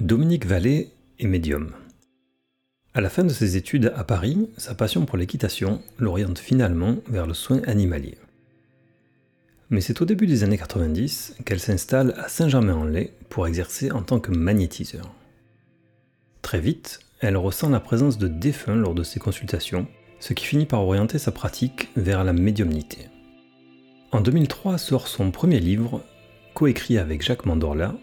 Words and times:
Dominique 0.00 0.46
Vallée 0.46 0.92
est 1.18 1.26
médium. 1.26 1.72
À 2.94 3.02
la 3.02 3.10
fin 3.10 3.22
de 3.22 3.28
ses 3.28 3.58
études 3.58 3.92
à 3.94 4.02
Paris, 4.02 4.48
sa 4.56 4.74
passion 4.74 5.04
pour 5.04 5.18
l'équitation 5.18 5.82
l'oriente 5.98 6.38
finalement 6.38 6.96
vers 7.06 7.26
le 7.26 7.34
soin 7.34 7.60
animalier. 7.66 8.16
Mais 9.68 9.82
c'est 9.82 10.00
au 10.00 10.06
début 10.06 10.26
des 10.26 10.42
années 10.42 10.56
90 10.56 11.36
qu'elle 11.44 11.60
s'installe 11.60 12.14
à 12.16 12.28
Saint-Germain-en-Laye 12.28 13.12
pour 13.28 13.46
exercer 13.46 13.90
en 13.90 14.00
tant 14.00 14.20
que 14.20 14.30
magnétiseur. 14.30 15.12
Très 16.40 16.60
vite, 16.60 17.00
elle 17.20 17.36
ressent 17.36 17.68
la 17.68 17.80
présence 17.80 18.16
de 18.16 18.28
défunts 18.28 18.74
lors 18.74 18.94
de 18.94 19.02
ses 19.02 19.20
consultations, 19.20 19.86
ce 20.18 20.32
qui 20.32 20.46
finit 20.46 20.64
par 20.64 20.80
orienter 20.80 21.18
sa 21.18 21.30
pratique 21.30 21.90
vers 21.94 22.24
la 22.24 22.32
médiumnité. 22.32 23.08
En 24.12 24.22
2003 24.22 24.78
sort 24.78 25.08
son 25.08 25.30
premier 25.30 25.60
livre, 25.60 26.02
coécrit 26.54 26.98
avec 26.98 27.22
Jacques 27.22 27.46
Mandorla, 27.46 27.94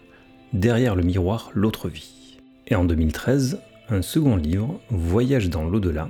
Derrière 0.52 0.96
le 0.96 1.02
miroir, 1.02 1.50
l'autre 1.54 1.88
vie. 1.88 2.38
Et 2.68 2.74
en 2.74 2.84
2013, 2.84 3.60
un 3.90 4.00
second 4.00 4.36
livre, 4.36 4.80
Voyage 4.88 5.50
dans 5.50 5.64
l'au-delà, 5.64 6.08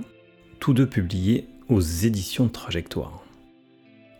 tous 0.61 0.75
deux 0.75 0.87
publiés 0.87 1.49
aux 1.69 1.81
éditions 1.81 2.49
Trajectoire. 2.49 3.25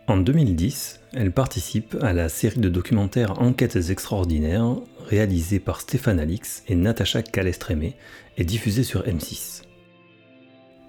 En 0.07 0.17
2010, 0.17 0.99
elle 1.13 1.31
participe 1.31 1.95
à 2.01 2.13
la 2.13 2.29
série 2.29 2.59
de 2.59 2.67
documentaires 2.67 3.41
Enquêtes 3.41 3.89
extraordinaires 3.89 4.75
réalisée 5.05 5.59
par 5.59 5.81
Stéphane 5.81 6.19
Alix 6.19 6.63
et 6.67 6.75
Natacha 6.75 7.21
Calestrémé 7.21 7.95
et 8.37 8.43
diffusée 8.43 8.83
sur 8.83 9.03
M6. 9.03 9.61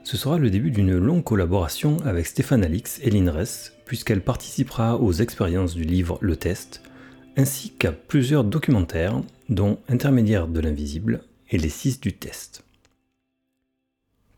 Ce 0.03 0.17
sera 0.17 0.39
le 0.39 0.51
début 0.51 0.70
d'une 0.70 0.97
longue 0.97 1.23
collaboration 1.23 1.98
avec 2.05 2.27
Stéphane 2.27 2.64
Alix 2.64 2.98
et 3.03 3.11
l'INRES, 3.11 3.73
puisqu'elle 3.84 4.23
participera 4.23 4.97
aux 4.97 5.12
expériences 5.12 5.75
du 5.75 5.84
livre 5.84 6.19
Le 6.20 6.36
Test, 6.36 6.83
ainsi 7.41 7.70
qu'à 7.70 7.91
plusieurs 7.91 8.44
documentaires, 8.44 9.22
dont 9.48 9.78
Intermédiaire 9.88 10.46
de 10.46 10.60
l'invisible 10.60 11.22
et 11.50 11.56
Les 11.56 11.70
Six 11.70 11.98
du 11.98 12.12
test. 12.12 12.64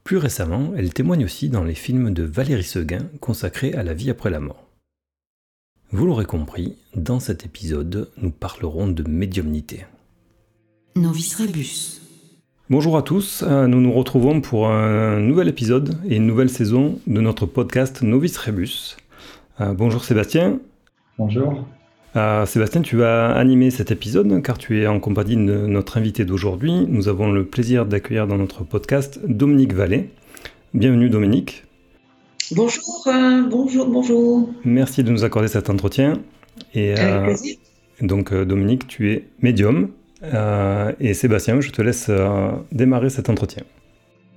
Plus 0.05 0.19
récemment, 0.19 0.72
elle 0.77 0.95
témoigne 0.95 1.25
aussi 1.25 1.48
dans 1.48 1.64
les 1.64 1.75
films 1.75 2.14
de 2.14 2.23
Valérie 2.23 2.62
Seguin 2.62 3.08
consacrés 3.20 3.74
à 3.74 3.83
la 3.83 3.92
vie 3.92 4.08
après 4.08 4.30
la 4.30 4.39
mort. 4.39 4.68
Vous 5.91 6.07
l'aurez 6.07 6.24
compris, 6.27 6.77
dans 6.95 7.18
cet 7.18 7.45
épisode, 7.45 8.08
nous 8.18 8.30
parlerons 8.30 8.86
de 8.86 9.02
médiumnité. 9.08 9.85
Novice 10.95 11.35
Rebus. 11.35 12.01
Bonjour 12.70 12.96
à 12.96 13.02
tous, 13.02 13.42
euh, 13.42 13.67
nous 13.67 13.80
nous 13.80 13.92
retrouvons 13.92 14.41
pour 14.41 14.68
un 14.68 15.18
nouvel 15.18 15.48
épisode 15.48 15.98
et 16.08 16.17
une 16.17 16.27
nouvelle 16.27 16.51
saison 16.51 17.01
de 17.08 17.20
notre 17.20 17.46
podcast 17.46 18.02
Novice 18.02 18.39
Rebus. 18.39 18.96
Euh, 19.61 19.74
bonjour 19.74 20.05
Sébastien. 20.05 20.61
Bonjour. 21.18 21.67
Euh, 22.14 22.45
Sébastien, 22.45 22.83
tu 22.83 22.96
vas 22.96 23.30
animer 23.30 23.70
cet 23.70 23.90
épisode 23.90 24.42
car 24.42 24.58
tu 24.58 24.83
es 24.83 24.86
en 24.86 25.00
compagnie 25.00 25.36
de 25.36 25.67
notre 25.67 25.96
invité 25.96 26.27
d'aujourd'hui. 26.27 26.86
Nous 26.89 27.08
avons 27.08 27.30
le 27.30 27.46
plaisir 27.46 27.86
d'accueillir 27.86 28.27
dans 28.27 28.36
notre 28.36 28.64
podcast 28.64 29.18
Dominique 29.27 29.73
Vallée. 29.73 30.11
Bienvenue 30.74 31.08
Dominique. 31.08 31.64
Bonjour, 32.55 33.05
euh, 33.06 33.45
bonjour, 33.48 33.86
bonjour. 33.89 34.50
Merci 34.64 35.02
de 35.05 35.11
nous 35.11 35.24
accorder 35.24 35.48
cet 35.48 35.70
entretien. 35.70 36.20
Et, 36.74 36.92
Avec 36.95 37.39
euh, 37.39 38.06
Donc 38.06 38.34
Dominique, 38.34 38.86
tu 38.89 39.11
es 39.11 39.29
médium. 39.40 39.89
et 41.00 41.14
Sébastien, 41.14 41.62
je 41.62 41.70
te 41.70 41.80
laisse 41.80 42.11
démarrer 42.73 43.08
cet 43.08 43.30
entretien. 43.30 43.62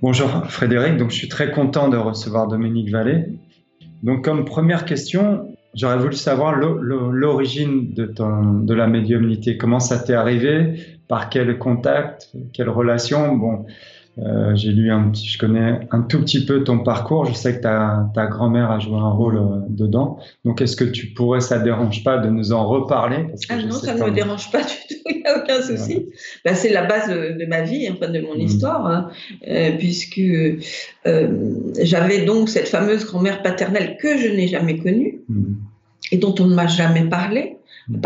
Bonjour 0.00 0.28
Frédéric, 0.48 0.96
donc 0.96 1.10
je 1.10 1.16
suis 1.16 1.28
très 1.28 1.50
content 1.50 1.88
de 1.88 1.96
recevoir 1.98 2.48
Dominique 2.48 2.90
Vallée. 2.90 3.26
Donc 4.02 4.24
comme 4.24 4.46
première 4.46 4.86
question, 4.86 5.55
J'aurais 5.76 5.98
voulu 5.98 6.14
savoir 6.14 6.56
l'origine 6.56 7.92
de, 7.92 8.06
de 8.06 8.74
la 8.74 8.86
médiumnité. 8.86 9.58
Comment 9.58 9.78
ça 9.78 9.98
t'est 9.98 10.14
arrivé? 10.14 10.80
Par 11.06 11.28
quel 11.28 11.58
contact? 11.58 12.32
Quelle 12.52 12.70
relation? 12.70 13.36
Bon, 13.36 13.66
euh, 14.18 14.54
j'ai 14.54 14.70
lu 14.70 14.90
un 14.90 15.10
petit, 15.10 15.26
je 15.26 15.36
connais 15.38 15.80
un 15.90 16.00
tout 16.00 16.20
petit 16.20 16.46
peu 16.46 16.64
ton 16.64 16.78
parcours. 16.78 17.26
Je 17.26 17.34
sais 17.34 17.56
que 17.56 17.62
ta, 17.62 18.10
ta 18.14 18.26
grand-mère 18.26 18.70
a 18.70 18.78
joué 18.78 18.96
un 18.96 19.10
rôle 19.10 19.36
euh, 19.36 19.60
dedans. 19.68 20.18
Donc, 20.44 20.62
est-ce 20.62 20.74
que 20.74 20.84
tu 20.84 21.08
pourrais, 21.08 21.40
ça 21.40 21.58
ne 21.58 21.64
dérange 21.64 22.02
pas 22.02 22.16
de 22.16 22.30
nous 22.30 22.52
en 22.52 22.66
reparler? 22.66 23.26
Ah 23.50 23.56
non, 23.56 23.72
ça 23.72 23.94
ne 23.94 24.02
me 24.02 24.10
dérange 24.10 24.50
pas 24.50 24.62
du 24.62 24.74
tout. 24.88 24.94
Il 25.10 25.18
n'y 25.18 25.26
a 25.26 25.38
aucun 25.38 25.60
souci. 25.60 26.06
Bah, 26.44 26.54
c'est 26.54 26.70
la 26.70 26.84
base 26.84 27.08
de, 27.10 27.44
ma 27.46 27.60
vie, 27.60 27.88
enfin 27.90 28.10
de 28.10 28.20
mon 28.20 28.36
mmh. 28.36 28.40
histoire, 28.40 28.86
hein. 28.86 29.10
euh, 29.48 29.72
puisque 29.78 30.22
j'avais 31.82 32.24
donc 32.24 32.48
cette 32.48 32.68
fameuse 32.68 33.04
grand-mère 33.04 33.42
paternelle 33.42 33.98
que 34.00 34.16
je 34.16 34.28
n'ai 34.28 34.48
jamais 34.48 34.78
connue 34.78 35.20
mmh. 35.28 35.44
et 36.12 36.16
dont 36.16 36.34
on 36.40 36.46
ne 36.46 36.54
m'a 36.54 36.66
jamais 36.66 37.04
parlé. 37.04 37.58
Mmh. 37.88 38.00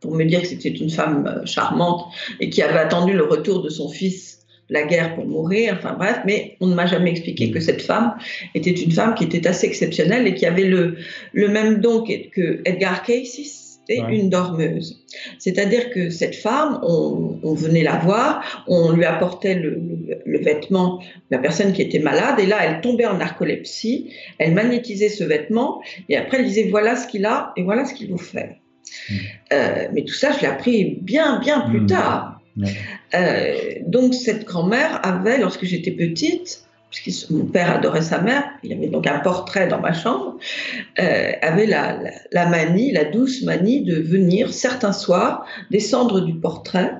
pour 0.00 0.12
me 0.16 0.24
dire 0.24 0.40
que 0.40 0.48
c'était 0.48 0.70
une 0.70 0.90
femme 0.90 1.42
charmante 1.44 2.06
et 2.40 2.50
qui 2.50 2.62
avait 2.62 2.80
attendu 2.80 3.12
le 3.12 3.22
retour 3.22 3.62
de 3.62 3.68
son 3.68 3.88
fils 3.88 4.33
la 4.70 4.84
guerre 4.84 5.14
pour 5.14 5.26
mourir, 5.26 5.74
enfin 5.76 5.94
bref, 5.98 6.20
mais 6.24 6.56
on 6.60 6.66
ne 6.66 6.74
m'a 6.74 6.86
jamais 6.86 7.10
expliqué 7.10 7.50
que 7.50 7.60
cette 7.60 7.82
femme 7.82 8.14
était 8.54 8.70
une 8.70 8.92
femme 8.92 9.14
qui 9.14 9.24
était 9.24 9.46
assez 9.46 9.66
exceptionnelle 9.66 10.26
et 10.26 10.34
qui 10.34 10.46
avait 10.46 10.64
le, 10.64 10.96
le 11.32 11.48
même 11.48 11.80
don 11.80 12.02
que 12.04 12.60
Edgar 12.64 13.02
Cayce, 13.02 13.64
c'était 13.86 14.02
une 14.10 14.30
dormeuse. 14.30 15.04
C'est-à-dire 15.38 15.90
que 15.90 16.10
cette 16.10 16.34
femme, 16.34 16.80
on, 16.82 17.54
venait 17.54 17.82
la 17.82 17.96
voir, 17.96 18.64
on 18.66 18.92
lui 18.92 19.04
apportait 19.04 19.54
le, 19.54 19.80
vêtement 20.26 20.98
de 20.98 21.36
la 21.36 21.38
personne 21.38 21.72
qui 21.72 21.82
était 21.82 21.98
malade, 21.98 22.38
et 22.38 22.46
là, 22.46 22.58
elle 22.62 22.80
tombait 22.80 23.06
en 23.06 23.18
narcolepsie, 23.18 24.12
elle 24.38 24.52
magnétisait 24.52 25.08
ce 25.08 25.24
vêtement, 25.24 25.82
et 26.08 26.16
après, 26.16 26.38
elle 26.38 26.46
disait 26.46 26.68
voilà 26.70 26.96
ce 26.96 27.06
qu'il 27.06 27.26
a 27.26 27.52
et 27.56 27.62
voilà 27.62 27.84
ce 27.84 27.94
qu'il 27.94 28.10
vous 28.10 28.18
fait. 28.18 28.56
Mmh. 29.08 29.14
Euh, 29.52 29.88
mais 29.92 30.02
tout 30.04 30.14
ça, 30.14 30.32
je 30.32 30.40
l'ai 30.40 30.46
appris 30.46 30.98
bien, 31.00 31.40
bien 31.40 31.60
plus 31.60 31.80
mmh. 31.80 31.86
tard. 31.86 32.40
Euh, 33.14 33.54
donc 33.86 34.14
cette 34.14 34.44
grand-mère 34.44 35.00
avait, 35.04 35.38
lorsque 35.38 35.64
j'étais 35.64 35.90
petite, 35.90 36.64
puisque 36.90 37.30
mon 37.30 37.46
père 37.46 37.70
adorait 37.72 38.02
sa 38.02 38.20
mère, 38.20 38.44
il 38.62 38.72
avait 38.72 38.86
donc 38.86 39.06
un 39.06 39.18
portrait 39.18 39.66
dans 39.66 39.80
ma 39.80 39.92
chambre, 39.92 40.36
euh, 41.00 41.32
avait 41.42 41.66
la, 41.66 41.98
la, 42.30 42.46
manie, 42.46 42.92
la 42.92 43.04
douce 43.04 43.42
manie 43.42 43.82
de 43.82 43.96
venir 43.96 44.52
certains 44.52 44.92
soirs 44.92 45.44
descendre 45.70 46.20
du 46.20 46.34
portrait 46.34 46.92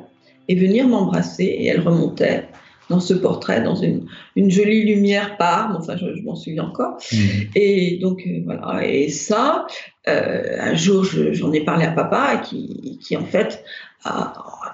et 0.49 0.57
venir 0.57 0.89
m'embrasser 0.89 1.45
et 1.45 1.67
elle 1.67 1.81
remontait 1.81 2.45
dans 2.91 3.01
ce 3.01 3.15
portrait, 3.15 3.63
dans 3.63 3.77
une, 3.77 4.07
une 4.37 4.51
jolie 4.51 4.85
lumière 4.85 5.39
parme, 5.39 5.77
enfin 5.79 5.97
je, 5.97 6.23
m'en 6.23 6.35
souviens 6.35 6.65
encore. 6.65 6.99
Mmh. 7.13 7.17
Et 7.55 7.99
donc 8.03 8.23
euh, 8.27 8.43
voilà, 8.45 8.87
et 8.87 9.09
ça, 9.09 9.67
un 10.07 10.75
jour 10.75 11.03
j'en 11.05 11.53
ai 11.53 11.65
parlé 11.65 11.87
à 11.87 11.93
papa 11.93 12.43
qui, 12.45 12.99
qui 13.03 13.17
en 13.17 13.25
fait 13.25 13.65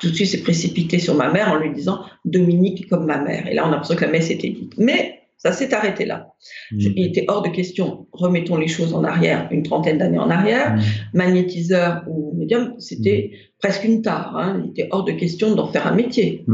tout 0.00 0.10
de 0.10 0.14
suite 0.14 0.28
s'est 0.28 0.42
précipité 0.42 0.98
sur 0.98 1.14
ma 1.14 1.30
mère 1.30 1.50
en 1.50 1.56
lui 1.56 1.72
disant 1.72 2.00
Dominique 2.24 2.88
comme 2.88 3.06
ma 3.06 3.18
mère. 3.18 3.46
Et 3.46 3.54
là, 3.54 3.64
on 3.64 3.68
a 3.68 3.72
l'impression 3.72 3.96
que 3.96 4.04
la 4.04 4.10
messe 4.10 4.30
était 4.30 4.48
dite. 4.48 4.72
Mais 4.78 5.20
ça 5.36 5.52
s'est 5.52 5.72
arrêté 5.72 6.04
là. 6.04 6.34
Mmh. 6.72 6.78
Il 6.96 7.06
était 7.06 7.24
hors 7.28 7.42
de 7.42 7.48
question, 7.48 8.06
remettons 8.12 8.56
les 8.56 8.68
choses 8.68 8.92
en 8.92 9.04
arrière, 9.04 9.48
une 9.50 9.62
trentaine 9.62 9.98
d'années 9.98 10.18
en 10.18 10.28
arrière. 10.28 10.74
Mmh. 10.74 10.80
Magnétiseur 11.14 12.04
ou 12.08 12.34
médium, 12.36 12.74
c'était 12.78 13.30
mmh. 13.32 13.36
presque 13.60 13.84
une 13.84 14.02
tare. 14.02 14.36
Hein. 14.36 14.62
Il 14.64 14.70
était 14.70 14.88
hors 14.90 15.04
de 15.04 15.12
question 15.12 15.54
d'en 15.54 15.68
faire 15.68 15.86
un 15.86 15.94
métier. 15.94 16.44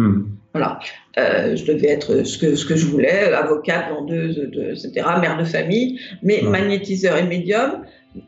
Voilà. 0.53 0.79
Euh, 1.19 1.57
je 1.57 1.65
devais 1.65 1.89
être 1.89 2.25
ce 2.25 2.39
que, 2.39 2.55
ce 2.55 2.65
que 2.65 2.77
je 2.77 2.87
voulais, 2.87 3.33
avocate, 3.33 3.91
vendeuse, 3.91 4.37
de, 4.37 4.71
etc., 4.71 5.07
mère 5.21 5.37
de 5.37 5.45
famille. 5.45 5.99
Mais 6.23 6.43
magnétiseur 6.43 7.17
et 7.17 7.25
médium, 7.25 7.83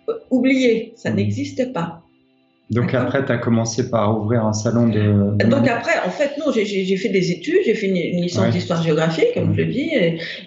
euh, 0.08 0.12
oubliez, 0.30 0.92
ça 0.96 1.10
n'existait 1.10 1.72
pas. 1.72 2.02
Donc 2.70 2.92
après, 2.92 3.24
tu 3.24 3.32
as 3.32 3.38
commencé 3.38 3.88
par 3.88 4.20
ouvrir 4.20 4.44
un 4.44 4.52
salon 4.52 4.88
de... 4.88 5.44
Donc 5.46 5.66
après, 5.66 5.98
en 6.06 6.10
fait, 6.10 6.36
non, 6.38 6.52
j'ai 6.52 6.96
fait 6.96 7.08
des 7.08 7.30
études, 7.32 7.60
j'ai 7.64 7.74
fait 7.74 7.86
une, 7.86 8.20
licence 8.20 8.52
d'histoire 8.52 8.82
géographique, 8.82 9.28
comme 9.34 9.54
je 9.54 9.62
le 9.62 9.66
dis, 9.66 9.90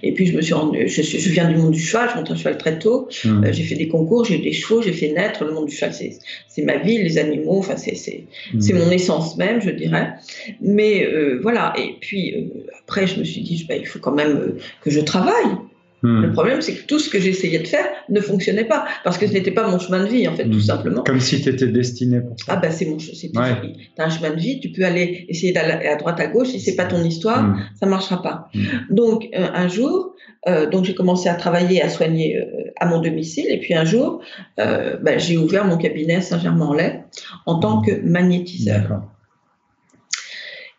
et, 0.03 0.11
puis 0.11 0.27
je 0.27 0.35
me 0.37 0.41
suis 0.41 0.53
rendu, 0.53 0.87
je, 0.87 1.01
je, 1.01 1.29
viens 1.29 1.49
du 1.49 1.57
monde 1.57 1.71
du 1.71 1.79
cheval, 1.79 2.09
je 2.11 2.17
monte 2.17 2.29
un 2.29 2.35
cheval 2.35 2.57
très 2.57 2.77
tôt, 2.77 3.07
hmm. 3.25 3.43
euh, 3.43 3.51
j'ai 3.51 3.63
fait 3.63 3.75
des 3.75 3.87
concours, 3.87 4.25
j'ai 4.25 4.35
eu 4.35 4.41
des 4.41 4.51
chevaux, 4.51 4.83
j'ai 4.83 4.93
fait 4.93 5.11
naître, 5.13 5.43
le 5.45 5.53
monde 5.53 5.65
du 5.65 5.75
cheval, 5.75 5.93
c'est 5.93 6.61
ma 6.61 6.77
vie, 6.77 7.01
les 7.01 7.17
animaux, 7.17 7.57
enfin 7.57 7.75
c'est 7.75 8.23
hmm. 8.53 8.77
mon 8.77 8.91
essence 8.91 9.37
même, 9.37 9.59
je 9.59 9.71
dirais. 9.71 10.13
Mais 10.61 11.03
euh, 11.05 11.39
voilà, 11.41 11.73
et 11.75 11.95
puis 11.99 12.35
euh, 12.35 12.67
après, 12.83 13.07
je 13.07 13.19
me 13.19 13.23
suis 13.23 13.41
dit, 13.41 13.65
bah, 13.67 13.75
il 13.75 13.87
faut 13.87 13.99
quand 13.99 14.13
même 14.13 14.55
que 14.81 14.91
je 14.91 14.99
travaille. 14.99 15.57
Hmm. 16.03 16.21
Le 16.21 16.31
problème, 16.31 16.61
c'est 16.61 16.73
que 16.73 16.85
tout 16.87 16.97
ce 16.97 17.09
que 17.09 17.19
j'essayais 17.19 17.59
de 17.59 17.67
faire 17.67 17.85
ne 18.09 18.19
fonctionnait 18.19 18.65
pas, 18.65 18.85
parce 19.03 19.17
que 19.17 19.27
ce 19.27 19.33
n'était 19.33 19.51
pas 19.51 19.67
mon 19.67 19.77
chemin 19.77 20.03
de 20.03 20.09
vie, 20.09 20.27
en 20.27 20.35
fait, 20.35 20.45
tout 20.45 20.57
hmm. 20.57 20.61
simplement. 20.61 21.03
Comme 21.03 21.19
si 21.19 21.41
tu 21.41 21.49
étais 21.49 21.67
destiné 21.67 22.21
pour 22.21 22.39
ça. 22.39 22.45
Ah, 22.49 22.55
ben 22.57 22.71
c'est 22.71 22.85
mon 22.85 22.97
chemin. 22.97 23.41
Ouais. 23.41 23.73
Tu 23.95 24.01
as 24.01 24.05
un 24.05 24.09
chemin 24.09 24.31
de 24.31 24.39
vie, 24.39 24.59
tu 24.59 24.69
peux 24.69 24.83
aller 24.83 25.25
essayer 25.29 25.53
d'aller 25.53 25.87
à 25.87 25.95
droite, 25.95 26.19
à 26.19 26.27
gauche, 26.27 26.49
si 26.49 26.59
c'est 26.59 26.75
pas 26.75 26.85
ton 26.85 27.03
histoire, 27.03 27.43
hmm. 27.43 27.59
ça 27.79 27.85
marchera 27.85 28.21
pas. 28.21 28.49
Donc, 28.89 29.27
euh, 29.35 29.47
un 29.53 29.67
jour, 29.67 30.15
euh, 30.47 30.69
donc 30.69 30.85
j'ai 30.85 30.95
commencé 30.95 31.29
à 31.29 31.35
travailler, 31.35 31.81
à 31.81 31.89
soigner 31.89 32.37
euh, 32.37 32.71
à 32.79 32.87
mon 32.87 32.99
domicile, 32.99 33.45
et 33.49 33.59
puis 33.59 33.73
un 33.75 33.85
jour, 33.85 34.21
ben, 34.57 35.19
j'ai 35.19 35.37
ouvert 35.37 35.65
mon 35.65 35.77
cabinet 35.77 36.21
Saint-Germain-en-Laye 36.21 37.01
en 37.45 37.59
tant 37.59 37.81
que 37.81 37.91
magnétiseur. 38.03 38.81
D'accord. 38.81 39.03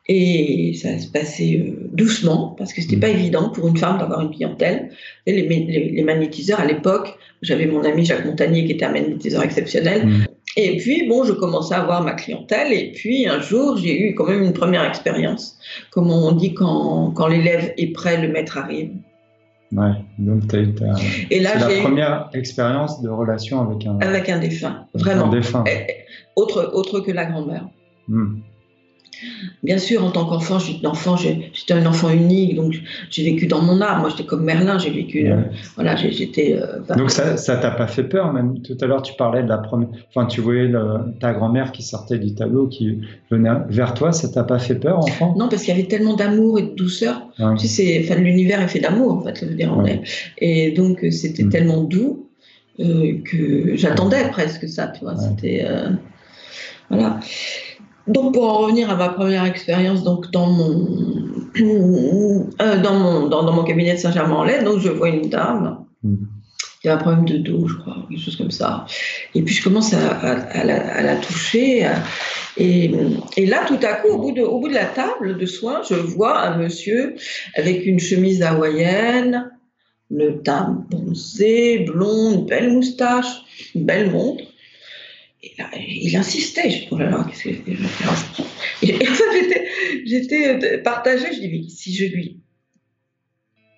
Et 0.09 0.75
ça 0.75 0.99
se 0.99 1.07
passait 1.07 1.61
euh, 1.61 1.89
doucement, 1.93 2.55
parce 2.59 2.73
que 2.73 2.83
c'était 2.83 2.97
pas 2.97 3.09
évident 3.09 3.51
pour 3.51 3.69
une 3.69 3.77
femme 3.77 3.99
d'avoir 3.99 4.21
une 4.21 4.31
clientèle. 4.31 4.91
Et 5.27 5.33
les, 5.33 5.93
les, 5.93 6.03
magnétiseurs, 6.03 6.59
à 6.59 6.67
l'époque, 6.67 7.17
j'avais 7.41 7.67
mon 7.67 7.85
ami 7.85 8.05
Jacques 8.05 8.25
Montagnier 8.25 8.65
qui 8.65 8.73
était 8.73 8.85
un 8.85 8.93
magnétiseur 8.93 9.45
exceptionnel. 9.45 10.07
Mm. 10.07 10.27
Et 10.57 10.77
puis, 10.79 11.09
bon, 11.09 11.25
je 11.25 11.33
commençais 11.33 11.75
à 11.75 11.83
avoir 11.83 12.03
ma 12.03 12.13
clientèle. 12.15 12.73
Et 12.73 12.93
puis, 12.93 13.29
un 13.29 13.41
jour, 13.41 13.77
j'ai 13.77 14.09
eu 14.09 14.15
quand 14.15 14.27
même 14.27 14.43
une 14.43 14.53
première 14.53 14.85
expérience. 14.85 15.57
Comme 15.91 16.11
on 16.11 16.33
dit, 16.33 16.53
quand, 16.53 17.13
quand 17.13 17.29
l'élève 17.29 17.73
est 17.79 17.93
prêt, 17.93 18.21
le 18.21 18.29
maître 18.29 18.59
arrive. 18.59 18.91
Ouais, 19.71 19.93
donc 20.19 20.49
tu 20.49 20.57
as 20.57 20.59
eu 20.61 20.75
ta... 20.75 20.85
Et 21.31 21.41
là, 21.41 21.57
la 21.57 21.81
première 21.81 22.29
expérience 22.35 23.01
de 23.01 23.09
relation 23.09 23.63
avec 23.63 23.87
un... 23.87 23.99
Avec 24.01 24.29
un 24.29 24.39
défunt, 24.39 24.87
vraiment. 24.93 25.27
Un 25.27 25.31
défunt. 25.31 25.65
Autre, 26.37 26.73
autre 26.75 27.01
que 27.01 27.11
la 27.11 27.25
grand-mère. 27.25 27.69
Mm. 28.09 28.41
Bien 29.63 29.79
sûr, 29.79 30.05
en 30.05 30.11
tant 30.11 30.25
qu'enfant, 30.25 30.59
j'étais 30.59 31.73
un 31.73 31.87
enfant 31.87 32.11
unique, 32.11 32.57
donc 32.57 32.75
j'ai 33.11 33.25
vécu 33.25 33.47
dans 33.47 33.63
mon 33.63 33.81
art. 33.81 34.01
Moi, 34.01 34.11
j'étais 34.11 34.25
comme 34.25 34.45
Merlin, 34.45 34.79
j'ai 34.79 34.91
vécu. 34.91 35.31
Euh, 35.31 35.43
voilà, 35.77 35.95
j'étais. 35.95 36.59
Euh, 36.61 36.95
donc 36.97 37.11
ça, 37.11 37.37
ça 37.37 37.57
t'a 37.57 37.71
pas 37.71 37.87
fait 37.87 38.03
peur, 38.03 38.33
même? 38.33 38.61
Tout 38.63 38.77
à 38.81 38.87
l'heure, 38.87 39.03
tu 39.03 39.15
parlais 39.15 39.43
de 39.43 39.49
la 39.49 39.59
première. 39.59 39.89
Enfin, 40.09 40.27
tu 40.27 40.41
voyais 40.41 40.71
ta 41.21 41.33
grand-mère 41.33 41.71
qui 41.71 41.83
sortait 41.83 42.19
du 42.19 42.35
tableau, 42.35 42.67
qui 42.67 43.03
venait 43.31 43.51
vers 43.69 43.95
toi, 43.95 44.13
ça 44.13 44.29
t'a 44.29 44.43
pas 44.43 44.59
fait 44.59 44.75
peur, 44.75 44.99
enfant? 44.99 45.35
Non, 45.39 45.49
parce 45.49 45.63
qu'il 45.63 45.75
y 45.75 45.79
avait 45.79 45.89
tellement 45.89 46.15
d'amour 46.15 46.59
et 46.59 46.63
de 46.63 46.75
douceur. 46.75 47.23
Tu 47.59 47.69
sais, 47.69 48.05
enfin, 48.05 48.21
l'univers 48.21 48.61
est 48.61 48.69
fait 48.69 48.81
d'amour, 48.81 49.13
en 49.13 49.21
fait, 49.23 49.39
je 49.41 49.47
veux 49.47 49.55
dire, 49.55 49.73
Et 50.39 50.73
donc, 50.73 51.07
c'était 51.11 51.45
mm. 51.45 51.51
tellement 51.51 51.83
doux 51.83 52.29
euh, 52.81 53.19
que 53.25 53.77
j'attendais 53.77 54.29
presque 54.31 54.69
ça, 54.69 54.89
tu 54.89 55.05
vois. 55.05 55.17
C'était. 55.17 55.65
voilà. 56.91 57.21
Donc 58.07 58.35
pour 58.35 58.45
en 58.49 58.59
revenir 58.59 58.91
à 58.91 58.97
ma 58.97 59.09
première 59.09 59.45
expérience, 59.45 60.03
donc 60.03 60.31
dans 60.31 60.47
mon 60.47 61.23
euh, 61.61 62.83
dans 62.83 62.95
mon 62.95 63.27
dans, 63.29 63.53
mon 63.53 63.63
cabinet 63.63 63.95
de 63.95 63.99
Saint-Germain-en-Laye, 63.99 64.65
donc 64.65 64.81
je 64.81 64.89
vois 64.89 65.09
une 65.09 65.29
dame 65.29 65.85
mm. 66.03 66.17
qui 66.81 66.89
a 66.89 66.95
un 66.95 66.97
problème 66.97 67.25
de 67.27 67.37
dos, 67.39 67.69
je 67.69 67.77
crois, 67.77 67.97
quelque 68.09 68.21
chose 68.21 68.37
comme 68.37 68.51
ça. 68.51 68.87
Et 69.35 69.43
puis 69.43 69.55
je 69.55 69.63
commence 69.63 69.93
à, 69.93 70.65
la, 70.65 71.17
toucher. 71.17 71.87
et, 72.57 72.91
et, 73.37 73.47
là, 73.47 73.65
tout 73.69 73.79
à 73.83 73.95
coup, 73.95 74.09
au 74.09 74.19
bout, 74.19 74.33
de, 74.33 74.43
au 74.43 74.61
bout 74.61 74.69
de 74.69 74.75
la 74.75 74.87
table 74.87 75.39
de 75.39 75.47
soins, 75.47 75.83
je 75.89 75.95
vois 75.95 76.41
un 76.41 76.57
monsieur 76.57 77.15
avec 77.55 77.87
une 77.87 78.01
chemise 78.01 78.43
hawaïenne, 78.43 79.51
le 80.11 80.43
teint 80.43 80.85
bronzé, 80.91 81.81
blond, 81.81 82.33
une 82.35 82.47
belle 82.47 82.73
moustache, 82.73 83.43
une 83.75 83.85
belle 83.85 84.11
montre 84.11 84.45
il 85.43 86.17
insistait. 86.17 86.71
Je 86.71 86.79
dis, 86.79 86.89
oh 86.91 86.99
là 86.99 87.11
là, 87.11 87.27
qu'est-ce 87.29 87.45
que 87.45 87.73
je 87.73 88.89
Et 88.89 88.93
fait, 88.93 89.67
j'étais 90.05 90.49
euh, 90.49 90.83
partagée. 90.83 91.33
Je 91.33 91.41
dis, 91.41 91.49
mais 91.49 91.69
si 91.69 91.95
je 91.95 92.05
lui 92.07 92.41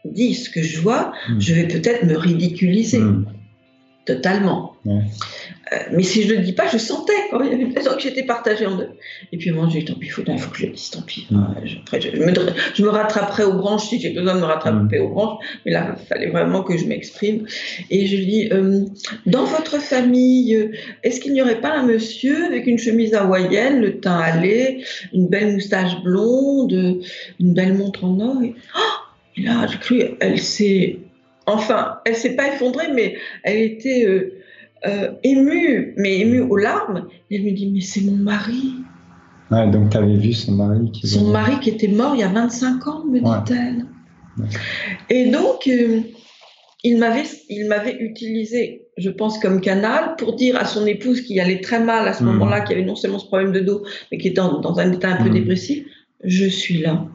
dis 0.05 0.35
ce 0.35 0.51
que 0.51 0.63
je 0.63 0.81
vois, 0.81 1.13
hmm. 1.29 1.41
je 1.41 1.55
vais 1.55 1.69
peut-être 1.69 2.05
me 2.05 2.17
ridiculiser. 2.17 2.99
Hmm. 2.99 3.27
Totalement. 4.05 4.77
Mais 5.93 6.03
si 6.03 6.23
je 6.23 6.33
ne 6.33 6.39
le 6.39 6.45
dis 6.45 6.53
pas, 6.53 6.67
je 6.69 6.79
sentais 6.79 7.13
quand 7.31 7.43
il 7.43 7.51
y 7.51 7.55
avait 7.55 7.73
que 7.73 8.01
j'étais 8.01 8.25
partagée 8.25 8.67
en 8.67 8.77
deux. 8.77 8.89
Et 9.33 9.37
puis 9.37 9.51
moi, 9.51 9.69
j'ai 9.71 9.81
dit, 9.81 9.85
tant 9.85 9.95
pis, 9.95 10.07
il 10.07 10.11
faut, 10.11 10.23
faut, 10.25 10.51
que 10.51 10.59
je 10.59 10.67
le 10.67 10.73
dise, 10.73 10.91
tant 10.91 11.03
pis. 11.03 11.27
Je, 11.65 11.79
après, 11.79 12.01
je, 12.01 12.11
me, 12.17 12.33
je, 12.75 12.83
me, 12.83 12.89
rattraperai 12.89 13.45
aux 13.45 13.55
branches 13.55 13.89
si 13.89 14.01
j'ai 14.01 14.11
besoin 14.11 14.35
de 14.35 14.41
me 14.41 14.45
rattraper 14.45 14.99
mm. 14.99 15.03
aux 15.03 15.09
branches. 15.09 15.45
Mais 15.65 15.73
là, 15.73 15.97
il 15.99 16.07
fallait 16.07 16.31
vraiment 16.31 16.63
que 16.63 16.77
je 16.77 16.87
m'exprime. 16.87 17.47
Et 17.91 18.07
je 18.07 18.17
lui 18.17 18.27
dis, 18.27 18.49
euh, 18.53 18.85
dans 19.27 19.45
votre 19.45 19.81
famille, 19.81 20.55
euh, 20.55 20.73
est-ce 21.03 21.21
qu'il 21.21 21.33
n'y 21.33 21.43
aurait 21.43 21.61
pas 21.61 21.73
un 21.73 21.85
monsieur 21.85 22.47
avec 22.47 22.67
une 22.67 22.79
chemise 22.79 23.15
hawaïenne, 23.15 23.81
le 23.81 24.01
teint 24.01 24.19
allé, 24.19 24.85
une 25.13 25.29
belle 25.29 25.53
moustache 25.53 26.03
blonde, 26.03 27.03
une 27.41 27.55
belle 27.55 27.75
montre 27.75 28.05
en 28.05 28.21
or 28.21 28.43
et, 28.43 28.55
oh, 28.77 29.41
là, 29.43 29.67
j'ai 29.71 29.79
cru, 29.79 30.03
elle 30.21 30.39
s'est 30.39 30.99
enfin, 31.47 31.99
elle 32.05 32.17
s'est 32.17 32.37
pas 32.37 32.49
effondrée, 32.49 32.89
mais 32.93 33.17
elle 33.43 33.59
était 33.59 34.07
euh, 34.07 34.44
émue, 35.23 35.95
mais 35.97 36.21
émue 36.21 36.41
aux 36.41 36.57
larmes. 36.57 37.07
Et 37.31 37.37
elle 37.37 37.45
me 37.45 37.53
dit, 37.53 37.71
mais 37.73 37.81
c'est 37.81 38.03
mon 38.03 38.17
mari. 38.17 38.75
Ouais, 39.51 39.71
donc 39.71 39.91
tu 39.91 39.97
avais 39.97 40.17
vu 40.17 40.33
son 40.33 40.53
mari 40.53 40.91
qui... 40.93 41.07
Son 41.07 41.31
mari 41.31 41.61
qui 41.61 41.71
était 41.71 41.89
mort 41.89 42.15
il 42.15 42.21
y 42.21 42.25
a 42.25 42.29
25 42.29 42.87
ans, 42.89 43.05
me 43.05 43.21
dit-elle. 43.21 43.87
Et 45.11 45.31
donc, 45.31 45.69
euh, 45.69 46.01
il 46.83 46.99
m'avait 46.99 47.97
utilisé, 48.01 48.83
je 48.99 49.11
pense, 49.11 49.39
comme 49.39 49.61
canal 49.61 50.17
pour 50.17 50.35
dire 50.35 50.57
à 50.57 50.65
son 50.65 50.87
épouse 50.87 51.23
qui 51.23 51.41
allait 51.41 51.61
très 51.61 51.83
mal 51.83 52.07
à 52.07 52.13
ce 52.13 52.23
hmm. 52.23 52.27
moment-là, 52.27 52.61
qui 52.61 52.73
avait 52.73 52.85
non 52.85 52.97
seulement 52.97 53.19
ce 53.19 53.27
problème 53.27 53.53
de 53.53 53.61
dos, 53.61 53.85
mais 54.11 54.19
qui 54.19 54.29
était 54.29 54.41
dans, 54.41 54.79
un 54.79 54.93
état 54.93 55.09
un 55.09 55.23
peu 55.23 55.31
hmm. 55.31 55.35
dépressif, 55.35 55.87
je 56.23 56.47
suis 56.47 56.79
là. 56.79 57.07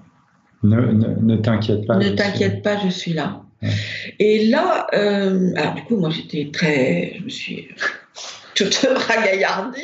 Ne, 0.63 1.35
t'inquiète 1.37 1.85
pas. 1.87 1.97
Ne 1.97 2.09
t'inquiète 2.09 2.63
pas, 2.63 2.77
je 2.83 2.89
suis 2.89 3.13
là. 3.13 3.43
Et 4.19 4.47
là, 4.47 4.87
euh, 4.93 5.51
alors 5.55 5.75
du 5.75 5.83
coup, 5.83 5.97
moi 5.97 6.09
j'étais 6.09 6.49
très, 6.51 7.13
je 7.17 7.23
me 7.23 7.29
suis 7.29 7.67
toute 8.55 8.75
ragaillardie. 8.75 9.81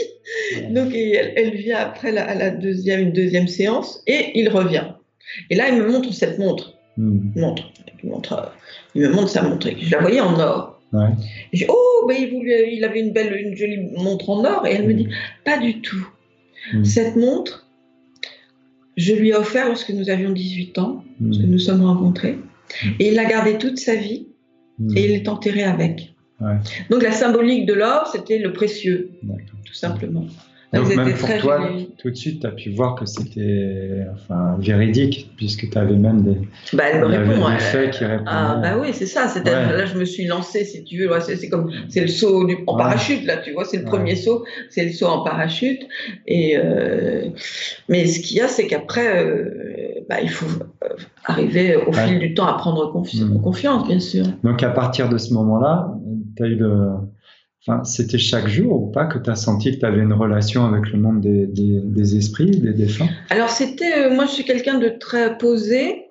Donc 0.70 0.94
elle, 0.94 1.56
vient 1.56 1.78
après 1.78 2.12
la, 2.12 2.34
la, 2.36 2.50
deuxième, 2.52 3.02
une 3.02 3.14
deuxième 3.14 3.48
séance 3.48 4.02
et 4.08 4.32
il 4.40 4.50
revient. 4.50 4.86
Et 5.50 5.56
là, 5.56 5.70
il 5.70 5.78
me 5.78 5.88
montre 5.88 6.14
cette 6.14 6.40
montre. 6.40 6.74
Hmm. 6.98 7.32
Montre. 7.36 7.72
Il, 8.04 8.10
montre 8.10 8.54
il 8.94 9.02
me 9.02 9.10
montre 9.10 9.30
sa 9.30 9.42
montre. 9.44 9.70
Je 9.78 9.92
la 9.92 10.00
voyais 10.00 10.22
en 10.22 10.40
or. 10.40 10.80
Ouais. 10.94 11.08
Je 11.52 11.60
dis, 11.60 11.66
oh, 11.68 12.06
ben, 12.08 12.16
il, 12.18 12.84
avait 12.86 13.00
une 13.02 13.12
belle, 13.12 13.36
une 13.36 13.56
jolie 13.56 13.90
montre 13.98 14.30
en 14.30 14.46
or. 14.46 14.66
Et 14.66 14.74
elle 14.74 14.88
me 14.88 14.94
dit, 14.94 15.10
pas 15.44 15.58
du 15.58 15.82
tout. 15.82 16.08
Hmm. 16.74 16.84
Cette 16.84 17.16
montre, 17.16 17.68
je 18.96 19.14
lui 19.14 19.30
ai 19.30 19.36
offert 19.36 19.68
lorsque 19.68 19.90
nous 19.90 20.10
avions 20.10 20.32
18 20.32 20.78
ans, 20.78 21.04
lorsque 21.22 21.42
hmm. 21.42 21.52
nous 21.52 21.60
sommes 21.60 21.84
rencontrés. 21.84 22.38
Mm. 22.84 22.90
Et 23.00 23.08
il 23.10 23.16
l'a 23.16 23.26
gardé 23.26 23.58
toute 23.58 23.78
sa 23.78 23.96
vie 23.96 24.28
mm. 24.80 24.98
et 24.98 25.06
il 25.06 25.12
est 25.12 25.28
enterré 25.28 25.64
avec. 25.64 26.14
Donc 26.90 27.02
la 27.02 27.14
symbolique 27.14 27.66
de 27.66 27.74
l'or, 27.74 28.08
c'était 28.08 28.40
le 28.40 28.52
précieux, 28.52 29.12
tout 29.66 29.74
simplement. 29.74 30.26
Donc 30.76 30.96
même 30.96 31.14
pour 31.14 31.38
toi, 31.40 31.70
tout 31.98 32.10
de 32.10 32.16
suite, 32.16 32.42
tu 32.42 32.48
as 32.48 32.52
pu 32.52 32.70
voir 32.72 32.96
que 32.96 33.06
c'était 33.06 34.06
enfin, 34.14 34.58
véridique, 34.60 35.32
puisque 35.38 35.70
tu 35.70 35.78
avais 35.78 35.96
même 35.96 36.24
des, 36.24 36.38
bah, 36.74 36.84
elle 36.92 37.02
me 37.02 37.06
répond, 37.06 37.50
des 37.50 37.60
faits 37.60 37.92
qui 37.92 38.06
répondaient. 38.06 38.30
Ah 38.32 38.60
bah 38.62 38.78
oui, 38.80 38.90
c'est 38.94 39.06
ça. 39.06 39.28
Là, 39.44 39.86
je 39.86 39.98
me 39.98 40.06
suis 40.06 40.26
lancée, 40.26 40.66
si 40.66 40.84
tu 40.84 40.98
veux. 40.98 41.10
c'est 41.20 41.50
comme 41.50 41.72
c'est 41.90 42.02
le 42.02 42.08
saut 42.08 42.46
du, 42.46 42.58
en 42.68 42.78
parachute, 42.78 43.26
là, 43.26 43.38
tu 43.38 43.54
vois, 43.54 43.66
c'est 43.66 43.78
le 43.78 43.86
premier 43.86 44.16
saut, 44.16 44.46
c'est 44.70 44.86
le 44.86 44.92
saut 44.92 45.08
en 45.08 45.24
parachute. 45.24 45.82
Et 46.28 46.58
euh, 46.58 47.30
mais 47.90 48.06
ce 48.06 48.20
qu'il 48.20 48.38
y 48.38 48.42
a, 48.42 48.48
c'est 48.48 48.68
qu'après, 48.68 49.26
euh, 49.26 50.04
bah, 50.10 50.18
il 50.22 50.30
faut 50.30 50.62
euh, 50.84 50.88
arriver 51.26 51.76
au 51.76 51.92
fil 51.92 52.20
du 52.20 52.34
temps 52.34 52.48
à 52.48 52.54
prendre 52.54 52.88
mmh. 52.88 53.42
confiance, 53.42 53.88
bien 53.88 54.00
sûr. 54.00 54.26
Donc 54.44 54.64
à 54.64 54.70
partir 54.70 55.10
de 55.10 55.18
ce 55.18 55.34
moment-là, 55.34 55.92
tu 56.36 56.44
as 56.44 56.48
eu 56.48 56.56
le 56.56 56.90
Enfin, 57.68 57.84
c'était 57.84 58.20
chaque 58.20 58.48
jour 58.48 58.84
ou 58.84 58.92
pas 58.92 59.06
que 59.06 59.18
tu 59.18 59.28
as 59.30 59.36
senti 59.36 59.72
que 59.72 59.80
tu 59.80 59.86
avais 59.86 60.02
une 60.02 60.14
relation 60.14 60.66
avec 60.66 60.92
le 60.92 61.00
monde 61.00 61.22
des, 61.22 61.48
des, 61.48 61.82
des 61.84 62.16
esprits, 62.16 62.52
des 62.52 62.74
défunts? 62.74 63.10
Alors, 63.32 63.50
c'était. 63.50 64.06
Euh, 64.06 64.14
moi, 64.14 64.26
je 64.28 64.32
suis 64.32 64.44
quelqu'un 64.44 64.78
de 64.78 64.90
très 64.90 65.38
posé. 65.40 66.04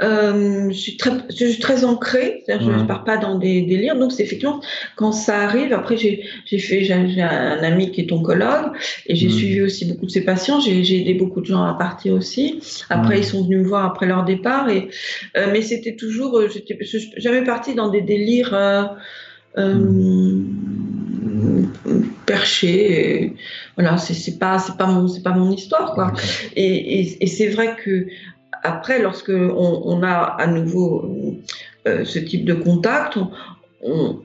Euh, 0.00 0.68
je, 0.70 0.76
suis 0.76 0.96
très, 0.96 1.10
je 1.28 1.44
suis 1.46 1.60
très 1.60 1.84
ancrée, 1.84 2.42
je 2.48 2.54
ne 2.54 2.84
pars 2.84 3.04
pas 3.04 3.18
dans 3.18 3.38
des 3.38 3.62
délires. 3.62 3.96
Donc, 3.96 4.10
c'est 4.12 4.22
effectivement 4.22 4.60
quand 4.96 5.12
ça 5.12 5.40
arrive. 5.40 5.72
Après, 5.72 5.96
j'ai 5.96 6.24
fait, 6.58 6.84
j'ai 6.84 6.92
un 6.92 7.62
ami 7.62 7.90
qui 7.90 8.00
est 8.00 8.12
oncologue 8.12 8.72
et 9.06 9.14
j'ai 9.14 9.28
suivi 9.28 9.60
aussi 9.60 9.84
beaucoup 9.84 10.06
de 10.06 10.10
ses 10.10 10.24
patients. 10.24 10.60
J'ai 10.60 11.00
aidé 11.00 11.14
beaucoup 11.14 11.40
de 11.40 11.46
gens 11.46 11.62
à 11.62 11.74
partir 11.74 12.14
aussi. 12.14 12.60
Après, 12.90 13.18
ils 13.18 13.24
sont 13.24 13.44
venus 13.44 13.58
me 13.58 13.64
voir 13.64 13.84
après 13.84 14.06
leur 14.06 14.24
départ. 14.24 14.68
Et, 14.70 14.88
euh, 15.36 15.48
mais 15.52 15.62
c'était 15.62 15.94
toujours, 15.94 16.40
j'étais 16.48 16.78
jamais 17.16 17.44
partie 17.44 17.74
dans 17.74 17.88
des 17.88 18.02
délires. 18.02 18.54
Euh, 19.58 19.74
perché. 22.26 23.34
voilà, 23.76 23.96
c'est 23.98 24.38
pas, 24.38 24.58
c'est 24.58 24.76
pas 24.76 24.86
mon, 24.86 25.08
c'est 25.08 25.22
pas 25.22 25.32
mon 25.32 25.50
histoire, 25.50 25.94
quoi. 25.94 26.12
Et, 26.56 27.22
et, 27.22 27.26
c'est 27.26 27.48
vrai 27.48 27.76
que 27.82 28.06
après, 28.62 29.02
lorsque 29.02 29.32
on, 29.32 30.02
a 30.02 30.12
à 30.12 30.46
nouveau 30.46 31.10
euh, 31.86 32.04
ce 32.04 32.18
type 32.18 32.44
de 32.44 32.54
contact, 32.54 33.18
on, 33.82 34.20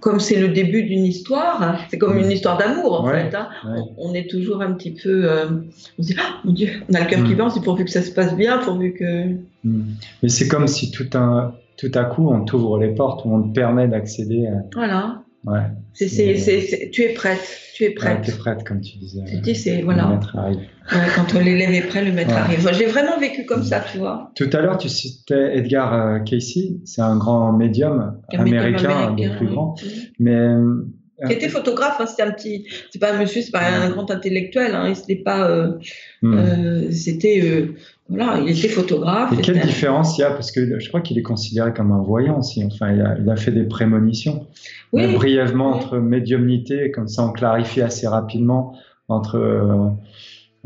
comme 0.00 0.20
c'est 0.20 0.38
le 0.38 0.48
début 0.48 0.82
d'une 0.82 1.04
histoire, 1.04 1.62
hein, 1.62 1.76
c'est 1.90 1.98
comme 1.98 2.18
une 2.18 2.30
histoire 2.30 2.58
d'amour 2.58 3.00
en 3.00 3.08
fait. 3.08 3.34
Hein, 3.34 3.48
on, 3.96 4.12
est 4.12 4.28
toujours 4.28 4.60
un 4.62 4.72
petit 4.72 4.92
peu, 4.92 5.24
euh, 5.24 5.46
on 5.98 6.02
se 6.02 6.08
dit, 6.08 6.16
ah, 6.18 6.40
mon 6.44 6.52
Dieu, 6.52 6.68
on 6.90 6.94
a 6.94 7.00
le 7.00 7.06
cœur 7.06 7.24
qui 7.24 7.34
bat, 7.34 7.48
c'est 7.50 7.62
pourvu 7.62 7.84
que 7.84 7.90
ça 7.90 8.02
se 8.02 8.10
passe 8.10 8.36
bien, 8.36 8.58
pourvu 8.58 8.92
que. 8.92 9.28
Mm. 9.64 9.94
Mais 10.22 10.28
c'est 10.28 10.48
comme 10.48 10.66
si 10.66 10.90
tout 10.90 11.08
un, 11.14 11.54
tout 11.76 11.90
à 11.94 12.04
coup 12.04 12.30
on 12.30 12.44
t'ouvre 12.44 12.78
les 12.78 12.94
portes, 12.94 13.24
on 13.24 13.42
te 13.42 13.54
permet 13.54 13.88
d'accéder. 13.88 14.46
À... 14.46 14.62
Voilà. 14.74 15.23
Ouais. 15.44 15.60
C'est, 15.92 16.08
c'est, 16.08 16.90
tu 16.90 17.02
es 17.02 17.12
prête, 17.12 17.40
tu 17.74 17.84
es 17.84 17.90
prête. 17.90 18.22
tu 18.22 18.30
es 18.30 18.34
prête, 18.34 18.64
comme 18.64 18.80
tu 18.80 18.98
disais. 18.98 19.24
Tu 19.28 19.36
dis, 19.38 19.54
c'est, 19.54 19.82
voilà. 19.82 20.04
Le 20.04 20.14
maître 20.14 20.36
arrive. 20.36 20.60
quand 21.16 21.34
l'élève 21.34 21.72
est 21.72 21.86
prêt, 21.86 22.04
le 22.04 22.12
maître 22.12 22.34
arrive. 22.34 22.68
J'ai 22.72 22.86
vraiment 22.86 23.18
vécu 23.18 23.44
comme 23.44 23.62
ça, 23.62 23.80
tu 23.80 23.98
vois. 23.98 24.30
Tout 24.34 24.50
à 24.52 24.60
l'heure, 24.60 24.78
tu 24.78 24.88
citais 24.88 25.58
Edgar 25.58 25.92
euh, 25.92 26.18
Casey, 26.20 26.78
c'est 26.84 27.02
un 27.02 27.16
grand 27.16 27.52
médium 27.52 28.20
américain, 28.32 29.08
un 29.08 29.14
des 29.14 29.28
plus 29.30 29.46
grands. 29.46 29.74
Mais. 30.18 30.54
Euh, 31.22 31.28
qui 31.28 31.32
était 31.32 31.48
photographe, 31.48 31.96
hein, 32.00 32.06
c'était 32.06 32.22
un 32.22 32.32
petit, 32.32 32.66
c'est 32.90 32.98
pas 32.98 33.12
un 33.12 33.18
monsieur, 33.18 33.40
c'est 33.40 33.52
pas 33.52 33.64
un 33.64 33.90
grand 33.90 34.10
intellectuel, 34.10 34.74
hein, 34.74 34.92
c'était 34.94 35.22
pas, 35.22 35.48
euh, 35.48 35.78
hmm. 36.22 36.90
c'était 36.90 37.70
voilà, 38.08 38.38
il 38.40 38.58
était 38.58 38.68
photographe. 38.68 39.32
Et 39.32 39.40
quelle 39.40 39.60
différence 39.60 40.18
il 40.18 40.22
y 40.22 40.24
a? 40.24 40.30
Parce 40.30 40.52
que 40.52 40.78
je 40.78 40.88
crois 40.88 41.00
qu'il 41.00 41.18
est 41.18 41.22
considéré 41.22 41.72
comme 41.72 41.90
un 41.90 42.02
voyant 42.02 42.38
aussi. 42.38 42.62
Enfin, 42.64 42.92
il 42.92 43.30
a, 43.30 43.36
fait 43.36 43.50
des 43.50 43.64
prémonitions. 43.64 44.46
Oui. 44.92 45.14
brièvement, 45.14 45.70
entre 45.70 45.98
médiumnité, 45.98 46.90
comme 46.90 47.08
ça 47.08 47.24
on 47.24 47.32
clarifie 47.32 47.80
assez 47.80 48.06
rapidement, 48.06 48.76
entre 49.08 49.36
euh, 49.36 49.88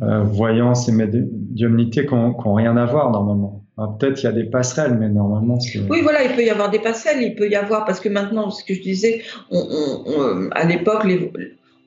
euh, 0.02 0.22
voyance 0.22 0.88
et 0.88 0.92
médiumnité 0.92 2.06
qui 2.06 2.14
n'ont 2.14 2.54
rien 2.54 2.76
à 2.76 2.86
voir 2.86 3.10
normalement. 3.10 3.57
Peut-être 3.98 4.20
il 4.20 4.24
y 4.24 4.28
a 4.28 4.32
des 4.32 4.44
passerelles, 4.44 4.96
mais 4.98 5.08
normalement. 5.08 5.58
Oui, 5.88 6.00
voilà, 6.02 6.24
il 6.24 6.34
peut 6.34 6.42
y 6.42 6.50
avoir 6.50 6.68
des 6.68 6.80
passerelles, 6.80 7.22
il 7.22 7.34
peut 7.36 7.48
y 7.48 7.54
avoir, 7.54 7.84
parce 7.84 8.00
que 8.00 8.08
maintenant, 8.08 8.50
ce 8.50 8.64
que 8.64 8.74
je 8.74 8.82
disais, 8.82 9.22
on, 9.50 10.50
à 10.50 10.64
l'époque, 10.64 11.06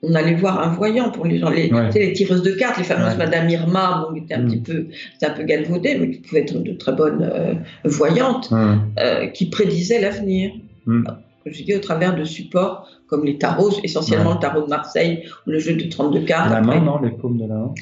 on 0.02 0.14
allait 0.14 0.34
voir 0.34 0.60
un 0.60 0.68
voyant 0.68 1.10
pour 1.10 1.26
les 1.26 1.38
gens, 1.38 1.50
les, 1.50 1.70
les 1.94 2.12
tireuses 2.14 2.42
de 2.42 2.52
cartes, 2.52 2.78
les 2.78 2.84
fameuses 2.84 3.16
Madame 3.18 3.48
Irma, 3.50 4.06
bon, 4.06 4.14
qui 4.14 4.24
était 4.24 4.34
un 4.34 4.44
petit 4.46 4.56
mm. 4.56 4.62
peu, 4.62 4.86
un 5.22 5.30
peu 5.30 5.42
galvaudée, 5.42 5.98
mais 5.98 6.10
qui 6.10 6.20
pouvaient 6.20 6.40
être 6.40 6.58
de 6.58 6.72
très 6.72 6.92
bonnes 6.92 7.22
euh, 7.22 7.54
voyantes, 7.84 8.50
euh, 8.98 9.26
qui 9.26 9.50
prédisaient 9.50 10.00
l'avenir. 10.00 10.52
Mm. 10.86 11.04
Je 11.44 11.62
dis 11.62 11.74
au 11.74 11.80
travers 11.80 12.16
de 12.16 12.24
supports 12.24 12.88
comme 13.06 13.26
les 13.26 13.36
tarots, 13.36 13.70
essentiellement 13.84 14.34
le 14.34 14.40
tarot 14.40 14.62
de 14.62 14.68
Marseille 14.68 15.24
ou 15.46 15.50
le 15.50 15.58
jeu 15.58 15.74
de 15.74 15.84
32 15.84 16.20
cartes. 16.24 16.50
La 16.50 16.62
main, 16.62 16.80
non, 16.80 16.98
les 17.02 17.10
paumes 17.10 17.36
de 17.36 17.46
la 17.46 17.56
main? 17.56 17.74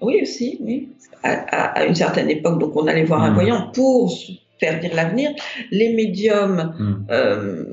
Oui, 0.00 0.20
aussi, 0.22 0.58
oui. 0.60 0.88
À, 1.22 1.84
une 1.86 1.94
certaine 1.94 2.28
époque, 2.28 2.58
donc 2.58 2.76
on 2.76 2.86
allait 2.86 3.04
voir 3.04 3.22
un 3.22 3.30
mm. 3.30 3.34
voyant 3.34 3.70
pour 3.72 4.12
faire 4.60 4.78
dire 4.80 4.94
l'avenir. 4.94 5.30
Les 5.70 5.94
médiums, 5.94 6.74
euh, 7.10 7.64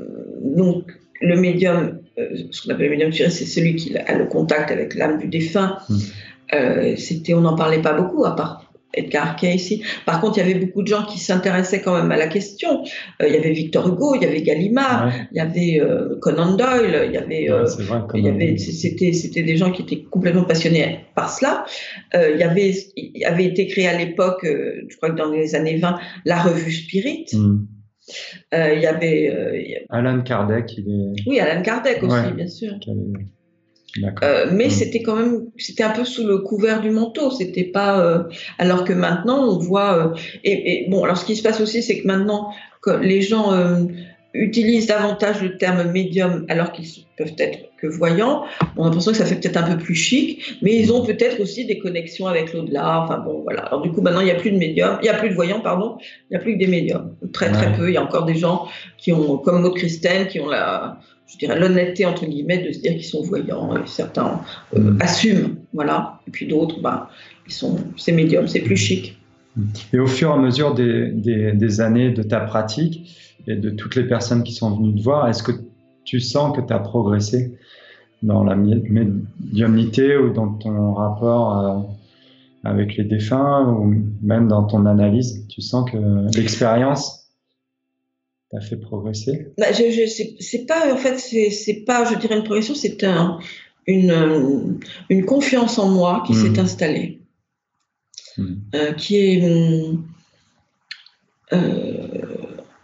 donc 0.41 0.85
le 1.19 1.35
médium 1.35 2.01
euh, 2.17 2.35
ce 2.51 2.63
qu'on 2.63 2.73
appelle 2.73 2.89
le 2.89 2.97
médium 2.97 3.11
c'est 3.11 3.45
celui 3.45 3.75
qui 3.75 3.97
a 3.97 4.17
le 4.17 4.25
contact 4.25 4.71
avec 4.71 4.95
l'âme 4.95 5.17
du 5.17 5.27
défunt. 5.27 5.77
Hmm. 5.89 5.97
Euh, 6.53 6.95
c'était, 6.97 7.33
on 7.33 7.41
n'en 7.41 7.55
parlait 7.55 7.81
pas 7.81 7.93
beaucoup, 7.93 8.25
à 8.25 8.35
part 8.35 8.60
Edgar 8.93 9.35
Cayce. 9.35 9.73
Par 10.05 10.21
contre, 10.21 10.37
il 10.37 10.47
y 10.47 10.51
avait 10.51 10.59
beaucoup 10.59 10.81
de 10.81 10.87
gens 10.87 11.03
qui 11.05 11.19
s'intéressaient 11.19 11.81
quand 11.81 11.95
même 11.95 12.11
à 12.11 12.17
la 12.17 12.27
question. 12.27 12.83
Euh, 13.21 13.27
il 13.27 13.33
y 13.33 13.37
avait 13.37 13.51
Victor 13.51 13.87
Hugo, 13.87 14.15
il 14.15 14.23
y 14.23 14.25
avait 14.25 14.41
Gallimard, 14.41 15.11
il 15.31 15.37
y 15.37 15.39
avait 15.39 15.81
Conan 16.21 16.55
Doyle, 16.55 17.05
il 17.07 17.13
y 17.13 17.17
avait, 17.17 17.49
il 18.15 18.23
y 18.23 18.29
avait 18.29 18.57
c'était, 18.57 19.13
c'était 19.13 19.43
des 19.43 19.57
gens 19.57 19.71
qui 19.71 19.81
étaient 19.81 20.03
complètement 20.03 20.43
passionnés 20.43 20.99
par 21.15 21.31
cela. 21.31 21.65
il 22.13 22.37
y 22.37 22.43
avait, 22.43 22.73
il 22.95 23.23
avait 23.25 23.45
été 23.45 23.67
créé 23.67 23.87
à 23.87 23.97
l'époque, 23.97 24.41
je 24.43 24.95
crois 24.97 25.11
que 25.11 25.17
dans 25.17 25.31
les 25.31 25.55
années 25.55 25.77
20, 25.77 25.99
la 26.25 26.41
revue 26.41 26.71
Spirit. 26.71 27.25
Hmm. 27.33 27.65
Euh, 28.53 28.73
il 28.75 28.81
y 28.81 28.87
avait. 28.87 29.29
Euh, 29.29 29.85
Alan 29.89 30.21
Kardec, 30.21 30.73
il 30.77 30.89
est. 30.89 31.29
Oui, 31.29 31.39
Alan 31.39 31.61
Kardec 31.61 32.03
aussi, 32.03 32.33
bien 32.35 32.47
sûr. 32.47 32.73
Euh, 34.23 34.49
mais 34.51 34.67
mm. 34.67 34.71
c'était 34.71 35.01
quand 35.01 35.15
même, 35.15 35.47
c'était 35.57 35.83
un 35.83 35.91
peu 35.91 36.05
sous 36.05 36.25
le 36.25 36.39
couvert 36.39 36.81
du 36.81 36.91
manteau. 36.91 37.31
C'était 37.31 37.63
pas. 37.63 38.25
alors 38.57 38.83
que 38.83 38.93
maintenant, 38.93 39.49
on 39.49 39.57
voit. 39.57 40.13
Et, 40.43 40.85
et, 40.85 40.89
bon, 40.89 41.03
alors 41.03 41.17
ce 41.17 41.25
qui 41.25 41.35
se 41.35 41.43
passe 41.43 41.61
aussi, 41.61 41.83
c'est 41.83 42.01
que 42.01 42.07
maintenant, 42.07 42.53
que 42.81 42.91
les 42.91 43.21
gens 43.21 43.51
utilisent 44.33 44.87
davantage 44.87 45.41
le 45.41 45.57
terme 45.57 45.91
médium 45.91 46.45
alors 46.47 46.71
qu'ils 46.71 46.87
peuvent 47.17 47.35
être 47.37 47.59
que 47.77 47.87
voyants. 47.87 48.43
On 48.77 48.83
a 48.83 48.85
l'impression 48.85 49.11
que 49.11 49.17
ça 49.17 49.25
fait 49.25 49.35
peut-être 49.35 49.57
un 49.57 49.75
peu 49.75 49.77
plus 49.77 49.95
chic, 49.95 50.57
mais 50.61 50.75
ils 50.75 50.93
ont 50.93 51.03
peut-être 51.03 51.41
aussi 51.41 51.65
des 51.65 51.79
connexions 51.79 52.27
avec 52.27 52.53
l'au-delà. 52.53 53.01
Enfin 53.01 53.17
bon, 53.19 53.41
voilà. 53.41 53.63
Alors 53.63 53.81
du 53.81 53.91
coup, 53.91 54.01
maintenant, 54.01 54.21
il 54.21 54.25
n'y 54.25 54.31
a 54.31 54.35
plus 54.35 54.51
de 54.51 54.57
médiums, 54.57 54.97
il 55.01 55.03
n'y 55.03 55.09
a 55.09 55.15
plus 55.15 55.29
de 55.29 55.33
voyants, 55.33 55.61
pardon, 55.61 55.97
il 55.99 56.31
n'y 56.31 56.37
a 56.37 56.39
plus 56.39 56.53
que 56.53 56.59
des 56.59 56.67
médiums. 56.67 57.15
Très 57.33 57.51
très 57.51 57.73
peu. 57.73 57.89
Il 57.89 57.93
y 57.93 57.97
a 57.97 58.03
encore 58.03 58.25
des 58.25 58.35
gens 58.35 58.67
qui 58.97 59.11
ont, 59.11 59.37
comme 59.37 59.61
Maud 59.61 59.75
Christine, 59.75 60.27
qui 60.29 60.39
ont 60.39 60.47
la, 60.47 60.99
je 61.31 61.37
dirais, 61.37 61.59
l'honnêteté 61.59 62.05
entre 62.05 62.25
guillemets 62.25 62.65
de 62.65 62.71
se 62.71 62.79
dire 62.79 62.93
qu'ils 62.93 63.05
sont 63.05 63.21
voyants. 63.21 63.75
Et 63.75 63.87
certains 63.87 64.41
euh, 64.75 64.79
mm. 64.79 65.01
assument, 65.01 65.55
voilà. 65.73 66.19
Et 66.27 66.31
puis 66.31 66.47
d'autres, 66.47 66.81
ben, 66.81 67.07
ils 67.47 67.53
sont, 67.53 67.77
c'est 67.97 68.11
médiums, 68.11 68.47
c'est 68.47 68.61
plus 68.61 68.77
chic. 68.77 69.17
Et 69.91 69.99
au 69.99 70.07
fur 70.07 70.29
et 70.29 70.33
à 70.33 70.37
mesure 70.37 70.73
des, 70.73 71.09
des, 71.11 71.51
des 71.51 71.81
années 71.81 72.11
de 72.11 72.23
ta 72.23 72.39
pratique, 72.39 73.17
et 73.47 73.55
de 73.55 73.69
toutes 73.69 73.95
les 73.95 74.03
personnes 74.03 74.43
qui 74.43 74.53
sont 74.53 74.75
venues 74.75 74.95
te 74.95 75.01
voir, 75.01 75.27
est-ce 75.27 75.43
que 75.43 75.51
tu 76.03 76.19
sens 76.19 76.55
que 76.55 76.61
tu 76.61 76.73
as 76.73 76.79
progressé 76.79 77.57
dans 78.23 78.43
la 78.43 78.55
médiumnité 78.55 80.17
ou 80.17 80.31
dans 80.31 80.53
ton 80.53 80.93
rapport 80.93 81.57
euh, 81.57 81.79
avec 82.63 82.97
les 82.97 83.03
défunts 83.03 83.67
ou 83.67 83.95
même 84.21 84.47
dans 84.47 84.63
ton 84.63 84.85
analyse? 84.85 85.45
Tu 85.47 85.61
sens 85.61 85.89
que 85.89 85.97
l'expérience 86.37 87.20
t'a 88.51 88.61
fait 88.61 88.77
progresser? 88.77 89.47
Bah, 89.57 89.71
je, 89.71 89.89
je 89.91 90.35
c'est 90.39 90.65
pas 90.65 90.93
en 90.93 90.97
fait 90.97 91.17
c'est 91.17 91.83
pas 91.85 92.05
je 92.05 92.17
dirais 92.17 92.35
une 92.35 92.43
progression 92.43 92.75
c'est 92.75 93.03
un, 93.03 93.39
une, 93.87 94.79
une 95.09 95.25
confiance 95.25 95.79
en 95.79 95.89
moi 95.89 96.23
qui 96.27 96.33
s'est 96.33 96.49
mmh. 96.49 96.59
installée 96.59 97.19
mmh. 98.37 98.53
Euh, 98.75 98.93
qui 98.93 99.17
est 99.17 99.41
euh, 101.53 102.21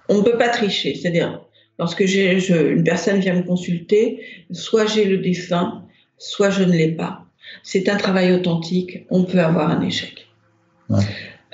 on 0.09 0.17
ne 0.17 0.21
peut 0.21 0.37
pas 0.37 0.49
tricher. 0.49 0.95
C'est-à-dire, 0.95 1.41
lorsque 1.79 2.01
une 2.01 2.83
personne 2.83 3.19
vient 3.19 3.35
me 3.35 3.43
consulter, 3.43 4.21
soit 4.51 4.85
j'ai 4.85 5.05
le 5.05 5.17
défunt, 5.17 5.85
soit 6.17 6.49
je 6.49 6.63
ne 6.63 6.71
l'ai 6.71 6.91
pas. 6.91 7.25
C'est 7.63 7.89
un 7.89 7.97
travail 7.97 8.33
authentique, 8.33 9.05
on 9.09 9.23
peut 9.23 9.39
avoir 9.39 9.69
un 9.69 9.81
échec. 9.81 10.27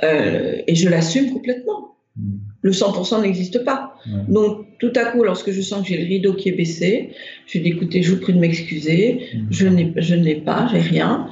Euh, 0.03 0.61
et 0.67 0.75
je 0.75 0.89
l'assume 0.89 1.31
complètement. 1.31 1.92
Le 2.61 2.71
100% 2.71 3.21
n'existe 3.21 3.65
pas. 3.65 3.95
Donc, 4.27 4.67
tout 4.79 4.93
à 4.95 5.05
coup, 5.05 5.23
lorsque 5.23 5.51
je 5.51 5.61
sens 5.61 5.81
que 5.81 5.87
j'ai 5.87 5.97
le 5.97 6.07
rideau 6.07 6.33
qui 6.33 6.49
est 6.49 6.53
baissé, 6.53 7.09
je 7.47 7.57
dis 7.57 7.69
écoutez, 7.69 8.03
je 8.03 8.13
vous 8.13 8.21
prie 8.21 8.33
de 8.33 8.39
m'excuser, 8.39 9.21
mm. 9.33 9.47
je, 9.49 9.67
je 9.97 10.15
ne 10.15 10.23
l'ai 10.23 10.35
pas, 10.35 10.67
j'ai 10.71 10.79
rien. 10.79 11.27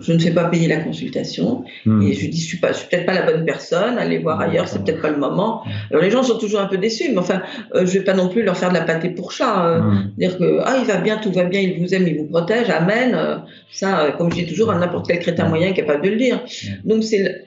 Je 0.00 0.12
ne 0.12 0.18
fais 0.18 0.30
pas 0.30 0.44
payer 0.44 0.68
la 0.68 0.78
consultation. 0.78 1.64
Hmm. 1.84 2.02
et 2.02 2.12
je 2.12 2.28
dis 2.28 2.40
je 2.40 2.46
suis 2.46 2.58
pas 2.58 2.72
suis 2.72 2.88
peut-être 2.88 3.06
pas 3.06 3.14
la 3.14 3.22
bonne 3.22 3.44
personne. 3.44 3.98
Allez 3.98 4.18
voir 4.18 4.40
ailleurs 4.40 4.68
c'est 4.68 4.82
peut-être 4.82 5.02
pas 5.02 5.10
le 5.10 5.18
moment. 5.18 5.62
Alors 5.90 6.02
les 6.02 6.10
gens 6.10 6.22
sont 6.22 6.38
toujours 6.38 6.60
un 6.60 6.66
peu 6.66 6.78
déçus 6.78 7.10
mais 7.10 7.18
enfin 7.18 7.42
je 7.74 7.80
euh, 7.80 7.86
je 7.86 7.98
vais 7.98 8.04
pas 8.04 8.14
non 8.14 8.28
plus 8.28 8.42
leur 8.42 8.56
faire 8.56 8.70
de 8.70 8.74
la 8.74 8.80
pâté 8.80 9.10
pour 9.10 9.32
chat 9.32 9.66
euh, 9.66 9.80
hmm. 9.80 10.12
dire 10.18 10.38
que 10.38 10.60
ah 10.64 10.76
il 10.80 10.86
va 10.86 10.96
bien 10.96 11.18
tout 11.18 11.30
va 11.30 11.44
bien 11.44 11.60
il 11.60 11.78
vous 11.78 11.94
aime 11.94 12.06
il 12.08 12.16
vous 12.16 12.26
protège 12.26 12.70
amen 12.70 13.12
euh, 13.14 13.36
ça 13.70 14.14
comme 14.16 14.30
je 14.30 14.36
dis 14.36 14.46
toujours 14.46 14.72
n'importe 14.74 15.06
quel 15.08 15.18
crétin 15.18 15.48
moyen 15.48 15.68
est 15.68 15.74
capable 15.74 16.02
de 16.04 16.10
le 16.10 16.16
dire. 16.16 16.42
Donc 16.84 17.04
c'est 17.04 17.44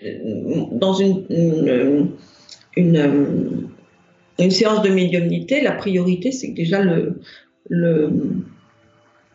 dans 0.72 0.94
une 0.94 1.26
une, 1.30 1.68
une 1.68 2.08
séance 4.50 4.82
de 4.82 4.90
médiumnité 4.90 5.62
la 5.62 5.74
priorité 5.74 6.32
c'est 6.32 6.52
que 6.52 6.56
déjà 6.56 6.82
le 6.82 7.20
le 7.70 8.10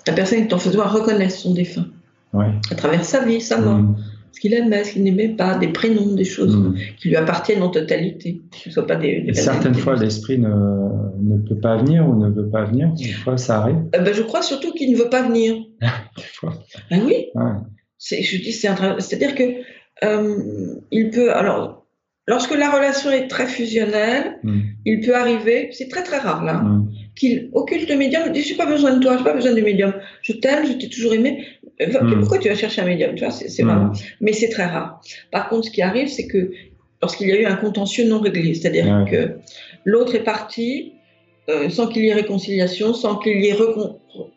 la 0.07 0.13
personne 0.13 0.41
qui 0.41 0.49
est 0.49 0.55
en 0.55 0.59
face 0.59 0.77
reconnaisse 0.77 1.39
son 1.39 1.55
défunt 1.55 1.87
à 2.71 2.75
travers 2.75 3.05
sa 3.05 3.25
vie, 3.25 3.41
sa 3.41 3.61
mort. 3.61 3.79
Mm. 3.79 3.97
Ce 4.33 4.41
qu'il 4.41 4.53
aimait, 4.53 4.83
ce 4.83 4.95
qu'il 4.95 5.05
n'aimait 5.05 5.29
pas, 5.29 5.57
des 5.57 5.69
prénoms, 5.69 6.15
des 6.15 6.25
choses 6.25 6.57
mm. 6.57 6.75
qui 6.99 7.09
lui 7.09 7.17
appartiennent 7.17 7.63
en 7.63 7.71
totalité. 7.71 8.43
soit 8.53 8.87
pas 8.87 8.97
des, 8.97 9.33
certaines 9.35 9.75
fois, 9.75 9.95
l'esprit 9.95 10.39
ne, 10.39 10.49
ne, 10.49 11.39
peut 11.49 11.59
pas 11.59 11.77
venir 11.77 12.09
ou 12.09 12.17
ne 12.17 12.29
veut 12.29 12.49
pas 12.49 12.65
venir. 12.65 12.93
Des 12.95 13.13
fois, 13.13 13.37
ça 13.37 13.61
arrive. 13.61 13.77
Euh, 13.95 14.01
ben, 14.01 14.13
je 14.13 14.23
crois 14.23 14.43
surtout 14.43 14.73
qu'il 14.73 14.93
ne 14.93 14.97
veut 14.97 15.11
pas 15.11 15.23
venir. 15.23 15.57
Ah 16.91 16.99
oui? 17.05 17.29
Je 18.01 18.43
dis, 18.43 18.53
c'est-à-dire 18.53 19.35
que 19.35 19.43
euh, 20.05 20.75
il 20.91 21.11
peut. 21.11 21.33
Alors, 21.33 21.84
Lorsque 22.27 22.57
la 22.57 22.71
relation 22.71 23.11
est 23.11 23.29
très 23.29 23.47
fusionnelle, 23.47 24.39
mm. 24.43 24.61
il 24.87 25.01
peut 25.01 25.15
arriver, 25.15 25.69
c'est 25.73 25.89
très 25.89 26.03
très 26.03 26.19
rare 26.19 26.43
là, 26.43 26.65
qu'il 27.15 27.51
occulte 27.53 27.89
le 27.89 27.97
médium, 27.97 28.23
il 28.27 28.33
dit 28.33 28.43
j'ai 28.43 28.57
pas 28.57 28.67
besoin 28.67 28.95
de 28.95 29.01
toi, 29.01 29.17
j'ai 29.19 29.25
pas 29.25 29.35
besoin 29.35 29.53
du 29.53 29.63
médium, 29.63 29.93
je 30.23 30.33
t'aime, 30.33 30.67
je 30.67 30.73
t'ai 30.73 30.89
toujours 30.89 31.13
aimé, 31.13 31.45
Hmm. 31.81 32.21
Pourquoi 32.21 32.39
tu 32.39 32.49
vas 32.49 32.55
chercher 32.55 32.83
un 32.83 32.87
médium 32.87 33.15
Tu 33.15 33.25
vois, 33.25 33.33
c'est 33.33 33.63
marrant. 33.63 33.93
Mais 34.21 34.33
c'est 34.33 34.49
très 34.49 34.67
rare. 34.67 35.01
Par 35.31 35.49
contre, 35.49 35.67
ce 35.67 35.71
qui 35.71 35.83
arrive, 35.83 36.09
c'est 36.09 36.27
que 36.27 36.53
lorsqu'il 37.03 37.29
y 37.29 37.33
a 37.33 37.41
eu 37.41 37.45
un 37.45 37.57
contentieux 37.57 38.09
non 38.09 38.21
réglé, 38.21 38.55
c'est-à-dire 38.55 39.05
que 39.11 39.37
l'autre 39.85 40.15
est 40.15 40.23
parti, 40.23 40.93
euh, 41.51 41.69
sans 41.69 41.89
qu'il 41.89 42.05
y 42.05 42.09
ait 42.09 42.15
réconciliation, 42.15 42.95
sans 42.95 43.17
qu'il 43.17 43.43
y 43.43 43.49
ait 43.49 43.57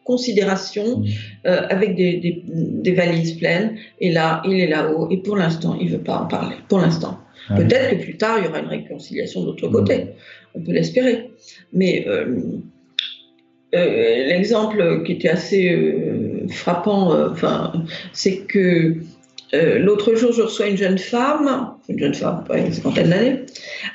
considération, 0.04 1.04
euh, 1.46 1.62
avec 1.70 1.96
des, 1.96 2.44
des, 2.52 2.92
valises 2.92 3.34
pleines. 3.34 3.78
Et 4.02 4.12
là, 4.12 4.42
il 4.46 4.60
est 4.60 4.68
là-haut, 4.68 5.08
et 5.12 5.18
pour 5.18 5.38
l'instant, 5.38 5.78
il 5.80 5.88
ne 5.88 5.92
veut 5.92 6.04
pas 6.04 6.18
en 6.18 6.26
parler. 6.26 6.56
Pour 6.68 6.80
l'instant. 6.80 7.20
Ah 7.50 7.56
Peut-être 7.56 7.98
que 7.98 8.04
plus 8.04 8.18
tard, 8.18 8.40
il 8.40 8.46
y 8.46 8.48
aura 8.48 8.60
une 8.60 8.68
réconciliation 8.68 9.42
de 9.42 9.48
l'autre 9.48 9.68
côté. 9.70 10.08
On 10.54 10.62
peut 10.62 10.72
l'espérer. 10.72 11.32
Mais 11.74 12.06
euh, 12.08 12.26
l'exemple 13.74 15.04
qui 15.06 15.14
était 15.14 15.30
assez 15.30 15.78
frappant, 16.50 17.12
enfin, 17.30 17.74
c'est 18.14 18.40
que 18.48 18.96
l'autre 19.54 20.16
jour, 20.16 20.32
je 20.32 20.42
reçois 20.42 20.68
une 20.68 20.78
jeune 20.78 20.98
femme 20.98 21.77
une 21.90 22.00
jeune 22.00 22.14
femme, 22.14 22.44
pas 22.46 22.58
une 22.58 22.74
cinquantaine 22.74 23.10
d'années, 23.10 23.46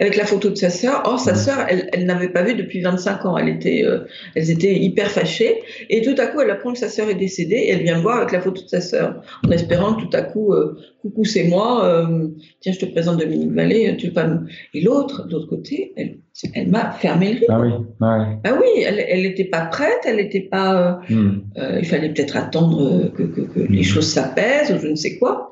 avec 0.00 0.16
la 0.16 0.24
photo 0.24 0.48
de 0.48 0.54
sa 0.54 0.70
sœur. 0.70 1.02
Or, 1.04 1.20
sa 1.20 1.34
sœur, 1.34 1.66
elle, 1.68 1.90
elle 1.92 2.06
n'avait 2.06 2.30
pas 2.30 2.42
vu 2.42 2.54
depuis 2.54 2.80
25 2.80 3.26
ans. 3.26 3.36
Elle 3.36 3.50
était, 3.50 3.84
euh, 3.84 4.06
elles 4.34 4.50
étaient 4.50 4.74
hyper 4.74 5.10
fâchées. 5.10 5.62
Et 5.90 6.00
tout 6.00 6.14
à 6.18 6.26
coup, 6.26 6.40
elle 6.40 6.50
apprend 6.50 6.72
que 6.72 6.78
sa 6.78 6.88
sœur 6.88 7.10
est 7.10 7.14
décédée 7.14 7.56
et 7.56 7.70
elle 7.70 7.82
vient 7.82 7.98
me 7.98 8.02
voir 8.02 8.18
avec 8.18 8.32
la 8.32 8.40
photo 8.40 8.62
de 8.62 8.68
sa 8.68 8.80
sœur, 8.80 9.22
en 9.46 9.50
espérant 9.50 9.94
que 9.94 10.02
tout 10.02 10.16
à 10.16 10.22
coup, 10.22 10.54
euh, 10.54 10.78
coucou, 11.02 11.24
c'est 11.24 11.44
moi, 11.44 11.84
euh, 11.84 12.28
tiens, 12.60 12.72
je 12.72 12.78
te 12.78 12.86
présente 12.86 13.18
Dominique 13.18 13.52
Vallée, 13.52 13.94
tu 13.98 14.06
veux 14.06 14.12
pas 14.14 14.26
me... 14.26 14.46
Et 14.72 14.80
l'autre, 14.80 15.26
de 15.26 15.32
l'autre 15.32 15.48
côté, 15.48 15.92
elle, 15.96 16.16
elle 16.54 16.68
m'a 16.68 16.92
fermé 16.92 17.34
le 17.34 17.40
rideau. 17.40 17.86
Ah 18.00 18.18
oui, 18.18 18.36
ah 18.44 18.58
oui 18.58 18.82
elle 18.82 19.22
n'était 19.22 19.44
pas 19.44 19.66
prête, 19.66 20.00
elle 20.06 20.16
n'était 20.16 20.40
pas. 20.40 21.00
Hmm. 21.10 21.42
il 21.56 21.84
fallait 21.84 22.08
peut-être 22.08 22.36
attendre 22.36 23.12
que, 23.14 23.22
que, 23.22 23.42
que 23.42 23.60
les 23.60 23.80
hmm. 23.80 23.84
choses 23.84 24.06
s'apaisent 24.06 24.72
ou 24.72 24.78
je 24.78 24.88
ne 24.88 24.94
sais 24.94 25.18
quoi. 25.18 25.51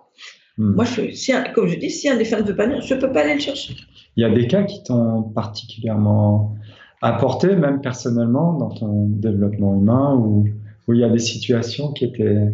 Hmm. 0.59 0.75
Moi, 0.75 0.85
je, 0.85 1.12
si 1.12 1.33
comme 1.54 1.69
je 1.69 1.78
dis, 1.78 1.90
si 1.90 2.09
un 2.09 2.16
des 2.16 2.25
femmes 2.25 2.42
ne 2.42 2.49
veut 2.49 2.57
pas 2.57 2.66
venir, 2.66 2.80
je 2.83 2.95
ne 2.95 3.00
peux 3.00 3.12
pas 3.12 3.21
aller 3.23 3.35
le 3.35 3.40
chercher. 3.40 3.75
Il 4.16 4.23
y 4.23 4.25
a 4.25 4.30
des 4.30 4.47
cas 4.47 4.64
qui 4.64 4.83
t'ont 4.83 5.23
particulièrement 5.23 6.57
apporté, 7.02 7.54
même 7.57 7.80
personnellement, 7.80 8.54
dans 8.54 8.71
ton 8.71 9.07
développement 9.07 9.75
humain, 9.75 10.14
où, 10.16 10.47
où 10.87 10.92
il 10.92 11.00
y 11.00 11.04
a 11.04 11.09
des 11.09 11.19
situations 11.19 11.92
qui 11.92 12.04
étaient... 12.04 12.49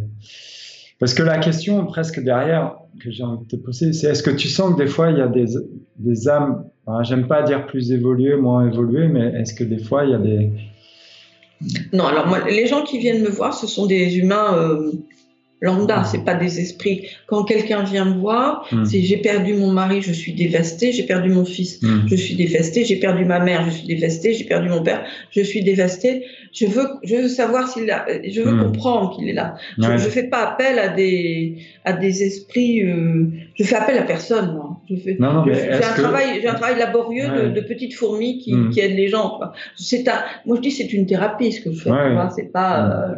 Parce 0.98 1.14
que 1.14 1.22
la 1.22 1.38
question 1.38 1.84
presque 1.84 2.22
derrière 2.22 2.76
que 3.02 3.10
j'ai 3.10 3.22
envie 3.22 3.44
de 3.44 3.48
te 3.48 3.56
poser, 3.56 3.92
c'est 3.92 4.08
est-ce 4.08 4.22
que 4.22 4.30
tu 4.30 4.48
sens 4.48 4.74
que 4.74 4.78
des 4.78 4.86
fois 4.86 5.10
il 5.10 5.18
y 5.18 5.20
a 5.20 5.26
des, 5.26 5.46
des 5.98 6.28
âmes, 6.28 6.64
j'aime 7.02 7.26
pas 7.26 7.42
dire 7.42 7.66
plus 7.66 7.92
évoluées, 7.92 8.36
moins 8.36 8.66
évoluées, 8.66 9.08
mais 9.08 9.26
est-ce 9.40 9.52
que 9.52 9.64
des 9.64 9.78
fois 9.78 10.04
il 10.04 10.12
y 10.12 10.14
a 10.14 10.18
des... 10.18 10.52
Non, 11.92 12.04
alors 12.04 12.26
moi, 12.28 12.48
les 12.48 12.66
gens 12.66 12.82
qui 12.82 12.98
viennent 12.98 13.22
me 13.22 13.30
voir, 13.30 13.52
ce 13.54 13.66
sont 13.66 13.86
des 13.86 14.18
humains 14.18 14.54
euh, 14.54 14.92
lambda, 15.60 16.04
c'est 16.04 16.24
pas 16.24 16.34
des 16.34 16.60
esprits. 16.60 17.08
Quand 17.26 17.44
quelqu'un 17.44 17.82
vient 17.82 18.04
me 18.04 18.18
voir, 18.18 18.66
hmm. 18.70 18.84
c'est 18.84 19.00
j'ai 19.00 19.16
perdu 19.16 19.54
mon 19.54 19.72
mari, 19.72 20.02
je 20.02 20.12
suis 20.12 20.34
dévastée, 20.34 20.92
j'ai 20.92 21.04
perdu 21.04 21.30
mon 21.30 21.44
fils, 21.44 21.80
hmm. 21.82 22.06
je 22.06 22.14
suis 22.14 22.34
dévastée, 22.34 22.84
j'ai 22.84 22.96
perdu 22.96 23.24
ma 23.24 23.38
mère, 23.40 23.64
je 23.64 23.70
suis 23.70 23.86
dévastée, 23.86 24.34
j'ai 24.34 24.44
perdu 24.44 24.68
mon 24.68 24.82
père, 24.82 25.04
je 25.30 25.40
suis 25.40 25.62
dévastée. 25.62 26.24
Je 26.52 26.66
veux, 26.66 26.86
je 27.02 27.16
veux 27.16 27.28
savoir 27.28 27.68
s'il 27.68 27.90
a, 27.90 28.06
je 28.26 28.40
veux 28.42 28.52
hmm. 28.52 28.64
comprendre 28.64 29.16
qu'il 29.16 29.28
est 29.28 29.34
là. 29.34 29.56
Je, 29.78 29.90
ne 29.90 29.98
fais 29.98 30.24
pas 30.24 30.42
appel 30.42 30.78
à 30.78 30.88
des, 30.88 31.56
à 31.84 31.92
des 31.92 32.22
esprits. 32.22 32.82
Euh, 32.82 33.26
je 33.54 33.64
fais 33.64 33.76
appel 33.76 33.98
à 33.98 34.02
personne, 34.02 34.52
moi. 34.54 34.80
Je 34.88 34.96
fais, 34.96 35.16
non, 35.18 35.32
non, 35.32 35.44
j'ai 35.46 35.72
un 35.72 35.80
travail, 35.80 36.40
j'ai 36.40 36.48
un 36.48 36.54
travail 36.54 36.78
laborieux 36.78 37.28
de, 37.28 37.48
de, 37.48 37.60
petites 37.60 37.94
fourmis 37.94 38.38
qui, 38.38 38.54
qui 38.72 38.80
aident 38.80 38.96
les 38.96 39.08
gens. 39.08 39.40
C'est 39.76 40.06
un, 40.08 40.20
moi 40.44 40.56
je 40.56 40.62
dis 40.62 40.70
c'est 40.70 40.92
une 40.92 41.06
thérapie 41.06 41.52
ce 41.52 41.60
que 41.62 41.72
je 41.72 41.80
fais. 41.80 41.90
C'est 42.34 42.52
pas. 42.52 42.88
Euh, 42.90 43.14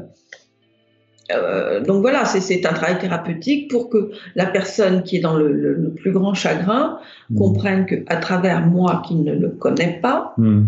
euh, 1.31 1.81
donc 1.81 2.01
voilà, 2.01 2.25
c'est 2.25 2.65
un 2.65 2.73
travail 2.73 2.99
thérapeutique 2.99 3.71
pour 3.71 3.91
que 3.91 4.11
la 4.35 4.47
personne 4.47 5.03
qui 5.03 5.17
est 5.17 5.21
dans 5.21 5.37
le, 5.37 5.93
plus 5.97 6.13
grand 6.13 6.35
chagrin 6.35 6.99
mmh. 7.31 7.37
comprenne 7.37 7.87
qu'à 7.87 8.17
travers 8.17 8.67
moi 8.67 9.03
qui 9.07 9.15
ne 9.15 9.35
le 9.35 9.51
connais 9.51 9.99
pas, 10.01 10.35
mmh. 10.39 10.63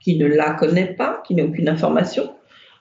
qui 0.00 0.16
ne 0.16 0.26
la 0.26 0.52
connaît 0.52 0.94
pas, 0.94 1.22
qui 1.26 1.34
n'a 1.34 1.44
aucune 1.44 1.68
information, 1.68 2.30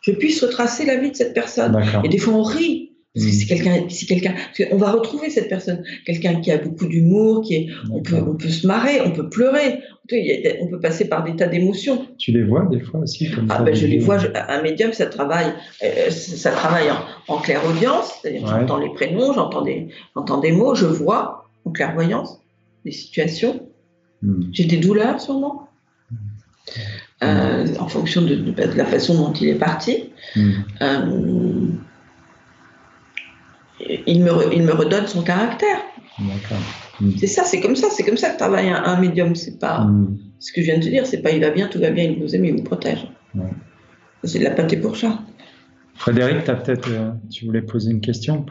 je 0.02 0.12
puisse 0.12 0.44
retracer 0.44 0.86
la 0.86 0.96
vie 0.98 1.12
de 1.12 1.16
cette 1.16 1.34
personne. 1.34 1.78
Et 2.04 2.10
des 2.10 2.18
fois 2.18 2.36
on 2.36 2.44
rit 2.44 2.92
parce 3.16 3.28
que 3.28 3.32
c'est 3.32 4.06
quelqu'un, 4.08 4.34
on 4.72 4.78
va 4.78 4.92
retrouver 4.92 5.30
cette 5.30 5.48
personne, 5.48 5.84
quelqu'un 6.06 6.42
qui 6.42 6.52
a 6.52 6.58
beaucoup 6.58 6.86
d'humour, 6.86 7.44
qui 7.44 7.56
est, 7.56 7.68
on 7.90 8.02
peut, 8.02 8.18
on 8.18 8.36
peut 8.36 8.50
se 8.50 8.68
marrer, 8.68 9.00
on 9.06 9.12
peut 9.12 9.30
pleurer, 9.30 9.80
on 10.60 10.68
peut 10.68 10.82
passer 10.82 11.08
par 11.08 11.24
des 11.24 11.34
tas 11.34 11.48
d'émotions. 11.48 12.06
Tu 12.18 12.34
les 12.34 12.44
vois 12.44 12.68
des 12.70 12.82
fois 12.82 13.00
aussi 13.00 13.32
comme 13.32 13.48
Ah 13.50 13.64
ben 13.64 13.74
je 13.74 13.88
les 13.88 14.00
vois. 14.00 14.18
un 14.50 14.62
médium, 14.62 14.92
ça 14.92 15.06
travaille, 15.06 15.54
euh, 15.82 16.10
ça 16.10 16.52
travaille 16.52 16.90
en, 17.30 17.38
clair 17.40 17.62
clairaudience, 17.62 18.20
c'est-à-dire 18.22 18.46
j'entends 18.46 18.80
les 18.80 18.90
prénoms, 18.90 19.32
j'entends 19.32 19.62
des, 19.62 19.88
j'entends 20.14 20.42
des 20.42 20.52
mots, 20.52 20.76
je 20.76 20.86
vois 20.86 21.46
en 21.64 21.72
clairvoyance 21.72 22.42
des 22.84 22.92
situations. 22.92 23.66
Hmm. 24.24 24.44
J'ai 24.52 24.66
des 24.66 24.78
douleurs 24.78 25.22
sûrement. 25.22 25.70
Hmm. 26.12 26.16
Euh, 27.24 27.66
en 27.80 27.88
fonction 27.88 28.24
de, 28.24 28.36
de, 28.36 28.62
la 28.76 28.86
façon 28.86 29.16
dont 29.16 29.32
il 29.32 29.48
est 29.48 29.56
parti. 29.56 30.10
Hmm. 30.36 30.52
Euh, 30.82 31.68
il 34.08 34.24
me, 34.24 34.54
il 34.54 34.64
me 34.64 34.74
redonne 34.74 35.08
son 35.08 35.22
caractère. 35.22 35.80
Mm. 36.20 37.12
C'est 37.18 37.28
ça, 37.28 37.44
c'est 37.44 37.60
comme 37.60 37.76
ça, 37.76 37.88
c'est 37.90 38.04
comme 38.04 38.18
ça 38.18 38.30
que 38.30 38.38
travaille 38.38 38.70
un, 38.70 39.00
médium. 39.00 39.36
C'est 39.36 39.60
pas 39.60 39.80
mm. 39.80 40.18
ce 40.40 40.52
que 40.52 40.62
je 40.62 40.68
viens 40.68 40.78
de 40.78 40.84
te 40.84 40.90
dire, 40.90 41.06
c'est 41.06 41.22
pas 41.22 41.32
il 41.32 41.42
va 41.42 41.50
bien, 41.50 41.68
tout 41.68 41.80
va 41.80 41.92
bien, 41.92 42.04
il 42.04 42.22
vous 42.22 42.36
aime, 42.36 42.46
il 42.46 42.56
vous 42.56 42.64
protège. 42.64 43.08
C'est 44.24 44.40
de 44.40 44.44
la 44.44 44.52
pâté 44.52 44.78
pour 44.78 44.96
chat. 44.96 45.20
Frédéric, 45.96 46.48
as 46.50 46.56
peut-être, 46.56 46.90
euh, 46.90 47.12
tu 47.32 47.46
voulais 47.46 47.62
poser 47.62 47.92
une 47.92 48.02
question 48.02 48.46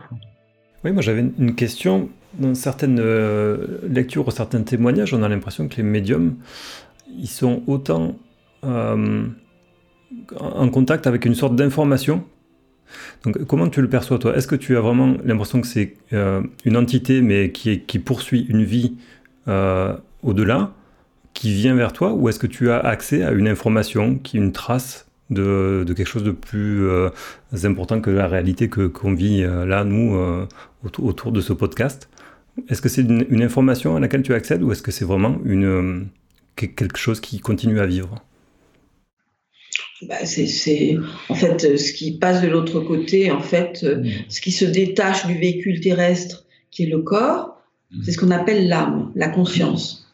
Oui, 0.85 0.93
moi 0.93 1.03
j'avais 1.03 1.25
une 1.39 1.55
question. 1.55 2.09
Dans 2.39 2.55
certaines 2.55 2.99
euh, 2.99 3.79
lectures 3.89 4.27
ou 4.27 4.31
certains 4.33 4.63
témoignages, 4.63 5.15
on 5.15 5.23
a 5.23 5.29
l'impression 5.29 5.69
que 5.69 5.77
les 5.77 5.85
médiums, 5.85 6.37
ils 7.09 7.29
sont 7.29 7.63
autant 7.69 8.17
euh, 8.65 9.27
en 10.41 10.69
contact 10.69 11.07
avec 11.07 11.27
une 11.27 11.35
sorte 11.35 11.55
d'information 11.55 12.25
donc, 13.25 13.45
comment 13.45 13.69
tu 13.69 13.81
le 13.81 13.89
perçois, 13.89 14.19
toi? 14.19 14.37
Est-ce 14.37 14.47
que 14.47 14.57
tu 14.57 14.77
as 14.77 14.81
vraiment 14.81 15.17
l'impression 15.25 15.61
que 15.61 15.67
c'est 15.67 15.95
euh, 16.13 16.43
une 16.65 16.77
entité, 16.77 17.23
mais 17.23 17.51
qui, 17.51 17.81
qui 17.81 17.99
poursuit 17.99 18.47
une 18.49 18.65
vie 18.65 18.95
euh, 19.49 19.95
au-delà, 20.23 20.73
qui 21.33 21.53
vient 21.53 21.75
vers 21.75 21.93
toi, 21.93 22.13
ou 22.13 22.29
est-ce 22.29 22.39
que 22.39 22.47
tu 22.47 22.71
as 22.71 22.79
accès 22.79 23.23
à 23.23 23.33
une 23.33 23.49
information, 23.49 24.17
qui 24.17 24.37
est 24.37 24.41
une 24.41 24.53
trace 24.53 25.07
de, 25.31 25.85
quelque 25.89 26.07
chose 26.07 26.23
de 26.23 26.31
plus 26.31 26.87
euh, 26.87 27.09
important 27.65 28.01
que 28.01 28.11
la 28.11 28.29
réalité 28.29 28.69
que 28.69 28.87
qu'on 28.87 29.15
vit 29.15 29.43
là, 29.43 29.85
nous, 29.85 30.17
autour, 30.83 31.33
de 31.33 31.41
ce 31.41 31.53
podcast? 31.53 32.09
Est-ce 32.69 32.81
que 32.81 32.89
c'est 32.89 33.03
une, 33.03 33.27
une, 33.31 33.43
information 33.43 33.97
à 33.97 34.01
laquelle 34.01 34.23
tu 34.23 34.33
accèdes, 34.33 34.63
ou 34.63 34.71
est-ce 34.71 34.83
que 34.83 34.93
c'est 34.93 35.05
vraiment 35.05 35.41
une, 35.45 36.07
quelque 36.55 36.99
chose 36.99 37.21
qui 37.21 37.41
continue 37.41 37.81
à 37.81 37.87
vivre? 37.87 38.23
Bah, 40.03 40.27
c'est 40.27 40.99
en 41.29 41.35
fait 41.35 41.65
euh, 41.65 41.77
ce 41.77 41.93
qui 41.93 42.19
passe 42.19 42.43
de 42.43 42.49
l'autre 42.49 42.81
côté, 42.81 43.31
en 43.31 43.41
fait, 43.41 43.85
euh, 43.85 43.99
mm. 43.99 44.11
ce 44.29 44.41
qui 44.41 44.51
se 44.51 44.65
détache 44.65 45.27
du 45.27 45.39
véhicule 45.39 45.81
terrestre 45.81 46.45
qui 46.71 46.85
est 46.85 46.87
le 46.87 46.99
corps, 46.99 47.63
mm. 47.91 48.03
c'est 48.03 48.13
ce 48.13 48.19
qu'on 48.19 48.33
appelle 48.33 48.69
l'âme, 48.69 49.13
la 49.15 49.29
conscience. 49.29 50.13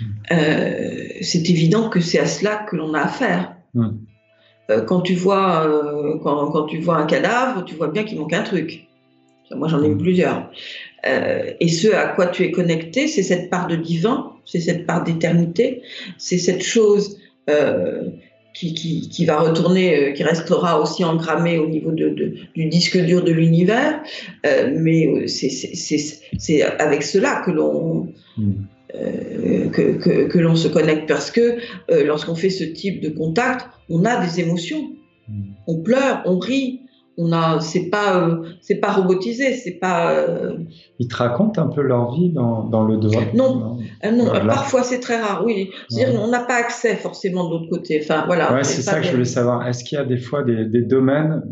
Mm. 0.00 0.04
Euh, 0.32 1.04
c'est 1.22 1.48
évident 1.48 1.88
que 1.88 2.00
c'est 2.00 2.18
à 2.18 2.26
cela 2.26 2.56
que 2.68 2.76
l'on 2.76 2.92
a 2.92 3.00
affaire. 3.00 3.56
quand 4.86 5.00
tu 5.00 5.14
vois 5.14 6.20
quand, 6.22 6.66
tu 6.66 6.78
vois 6.78 6.98
un 6.98 7.06
cadavre, 7.06 7.64
tu 7.64 7.74
vois 7.74 7.88
bien 7.88 8.04
qu'il 8.04 8.18
manque 8.18 8.34
un 8.34 8.42
truc. 8.42 8.86
Moi, 9.54 9.68
j'en 9.68 9.82
ai 9.82 9.88
eu 9.88 9.96
plusieurs. 9.96 10.50
et 11.04 11.68
ce 11.68 11.92
à 11.92 12.08
quoi 12.08 12.26
tu 12.26 12.42
es 12.42 12.50
connecté, 12.50 13.06
c'est 13.06 13.22
cette 13.22 13.50
part 13.50 13.66
de 13.66 13.76
divin, 13.76 14.32
c'est 14.44 14.60
cette 14.60 14.86
part 14.86 15.02
d'éternité, 15.02 15.82
c'est 16.18 16.38
cette 16.38 16.62
chose 16.62 17.18
qui, 18.54 18.74
qui, 18.74 19.08
qui, 19.08 19.24
va 19.24 19.40
retourner, 19.40 19.96
euh, 19.96 20.12
qui 20.12 20.22
restera 20.22 20.80
aussi 20.80 21.04
engrammé 21.04 21.58
au 21.58 21.68
niveau 21.68 21.90
de, 21.90 22.10
de, 22.10 22.34
du 22.54 22.66
disque 22.66 22.98
dur 22.98 23.24
de 23.24 23.32
l'univers, 23.32 24.02
euh, 24.46 24.70
mais 24.74 25.06
euh, 25.06 25.26
c'est 25.26 26.62
avec 26.62 27.02
cela 27.02 27.42
que 27.44 27.50
l'on 27.50 28.12
euh, 28.94 29.70
que, 29.70 29.92
que, 29.92 30.28
que 30.28 30.38
l'on 30.38 30.54
se 30.54 30.68
connecte. 30.68 31.08
Parce 31.08 31.30
que 31.30 31.56
euh, 31.90 32.04
lorsqu'on 32.04 32.34
fait 32.34 32.50
ce 32.50 32.64
type 32.64 33.00
de 33.00 33.08
contact, 33.08 33.66
on 33.88 34.04
a 34.04 34.22
des 34.24 34.40
émotions, 34.40 34.90
hmm. 35.28 35.52
on 35.66 35.78
pleure, 35.78 36.22
on 36.26 36.38
rit, 36.38 36.81
on 37.18 37.32
a 37.32 37.60
c'est 37.60 37.90
pas 37.90 38.16
euh, 38.16 38.42
c'est 38.60 38.76
pas 38.76 38.92
robotisé 38.92 39.54
c'est 39.54 39.78
pas 39.78 40.12
euh, 40.12 40.56
ils 40.98 41.08
te 41.08 41.16
racontent 41.16 41.60
un 41.60 41.68
peu 41.68 41.82
leur 41.82 42.14
vie 42.14 42.30
dans, 42.30 42.64
dans 42.64 42.84
le 42.84 42.96
doigt 42.96 43.22
non. 43.34 43.78
non, 44.04 44.34
euh, 44.34 44.46
parfois 44.46 44.82
c'est 44.82 45.00
très 45.00 45.20
rare 45.20 45.42
oui. 45.44 45.70
C'est-à-dire 45.88 46.20
on 46.20 46.28
n'a 46.28 46.40
pas 46.40 46.54
accès 46.54 46.96
forcément 46.96 47.48
de 47.48 47.54
l'autre 47.54 47.68
côté. 47.70 48.00
Enfin 48.02 48.24
voilà 48.26 48.52
ouais, 48.52 48.64
c'est 48.64 48.82
ça 48.82 49.00
que 49.00 49.06
je 49.06 49.12
voulais 49.12 49.24
savoir. 49.24 49.66
Est-ce 49.66 49.84
qu'il 49.84 49.96
y 49.98 50.00
a 50.00 50.04
des 50.04 50.18
fois 50.18 50.42
des, 50.42 50.64
des 50.64 50.82
domaines 50.82 51.42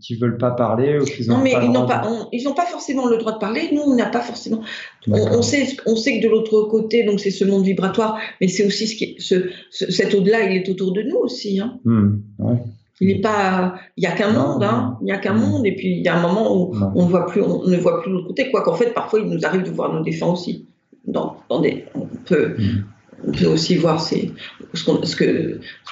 qui 0.00 0.16
veulent 0.16 0.38
pas 0.38 0.52
parler 0.52 0.98
ou 0.98 1.04
non 1.28 1.38
mais 1.42 1.52
ils 1.62 1.70
n'ont 1.70 1.86
pas 1.86 2.02
ils 2.32 2.44
n'ont 2.44 2.54
pas 2.54 2.66
forcément 2.66 3.06
le 3.06 3.18
droit 3.18 3.32
de 3.32 3.38
parler. 3.38 3.70
Nous 3.72 3.82
on 3.82 3.94
n'a 3.94 4.06
pas 4.06 4.20
forcément. 4.20 4.62
On, 5.08 5.42
sait 5.42 5.66
on 5.86 5.96
sait 5.96 6.18
que 6.18 6.24
de 6.26 6.30
l'autre 6.30 6.62
côté 6.70 7.04
donc 7.04 7.20
c'est 7.20 7.30
ce 7.30 7.44
monde 7.44 7.64
vibratoire 7.64 8.18
mais 8.40 8.48
c'est 8.48 8.66
aussi 8.66 8.86
ce 8.86 8.96
qui 8.96 9.16
ce, 9.18 9.50
cet 9.70 10.14
au-delà 10.14 10.42
il 10.50 10.56
est 10.56 10.68
autour 10.68 10.92
de 10.92 11.02
nous 11.02 11.16
aussi 11.16 11.60
hein. 11.60 11.78
Mmh, 11.84 12.16
ouais. 12.38 12.56
Il 13.00 13.08
n'est 13.08 13.20
pas, 13.20 13.74
il 13.96 14.04
y 14.04 14.06
a 14.06 14.12
qu'un 14.12 14.30
monde, 14.30 14.62
hein. 14.62 14.98
Il 15.02 15.08
y 15.08 15.12
a 15.12 15.18
qu'un 15.18 15.32
monde, 15.32 15.66
et 15.66 15.74
puis 15.74 15.96
il 15.96 16.02
y 16.02 16.08
a 16.08 16.16
un 16.16 16.20
moment 16.20 16.54
où 16.54 16.74
on 16.94 17.06
ne 17.06 17.10
voit 17.10 17.26
plus, 17.26 17.40
on 17.40 17.66
ne 17.66 17.76
voit 17.76 18.02
plus 18.02 18.12
l'autre 18.12 18.28
côté. 18.28 18.50
Quoi 18.50 18.62
qu'en 18.62 18.74
fait, 18.74 18.92
parfois, 18.92 19.20
il 19.20 19.26
nous 19.26 19.44
arrive 19.44 19.62
de 19.62 19.70
voir 19.70 19.92
nos 19.92 20.02
défunts 20.02 20.28
aussi. 20.28 20.66
Dans, 21.06 21.36
dans 21.48 21.60
des, 21.60 21.86
on 21.94 22.06
peut, 22.26 22.56
mm. 22.58 22.84
on 23.26 23.32
peut 23.32 23.46
aussi 23.46 23.76
voir 23.76 24.02
ces, 24.02 24.32
ce 24.74 24.84
qu'on 24.84 25.02
ce 25.02 25.16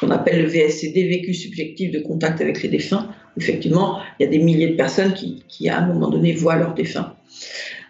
qu'on 0.00 0.10
appelle 0.10 0.42
le 0.42 0.48
VSCD, 0.48 1.08
vécu 1.08 1.32
subjectif 1.32 1.92
de 1.92 2.00
contact 2.00 2.42
avec 2.42 2.62
les 2.62 2.68
défunts. 2.68 3.08
Effectivement, 3.38 4.00
il 4.18 4.24
y 4.24 4.26
a 4.26 4.30
des 4.30 4.38
milliers 4.38 4.68
de 4.68 4.76
personnes 4.76 5.14
qui, 5.14 5.44
qui 5.48 5.70
à 5.70 5.78
un 5.78 5.86
moment 5.86 6.10
donné, 6.10 6.34
voient 6.34 6.56
leurs 6.56 6.74
défunts 6.74 7.14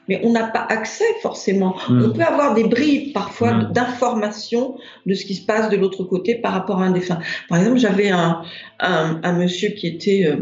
mais 0.09 0.21
on 0.25 0.33
n'a 0.33 0.45
pas 0.45 0.67
accès 0.69 1.05
forcément. 1.21 1.77
Hmm. 1.89 2.07
On 2.07 2.11
peut 2.11 2.23
avoir 2.23 2.55
des 2.55 2.65
bribes 2.65 3.13
parfois 3.13 3.53
hmm. 3.53 3.73
d'informations 3.73 4.77
de 5.07 5.15
ce 5.15 5.25
qui 5.25 5.35
se 5.35 5.45
passe 5.45 5.71
de 5.71 5.77
l'autre 5.77 6.05
côté 6.05 6.35
par 6.35 6.53
rapport 6.53 6.81
à 6.81 6.87
un 6.87 6.91
défunt. 6.91 7.19
Par 7.49 7.59
exemple, 7.59 7.79
j'avais 7.79 8.09
un, 8.09 8.43
un, 8.81 9.33
monsieur 9.35 9.71
qui 9.71 9.87
était 9.87 10.27
euh, 10.27 10.37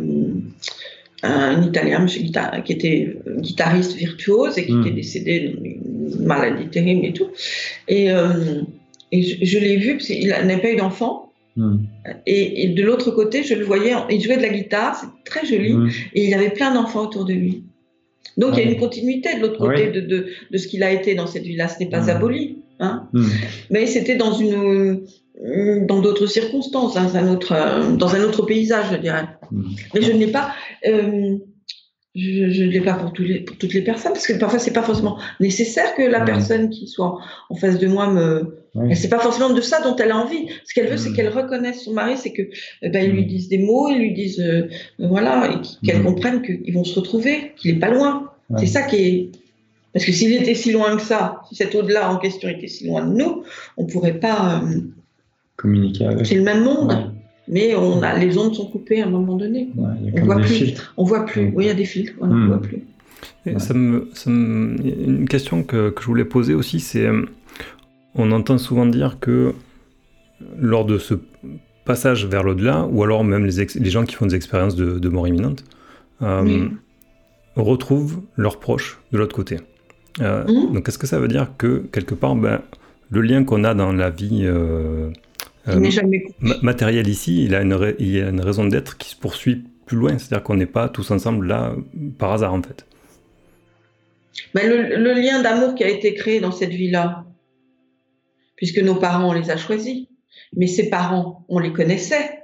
un 1.22 1.62
Italien, 1.62 2.00
monsieur 2.00 2.22
qui 2.64 2.72
était 2.72 3.16
guitariste 3.38 3.94
virtuose 3.94 4.56
et 4.58 4.66
qui 4.66 4.72
hmm. 4.72 4.80
était 4.82 4.94
décédé 4.94 5.56
d'une 5.60 6.26
maladie 6.26 6.68
terrible 6.68 7.04
et 7.04 7.12
tout. 7.12 7.28
Et, 7.88 8.10
euh, 8.10 8.62
et 9.12 9.22
je, 9.22 9.58
l'ai 9.58 9.76
vu 9.76 9.96
parce 9.96 10.06
qu'il 10.06 10.28
n'avait 10.28 10.58
pas 10.58 10.70
eu 10.70 10.76
d'enfant. 10.76 11.24
Et, 12.26 12.64
et, 12.64 12.68
de 12.68 12.82
l'autre 12.82 13.10
côté, 13.12 13.42
je 13.42 13.54
le 13.54 13.64
voyais, 13.64 13.94
il 14.10 14.20
jouait 14.20 14.36
de 14.36 14.42
la 14.42 14.50
guitare, 14.50 14.94
c'est 14.94 15.24
très 15.24 15.46
joli, 15.46 15.74
et 16.12 16.24
il 16.24 16.28
y 16.28 16.34
avait 16.34 16.50
plein 16.50 16.74
d'enfants 16.74 17.04
autour 17.04 17.24
de 17.24 17.32
lui. 17.32 17.62
Donc 18.36 18.56
il 18.56 18.64
y 18.64 18.66
a 18.66 18.70
une 18.70 18.78
continuité 18.78 19.36
de 19.36 19.40
l'autre 19.40 19.58
côté 19.58 19.90
de, 19.90 20.00
de, 20.00 20.26
de, 20.50 20.58
ce 20.58 20.66
qu'il 20.68 20.82
a 20.82 20.92
été 20.92 21.14
dans 21.14 21.26
cette 21.26 21.44
vie-là. 21.44 21.68
Ce 21.68 21.78
n'est 21.78 21.88
pas 21.88 22.10
aboli. 22.10 22.62
Hein 22.78 23.08
hmm. 23.12 23.26
Mais 23.70 23.86
c'était 23.86 24.16
dans 24.16 24.32
une 24.32 25.06
dans 25.86 26.00
d'autres 26.00 26.26
circonstances, 26.26 26.94
dans 26.94 27.16
un 27.16 27.28
autre, 27.30 27.96
dans 27.96 28.14
un 28.14 28.22
autre 28.22 28.42
paysage, 28.42 28.86
je 28.92 28.96
dirais. 28.96 29.24
Hmm. 29.50 29.64
Mais 29.94 30.00
je 30.00 30.12
n'ai 30.12 30.28
pas, 30.28 30.52
euh, 30.86 31.36
je 32.16 32.64
ne 32.64 32.70
l'ai 32.70 32.80
pas 32.80 32.94
pour, 32.94 33.12
tous 33.12 33.22
les, 33.22 33.40
pour, 33.40 33.56
toutes 33.58 33.74
les 33.74 33.82
personnes, 33.82 34.12
parce 34.12 34.26
que 34.26 34.32
parfois 34.32 34.58
c'est 34.58 34.72
pas 34.72 34.82
forcément 34.82 35.18
nécessaire 35.38 35.94
que 35.94 36.02
la 36.02 36.20
personne 36.22 36.70
qui 36.70 36.86
soit 36.86 37.18
en 37.50 37.54
face 37.54 37.78
de 37.78 37.86
moi 37.86 38.10
me. 38.10 38.56
C'est 38.94 39.08
pas 39.08 39.18
forcément 39.18 39.50
de 39.50 39.60
ça 39.62 39.80
dont 39.80 39.96
elle 39.96 40.10
a 40.10 40.18
envie. 40.18 40.48
Ce 40.66 40.74
qu'elle 40.74 40.88
veut, 40.88 40.98
c'est 40.98 41.12
qu'elle 41.12 41.30
reconnaisse 41.30 41.82
son 41.82 41.92
mari, 41.94 42.16
c'est 42.18 42.32
que 42.32 42.42
eh 42.82 42.88
ben, 42.90 43.04
ils 43.04 43.12
lui 43.12 43.24
disent 43.24 43.48
des 43.48 43.58
mots, 43.58 43.88
ils 43.88 43.98
lui 43.98 44.12
disent 44.12 44.40
euh, 44.40 44.68
voilà, 44.98 45.50
et 45.50 45.86
qu'elle 45.86 46.02
comprenne 46.02 46.42
qu'ils 46.42 46.74
vont 46.74 46.84
se 46.84 46.98
retrouver, 46.98 47.52
qu'il 47.56 47.76
est 47.76 47.78
pas 47.78 47.90
loin. 47.90 48.30
C'est 48.58 48.66
ça 48.66 48.82
qui 48.82 48.96
est. 48.96 49.30
Parce 49.92 50.04
que 50.04 50.12
s'il 50.12 50.34
était 50.34 50.54
si 50.54 50.72
loin 50.72 50.96
que 50.96 51.02
ça, 51.02 51.40
si 51.48 51.54
cet 51.54 51.74
au-delà 51.74 52.10
en 52.10 52.18
question 52.18 52.50
était 52.50 52.68
si 52.68 52.86
loin 52.86 53.04
de 53.04 53.14
nous, 53.14 53.44
on 53.78 53.84
ne 53.84 53.90
pourrait 53.90 54.20
pas. 54.20 54.62
Euh, 54.62 54.80
Communiquer 55.56 56.04
avec. 56.04 56.26
C'est 56.26 56.34
le 56.34 56.42
même 56.42 56.62
monde. 56.62 57.15
Mais 57.48 57.74
on 57.76 58.02
a, 58.02 58.16
les 58.18 58.36
ondes 58.38 58.54
sont 58.54 58.66
coupées 58.66 59.02
à 59.02 59.06
un 59.06 59.10
moment 59.10 59.36
donné. 59.36 59.68
on 59.76 60.24
voit 60.24 60.36
plus. 60.36 60.48
Filtres. 60.48 60.94
On 60.96 61.04
voit 61.04 61.24
plus. 61.24 61.52
Oui, 61.54 61.64
il 61.64 61.66
y 61.68 61.70
a 61.70 61.74
des 61.74 61.84
filtres. 61.84 62.12
On 62.20 62.26
ne 62.26 62.34
hmm. 62.34 62.46
voit 62.48 62.60
plus. 62.60 62.82
ça 63.58 63.74
me, 63.74 64.08
ça 64.14 64.30
me, 64.30 64.76
une 64.82 65.28
question 65.28 65.62
que, 65.62 65.90
que, 65.90 66.02
je 66.02 66.06
voulais 66.06 66.24
poser 66.24 66.54
aussi, 66.54 66.80
c'est 66.80 67.06
euh, 67.06 67.22
on 68.14 68.32
entend 68.32 68.58
souvent 68.58 68.86
dire 68.86 69.18
que 69.20 69.52
lors 70.58 70.84
de 70.84 70.98
ce 70.98 71.14
passage 71.84 72.26
vers 72.26 72.42
l'au-delà, 72.42 72.86
ou 72.90 73.02
alors 73.04 73.24
même 73.24 73.46
les, 73.46 73.64
les, 73.76 73.90
gens 73.90 74.04
qui 74.04 74.16
font 74.16 74.26
des 74.26 74.34
expériences 74.34 74.74
de, 74.74 74.98
de 74.98 75.08
mort 75.08 75.28
imminente, 75.28 75.64
euh, 76.22 76.68
retrouvent 77.56 78.20
leurs 78.36 78.58
proches 78.58 78.98
de 79.12 79.18
l'autre 79.18 79.34
côté. 79.34 79.58
Euh, 80.20 80.44
mmh. 80.44 80.74
Donc 80.74 80.88
est-ce 80.88 80.98
que 80.98 81.06
ça 81.06 81.18
veut 81.18 81.28
dire 81.28 81.52
que 81.58 81.84
quelque 81.92 82.14
part, 82.14 82.34
ben, 82.36 82.60
le 83.10 83.20
lien 83.20 83.44
qu'on 83.44 83.64
a 83.64 83.74
dans 83.74 83.92
la 83.92 84.10
vie 84.10 84.42
euh, 84.44 85.10
euh, 85.68 85.80
matérielle 86.62 87.08
ici, 87.08 87.44
il 87.44 87.54
a 87.54 87.62
une, 87.62 87.94
il 87.98 88.08
y 88.08 88.20
a 88.20 88.28
une 88.28 88.40
raison 88.40 88.66
d'être 88.66 88.98
qui 88.98 89.10
se 89.10 89.16
poursuit 89.16 89.64
plus 89.86 89.96
loin, 89.96 90.18
c'est-à-dire 90.18 90.42
qu'on 90.42 90.56
n'est 90.56 90.66
pas 90.66 90.88
tous 90.88 91.10
ensemble 91.10 91.46
là 91.46 91.74
par 92.18 92.32
hasard 92.32 92.54
en 92.54 92.62
fait. 92.62 92.86
Ben, 94.54 94.68
le, 94.68 94.96
le, 94.96 95.14
lien 95.14 95.42
d'amour 95.42 95.74
qui 95.74 95.84
a 95.84 95.88
été 95.88 96.14
créé 96.14 96.40
dans 96.40 96.52
cette 96.52 96.70
vie-là, 96.70 97.24
puisque 98.56 98.78
nos 98.78 98.96
parents, 98.96 99.30
on 99.30 99.32
les 99.32 99.50
a 99.50 99.56
choisis, 99.56 100.06
mais 100.54 100.66
ces 100.66 100.90
parents, 100.90 101.44
on 101.48 101.58
les 101.58 101.72
connaissait 101.72 102.42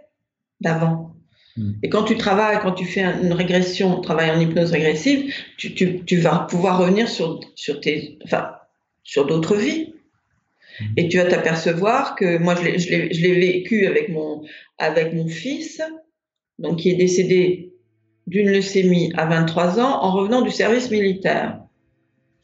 d'avant. 0.61 1.15
Hmm. 1.57 1.73
Et 1.83 1.89
quand 1.89 2.05
tu 2.05 2.17
travailles, 2.17 2.59
quand 2.63 2.73
tu 2.73 2.87
fais 2.87 3.03
une 3.03 3.33
régression, 3.33 4.01
travail 4.01 4.31
en 4.31 4.41
hypnose 4.41 4.71
régressive, 4.71 5.33
tu, 5.57 5.75
tu, 5.75 6.05
tu 6.05 6.17
vas 6.17 6.47
pouvoir 6.49 6.79
revenir 6.79 7.09
sur, 7.09 7.41
sur, 7.55 7.81
tes, 7.81 8.19
enfin, 8.25 8.53
sur 9.03 9.27
d'autres 9.27 9.57
vies. 9.57 9.95
Hmm. 10.81 10.85
Et 10.97 11.09
tu 11.09 11.19
vas 11.19 11.25
t'apercevoir 11.25 12.15
que 12.15 12.39
moi, 12.39 12.55
je 12.55 12.63
l'ai 12.65 13.35
vécu 13.35 13.87
avec 13.87 14.09
mon, 14.09 14.43
fils, 15.29 15.83
donc 16.59 16.79
qui 16.79 16.91
est 16.91 16.97
décédé 16.97 17.73
d'une 18.27 18.51
leucémie 18.51 19.13
à 19.17 19.27
23 19.27 19.81
ans 19.81 20.03
en 20.03 20.13
revenant 20.13 20.43
du 20.43 20.51
service 20.51 20.91
militaire. 20.91 21.59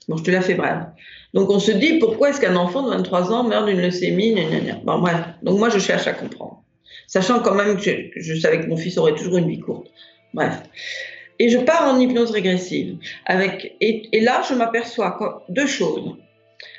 Bon, 0.08 0.16
je 0.16 0.24
te 0.24 0.30
la 0.30 0.40
fais 0.40 0.54
brève. 0.54 0.86
Donc 1.34 1.50
on 1.50 1.60
se 1.60 1.70
dit 1.70 1.98
pourquoi 1.98 2.30
est-ce 2.30 2.40
qu'un 2.40 2.56
enfant 2.56 2.82
de 2.82 2.90
23 2.90 3.32
ans 3.32 3.44
meurt 3.44 3.66
d'une 3.66 3.80
leucémie 3.80 4.34
Bon 4.84 4.98
bref, 4.98 5.20
donc 5.42 5.58
moi 5.58 5.68
je 5.68 5.78
cherche 5.78 6.06
à 6.06 6.14
comprendre 6.14 6.64
sachant 7.08 7.40
quand 7.40 7.54
même 7.54 7.76
que 7.76 8.10
je, 8.14 8.34
savais 8.38 8.60
que 8.60 8.66
mon 8.66 8.76
fils 8.76 8.96
aurait 8.98 9.14
toujours 9.14 9.38
une 9.38 9.48
vie 9.48 9.58
courte. 9.58 9.90
Bref. 10.34 10.62
Et 11.40 11.48
je 11.48 11.58
pars 11.58 11.92
en 11.92 11.98
hypnose 11.98 12.30
régressive. 12.30 12.98
Avec, 13.26 13.76
et, 13.80 14.20
là, 14.20 14.42
je 14.48 14.54
m'aperçois 14.54 15.44
deux 15.48 15.66
choses. 15.66 16.16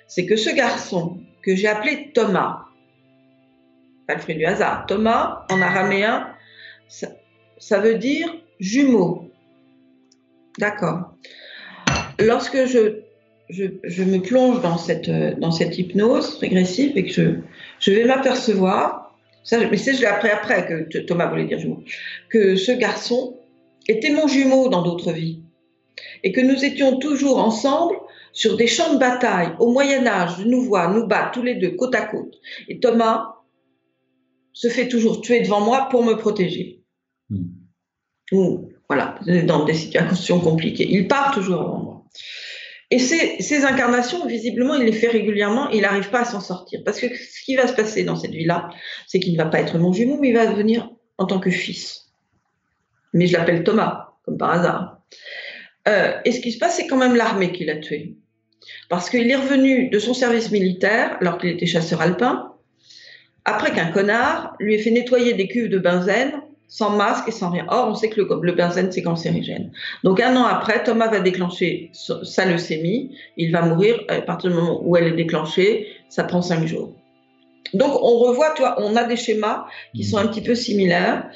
C'est 0.07 0.25
que 0.25 0.35
ce 0.35 0.49
garçon, 0.49 1.17
que 1.41 1.55
j'ai 1.55 1.67
appelé 1.67 2.11
Thomas, 2.13 2.65
pas 4.07 4.15
le 4.15 4.21
fruit 4.21 4.35
du 4.35 4.45
hasard, 4.45 4.85
Thomas, 4.87 5.45
en 5.49 5.61
araméen, 5.61 6.27
ça, 6.87 7.79
veut 7.79 7.95
dire 7.95 8.33
jumeau. 8.59 9.31
D'accord. 10.57 11.13
Lorsque 12.19 12.65
je, 12.65 13.01
je, 13.49 14.03
me 14.03 14.19
plonge 14.19 14.61
dans 14.61 14.77
cette, 14.77 15.09
dans 15.39 15.51
cette 15.51 15.77
hypnose 15.77 16.37
régressive 16.39 16.97
et 16.97 17.05
que 17.05 17.11
je, 17.11 17.23
je 17.79 17.91
vais 17.91 18.05
m'apercevoir 18.05 19.09
mais 19.51 19.77
c'est 19.77 19.93
je 19.93 20.01
l'ai 20.01 20.07
après 20.07 20.67
que 20.67 20.99
Thomas 20.99 21.27
voulait 21.27 21.45
dire 21.45 21.59
jumeau, 21.59 21.83
que 22.29 22.55
ce 22.55 22.71
garçon 22.71 23.37
était 23.87 24.11
mon 24.11 24.27
jumeau 24.27 24.69
dans 24.69 24.81
d'autres 24.81 25.11
vies 25.11 25.39
et 26.23 26.31
que 26.31 26.41
nous 26.41 26.63
étions 26.63 26.99
toujours 26.99 27.39
ensemble 27.39 27.95
sur 28.39 28.55
des 28.55 28.67
champs 28.67 28.93
de 28.93 28.99
bataille 28.99 29.49
au 29.59 29.69
Moyen 29.69 30.07
Âge, 30.07 30.45
nous 30.45 30.61
voit 30.61 30.87
nous 30.87 31.05
battre 31.05 31.31
tous 31.31 31.43
les 31.43 31.55
deux 31.55 31.71
côte 31.71 31.93
à 31.93 32.03
côte. 32.05 32.35
Et 32.69 32.79
Thomas 32.79 33.35
se 34.53 34.69
fait 34.69 34.87
toujours 34.87 35.19
tuer 35.19 35.41
devant 35.41 35.59
moi 35.59 35.89
pour 35.91 36.05
me 36.05 36.13
protéger. 36.13 36.81
Hmm. 37.29 37.49
voilà, 38.87 39.19
dans 39.45 39.65
des 39.65 39.73
situations 39.73 40.39
compliquées. 40.39 40.87
Il 40.89 41.09
part 41.09 41.33
toujours 41.33 41.59
avant 41.59 41.79
moi. 41.79 42.05
Et 42.91 42.97
ces, 42.97 43.41
ces, 43.41 43.65
incarnations, 43.65 44.25
visiblement, 44.25 44.75
il 44.75 44.85
les 44.85 44.93
fait 44.93 45.09
régulièrement 45.09 45.69
et 45.69 45.75
il 45.75 45.81
n'arrive 45.81 46.09
pas 46.09 46.21
à 46.21 46.25
s'en 46.25 46.39
sortir. 46.39 46.79
Parce 46.85 47.01
que 47.01 47.07
ce 47.13 47.43
qui 47.43 47.57
va 47.57 47.67
se 47.67 47.73
passer 47.73 48.05
dans 48.05 48.15
cette 48.15 48.31
vie-là, 48.31 48.69
c'est 49.05 49.19
qu'il 49.19 49.33
ne 49.33 49.37
va 49.37 49.47
pas 49.47 49.59
être 49.59 49.77
mon 49.77 49.91
jumeau, 49.91 50.17
mais 50.17 50.29
il 50.29 50.35
va 50.35 50.45
venir 50.45 50.89
en 51.17 51.25
tant 51.25 51.41
que 51.41 51.51
fils. 51.51 52.13
Mais 53.11 53.27
je 53.27 53.33
l'appelle 53.33 53.65
Thomas, 53.65 54.13
comme 54.23 54.37
par 54.37 54.51
hasard. 54.51 55.01
Euh, 55.89 56.13
et 56.23 56.31
ce 56.31 56.39
qui 56.39 56.53
se 56.53 56.57
passe, 56.57 56.77
c'est 56.77 56.87
quand 56.87 56.97
même 56.97 57.15
l'armée 57.15 57.51
qui 57.51 57.65
l'a 57.65 57.75
tué. 57.75 58.15
Parce 58.89 59.09
qu'il 59.09 59.29
est 59.29 59.35
revenu 59.35 59.89
de 59.89 59.99
son 59.99 60.13
service 60.13 60.51
militaire, 60.51 61.17
alors 61.21 61.37
qu'il 61.37 61.49
était 61.49 61.65
chasseur 61.65 62.01
alpin, 62.01 62.53
après 63.45 63.71
qu'un 63.71 63.91
connard 63.91 64.55
lui 64.59 64.75
ait 64.75 64.79
fait 64.79 64.91
nettoyer 64.91 65.33
des 65.33 65.47
cuves 65.47 65.69
de 65.69 65.79
benzène 65.79 66.33
sans 66.69 66.91
masque 66.91 67.27
et 67.27 67.31
sans 67.31 67.49
rien. 67.49 67.65
Or, 67.67 67.87
on 67.89 67.95
sait 67.95 68.09
que 68.09 68.21
le, 68.21 68.51
benzène, 68.51 68.91
c'est 68.91 69.01
cancérigène. 69.01 69.71
Donc, 70.03 70.21
un 70.21 70.35
an 70.35 70.43
après, 70.43 70.83
Thomas 70.83 71.07
va 71.07 71.19
déclencher 71.19 71.89
sa 71.93 72.45
leucémie. 72.45 73.17
Il 73.37 73.51
va 73.51 73.63
mourir 73.63 73.99
à 74.07 74.21
partir 74.21 74.51
du 74.51 74.55
moment 74.55 74.79
où 74.83 74.95
elle 74.95 75.07
est 75.07 75.15
déclenchée. 75.15 75.87
Ça 76.09 76.23
prend 76.23 76.43
cinq 76.43 76.67
jours. 76.67 76.93
Donc, 77.73 77.91
on 78.01 78.19
revoit, 78.19 78.51
toi, 78.51 78.75
on 78.77 78.95
a 78.95 79.03
des 79.03 79.15
schémas 79.15 79.65
qui 79.95 80.03
sont 80.03 80.17
un 80.17 80.27
petit 80.27 80.41
peu 80.41 80.53
similaires. 80.53 81.27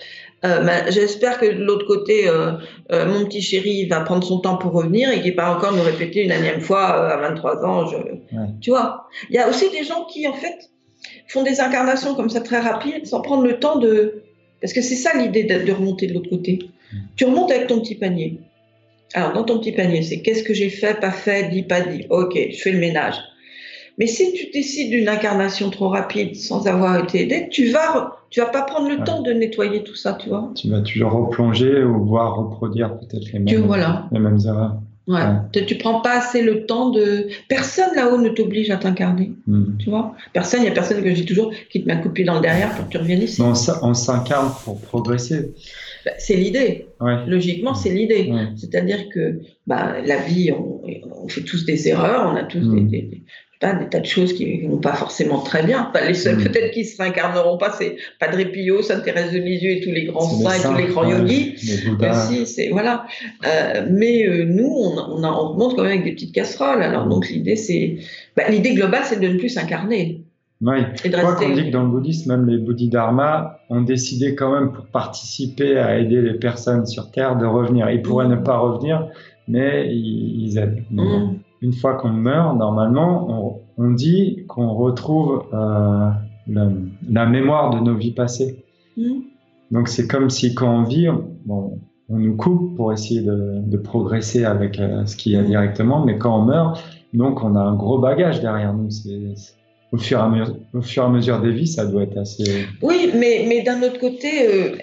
Euh, 0.45 0.81
J'espère 0.89 1.39
que 1.39 1.45
de 1.45 1.63
l'autre 1.63 1.85
côté, 1.85 2.27
euh, 2.27 2.53
euh, 2.91 3.05
mon 3.05 3.25
petit 3.25 3.41
chéri 3.41 3.85
va 3.85 4.01
prendre 4.01 4.23
son 4.25 4.39
temps 4.39 4.57
pour 4.57 4.73
revenir 4.73 5.09
et 5.09 5.21
qu'il 5.21 5.35
va 5.35 5.55
encore 5.55 5.73
nous 5.73 5.81
répéter 5.81 6.23
une 6.23 6.31
énième 6.31 6.61
fois 6.61 7.11
à 7.11 7.17
23 7.17 7.65
ans. 7.65 7.87
Je... 7.87 7.97
Tu 8.59 8.69
vois, 8.71 9.07
il 9.29 9.35
y 9.35 9.39
a 9.39 9.47
aussi 9.47 9.69
des 9.69 9.83
gens 9.83 10.05
qui, 10.05 10.27
en 10.27 10.33
fait, 10.33 10.69
font 11.27 11.43
des 11.43 11.61
incarnations 11.61 12.15
comme 12.15 12.29
ça 12.29 12.41
très 12.41 12.59
rapides 12.59 13.05
sans 13.05 13.21
prendre 13.21 13.43
le 13.43 13.59
temps 13.59 13.77
de, 13.77 14.23
parce 14.61 14.73
que 14.73 14.81
c'est 14.81 14.95
ça 14.95 15.11
l'idée 15.17 15.43
de, 15.43 15.71
remonter 15.71 16.07
de 16.07 16.13
l'autre 16.13 16.29
côté. 16.29 16.59
Mm. 16.91 16.97
Tu 17.15 17.25
remontes 17.25 17.51
avec 17.51 17.67
ton 17.67 17.79
petit 17.79 17.95
panier. 17.95 18.39
Alors, 19.13 19.33
dans 19.33 19.43
ton 19.43 19.59
petit 19.59 19.71
panier, 19.71 20.01
c'est 20.01 20.21
qu'est-ce 20.21 20.43
que 20.43 20.53
j'ai 20.53 20.69
fait, 20.69 20.99
pas 20.99 21.11
fait, 21.11 21.49
dit, 21.49 21.63
pas 21.63 21.81
dit. 21.81 22.05
Ok, 22.09 22.37
je 22.51 22.57
fais 22.57 22.71
le 22.71 22.79
ménage. 22.79 23.15
Mais 23.97 24.07
si 24.07 24.33
tu 24.33 24.51
décides 24.51 24.89
d'une 24.89 25.07
incarnation 25.07 25.69
trop 25.69 25.89
rapide 25.89 26.35
sans 26.35 26.67
avoir 26.67 27.03
été 27.03 27.21
aidé, 27.21 27.47
tu 27.51 27.69
vas, 27.69 28.17
tu 28.29 28.39
vas 28.39 28.47
pas 28.47 28.63
prendre 28.63 28.89
le 28.89 29.03
temps 29.03 29.21
de 29.21 29.31
nettoyer 29.31 29.83
tout 29.83 29.95
ça, 29.95 30.13
tu 30.13 30.29
vois. 30.29 30.51
Tu 30.55 30.69
vas 30.69 30.81
toujours 30.81 31.11
replonger 31.11 31.83
ou 31.83 32.05
voir 32.05 32.35
reproduire 32.35 32.97
peut-être 32.97 33.31
les, 33.31 33.39
mêmes, 33.39 33.67
les 34.11 34.19
mêmes 34.19 34.39
erreurs. 34.45 34.77
Ouais. 35.05 35.15
ouais. 35.15 35.65
Tu 35.65 35.77
prends 35.77 35.99
pas 36.01 36.17
assez 36.17 36.41
le 36.41 36.65
temps 36.65 36.89
de. 36.89 37.27
Personne 37.49 37.93
là-haut 37.95 38.19
ne 38.19 38.29
t'oblige 38.29 38.71
à 38.71 38.77
t'incarner. 38.77 39.33
Hmm. 39.47 39.77
Tu 39.77 39.89
vois 39.89 40.15
Personne, 40.31 40.61
il 40.61 40.65
y 40.65 40.69
a 40.69 40.71
personne 40.71 41.03
que 41.03 41.09
je 41.09 41.15
dis 41.15 41.25
toujours 41.25 41.51
qui 41.69 41.83
te 41.83 41.87
met 41.87 41.93
un 41.93 41.97
coup 41.97 42.07
de 42.07 42.13
pied 42.13 42.23
dans 42.23 42.35
le 42.35 42.41
derrière 42.41 42.73
pour 42.73 42.85
que 42.85 42.91
tu 42.91 42.97
reviennes 42.97 43.21
ici. 43.21 43.41
on 43.41 43.93
s'incarne 43.93 44.51
pour 44.63 44.79
progresser. 44.79 45.53
Bah, 46.05 46.11
c'est 46.17 46.35
l'idée. 46.35 46.87
Logiquement, 47.27 47.73
c'est 47.73 47.91
l'idée. 47.91 48.31
C'est-à-dire 48.55 49.09
que 49.09 49.41
bah, 49.67 49.95
la 50.05 50.17
vie, 50.17 50.51
on, 50.51 50.81
on, 51.23 51.27
fait 51.27 51.41
tous 51.41 51.65
des 51.65 51.87
erreurs, 51.87 52.31
on 52.33 52.35
a 52.35 52.43
tous 52.43 52.67
des, 52.67 52.81
des, 52.81 53.23
des 53.61 53.87
tas 53.89 53.99
de 53.99 54.05
choses 54.05 54.33
qui 54.33 54.67
vont 54.67 54.77
pas 54.77 54.93
forcément 54.93 55.39
très 55.39 55.63
bien. 55.63 55.91
les 56.05 56.13
seuls 56.13 56.37
mm. 56.37 56.43
peut-être 56.43 56.71
qui 56.71 56.83
se 56.83 57.01
réincarneront 57.01 57.57
pas, 57.57 57.71
c'est 57.71 57.95
Padre 58.19 58.43
Pio, 58.51 58.81
Sainte 58.81 59.03
Thérèse 59.03 59.31
de 59.31 59.39
Lisieux 59.39 59.71
et 59.71 59.81
tous 59.81 59.91
les 59.91 60.05
grands 60.05 60.21
saints 60.21 60.55
et 60.55 60.61
tous 60.61 60.75
les 60.75 60.87
grands 60.87 61.09
yogis. 61.09 61.55
Aussi, 61.99 62.45
c'est 62.45 62.69
voilà. 62.69 63.05
Euh, 63.45 63.85
mais 63.89 64.27
euh, 64.27 64.45
nous, 64.45 64.67
on, 64.67 64.97
on, 64.97 65.23
on 65.23 65.53
remonte 65.53 65.75
quand 65.75 65.83
même 65.83 65.93
avec 65.93 66.03
des 66.03 66.11
petites 66.11 66.33
casseroles. 66.33 66.83
Alors 66.83 67.07
donc 67.07 67.29
l'idée, 67.29 67.55
c'est 67.55 67.97
bah, 68.35 68.43
l'idée 68.49 68.73
globale, 68.73 69.03
c'est 69.05 69.19
de 69.19 69.27
ne 69.27 69.37
plus 69.37 69.49
s'incarner. 69.49 70.23
Oui, 70.61 70.77
je 71.03 71.09
crois 71.09 71.35
qu'on 71.35 71.49
dit 71.49 71.65
que 71.65 71.71
dans 71.71 71.83
le 71.83 71.89
bouddhisme, 71.89 72.37
même 72.37 72.49
les 72.49 72.57
bodhidharmas 72.57 73.59
ont 73.69 73.81
décidé 73.81 74.33
quand 74.33 74.53
même 74.53 74.71
pour 74.71 74.85
participer 74.85 75.77
à 75.77 75.99
aider 75.99 76.21
les 76.21 76.35
personnes 76.35 76.85
sur 76.85 77.11
Terre 77.11 77.35
de 77.35 77.45
revenir. 77.45 77.89
Ils 77.89 78.01
pourraient 78.01 78.27
mm. 78.27 78.31
ne 78.31 78.35
pas 78.37 78.57
revenir, 78.57 79.07
mais 79.47 79.93
ils, 79.93 80.57
aident. 80.57 80.83
Mm 80.89 81.33
une 81.63 81.73
fois 81.73 81.95
qu'on 81.95 82.09
meurt, 82.09 82.57
normalement, 82.57 83.57
on, 83.77 83.91
dit 83.91 84.45
qu'on 84.47 84.73
retrouve 84.73 85.45
euh, 85.53 86.09
la, 86.47 87.25
mémoire 87.25 87.73
de 87.73 87.79
nos 87.79 87.95
vies 87.95 88.11
passées. 88.11 88.65
Mm. 88.97 89.21
Donc 89.71 89.87
c'est 89.87 90.05
comme 90.05 90.29
si 90.29 90.53
quand 90.53 90.81
on 90.81 90.83
vit, 90.83 91.07
on 91.09 91.79
nous 92.09 92.35
coupe 92.35 92.75
pour 92.75 92.91
essayer 92.91 93.21
de, 93.21 93.77
progresser 93.77 94.43
avec 94.43 94.77
euh, 94.79 95.05
ce 95.05 95.15
qu'il 95.15 95.31
y 95.31 95.37
a 95.37 95.43
directement, 95.43 96.05
mais 96.05 96.17
quand 96.17 96.37
on 96.37 96.43
meurt, 96.43 96.83
donc 97.13 97.43
on 97.43 97.55
a 97.55 97.61
un 97.61 97.75
gros 97.75 97.97
bagage 97.97 98.41
derrière 98.41 98.73
nous. 98.73 98.89
C'est 98.91 99.33
au 99.93 99.97
fur, 99.97 100.17
et 100.17 100.21
à 100.21 100.27
mesure, 100.27 100.55
au 100.73 100.81
fur 100.81 101.03
et 101.03 101.05
à 101.05 101.09
mesure 101.09 101.39
des 101.39 101.51
vies, 101.51 101.67
ça 101.67 101.85
doit 101.85 102.01
être 102.01 102.17
assez. 102.17 102.65
Oui, 102.81 103.11
mais, 103.13 103.45
mais 103.47 103.61
d'un 103.61 103.83
autre 103.83 103.99
côté, 103.99 104.27
euh, 104.41 104.75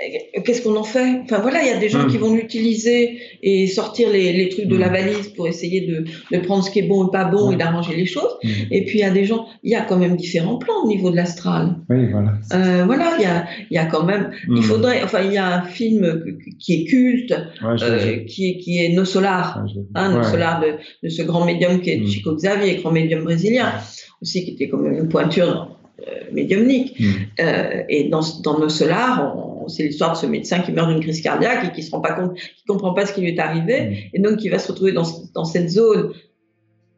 qu'est-ce 0.45 0.63
qu'on 0.63 0.77
en 0.77 0.85
fait? 0.85 1.23
Enfin 1.25 1.41
voilà, 1.41 1.63
il 1.63 1.67
y 1.67 1.73
a 1.73 1.79
des 1.79 1.89
gens 1.89 2.07
qui 2.07 2.17
hmm. 2.17 2.21
vont 2.21 2.35
l'utiliser 2.37 3.19
et 3.43 3.67
sortir 3.67 4.09
les, 4.11 4.33
les, 4.33 4.49
trucs 4.51 4.67
de 4.67 4.77
la 4.77 4.89
hmm. 4.89 4.93
valise 4.93 5.29
pour 5.31 5.49
essayer 5.49 5.81
de, 5.81 6.05
de, 6.31 6.39
prendre 6.39 6.63
ce 6.63 6.71
qui 6.71 6.79
est 6.79 6.87
bon 6.87 7.09
et 7.09 7.11
pas 7.11 7.25
bon 7.25 7.51
et 7.51 7.57
d'arranger 7.57 7.97
les 7.97 8.07
choses. 8.07 8.39
Hmm. 8.45 8.49
Et 8.71 8.85
puis 8.85 8.99
il 8.99 9.01
y 9.01 9.05
a 9.05 9.11
des 9.11 9.25
gens, 9.25 9.47
il 9.65 9.73
y 9.73 9.75
a 9.75 9.81
quand 9.81 9.99
même 9.99 10.15
différents 10.15 10.59
plans 10.59 10.85
au 10.85 10.87
niveau 10.87 11.11
de 11.11 11.17
l'astral. 11.17 11.75
Oui, 11.89 12.07
voilà. 12.13 12.35
Euh, 12.55 12.85
voilà, 12.87 13.17
il 13.19 13.23
y 13.23 13.27
a, 13.27 13.47
il 13.69 13.75
y 13.75 13.79
a 13.79 13.87
quand 13.87 14.05
même. 14.05 14.31
Il 14.49 14.63
faudrait, 14.63 15.03
enfin, 15.03 15.23
il 15.25 15.33
y 15.33 15.39
a 15.39 15.57
un 15.57 15.63
film 15.63 16.37
qui 16.61 16.75
est 16.75 16.85
culte, 16.85 17.35
euh, 17.65 18.25
qui, 18.29 18.49
est, 18.49 18.59
qui 18.59 18.79
est 18.79 18.91
Nos 18.91 19.05
Solars, 19.05 19.61
hein, 19.97 20.13
Nos 20.13 20.23
Solars 20.23 20.61
de, 20.61 20.75
de, 21.03 21.09
ce 21.09 21.23
grand 21.23 21.45
médium 21.45 21.81
qui 21.81 21.91
est 21.91 22.07
Chico 22.07 22.37
Xavier, 22.37 22.77
grand 22.77 22.93
médium 22.93 23.25
brésilien 23.25 23.73
aussi 24.23 24.45
qui 24.45 24.53
était 24.53 24.69
comme 24.69 24.87
une 24.93 25.09
pointure 25.09 25.77
euh, 26.01 26.33
médiumnique. 26.33 26.99
Mm. 26.99 27.05
Euh, 27.41 27.83
et 27.89 28.09
dans, 28.09 28.23
dans 28.43 28.59
nos 28.59 28.69
solars, 28.69 29.37
c'est 29.69 29.85
l'histoire 29.85 30.13
de 30.13 30.17
ce 30.17 30.27
médecin 30.27 30.61
qui 30.61 30.73
meurt 30.73 30.89
d'une 30.91 31.01
crise 31.01 31.21
cardiaque 31.21 31.65
et 31.67 31.73
qui 31.73 31.83
se 31.83 31.91
rend 31.91 32.01
pas 32.01 32.13
compte, 32.13 32.35
qui 32.35 32.65
comprend 32.67 32.95
pas 32.95 33.07
ce 33.07 33.13
qui 33.13 33.21
lui 33.21 33.29
est 33.29 33.39
arrivé, 33.39 33.83
mm. 33.83 33.95
et 34.15 34.19
donc 34.21 34.39
qui 34.39 34.49
va 34.49 34.59
se 34.59 34.69
retrouver 34.69 34.93
dans, 34.93 35.07
dans 35.35 35.45
cette 35.45 35.71
zone 35.71 36.13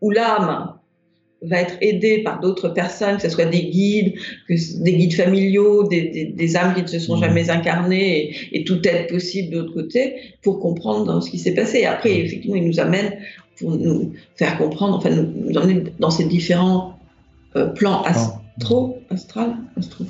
où 0.01 0.11
l'âme 0.11 0.75
va 1.45 1.61
être 1.61 1.75
aidée 1.81 2.23
par 2.23 2.39
d'autres 2.39 2.69
personnes, 2.69 3.17
que 3.17 3.23
ce 3.23 3.29
soit 3.29 3.47
des 3.47 3.65
guides, 3.65 4.15
que 4.49 4.55
des 4.83 4.95
guides 4.95 5.15
familiaux, 5.15 5.89
des, 5.89 6.03
des, 6.03 6.25
des 6.27 6.57
âmes 6.57 6.73
qui 6.73 6.83
ne 6.83 6.87
se 6.87 7.01
sont 7.01 7.17
mm. 7.17 7.21
jamais 7.21 7.51
incarnées 7.51 8.31
et, 8.53 8.59
et 8.61 8.65
toute 8.65 8.87
aide 8.87 9.09
possible 9.09 9.51
de 9.51 9.59
l'autre 9.59 9.75
côté 9.75 10.15
pour 10.43 10.61
comprendre 10.61 11.21
ce 11.21 11.31
qui 11.31 11.39
s'est 11.39 11.55
passé. 11.55 11.79
Et 11.79 11.87
après, 11.87 12.17
effectivement, 12.21 12.57
il 12.57 12.67
nous 12.67 12.79
amène 12.79 13.17
pour 13.59 13.73
nous 13.73 14.13
faire 14.37 14.57
comprendre, 14.57 14.97
enfin, 14.97 15.11
nous, 15.11 15.51
nous 15.51 15.59
emmener 15.59 15.83
dans 15.99 16.11
ces 16.11 16.25
différents 16.25 16.97
euh, 17.55 17.67
plan 17.67 18.03
astro, 18.03 19.03
astral, 19.11 19.57
astro. 19.79 20.05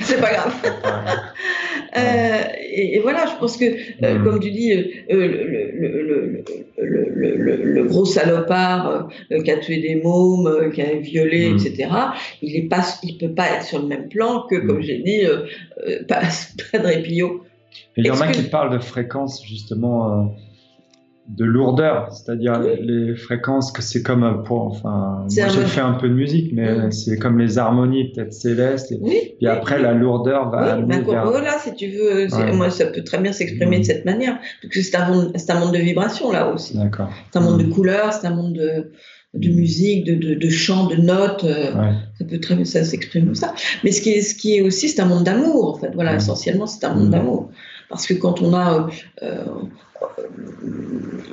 C'est 0.00 0.20
pas 0.20 0.32
grave. 0.32 0.54
euh, 1.96 2.42
et, 2.70 2.96
et, 2.96 2.98
voilà, 3.00 3.26
je 3.26 3.38
pense 3.38 3.56
que, 3.58 3.64
euh, 3.64 4.18
mm. 4.18 4.24
comme 4.24 4.40
tu 4.40 4.50
dis, 4.50 4.72
le, 4.74 5.26
le, 5.26 6.44
le, 6.78 7.56
le, 7.56 7.84
gros 7.84 8.06
salopard 8.06 9.08
qui 9.28 9.50
a 9.50 9.58
tué 9.58 9.78
des 9.80 9.96
mômes, 9.96 10.70
qui 10.72 10.80
a 10.80 10.94
violé, 10.94 11.50
mm. 11.50 11.56
etc., 11.56 11.90
il 12.40 12.56
est 12.56 12.68
pas, 12.68 12.84
il 13.02 13.18
peut 13.18 13.34
pas 13.34 13.56
être 13.56 13.64
sur 13.64 13.80
le 13.80 13.86
même 13.88 14.08
plan 14.08 14.46
que, 14.48 14.56
comme 14.56 14.78
mm. 14.78 14.82
j'ai 14.82 14.98
dit, 14.98 15.22
Padre 16.08 17.02
Pio. 17.02 17.44
Il 17.96 18.06
y 18.06 18.10
en 18.10 18.20
a 18.20 18.28
qui 18.28 18.44
parlent 18.44 18.72
de 18.72 18.82
fréquences, 18.82 19.44
justement 19.44 20.34
de 21.36 21.44
lourdeur, 21.44 22.12
c'est-à-dire 22.12 22.60
les 22.60 23.14
fréquences 23.14 23.72
que 23.72 23.82
c'est 23.82 24.02
comme 24.02 24.42
pour, 24.44 24.66
enfin, 24.66 25.24
moi 25.24 25.48
j'ai 25.48 25.64
fait 25.64 25.80
un 25.80 25.94
peu 25.94 26.08
de 26.08 26.14
musique, 26.14 26.52
mais 26.52 26.90
c'est 26.90 27.18
comme 27.18 27.38
les 27.38 27.58
harmonies 27.58 28.12
peut-être 28.12 28.32
célestes. 28.32 28.92
Et, 28.92 29.36
puis 29.38 29.46
après 29.46 29.80
la 29.80 29.92
lourdeur 29.92 30.50
va. 30.50 30.78
Oui, 30.78 30.94
Voilà, 31.04 31.58
si 31.58 31.74
tu 31.74 31.88
veux, 31.88 32.26
moi 32.54 32.70
ça 32.70 32.86
peut 32.86 33.02
très 33.02 33.18
bien 33.18 33.32
s'exprimer 33.32 33.78
de 33.78 33.84
cette 33.84 34.04
manière, 34.04 34.38
parce 34.60 34.74
que 34.74 34.82
c'est 34.82 34.96
un 34.96 35.08
monde, 35.08 35.32
c'est 35.36 35.50
un 35.50 35.60
monde 35.60 35.72
de 35.72 35.78
vibrations 35.78 36.32
là 36.32 36.52
aussi. 36.52 36.76
D'accord. 36.76 37.10
C'est 37.32 37.38
un 37.38 37.42
monde 37.42 37.62
de 37.62 37.72
couleurs, 37.72 38.12
c'est 38.12 38.26
un 38.26 38.34
monde 38.34 38.54
de 38.54 38.90
de 39.34 39.48
musique, 39.48 40.04
de, 40.04 40.14
de, 40.14 40.34
de 40.34 40.48
chants, 40.48 40.86
de 40.86 40.96
notes, 40.96 41.44
euh, 41.44 41.72
ça 42.18 42.24
peut 42.24 42.40
très 42.40 42.56
bien 42.56 42.64
ça 42.64 42.82
s'exprime 42.82 43.26
comme 43.26 43.34
ça. 43.36 43.54
Mais 43.84 43.92
ce 43.92 44.02
qui 44.02 44.10
est, 44.10 44.22
ce 44.22 44.34
qui 44.34 44.56
est 44.56 44.60
aussi, 44.60 44.88
c'est 44.88 45.00
un 45.00 45.06
monde 45.06 45.22
d'amour 45.22 45.76
en 45.76 45.78
fait. 45.78 45.90
Voilà, 45.94 46.16
essentiellement, 46.16 46.66
c'est 46.66 46.84
un 46.84 46.94
monde 46.94 47.10
d'amour. 47.10 47.50
Parce 47.90 48.06
que 48.06 48.14
quand 48.14 48.40
on 48.40 48.54
a, 48.54 48.88
euh, 49.22 49.44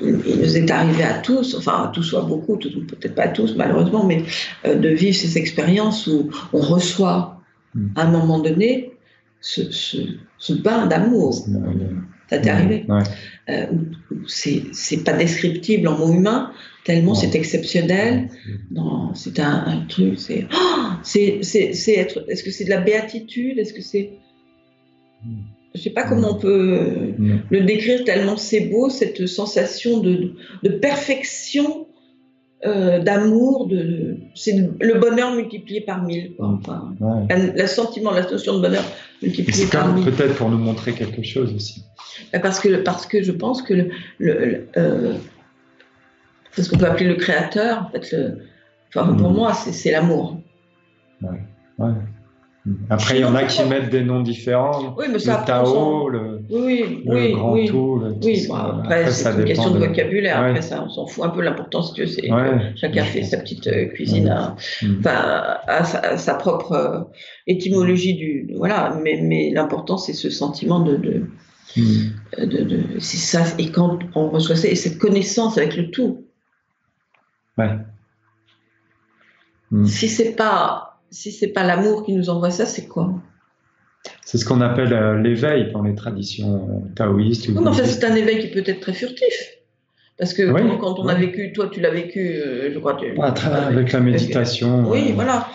il 0.02 0.40
nous 0.40 0.58
est 0.58 0.72
arrivé 0.72 1.04
à 1.04 1.20
tous, 1.20 1.56
enfin 1.56 1.84
à 1.84 1.92
tous 1.94 2.02
soit 2.02 2.24
beaucoup, 2.24 2.58
peut-être 2.58 3.14
pas 3.14 3.26
à 3.26 3.28
tous 3.28 3.56
malheureusement, 3.56 4.04
mais 4.04 4.24
euh, 4.66 4.76
de 4.76 4.90
vivre 4.90 5.16
ces 5.16 5.38
expériences 5.38 6.08
où 6.08 6.32
on 6.54 6.60
reçoit 6.60 7.42
hmm. 7.76 7.90
à 7.96 8.06
un 8.06 8.10
moment 8.10 8.40
donné 8.40 8.92
ce, 9.40 9.72
ce, 9.72 10.54
bain 10.54 10.88
d'amour. 10.88 11.46
Ça 12.30 12.40
t'est 12.40 12.50
arrivé 12.50 12.88
euh, 13.50 13.68
C'est 14.28 15.04
pas 15.06 15.14
descriptible 15.14 15.88
en 15.88 15.96
mots 15.96 16.12
humains, 16.12 16.52
tellement 16.86 17.14
c'est 17.14 17.36
exceptionnel. 17.36 18.30
C'est 19.14 19.40
un, 19.40 19.86
truc, 19.88 20.20
c'est. 20.20 20.48
Oh, 20.60 21.04
c'est 21.04 21.94
être. 21.96 22.26
Est-ce 22.28 22.44
que 22.44 22.50
c'est 22.50 22.66
de 22.66 22.70
la 22.72 22.82
béatitude? 22.82 23.60
Est-ce 23.60 23.74
que 23.74 23.82
c'est. 23.82 24.14
Hmm. 25.24 25.57
Je 25.74 25.80
ne 25.80 25.84
sais 25.84 25.90
pas 25.92 26.04
comment 26.04 26.32
on 26.32 26.40
peut 26.40 27.14
le 27.50 27.62
décrire 27.62 28.04
tellement 28.04 28.38
c'est 28.38 28.62
beau, 28.62 28.90
cette 28.90 29.28
sensation 29.28 30.00
de, 30.00 30.34
de 30.64 30.70
perfection, 30.70 31.88
euh, 32.66 33.00
d'amour, 33.00 33.68
de, 33.68 34.18
c'est 34.34 34.56
le 34.82 35.00
bonheur 35.00 35.36
multiplié 35.36 35.82
par 35.82 36.04
mille. 36.04 36.32
Enfin, 36.40 36.96
Le 37.00 37.68
sentiment, 37.68 38.12
la 38.12 38.30
notion 38.30 38.56
de 38.58 38.62
bonheur 38.62 38.84
multiplié 39.22 39.68
par 39.68 39.94
mille. 39.94 40.06
Peut-être 40.06 40.36
pour 40.36 40.50
nous 40.50 40.58
montrer 40.58 40.94
quelque 40.94 41.22
chose 41.22 41.54
aussi. 41.54 41.84
Bah, 42.34 42.40
parce 42.40 42.60
que, 42.60 42.82
parce 42.82 43.06
que 43.06 43.22
je 43.22 43.32
pense 43.32 43.62
que 43.62 43.74
le, 43.74 43.90
le, 44.18 44.68
euh, 44.78 45.14
ce 46.58 46.68
qu'on 46.68 46.78
peut 46.78 46.88
appeler 46.88 47.10
le 47.10 47.16
créateur, 47.16 47.84
en 47.84 47.92
fait, 47.92 48.16
enfin, 48.90 49.14
pour 49.14 49.30
mm. 49.30 49.36
moi, 49.36 49.54
c'est 49.54 49.92
l'amour. 49.92 50.42
Ouais. 51.22 51.30
ouais. 51.78 51.92
Après, 52.90 53.18
il 53.18 53.22
y 53.22 53.26
en 53.26 53.36
a 53.36 53.44
qui 53.44 53.64
mettent 53.64 53.90
des 53.90 54.04
noms 54.04 54.22
différents. 54.22 54.96
Oui, 54.98 55.06
mais 55.12 55.20
ça, 55.20 55.40
le 55.42 55.46
Tao, 55.46 56.10
le, 56.10 56.42
oui, 56.50 57.04
le 57.06 57.14
oui, 57.14 57.32
Grand 57.34 57.54
oui. 57.54 57.68
Tout. 57.68 58.02
oui, 58.24 58.48
après, 58.52 59.12
c'est 59.12 59.30
une 59.30 59.46
question 59.46 59.72
de, 59.72 59.80
vocabulaire. 59.80 60.40
Après, 60.40 60.62
ça, 60.62 60.84
on 60.84 60.90
s'en 60.90 61.06
fout 61.06 61.24
un 61.24 61.30
peu. 61.30 61.44
Tu 61.96 62.02
veux, 62.02 62.08
c'est 62.08 62.30
chacun 62.76 63.04
fait 63.04 63.24
sa 63.24 63.38
petite 63.38 63.68
euh, 63.68 63.86
cuisine 63.86 64.28
à, 64.30 64.56
mm. 64.82 65.02
à, 65.06 66.18
sa, 66.18 66.34
propre 66.36 66.72
euh, 66.74 67.00
étymologie 67.46 68.16
du. 68.16 68.50
Voilà, 68.56 68.98
mais, 69.02 69.20
mais 69.22 69.52
l'important, 69.52 69.98
c'est 69.98 70.14
ce 70.14 70.30
sentiment 70.30 70.80
de. 70.80 70.98
de, 70.98 71.24
mm. 71.78 72.46
de, 72.46 72.64
de 72.64 72.84
c'est 73.00 73.18
ça, 73.18 73.44
et 73.58 73.72
quand 73.72 74.00
on 74.16 74.30
reçoit 74.30 74.56
ça, 74.56 74.68
et 74.68 74.76
cette 74.76 74.98
connaissance 74.98 75.58
avec 75.58 75.78
le 75.78 75.90
tout. 75.90 76.26
Ouais. 77.58 77.78
Mm. 79.72 79.86
Si 79.86 80.10
c'est 80.10 80.36
pas 80.36 80.87
si 81.12 81.32
c'est 81.32 81.48
pas 81.48 81.64
l'amour 81.64 82.04
qui 82.06 82.14
nous 82.14 82.30
envoie 82.30 82.52
ça, 82.52 82.66
c'est 82.66 82.88
quoi? 82.88 83.14
C'est 84.26 84.38
ce 84.38 84.46
qu'on 84.46 84.62
appelle 84.62 84.94
euh, 84.94 85.22
l'éveil 85.22 85.72
dans 85.72 85.82
les 85.84 85.96
traditions 85.96 86.68
euh, 86.70 86.94
taoïstes. 86.96 87.50
non, 87.50 87.68
en 87.68 87.74
fait, 87.74 87.86
c'est 87.86 88.06
un 88.06 88.16
éveil 88.16 88.40
qui 88.40 88.48
peut 88.48 88.64
être 88.66 88.80
très 88.80 88.94
furtif. 88.94 89.54
Parce 90.18 90.34
que 90.34 90.50
quand, 90.80 91.00
on 91.00 91.08
a 91.08 91.14
vécu, 91.14 91.54
toi 91.54 91.70
tu 91.72 91.80
l'as 91.80 91.92
vécu, 91.92 92.20
euh, 92.20 92.72
je 92.74 92.80
crois. 92.80 92.96
Tu, 92.96 93.14
avec 93.20 93.92
la 93.92 94.00
méditation. 94.00 94.90
Oui, 94.90 95.12
voilà. 95.14 95.48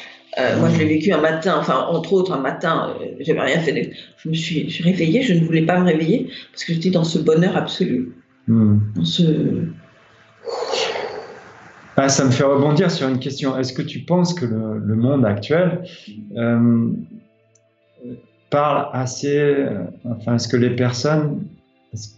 moi, 0.58 0.68
je 0.72 0.78
l'ai 0.78 0.86
vécu 0.86 1.12
un 1.12 1.20
matin, 1.20 1.56
enfin, 1.58 1.86
entre 1.90 2.12
autres, 2.12 2.32
un 2.32 2.40
matin, 2.40 2.94
j'avais 3.18 3.40
rien 3.40 3.58
fait. 3.58 3.90
Je 4.18 4.28
me 4.28 4.34
suis, 4.34 4.70
je 4.70 4.84
réveillée, 4.84 5.22
je 5.22 5.34
ne 5.34 5.44
voulais 5.44 5.66
pas 5.66 5.80
me 5.80 5.86
réveiller 5.86 6.28
parce 6.52 6.64
que 6.64 6.74
j'étais 6.74 6.90
dans 6.90 7.02
ce 7.02 7.18
bonheur 7.18 7.56
absolu. 7.56 8.12
Hmm. 8.46 8.78
Dans 8.94 9.04
ce 9.04 9.22
ah, 11.96 12.08
ça 12.08 12.24
me 12.24 12.30
fait 12.30 12.44
rebondir 12.44 12.90
sur 12.90 13.08
une 13.08 13.18
question. 13.18 13.56
Est-ce 13.58 13.72
que 13.72 13.82
tu 13.82 14.00
penses 14.00 14.32
que 14.32 14.46
le, 14.46 14.94
monde 14.94 15.26
actuel 15.26 15.84
euh, 16.36 16.90
parle 18.50 18.88
assez, 18.92 19.36
euh, 19.36 19.84
enfin, 20.04 20.36
est-ce 20.36 20.48
que 20.48 20.56
les 20.56 20.74
personnes, 20.74 21.44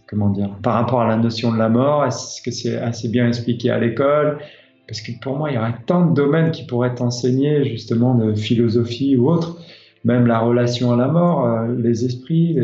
comment 0.09 0.31
dire, 0.31 0.51
par 0.63 0.75
rapport 0.75 1.01
à 1.01 1.09
la 1.09 1.17
notion 1.17 1.53
de 1.53 1.59
la 1.59 1.69
mort, 1.69 2.05
est-ce 2.05 2.41
que 2.41 2.53
c'est 2.53 2.77
assez 2.77 3.09
bien 3.09 3.27
expliqué 3.27 3.71
à 3.71 3.79
l'école? 3.79 4.39
Parce 4.87 5.01
que 5.01 5.11
pour 5.21 5.37
moi, 5.39 5.51
il 5.51 5.55
y 5.55 5.59
aurait 5.59 5.75
tant 5.87 6.07
de 6.07 6.15
domaines 6.15 6.53
qui 6.53 6.67
pourraient 6.67 6.91
être 6.91 7.03
enseignés, 7.03 7.65
justement, 7.65 8.15
de 8.15 8.35
philosophie 8.35 9.17
ou 9.17 9.29
autre, 9.29 9.59
même 10.05 10.27
la 10.27 10.39
relation 10.39 10.93
à 10.93 10.97
la 10.97 11.09
mort, 11.09 11.47
euh, 11.47 11.75
les 11.77 12.05
esprits, 12.05 12.57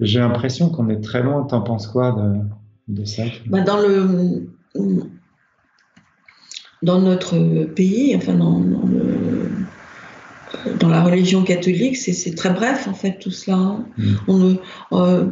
J'ai 0.00 0.20
l'impression 0.20 0.70
qu'on 0.70 0.88
est 0.88 1.00
très 1.00 1.22
loin. 1.22 1.44
T'en 1.44 1.60
penses 1.60 1.86
quoi 1.86 2.12
de, 2.12 2.94
de 3.00 3.04
ça? 3.04 3.24
Bah 3.46 3.60
Dans 3.60 3.78
le 3.78 4.48
dans 6.84 7.00
notre 7.00 7.64
pays, 7.64 8.14
enfin 8.14 8.34
dans, 8.34 8.62
dans, 10.78 10.88
la 10.88 11.02
religion 11.02 11.42
catholique, 11.42 11.96
c'est 11.96 12.34
très 12.34 12.50
bref 12.50 12.86
en 12.86 12.94
fait 12.94 13.18
tout 13.18 13.30
cela. 13.30 13.56
Hein. 13.56 13.86
Mm. 13.96 14.14
On, 14.28 14.58
euh, 14.92 15.24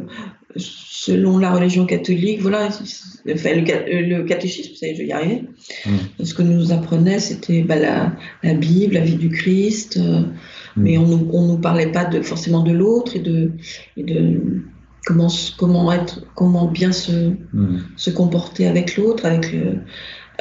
selon 0.55 1.37
la 1.37 1.51
religion 1.51 1.85
catholique, 1.85 2.41
voilà, 2.41 2.67
enfin, 2.67 3.49
le, 3.55 4.23
catéchisme, 4.23 4.73
ça 4.75 4.87
y 4.87 4.89
est, 4.89 4.95
je 4.95 5.01
vais 5.01 5.07
y 5.07 5.11
arriver. 5.11 5.43
Mm. 5.85 6.23
Ce 6.23 6.33
que 6.33 6.41
nous 6.41 6.71
apprenait, 6.71 7.19
c'était 7.19 7.61
bah, 7.61 7.77
la, 7.77 8.15
la, 8.41 8.53
Bible, 8.55 8.95
la 8.95 9.01
vie 9.01 9.15
du 9.15 9.29
Christ, 9.29 9.97
euh, 9.97 10.21
mm. 10.21 10.25
mais 10.75 10.97
on 10.97 11.07
ne 11.07 11.47
nous 11.47 11.57
parlait 11.59 11.91
pas 11.91 12.05
de, 12.05 12.21
forcément 12.21 12.63
de 12.63 12.71
l'autre 12.71 13.15
et 13.15 13.19
de, 13.19 13.51
et 13.95 14.03
de 14.03 14.41
comment, 15.05 15.27
comment, 15.57 15.91
être, 15.91 16.25
comment 16.33 16.67
bien 16.67 16.91
se, 16.91 17.33
se 17.95 18.09
comporter 18.09 18.65
avec 18.65 18.97
l'autre, 18.97 19.25
avec 19.25 19.51
le, 19.53 19.79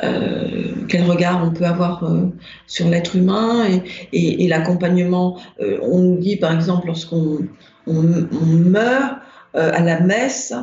euh, 0.03 0.73
quel 0.89 1.05
regard 1.05 1.45
on 1.45 1.51
peut 1.51 1.67
avoir 1.67 2.05
euh, 2.05 2.31
sur 2.67 2.89
l'être 2.89 3.15
humain 3.17 3.67
et, 4.13 4.49
l'accompagnement. 4.49 5.39
Euh, 5.61 5.79
on 5.83 5.99
nous 5.99 6.17
dit 6.17 6.37
par 6.37 6.53
exemple 6.53 6.87
lorsqu'on 6.87 7.41
on, 7.87 8.03
meurt 8.47 9.17
à 9.55 9.83
la 9.83 10.01
messe, 10.01 10.55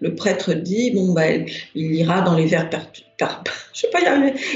le 0.00 0.14
prêtre 0.14 0.54
dit 0.54 0.90
bon 0.92 1.12
bah 1.12 1.26
il 1.74 1.94
ira 1.94 2.22
dans 2.22 2.34
les 2.34 2.54
verts 3.22 3.42
je 3.72 3.80
sais 3.80 3.88
pas 3.90 4.00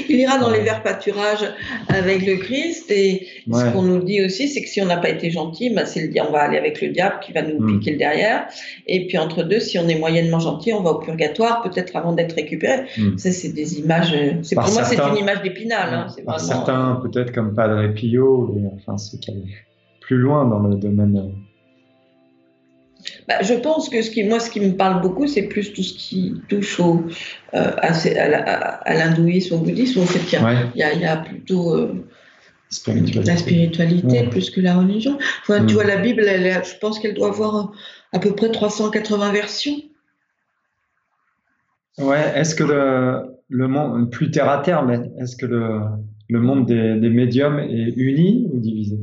il 0.09 0.15
ira 0.15 0.37
dans 0.37 0.49
les 0.49 0.61
verts 0.61 0.83
pâturages 0.83 1.45
avec 1.89 2.25
le 2.25 2.35
Christ 2.35 2.91
et 2.91 3.27
ce 3.51 3.71
qu'on 3.71 3.81
nous 3.81 4.03
dit 4.03 4.23
aussi 4.23 4.47
c'est 4.47 4.61
que 4.61 4.69
si 4.69 4.81
on 4.81 4.85
n'a 4.85 4.97
pas 4.97 5.09
été 5.09 5.31
gentil 5.31 5.69
bah, 5.69 5.85
c'est 5.85 6.07
le 6.07 6.21
on 6.21 6.31
va 6.31 6.39
aller 6.39 6.57
avec 6.57 6.81
le 6.81 6.89
diable 6.89 7.15
qui 7.21 7.31
va 7.31 7.41
nous 7.41 7.59
hmm. 7.59 7.79
piquer 7.79 7.91
le 7.91 7.97
derrière. 7.97 8.47
Et 8.87 9.07
puis 9.07 9.17
entre 9.17 9.43
deux 9.43 9.59
si 9.59 9.77
on 9.79 9.87
est 9.87 9.97
moyennement 9.97 10.39
gentil 10.39 10.73
on 10.73 10.81
va 10.81 10.91
au 10.91 10.99
purgatoire 10.99 11.61
peut-être 11.61 11.95
avant 11.95 12.13
d'être 12.13 12.33
récupéré. 12.33 12.83
Hmm. 12.97 13.17
ça 13.17 13.31
c'est 13.31 13.53
des 13.53 13.79
images 13.79 14.15
c'est 14.43 14.55
pour 14.55 14.71
moi 14.71 14.83
c'est 14.83 14.99
une 14.99 15.17
image 15.17 15.41
d'épinal 15.41 15.93
hein, 15.93 16.07
par 16.25 16.39
certains 16.39 16.99
peut-être 17.03 17.33
comme 17.33 17.53
Padre 17.53 17.87
Pio 17.93 18.55
enfin 18.75 18.97
c'est 18.97 19.19
plus 20.01 20.17
loin 20.17 20.45
dans 20.45 20.59
le 20.59 20.75
domaine 20.75 21.17
euh, 21.17 21.46
bah, 23.27 23.41
je 23.41 23.53
pense 23.53 23.89
que 23.89 24.01
ce 24.01 24.09
qui, 24.09 24.23
moi, 24.23 24.39
ce 24.39 24.49
qui 24.49 24.59
me 24.59 24.75
parle 24.75 25.01
beaucoup, 25.01 25.27
c'est 25.27 25.43
plus 25.43 25.73
tout 25.73 25.83
ce 25.83 25.93
qui 25.93 26.33
touche 26.49 26.79
au, 26.79 27.03
euh, 27.53 27.71
à, 27.77 28.93
l'hindouisme, 28.93 29.55
au 29.55 29.57
bouddhisme. 29.59 30.01
En 30.01 30.05
fait, 30.05 30.19
il 30.19 30.79
y, 30.79 30.83
a, 30.83 30.93
y, 30.93 31.05
a, 31.05 31.17
plutôt 31.17 31.75
euh, 31.75 32.05
la 33.25 33.37
spiritualité 33.37 34.27
plus 34.29 34.49
que 34.49 34.61
la 34.61 34.77
religion. 34.77 35.17
Tu 35.45 35.73
vois, 35.73 35.83
la 35.83 35.97
Bible, 35.97 36.23
elle, 36.27 36.63
je 36.63 36.77
pense 36.79 36.99
qu'elle 36.99 37.13
doit 37.13 37.29
avoir 37.29 37.71
à 38.13 38.19
peu 38.19 38.33
près 38.33 38.51
380 38.51 39.31
versions. 39.31 39.77
Ouais, 41.97 42.31
est-ce 42.35 42.53
que 42.53 42.63
le, 42.63 43.39
le, 43.49 43.67
monde, 43.67 44.11
plus 44.11 44.29
terre 44.29 44.49
à 44.49 44.59
terre, 44.59 44.85
mais 44.85 44.99
est-ce 45.19 45.35
que 45.35 45.47
le, 45.47 45.79
le 46.29 46.39
monde 46.39 46.67
des, 46.67 46.99
des, 46.99 47.09
médiums 47.09 47.57
est 47.57 47.93
uni 47.95 48.47
ou 48.53 48.59
divisé? 48.59 48.99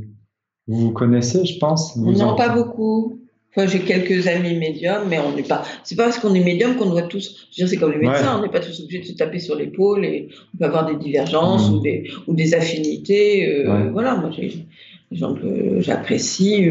Vous 0.69 0.79
vous 0.79 0.93
connaissez, 0.93 1.45
je 1.45 1.59
pense 1.59 1.97
Non, 1.97 2.37
pas 2.37 2.51
beaucoup 2.51 3.24
j'ai 3.67 3.81
quelques 3.81 4.27
amis 4.27 4.57
médiums, 4.57 5.05
mais 5.09 5.19
on 5.19 5.35
n'est 5.35 5.43
pas. 5.43 5.63
C'est 5.85 5.97
pas 5.97 6.05
parce 6.05 6.19
qu'on 6.19 6.35
est 6.35 6.43
médium 6.43 6.77
qu'on 6.77 6.91
doit 6.91 7.03
tous. 7.03 7.49
Je 7.53 7.63
veux 7.63 7.67
dire, 7.67 7.69
c'est 7.69 7.77
comme 7.77 7.93
les 7.93 7.99
médecins, 7.99 8.39
on 8.39 8.43
n'est 8.43 8.51
pas 8.51 8.61
tous 8.61 8.81
obligés 8.81 9.01
de 9.01 9.07
se 9.07 9.13
taper 9.13 9.39
sur 9.39 9.55
l'épaule 9.57 10.05
et 10.05 10.29
on 10.55 10.59
peut 10.59 10.65
avoir 10.65 10.87
des 10.87 10.97
divergences 10.97 11.71
mmh. 11.71 11.75
ou, 11.75 11.81
des, 11.81 12.11
ou 12.27 12.35
des 12.35 12.55
affinités. 12.55 13.65
Euh, 13.65 13.91
Voilà, 13.93 14.17
moi, 14.17 14.31
j'ai 14.37 14.67
des 15.11 15.17
gens 15.17 15.35
que 15.35 15.81
j'apprécie, 15.81 16.69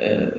euh, 0.00 0.30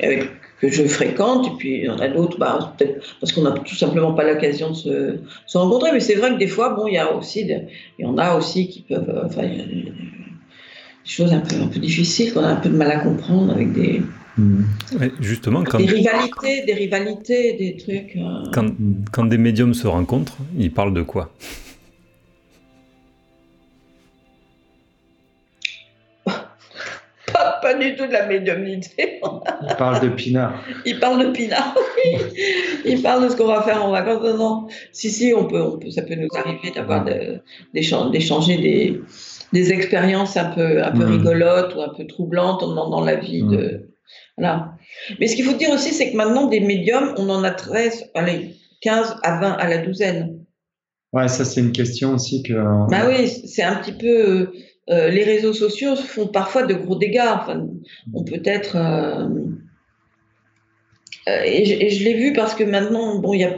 avec, 0.00 0.24
que 0.60 0.68
je 0.68 0.84
fréquente, 0.84 1.46
et 1.46 1.50
puis 1.58 1.78
il 1.78 1.84
y 1.84 1.88
en 1.88 1.98
a 1.98 2.08
d'autres, 2.08 2.38
bah, 2.38 2.74
peut-être 2.76 3.16
parce 3.20 3.32
qu'on 3.32 3.42
n'a 3.42 3.52
tout 3.52 3.76
simplement 3.76 4.12
pas 4.14 4.24
l'occasion 4.24 4.70
de 4.70 4.74
se, 4.74 5.18
se, 5.46 5.58
rencontrer. 5.58 5.92
Mais 5.92 6.00
c'est 6.00 6.14
vrai 6.14 6.32
que 6.32 6.38
des 6.38 6.48
fois, 6.48 6.70
bon, 6.70 6.86
il 6.86 6.94
y 6.94 6.98
a 6.98 7.14
aussi, 7.14 7.42
il 7.42 7.68
y 7.98 8.06
en 8.06 8.16
a 8.18 8.36
aussi 8.36 8.68
qui 8.68 8.80
peuvent. 8.80 9.08
Euh, 9.08 9.26
enfin, 9.26 9.42
il 9.44 9.58
y 9.58 9.60
a 9.60 9.64
des 9.64 9.92
choses 11.04 11.32
un 11.32 11.40
peu, 11.40 11.56
un 11.56 11.68
peu 11.68 11.78
difficiles 11.78 12.32
qu'on 12.32 12.42
a 12.42 12.48
un 12.48 12.56
peu 12.56 12.68
de 12.68 12.76
mal 12.76 12.90
à 12.90 12.98
comprendre 13.00 13.52
avec 13.52 13.72
des 13.72 14.02
justement, 15.20 15.64
quand... 15.64 15.78
Des 15.78 15.86
rivalités, 15.86 16.64
des 16.64 16.74
rivalités, 16.74 17.52
des 17.54 17.76
trucs. 17.76 18.16
Euh. 18.16 18.44
Quand, 18.52 18.70
quand, 19.12 19.24
des 19.24 19.38
médiums 19.38 19.74
se 19.74 19.86
rencontrent, 19.86 20.38
ils 20.56 20.72
parlent 20.72 20.94
de 20.94 21.02
quoi? 21.02 21.32
Pas, 26.24 27.58
pas, 27.62 27.74
du 27.74 27.94
tout 27.96 28.06
de 28.06 28.12
la 28.12 28.26
médiumnité. 28.26 29.20
Ils 29.62 29.76
parlent 29.76 30.00
de 30.00 30.08
pinard. 30.08 30.64
Ils 30.86 30.98
parlent 30.98 31.26
de 31.26 31.30
pinard, 31.30 31.76
oui. 31.76 32.18
Ils 32.84 33.02
parlent 33.02 33.24
de 33.24 33.28
ce 33.28 33.36
qu'on 33.36 33.46
va 33.46 33.62
faire 33.62 33.84
en 33.84 33.90
vacances. 33.90 34.22
Non, 34.36 34.68
si, 34.92 35.10
si, 35.10 35.34
on 35.36 35.44
peut, 35.44 35.60
on 35.60 35.78
peut, 35.78 35.90
ça 35.90 36.02
peut 36.02 36.14
nous 36.14 36.28
arriver 36.34 36.70
d'avoir 36.74 37.04
d'échanger 37.74 38.56
des, 38.56 39.00
des 39.52 39.72
expériences 39.72 40.36
un 40.36 40.46
peu, 40.46 40.82
un 40.82 40.92
peu 40.92 41.04
mm. 41.04 41.10
rigolotes 41.10 41.74
ou 41.74 41.82
un 41.82 41.90
peu 41.94 42.06
troublantes 42.06 42.62
en 42.62 42.68
demandant 42.68 43.00
l'avis 43.02 43.42
mm. 43.42 43.50
de 43.50 43.88
voilà. 44.36 44.74
Mais 45.18 45.26
ce 45.26 45.36
qu'il 45.36 45.44
faut 45.44 45.56
dire 45.56 45.70
aussi, 45.70 45.92
c'est 45.92 46.10
que 46.10 46.16
maintenant, 46.16 46.46
des 46.46 46.60
médiums, 46.60 47.14
on 47.16 47.28
en 47.28 47.44
a 47.44 47.50
13, 47.50 48.10
allez, 48.14 48.54
15 48.80 49.16
à 49.22 49.40
20 49.40 49.52
à 49.52 49.68
la 49.68 49.78
douzaine. 49.78 50.38
Ouais, 51.12 51.28
ça, 51.28 51.44
c'est 51.44 51.60
une 51.60 51.72
question 51.72 52.14
aussi 52.14 52.42
que. 52.42 52.52
Bah 52.90 53.08
oui, 53.08 53.28
c'est 53.28 53.62
un 53.62 53.76
petit 53.76 53.92
peu. 53.92 54.52
Euh, 54.90 55.10
les 55.10 55.22
réseaux 55.22 55.52
sociaux 55.52 55.96
font 55.96 56.26
parfois 56.26 56.64
de 56.64 56.74
gros 56.74 56.96
dégâts. 56.96 57.24
Enfin, 57.26 57.66
on 58.12 58.24
peut 58.24 58.42
être. 58.44 58.76
Euh, 58.76 59.28
euh, 61.28 61.42
et 61.44 61.90
je, 61.90 62.04
l'ai 62.04 62.14
vu 62.14 62.32
parce 62.32 62.54
que 62.54 62.64
maintenant, 62.64 63.18
bon, 63.18 63.32
il 63.32 63.40
y 63.40 63.44
a. 63.44 63.54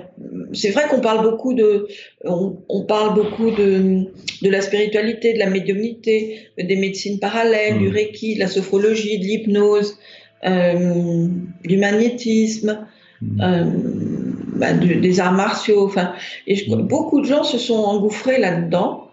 C'est 0.53 0.71
vrai 0.71 0.85
qu'on 0.89 1.01
parle 1.01 1.23
beaucoup 1.23 1.55
de, 1.55 1.87
on, 2.25 2.85
parle 2.87 3.15
beaucoup 3.15 3.53
de, 3.53 4.07
de 4.43 4.51
la 4.51 4.61
spiritualité, 4.61 5.33
de 5.35 5.39
la 5.39 5.49
médiumnité, 5.49 6.49
des 6.59 6.77
médecines 6.77 7.21
parallèles, 7.21 7.79
du 7.79 7.89
mmh. 7.89 7.93
reiki, 7.93 8.35
de 8.35 8.41
la 8.41 8.49
sophrologie, 8.49 9.19
de 9.21 9.25
l'hypnose. 9.25 9.97
Euh, 10.45 11.27
du 11.65 11.77
magnétisme, 11.77 12.87
mmh. 13.21 13.41
euh, 13.43 13.65
bah, 14.57 14.73
des 14.73 15.21
arts 15.21 15.33
martiaux. 15.33 15.85
Enfin, 15.85 16.15
et 16.47 16.67
mmh. 16.67 16.83
beaucoup 16.83 17.21
de 17.21 17.27
gens 17.27 17.45
se 17.45 17.59
sont 17.59 17.75
engouffrés 17.75 18.39
là-dedans. 18.39 19.09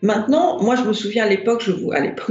Maintenant, 0.00 0.60
moi, 0.62 0.74
je 0.76 0.82
me 0.82 0.92
souviens 0.92 1.26
à 1.26 1.28
l'époque, 1.28 1.62
je, 1.64 1.72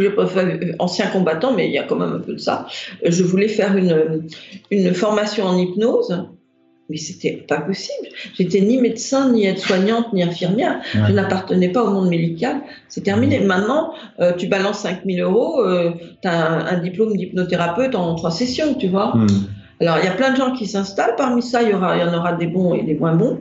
l'époque, 0.02 0.30
je 0.36 0.74
ancien 0.80 1.08
combattant, 1.08 1.54
mais 1.54 1.68
il 1.68 1.72
y 1.72 1.78
a 1.78 1.84
quand 1.84 1.96
même 1.96 2.14
un 2.14 2.20
peu 2.20 2.34
de 2.34 2.40
ça. 2.40 2.68
Je 3.06 3.24
voulais 3.24 3.48
faire 3.48 3.78
une, 3.78 4.28
une 4.72 4.94
formation 4.94 5.46
en 5.46 5.58
hypnose 5.58 6.28
mais 6.92 6.98
c'était 6.98 7.32
pas 7.32 7.62
possible. 7.62 8.08
J'étais 8.36 8.60
ni 8.60 8.80
médecin, 8.80 9.32
ni 9.32 9.46
aide-soignante, 9.46 10.12
ni 10.14 10.22
infirmière. 10.22 10.82
Je 10.94 11.14
n'appartenais 11.14 11.70
pas 11.70 11.84
au 11.84 11.92
monde 11.92 12.10
médical. 12.10 12.58
C'est 12.90 13.02
terminé. 13.02 13.40
Mmh. 13.40 13.46
Maintenant, 13.46 13.94
euh, 14.20 14.34
tu 14.34 14.48
balances 14.48 14.80
5000 14.80 15.22
euros, 15.22 15.62
euh, 15.66 15.92
tu 16.22 16.28
as 16.28 16.68
un, 16.68 16.78
diplôme 16.80 17.16
d'hypnothérapeute 17.16 17.96
en 17.96 18.16
trois 18.16 18.32
sessions, 18.32 18.76
tu 18.76 18.90
vois. 18.90 19.16
Mmh. 19.16 19.28
Alors, 19.80 19.98
il 20.00 20.06
y 20.06 20.10
a 20.10 20.12
plein 20.12 20.32
de 20.32 20.36
gens 20.36 20.52
qui 20.52 20.68
s'installent. 20.68 21.16
Parmi 21.18 21.42
ça, 21.42 21.64
il 21.64 21.70
y, 21.70 21.74
aura, 21.74 21.98
y 21.98 22.04
en 22.04 22.14
aura 22.14 22.34
des 22.34 22.48
bons 22.48 22.74
et 22.76 22.84
des 22.84 22.96
moins 22.96 23.16
bons. 23.16 23.40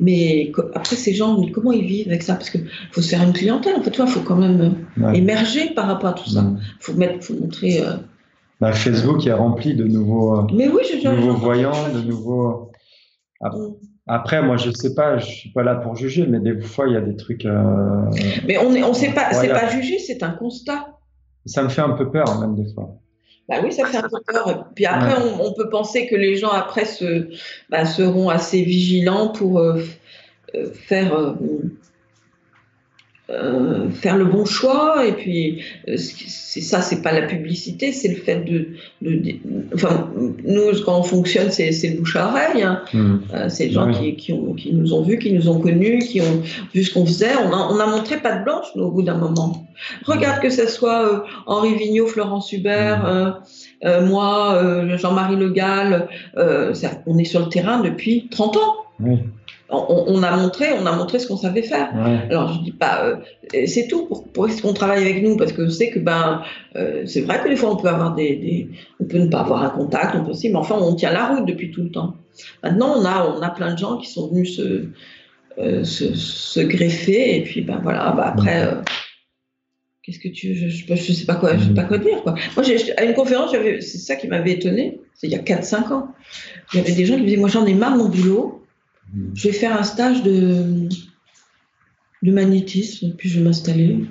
Mais 0.00 0.50
après, 0.74 0.96
ces 0.96 1.12
gens, 1.12 1.38
comment 1.52 1.72
ils 1.72 1.84
vivent 1.84 2.08
avec 2.08 2.22
ça? 2.22 2.34
Parce 2.34 2.48
qu'il 2.48 2.66
faut 2.90 3.02
se 3.02 3.10
faire 3.10 3.22
une 3.22 3.34
clientèle. 3.34 3.76
En 3.76 3.82
fait, 3.82 3.94
il 3.96 4.06
faut 4.06 4.20
quand 4.20 4.36
même 4.36 4.74
euh, 5.02 5.12
émerger 5.12 5.74
par 5.74 5.86
rapport 5.86 6.08
à 6.08 6.14
tout 6.14 6.30
ça. 6.30 6.40
Il 6.40 6.54
mmh. 6.54 6.60
faut, 6.80 6.94
mettre, 6.94 7.22
faut 7.22 7.34
montrer. 7.34 7.82
Bah, 8.60 8.72
Facebook 8.72 9.26
est 9.26 9.32
rempli 9.32 9.74
de 9.74 9.84
nouveaux, 9.84 10.46
mais 10.52 10.68
oui, 10.68 10.82
je, 10.84 11.08
nouveaux 11.08 11.32
voyants, 11.32 11.88
de 11.94 12.02
nouveaux. 12.02 12.69
Mm. 13.40 13.74
Après, 14.06 14.42
moi, 14.42 14.56
je 14.56 14.70
sais 14.70 14.94
pas, 14.94 15.18
je 15.18 15.26
suis 15.26 15.52
pas 15.52 15.62
là 15.62 15.76
pour 15.76 15.94
juger, 15.94 16.26
mais 16.26 16.40
des 16.40 16.60
fois, 16.60 16.88
il 16.88 16.94
y 16.94 16.96
a 16.96 17.00
des 17.00 17.16
trucs. 17.16 17.44
Euh, 17.46 18.10
mais 18.46 18.58
on 18.58 18.74
est, 18.74 18.82
on 18.82 18.92
sait 18.92 19.12
pas, 19.12 19.32
c'est 19.32 19.48
pas 19.48 19.68
juger, 19.68 19.98
c'est 19.98 20.22
un 20.22 20.30
constat. 20.30 20.98
Ça 21.46 21.62
me 21.62 21.68
fait 21.68 21.80
un 21.80 21.90
peu 21.90 22.10
peur, 22.10 22.40
même 22.40 22.54
des 22.54 22.72
fois. 22.74 23.00
Bah 23.50 23.56
oui, 23.64 23.72
ça 23.72 23.84
fait 23.86 23.96
un 23.96 24.08
peu 24.08 24.20
peur. 24.26 24.68
Puis 24.76 24.86
après, 24.86 25.14
on, 25.40 25.52
peut 25.52 25.68
penser 25.68 26.06
que 26.06 26.14
les 26.14 26.36
gens 26.36 26.50
après 26.50 26.84
se, 26.84 27.28
bah, 27.68 27.84
seront 27.84 28.28
assez 28.28 28.62
vigilants 28.62 29.28
pour 29.28 29.58
euh, 29.58 29.82
euh, 30.54 30.70
faire 30.72 31.14
euh, 31.14 31.34
faire 33.92 34.16
le 34.16 34.24
bon 34.24 34.44
choix 34.44 35.06
et 35.06 35.12
puis 35.12 35.62
euh, 35.88 35.96
c'est 35.96 36.60
ça 36.60 36.82
c'est 36.82 37.00
pas 37.00 37.12
la 37.12 37.22
publicité 37.22 37.92
c'est 37.92 38.08
le 38.08 38.16
fait 38.16 38.40
de, 38.40 38.70
de, 39.02 39.34
enfin 39.74 40.10
nous 40.44 40.62
quand 40.84 40.98
on 40.98 41.02
fonctionne 41.02 41.50
c'est 41.50 41.70
le 41.70 41.98
bouche 41.98 42.16
à 42.16 42.28
oreille 42.28 42.62
hein. 42.62 42.82
mmh. 42.92 43.16
euh, 43.34 43.48
c'est 43.48 43.66
les 43.66 43.72
gens 43.72 43.92
qui, 43.92 44.16
qui, 44.16 44.32
ont, 44.32 44.54
qui, 44.54 44.72
nous 44.72 44.94
ont 44.94 45.02
vus 45.02 45.18
qui 45.18 45.32
nous 45.32 45.48
ont 45.48 45.60
connus 45.60 46.00
qui 46.00 46.20
ont 46.20 46.42
vu 46.74 46.82
ce 46.82 46.92
qu'on 46.92 47.06
faisait 47.06 47.36
on 47.36 47.52
a, 47.52 47.68
on 47.70 47.78
a 47.78 47.86
montré 47.86 48.16
pas 48.16 48.36
de 48.36 48.42
blanche 48.42 48.66
nous, 48.74 48.84
au 48.84 48.90
bout 48.90 49.02
d'un 49.02 49.18
moment 49.18 49.64
regarde 50.06 50.38
mmh. 50.38 50.42
que 50.42 50.50
ce 50.50 50.66
soit 50.66 51.24
Henri 51.46 51.74
Vigneault 51.76 52.08
Florence 52.08 52.52
Hubert 52.52 53.42
mmh. 53.84 54.06
moi 54.06 54.86
Jean-Marie 54.96 55.36
Le 55.36 55.50
Gall 55.50 56.08
on 56.36 57.18
est 57.18 57.24
sur 57.24 57.40
le 57.40 57.48
terrain 57.48 57.80
depuis 57.80 58.28
30 58.30 58.56
ans 58.56 58.74
on, 59.70 60.22
a 60.22 60.36
montré, 60.36 60.72
on 60.72 60.86
a 60.86 60.92
montré 60.92 61.18
ce 61.18 61.26
qu'on 61.26 61.36
savait 61.36 61.62
faire. 61.62 61.90
Alors 62.30 62.52
je 62.52 62.60
dis 62.60 62.72
pas, 62.72 63.04
euh, 63.04 63.16
c'est 63.66 63.88
tout 63.88 64.06
pour, 64.06 64.28
pour 64.28 64.48
qu'on 64.60 64.72
travaille 64.72 65.02
avec 65.02 65.22
nous? 65.22 65.36
Parce 65.36 65.52
que 65.52 65.66
je 65.66 65.70
sais 65.70 65.90
que 65.90 65.98
ben 65.98 66.42
euh, 66.76 67.04
c'est 67.06 67.22
vrai 67.22 67.40
que 67.42 67.48
des 67.48 67.56
fois 67.56 67.72
on 67.72 67.76
peut 67.76 67.88
avoir 67.88 68.14
des, 68.14 68.68
on 69.00 69.04
peut 69.04 69.18
ne 69.18 69.28
pas 69.28 69.40
avoir 69.40 69.62
un 69.62 69.70
contact, 69.70 70.14
on 70.16 70.24
peut 70.24 70.30
aussi, 70.30 70.48
mais 70.48 70.56
enfin 70.56 70.76
on 70.76 70.94
tient 70.94 71.12
la 71.12 71.26
route 71.26 71.46
depuis 71.46 71.70
tout 71.70 71.82
le 71.82 71.90
temps. 71.90 72.16
Maintenant 72.62 72.94
on 72.96 73.04
a 73.04 73.26
on 73.26 73.42
a 73.42 73.50
plein 73.50 73.72
de 73.72 73.78
gens 73.78 73.96
qui 73.98 74.10
sont 74.10 74.28
venus 74.28 74.56
se 74.56 74.88
euh, 75.58 75.84
se, 75.84 76.60
greffer 76.60 77.36
et 77.36 77.42
puis 77.42 77.62
ben 77.62 77.80
voilà, 77.82 78.12
ben, 78.12 78.22
après. 78.22 78.68
Qu'est-ce 80.02 80.18
que 80.18 80.28
tu 80.28 80.54
je, 80.54 80.68
je, 80.68 80.94
je, 80.94 81.12
sais 81.12 81.26
pas 81.26 81.34
quoi, 81.34 81.58
je 81.58 81.68
sais 81.68 81.74
pas 81.74 81.84
quoi 81.84 81.98
dire 81.98 82.22
quoi. 82.22 82.34
Moi, 82.56 82.64
à 82.96 83.04
une 83.04 83.12
conférence, 83.12 83.52
c'est 83.52 83.98
ça 83.98 84.16
qui 84.16 84.28
m'avait 84.28 84.52
étonné. 84.52 84.98
C'est 85.14 85.26
il 85.26 85.32
y 85.32 85.36
a 85.36 85.42
4-5 85.42 85.92
ans. 85.92 86.08
Il 86.72 86.78
y 86.78 86.82
avait 86.82 86.94
des 86.94 87.04
gens 87.04 87.16
qui 87.16 87.20
me 87.20 87.26
disaient, 87.26 87.36
moi, 87.36 87.50
j'en 87.50 87.66
ai 87.66 87.74
marre 87.74 87.92
de 87.92 87.98
mon 87.98 88.08
boulot. 88.08 88.59
Je 89.34 89.48
vais 89.48 89.54
faire 89.54 89.78
un 89.78 89.82
stage 89.82 90.22
de, 90.22 90.88
de 92.22 92.32
magnétisme, 92.32 93.14
puis 93.16 93.28
je 93.28 93.38
vais 93.38 93.44
m'installer. 93.44 94.04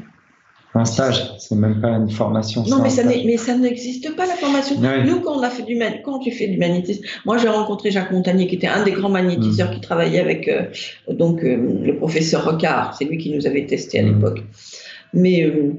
Un 0.76 0.86
stage, 0.86 1.34
c'est 1.40 1.56
même 1.56 1.82
pas 1.82 1.90
une 1.90 2.12
formation. 2.12 2.64
Non, 2.68 2.82
mais 2.82 2.92
ça, 2.92 3.04
mais 3.04 3.38
ça, 3.38 3.58
n'existe 3.58 4.16
pas 4.16 4.28
la 4.28 4.36
formation. 4.36 4.76
Nous, 4.80 5.20
quand 5.22 5.40
on 5.40 5.42
a 5.42 5.50
fait 5.50 5.64
du 5.64 5.80
quand 6.04 6.20
tu 6.20 6.32
fais 6.32 6.48
du 6.48 6.58
magnétisme, 6.58 7.04
moi 7.26 7.38
j'ai 7.38 7.48
rencontré 7.48 7.90
Jacques 7.90 8.12
Montagnier, 8.12 8.46
qui 8.48 8.56
était 8.56 8.68
un 8.68 8.84
des 8.84 8.92
grands 8.92 9.10
magnétiseurs 9.10 9.72
mm. 9.72 9.74
qui 9.74 9.82
travaillait 9.82 10.20
avec 10.20 10.48
euh, 10.48 10.66
donc 11.12 11.44
euh, 11.44 11.82
le 11.84 11.98
professeur 11.98 12.46
Rocard. 12.46 12.96
C'est 12.96 13.06
lui 13.06 13.18
qui 13.18 13.32
nous 13.32 13.48
avait 13.48 13.66
testé 13.66 14.00
à 14.00 14.04
mm. 14.04 14.06
l'époque. 14.06 14.44
Mais 15.14 15.44
euh, 15.44 15.74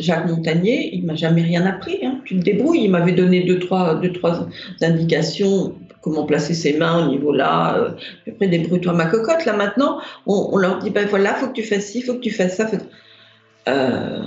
Jacques 0.00 0.26
Montagnier, 0.26 0.92
il 0.92 1.06
m'a 1.06 1.14
jamais 1.14 1.42
rien 1.42 1.64
appris. 1.64 2.04
Hein. 2.04 2.20
Tu 2.24 2.36
te 2.36 2.42
débrouilles. 2.42 2.84
Il 2.84 2.90
m'avait 2.90 3.12
donné 3.12 3.44
deux 3.44 3.60
trois, 3.60 3.94
deux, 4.00 4.12
trois 4.12 4.48
indications 4.82 5.76
comment 6.04 6.26
placer 6.26 6.52
ses 6.52 6.76
mains 6.76 7.06
au 7.06 7.10
niveau 7.10 7.32
là. 7.32 7.78
Euh, 7.78 7.88
après, 8.30 8.46
débrouille-toi 8.46 8.92
ma 8.92 9.06
cocotte. 9.06 9.46
Là, 9.46 9.56
maintenant, 9.56 10.00
on, 10.26 10.56
leur 10.58 10.78
dit, 10.78 10.90
ben 10.90 11.06
voilà, 11.08 11.34
faut 11.34 11.48
que 11.48 11.54
tu 11.54 11.62
fasses 11.62 11.86
ci, 11.86 12.02
faut 12.02 12.14
que 12.14 12.20
tu 12.20 12.30
fasses 12.30 12.56
ça. 12.56 12.70
Euh, 13.68 14.22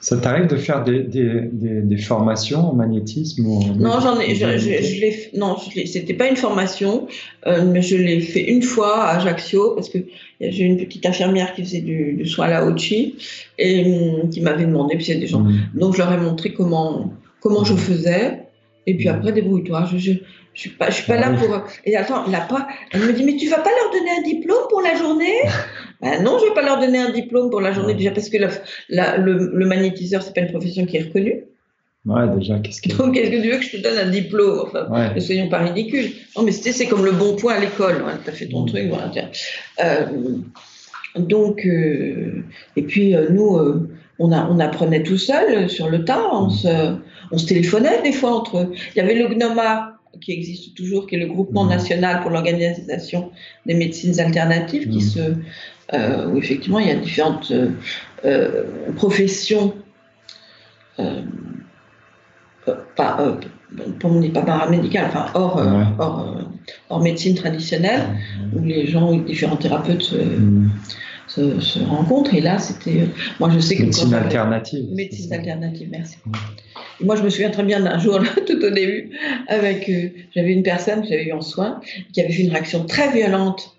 ça 0.00 0.16
t'arrive 0.16 0.46
de 0.46 0.56
faire 0.56 0.82
des, 0.82 1.02
des, 1.02 1.50
des, 1.52 1.96
formations 1.98 2.70
en 2.70 2.74
magnétisme 2.74 3.44
Non, 3.44 4.00
j'en 4.00 4.18
ai, 4.18 4.34
je, 4.34 4.58
je, 4.58 5.38
non, 5.38 5.56
c'était 5.58 6.14
pas 6.14 6.28
une 6.28 6.36
formation, 6.36 7.06
euh, 7.46 7.64
mais 7.64 7.80
je 7.82 7.96
l'ai 7.96 8.20
fait 8.20 8.42
une 8.42 8.62
fois 8.62 9.04
à 9.04 9.16
Ajaccio 9.16 9.74
parce 9.74 9.88
que 9.88 9.98
j'ai 10.40 10.64
une 10.64 10.76
petite 10.76 11.06
infirmière 11.06 11.54
qui 11.54 11.64
faisait 11.64 11.80
du, 11.80 12.26
soin 12.26 12.46
à 12.46 12.50
la 12.50 12.66
Ochi 12.66 13.16
et 13.58 13.84
hum, 13.84 14.30
qui 14.30 14.42
m'avait 14.42 14.66
demandé, 14.66 14.96
puis 14.96 15.06
il 15.06 15.14
y 15.14 15.16
a 15.16 15.20
des 15.20 15.26
gens, 15.26 15.40
mmh. 15.40 15.70
donc 15.74 15.94
je 15.94 15.98
leur 15.98 16.12
ai 16.12 16.18
montré 16.18 16.52
comment 16.52 17.12
comment 17.40 17.64
je 17.64 17.72
mmh. 17.72 17.78
faisais 17.78 18.38
et 18.86 18.96
puis 18.96 19.08
mmh. 19.08 19.12
après 19.12 19.32
débrouille-toi. 19.32 19.88
Je, 19.96 20.12
je 20.54 20.60
suis 20.60 20.70
pas, 20.70 20.88
je 20.88 20.94
suis 20.94 21.06
pas 21.06 21.16
là 21.16 21.30
pour. 21.30 21.64
Et 21.84 21.96
attends, 21.96 22.24
elle 22.26 22.32
pas. 22.48 22.68
Elle 22.92 23.00
me 23.00 23.12
dit, 23.12 23.24
mais 23.24 23.36
tu 23.36 23.48
vas 23.48 23.58
pas 23.58 23.70
leur 23.70 23.92
donner 23.92 24.10
un 24.18 24.22
diplôme 24.22 24.66
pour 24.70 24.80
la 24.80 24.94
journée? 24.96 25.34
Ben 26.00 26.22
Non, 26.22 26.38
je 26.38 26.46
vais 26.46 26.54
pas 26.54 26.62
leur 26.62 26.80
donner 26.80 26.98
un 26.98 27.10
diplôme 27.10 27.50
pour 27.50 27.60
la 27.60 27.72
journée 27.72 27.94
déjà 27.94 28.10
parce 28.10 28.28
que 28.28 28.36
la, 28.88 29.16
le, 29.16 29.50
le, 29.54 29.66
magnétiseur 29.66 30.22
c'est 30.22 30.34
pas 30.34 30.40
une 30.40 30.50
profession 30.50 30.84
qui 30.84 30.96
est 30.96 31.02
reconnue. 31.02 31.44
Ouais, 32.04 32.28
déjà, 32.36 32.58
qu'est-ce 32.58 32.82
que. 32.82 32.94
Donc, 32.94 33.14
qu'est-ce 33.14 33.30
que 33.30 33.40
tu 33.40 33.50
veux 33.50 33.56
que 33.56 33.64
je 33.64 33.76
te 33.76 33.82
donne 33.82 33.96
un 33.96 34.10
diplôme? 34.10 34.66
Enfin, 34.66 35.14
ne 35.14 35.20
soyons 35.20 35.48
pas 35.48 35.58
ridicules. 35.58 36.10
Non, 36.36 36.42
mais 36.42 36.52
c'est 36.52 36.86
comme 36.86 37.04
le 37.04 37.12
bon 37.12 37.36
point 37.36 37.54
à 37.54 37.60
l'école. 37.60 38.00
Voilà, 38.02 38.18
tu 38.22 38.28
as 38.28 38.32
fait 38.32 38.48
ton 38.48 38.64
mm. 38.64 38.66
truc, 38.66 38.88
voilà, 38.88 39.08
tiens. 39.10 39.30
Euh, 39.82 40.06
donc, 41.16 41.64
euh, 41.64 42.44
et 42.76 42.82
puis 42.82 43.14
euh, 43.14 43.28
nous, 43.30 43.58
on, 44.18 44.32
a, 44.32 44.46
on 44.50 44.58
apprenait 44.58 45.02
tout 45.02 45.16
seul 45.16 45.70
sur 45.70 45.88
le 45.88 46.04
tas. 46.04 46.28
On, 46.32 46.48
mm. 46.48 46.50
se, 46.50 46.94
on 47.32 47.38
se 47.38 47.46
téléphonait 47.46 48.02
des 48.02 48.12
fois 48.12 48.32
entre 48.34 48.58
eux. 48.58 48.72
Il 48.94 48.98
y 48.98 49.00
avait 49.00 49.14
le 49.14 49.28
GNOMA 49.28 49.93
qui 50.20 50.32
existe 50.32 50.74
toujours, 50.74 51.06
qui 51.06 51.16
est 51.16 51.18
le 51.18 51.26
groupement 51.26 51.64
mmh. 51.64 51.70
national 51.70 52.20
pour 52.20 52.30
l'organisation 52.30 53.30
des 53.66 53.74
médecines 53.74 54.18
alternatives, 54.20 54.88
qui 54.88 54.98
mmh. 54.98 55.00
se, 55.00 55.34
euh, 55.92 56.28
où 56.28 56.38
effectivement 56.38 56.78
il 56.78 56.88
y 56.88 56.90
a 56.90 56.96
différentes 56.96 57.50
euh, 57.50 57.70
euh, 58.24 58.64
professions, 58.96 59.74
pas, 62.96 63.38
pour 63.98 64.12
n'est 64.12 64.30
pas 64.30 64.42
paramédical, 64.42 65.06
enfin 65.08 65.26
hors, 65.34 65.60
hors, 65.98 66.38
hors, 66.88 67.02
médecine 67.02 67.34
traditionnelle, 67.34 68.02
mmh. 68.02 68.56
où 68.56 68.64
les 68.64 68.86
gens, 68.86 69.12
différents 69.16 69.56
thérapeutes 69.56 70.14
se, 71.34 71.78
rencontrent. 71.84 72.34
Et 72.34 72.40
là, 72.40 72.58
c'était. 72.58 73.08
Moi, 73.40 73.50
je 73.54 73.58
sais 73.58 73.76
que. 73.76 73.82
Médecine 73.82 74.14
alternative. 74.14 74.86
Médecine 74.92 75.32
alternative, 75.32 75.88
merci. 75.90 76.16
moi, 77.00 77.16
je 77.16 77.22
me 77.22 77.30
souviens 77.30 77.50
très 77.50 77.64
bien 77.64 77.80
d'un 77.80 77.98
jour, 77.98 78.20
tout 78.46 78.64
au 78.64 78.70
début, 78.70 79.10
avec. 79.48 79.88
Euh, 79.88 80.08
j'avais 80.34 80.52
une 80.52 80.62
personne 80.62 81.02
que 81.02 81.08
j'avais 81.08 81.26
eu 81.26 81.32
en 81.32 81.40
soin, 81.40 81.80
qui 82.12 82.20
avait 82.20 82.32
fait 82.32 82.42
une 82.42 82.50
réaction 82.50 82.84
très 82.84 83.12
violente 83.12 83.76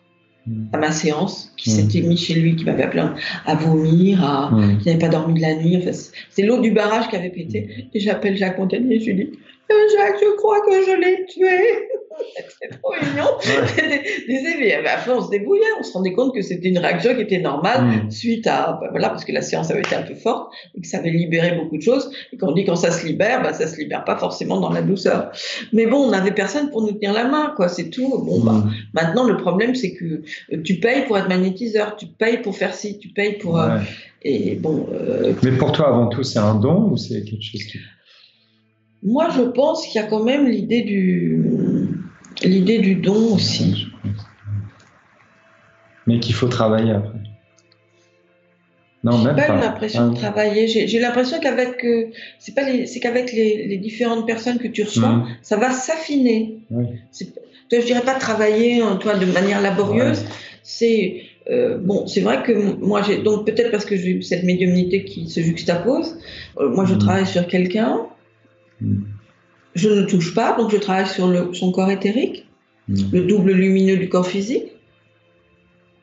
hmm. 0.48 0.66
à 0.74 0.78
ma 0.78 0.92
séance, 0.92 1.54
qui 1.58 1.70
hmm. 1.70 1.74
s'était 1.74 2.02
mis 2.02 2.18
chez 2.18 2.36
lui, 2.36 2.56
qui 2.56 2.66
m'avait 2.66 2.84
appelé 2.84 3.04
à 3.46 3.56
vomir, 3.56 4.24
à, 4.24 4.52
qui 4.82 4.88
n'avait 4.88 5.00
pas 5.00 5.10
dormi 5.10 5.36
de 5.36 5.42
la 5.42 5.56
nuit. 5.56 5.78
Enfin, 5.78 5.98
c'est 6.30 6.44
l'eau 6.44 6.60
du 6.60 6.72
barrage 6.72 7.10
qui 7.10 7.16
avait 7.16 7.30
pété. 7.30 7.88
Et 7.94 8.00
j'appelle 8.00 8.38
Jacques 8.38 8.58
Montagnier 8.58 8.96
et 8.96 9.00
je 9.00 9.06
lui 9.06 9.16
dis 9.16 9.30
Jacques, 9.70 10.20
je 10.22 10.36
crois 10.36 10.62
que 10.62 10.72
je 10.72 11.00
l'ai 11.00 11.26
tué. 11.26 11.90
C'était 12.50 12.78
trop 12.78 12.94
mignon. 12.94 13.26
des, 14.28 14.72
à 14.74 14.82
la 14.82 14.98
fin, 14.98 15.16
on 15.16 15.22
se 15.22 15.30
débrouillait, 15.30 15.64
on 15.80 15.84
se 15.84 15.94
rendait 15.94 16.14
compte 16.14 16.34
que 16.34 16.42
c'était 16.42 16.70
une 16.70 16.78
réaction 16.78 17.14
qui 17.16 17.22
était 17.22 17.40
normale 17.40 18.06
mm. 18.06 18.12
suite 18.12 18.48
à, 18.48 18.78
bah, 18.80 18.88
voilà, 18.92 19.10
parce 19.10 19.26
que 19.26 19.32
la 19.32 19.42
séance 19.42 19.72
avait 19.72 19.82
été 19.82 19.96
un 19.96 20.02
peu 20.02 20.16
forte 20.16 20.54
et 20.76 20.82
que 20.82 20.88
ça 20.88 21.00
avait 21.00 21.10
libéré 21.10 21.58
beaucoup 21.58 21.78
de 21.78 21.82
choses. 21.82 22.10
Et 22.32 22.38
quand 22.38 22.50
on 22.50 22.52
dit 22.54 22.66
quand 22.66 22.76
ça 22.76 22.92
se 22.92 23.06
libère, 23.06 23.42
bah, 23.42 23.54
ça 23.54 23.68
se 23.68 23.78
libère 23.78 24.04
pas 24.04 24.18
forcément 24.18 24.60
dans 24.60 24.72
la 24.72 24.82
douceur. 24.82 25.32
Mais 25.74 25.86
bon, 25.86 25.98
on 25.98 26.12
n'avait 26.12 26.32
personne 26.32 26.70
pour 26.70 26.82
nous 26.82 26.94
tenir 26.94 27.14
la 27.14 27.26
main, 27.26 27.54
quoi, 27.56 27.68
c'est 27.68 27.90
tout. 27.90 28.18
Bon, 28.20 28.40
bah, 28.40 28.54
mm. 28.54 28.72
maintenant, 28.94 29.24
le 29.26 29.38
problème, 29.38 29.76
c'est 29.76 29.94
que 29.94 30.22
euh, 30.54 30.62
tu 30.64 30.76
payes 30.76 31.06
pour 31.06 31.18
être 31.18 31.28
magnétiseur, 31.30 31.96
tu 31.96 32.06
payes 32.06 32.38
pour 32.38 32.56
faire 32.56 32.74
ci, 32.74 32.98
tu 32.98 33.10
payes 33.10 33.38
pour. 33.38 33.60
Euh, 33.60 33.80
et 34.22 34.56
bon. 34.56 34.88
Euh, 34.94 35.34
Mais 35.44 35.52
pour 35.52 35.72
toi, 35.72 35.90
avant 35.90 36.08
tout, 36.08 36.24
c'est 36.24 36.40
un 36.40 36.56
don 36.56 36.92
ou 36.92 36.98
c'est 36.98 37.24
quelque 37.24 37.44
chose 37.44 37.64
qui. 37.64 37.80
Moi, 39.06 39.30
je 39.30 39.44
pense 39.44 39.86
qu'il 39.86 40.02
y 40.02 40.04
a 40.04 40.08
quand 40.08 40.24
même 40.24 40.48
l'idée 40.48 40.82
du, 40.82 41.44
l'idée 42.44 42.80
du 42.80 42.96
don 42.96 43.36
aussi. 43.36 43.88
Mais 46.08 46.20
qu'il 46.20 46.34
faut 46.34 46.48
travailler 46.48 46.92
après. 46.92 47.20
Non, 49.04 49.20
même 49.20 49.36
pas. 49.36 49.44
pas 49.44 49.60
l'impression 49.60 50.10
de 50.10 50.16
travailler. 50.16 50.68
J'ai 50.68 51.00
l'impression 51.00 51.40
qu'avec 51.40 51.86
euh, 51.86 52.08
c'est 52.40 52.56
pas 52.56 52.64
c'est 52.88 53.00
qu'avec 53.00 53.32
les, 53.32 53.78
différentes 53.78 54.26
personnes 54.26 54.58
que 54.58 54.68
tu 54.68 54.82
reçois, 54.82 55.10
mmh. 55.10 55.28
ça 55.44 55.58
va 55.58 55.72
s'affiner. 55.72 56.58
Oui. 56.72 56.86
Je 57.72 57.86
dirais 57.86 58.02
pas 58.02 58.16
travailler 58.16 58.82
hein, 58.82 58.98
toi 59.00 59.16
de 59.16 59.26
manière 59.28 59.62
laborieuse. 59.62 60.26
C'est 60.64 61.22
euh, 61.52 61.78
bon, 61.78 62.08
c'est 62.08 62.22
vrai 62.22 62.42
que 62.42 62.52
moi 62.52 63.04
j'ai 63.04 63.20
donc 63.20 63.46
peut-être 63.46 63.70
parce 63.70 63.86
que 63.86 63.96
j'ai 63.96 64.24
cette 64.24 64.44
médiumnité 64.44 65.04
qui 65.04 65.30
se 65.30 65.40
juxtapose. 65.40 66.18
Euh, 66.58 66.70
moi, 66.70 66.86
je 66.86 66.96
mmh. 66.96 67.00
travaille 67.00 67.28
sur 67.28 67.46
quelqu'un 67.46 68.08
Mm. 68.82 69.04
Je 69.76 69.90
ne 69.90 70.04
touche 70.04 70.34
pas, 70.34 70.56
donc 70.58 70.72
je 70.72 70.78
travaille 70.78 71.08
sur 71.08 71.28
le, 71.28 71.54
son 71.54 71.72
corps 71.72 71.90
éthérique, 71.90 72.48
mm. 72.88 72.96
le 73.12 73.22
double 73.24 73.52
lumineux 73.52 73.98
du 73.98 74.10
corps 74.10 74.28
physique. 74.28 74.72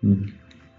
Mm. 0.03 0.15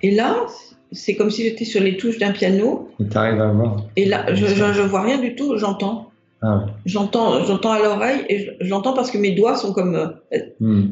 Et 0.02 0.12
là, 0.12 0.46
c'est 0.92 1.16
comme 1.16 1.32
si 1.32 1.44
j'étais 1.44 1.66
sur 1.66 1.82
les 1.82 1.98
touches 1.98 2.20
d'un 2.20 2.32
piano. 2.32 2.90
Et 3.00 3.16
à 3.16 3.52
voir. 3.52 3.86
Et 3.96 4.06
là, 4.06 4.34
je, 4.34 4.46
je, 4.46 4.82
vois 4.82 5.02
rien 5.02 5.18
du 5.18 5.36
tout, 5.36 5.58
j'entends. 5.58 6.12
Ah 6.46 6.66
j'entends, 6.86 7.46
j'entends 7.46 7.72
à 7.72 7.80
l'oreille 7.80 8.26
et 8.28 8.58
j'entends 8.60 8.94
parce 8.94 9.10
que 9.12 9.18
mes 9.18 9.32
doigts 9.32 9.56
sont 9.56 9.72
comme, 9.72 9.96
euh, 9.96 10.10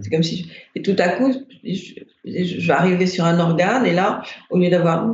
c'est 0.01 0.09
comme 0.09 0.23
si, 0.23 0.49
et 0.75 0.81
tout 0.81 0.95
à 0.97 1.09
coup, 1.09 1.33
je, 1.65 2.65
vais 2.65 2.73
arriver 2.73 3.05
sur 3.05 3.25
un 3.25 3.37
organe 3.37 3.85
et 3.85 3.91
là, 3.91 4.21
au 4.49 4.57
lieu 4.57 4.69
d'avoir, 4.69 5.13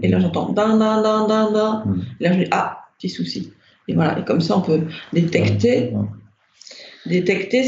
et 0.00 0.06
là 0.06 0.20
j'entends, 0.20 0.54
et 0.54 2.24
là 2.24 2.32
je 2.32 2.38
dis, 2.38 2.48
ah, 2.52 2.84
petit 2.96 3.08
souci. 3.08 3.52
Et 3.88 3.94
voilà, 3.94 4.18
et 4.18 4.24
comme 4.24 4.40
ça, 4.40 4.58
on 4.58 4.62
peut 4.62 4.82
détecter, 5.12 5.92
détecter 7.06 7.64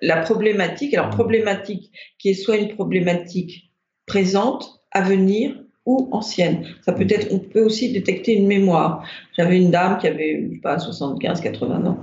la, 0.00 0.16
problématique. 0.18 0.94
Alors, 0.94 1.10
problématique 1.10 1.90
qui 2.18 2.30
est 2.30 2.34
soit 2.34 2.56
une 2.56 2.68
problématique 2.68 3.70
présente, 4.06 4.82
à 4.90 5.00
venir 5.02 5.56
ou 5.86 6.08
ancienne. 6.12 6.64
Ça 6.82 6.92
peut 6.92 7.06
être, 7.08 7.32
on 7.32 7.38
peut 7.38 7.62
aussi 7.62 7.92
détecter 7.92 8.36
une 8.36 8.46
mémoire. 8.46 9.04
J'avais 9.36 9.56
une 9.56 9.70
dame 9.70 9.98
qui 9.98 10.06
avait, 10.06 10.44
je 10.48 10.54
sais 10.54 10.60
pas, 10.60 10.78
75, 10.78 11.40
80 11.40 11.86
ans. 11.86 11.98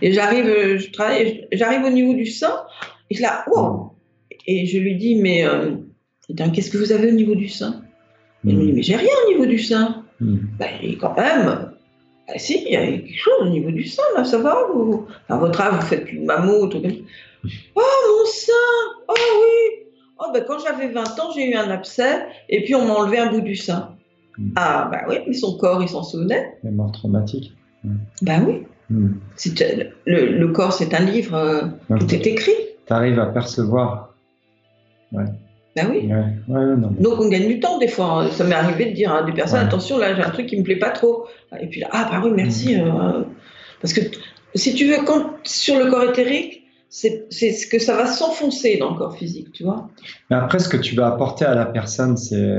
Et 0.00 0.12
j'arrive, 0.12 0.46
je 0.78 0.90
travaille, 0.90 1.46
j'arrive 1.52 1.84
au 1.84 1.90
niveau 1.90 2.14
du 2.14 2.26
sein, 2.26 2.64
et 3.10 3.18
là, 3.18 3.44
oh 3.52 3.90
Et 4.46 4.66
je 4.66 4.78
lui 4.78 4.96
dis, 4.96 5.16
mais, 5.16 5.44
euh, 5.44 5.76
qu'est-ce 6.52 6.70
que 6.70 6.78
vous 6.78 6.92
avez 6.92 7.08
au 7.08 7.14
niveau 7.14 7.34
du 7.34 7.48
sein? 7.48 7.82
Elle 8.46 8.56
me 8.56 8.64
dit, 8.64 8.72
mais 8.72 8.82
j'ai 8.82 8.96
rien 8.96 9.10
au 9.26 9.32
niveau 9.32 9.46
du 9.46 9.58
sein. 9.58 10.04
Mm. 10.20 10.36
Ben, 10.58 10.96
quand 11.00 11.16
même, 11.16 11.67
ah, 12.28 12.38
si, 12.38 12.62
il 12.66 12.72
y 12.72 12.76
a 12.76 12.84
quelque 12.84 13.16
chose 13.16 13.34
au 13.40 13.48
niveau 13.48 13.70
du 13.70 13.84
sein, 13.84 14.02
là, 14.14 14.24
ça 14.24 14.38
va 14.38 14.66
vous... 14.72 15.06
À 15.28 15.38
votre 15.38 15.60
âge, 15.60 15.74
vous 15.74 15.86
faites 15.86 16.12
une 16.12 16.26
mammouth. 16.26 16.74
Oh, 16.74 17.80
mon 17.80 18.26
sein 18.26 18.52
Oh 19.08 19.14
oui 19.16 19.86
Oh, 20.20 20.30
ben, 20.34 20.44
quand 20.46 20.58
j'avais 20.58 20.88
20 20.88 21.20
ans, 21.20 21.30
j'ai 21.34 21.50
eu 21.50 21.54
un 21.54 21.70
abcès 21.70 22.26
et 22.48 22.64
puis 22.64 22.74
on 22.74 22.86
m'a 22.86 22.94
enlevé 22.94 23.18
un 23.18 23.30
bout 23.30 23.40
du 23.40 23.56
sein. 23.56 23.94
Hmm. 24.36 24.50
Ah, 24.56 24.88
ben 24.90 25.00
oui, 25.08 25.16
mais 25.26 25.32
son 25.32 25.56
corps, 25.56 25.80
il 25.80 25.88
s'en 25.88 26.02
souvenait. 26.02 26.58
mort 26.64 26.92
traumatique. 26.92 27.52
Ben 28.22 28.44
oui. 28.46 28.66
Hmm. 28.90 29.14
Le, 30.06 30.38
le, 30.38 30.48
corps, 30.48 30.72
c'est 30.72 30.92
un 30.94 31.04
livre, 31.04 31.34
euh, 31.34 31.62
tout 31.98 32.14
est 32.14 32.26
écrit. 32.26 32.52
Tu 32.86 32.92
arrives 32.92 33.18
à 33.18 33.26
percevoir 33.26 34.14
Ouais. 35.12 35.24
Ben 35.84 35.90
oui. 35.90 36.06
Ouais, 36.06 36.56
ouais, 36.60 36.76
non, 36.76 36.90
mais- 36.96 37.02
Donc 37.02 37.20
on 37.20 37.28
gagne 37.28 37.46
du 37.48 37.60
temps 37.60 37.78
des 37.78 37.88
fois. 37.88 38.22
hein. 38.24 38.28
Ça 38.32 38.44
m'est 38.44 38.54
arrivé 38.54 38.86
de 38.86 38.94
dire 38.94 39.12
à 39.12 39.22
des 39.22 39.32
personnes 39.32 39.60
Ouais. 39.60 39.66
attention 39.66 39.98
là 39.98 40.14
j'ai 40.14 40.22
un 40.22 40.30
truc 40.30 40.46
qui 40.46 40.56
me 40.56 40.62
plaît 40.62 40.76
pas 40.76 40.90
trop. 40.90 41.26
Et 41.60 41.66
puis 41.66 41.80
là 41.80 41.88
ah 41.92 42.08
bah 42.10 42.20
oui 42.24 42.30
merci. 42.34 42.76
Mm. 42.76 42.80
euh, 42.80 43.22
parce 43.80 43.92
que 43.92 44.00
si 44.54 44.74
tu 44.74 44.86
veux 44.86 45.04
quand 45.04 45.30
sur 45.44 45.78
le 45.78 45.90
corps 45.90 46.04
éthérique 46.04 46.62
c'est 46.90 47.26
ce 47.30 47.66
que 47.66 47.78
ça 47.78 47.94
va 47.96 48.06
s'enfoncer 48.06 48.78
dans 48.78 48.92
le 48.92 48.96
corps 48.96 49.14
physique 49.16 49.52
tu 49.52 49.62
vois. 49.64 49.88
Mais 50.30 50.36
après, 50.36 50.58
ce 50.58 50.70
que 50.70 50.78
tu 50.78 50.94
vas 50.96 51.06
apporter 51.08 51.44
à 51.44 51.54
la 51.54 51.66
personne, 51.66 52.16
c'est 52.16 52.56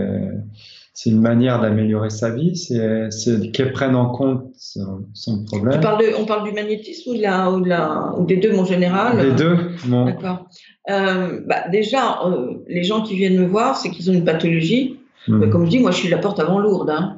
c'est 0.93 1.11
une 1.11 1.21
manière 1.21 1.61
d'améliorer 1.61 2.09
sa 2.09 2.29
vie, 2.29 2.57
c'est 2.57 3.09
qu'elle 3.53 3.71
prenne 3.71 3.95
en 3.95 4.09
compte 4.11 4.43
son, 4.57 5.05
son 5.13 5.39
Tu 5.39 5.45
problème. 5.45 5.79
parles 5.79 6.01
de, 6.03 6.11
on 6.19 6.25
parle 6.25 6.43
du 6.43 6.51
magnétisme 6.51 7.11
ou, 7.11 7.15
de 7.15 7.21
la, 7.21 7.49
ou, 7.49 7.61
de 7.61 7.69
la, 7.69 8.13
ou 8.17 8.25
des 8.25 8.35
deux 8.35 8.51
mon 8.53 8.65
général? 8.65 9.17
Les 9.17 9.29
euh, 9.31 9.35
deux, 9.35 9.57
bon, 9.85 10.05
D'accord. 10.05 10.47
Euh, 10.89 11.39
bah, 11.45 11.67
déjà, 11.71 12.19
euh, 12.25 12.53
les 12.67 12.83
gens 12.83 13.01
qui 13.01 13.15
viennent 13.15 13.37
me 13.39 13.45
voir, 13.45 13.77
c'est 13.77 13.89
qu'ils 13.89 14.09
ont 14.09 14.13
une 14.13 14.25
pathologie. 14.25 14.95
Mais 15.27 15.49
Comme 15.49 15.65
je 15.65 15.69
dis, 15.69 15.79
moi, 15.79 15.91
je 15.91 15.97
suis 15.97 16.09
la 16.09 16.17
porte 16.17 16.39
avant 16.39 16.59
lourde. 16.59 16.89
Hein. 16.89 17.17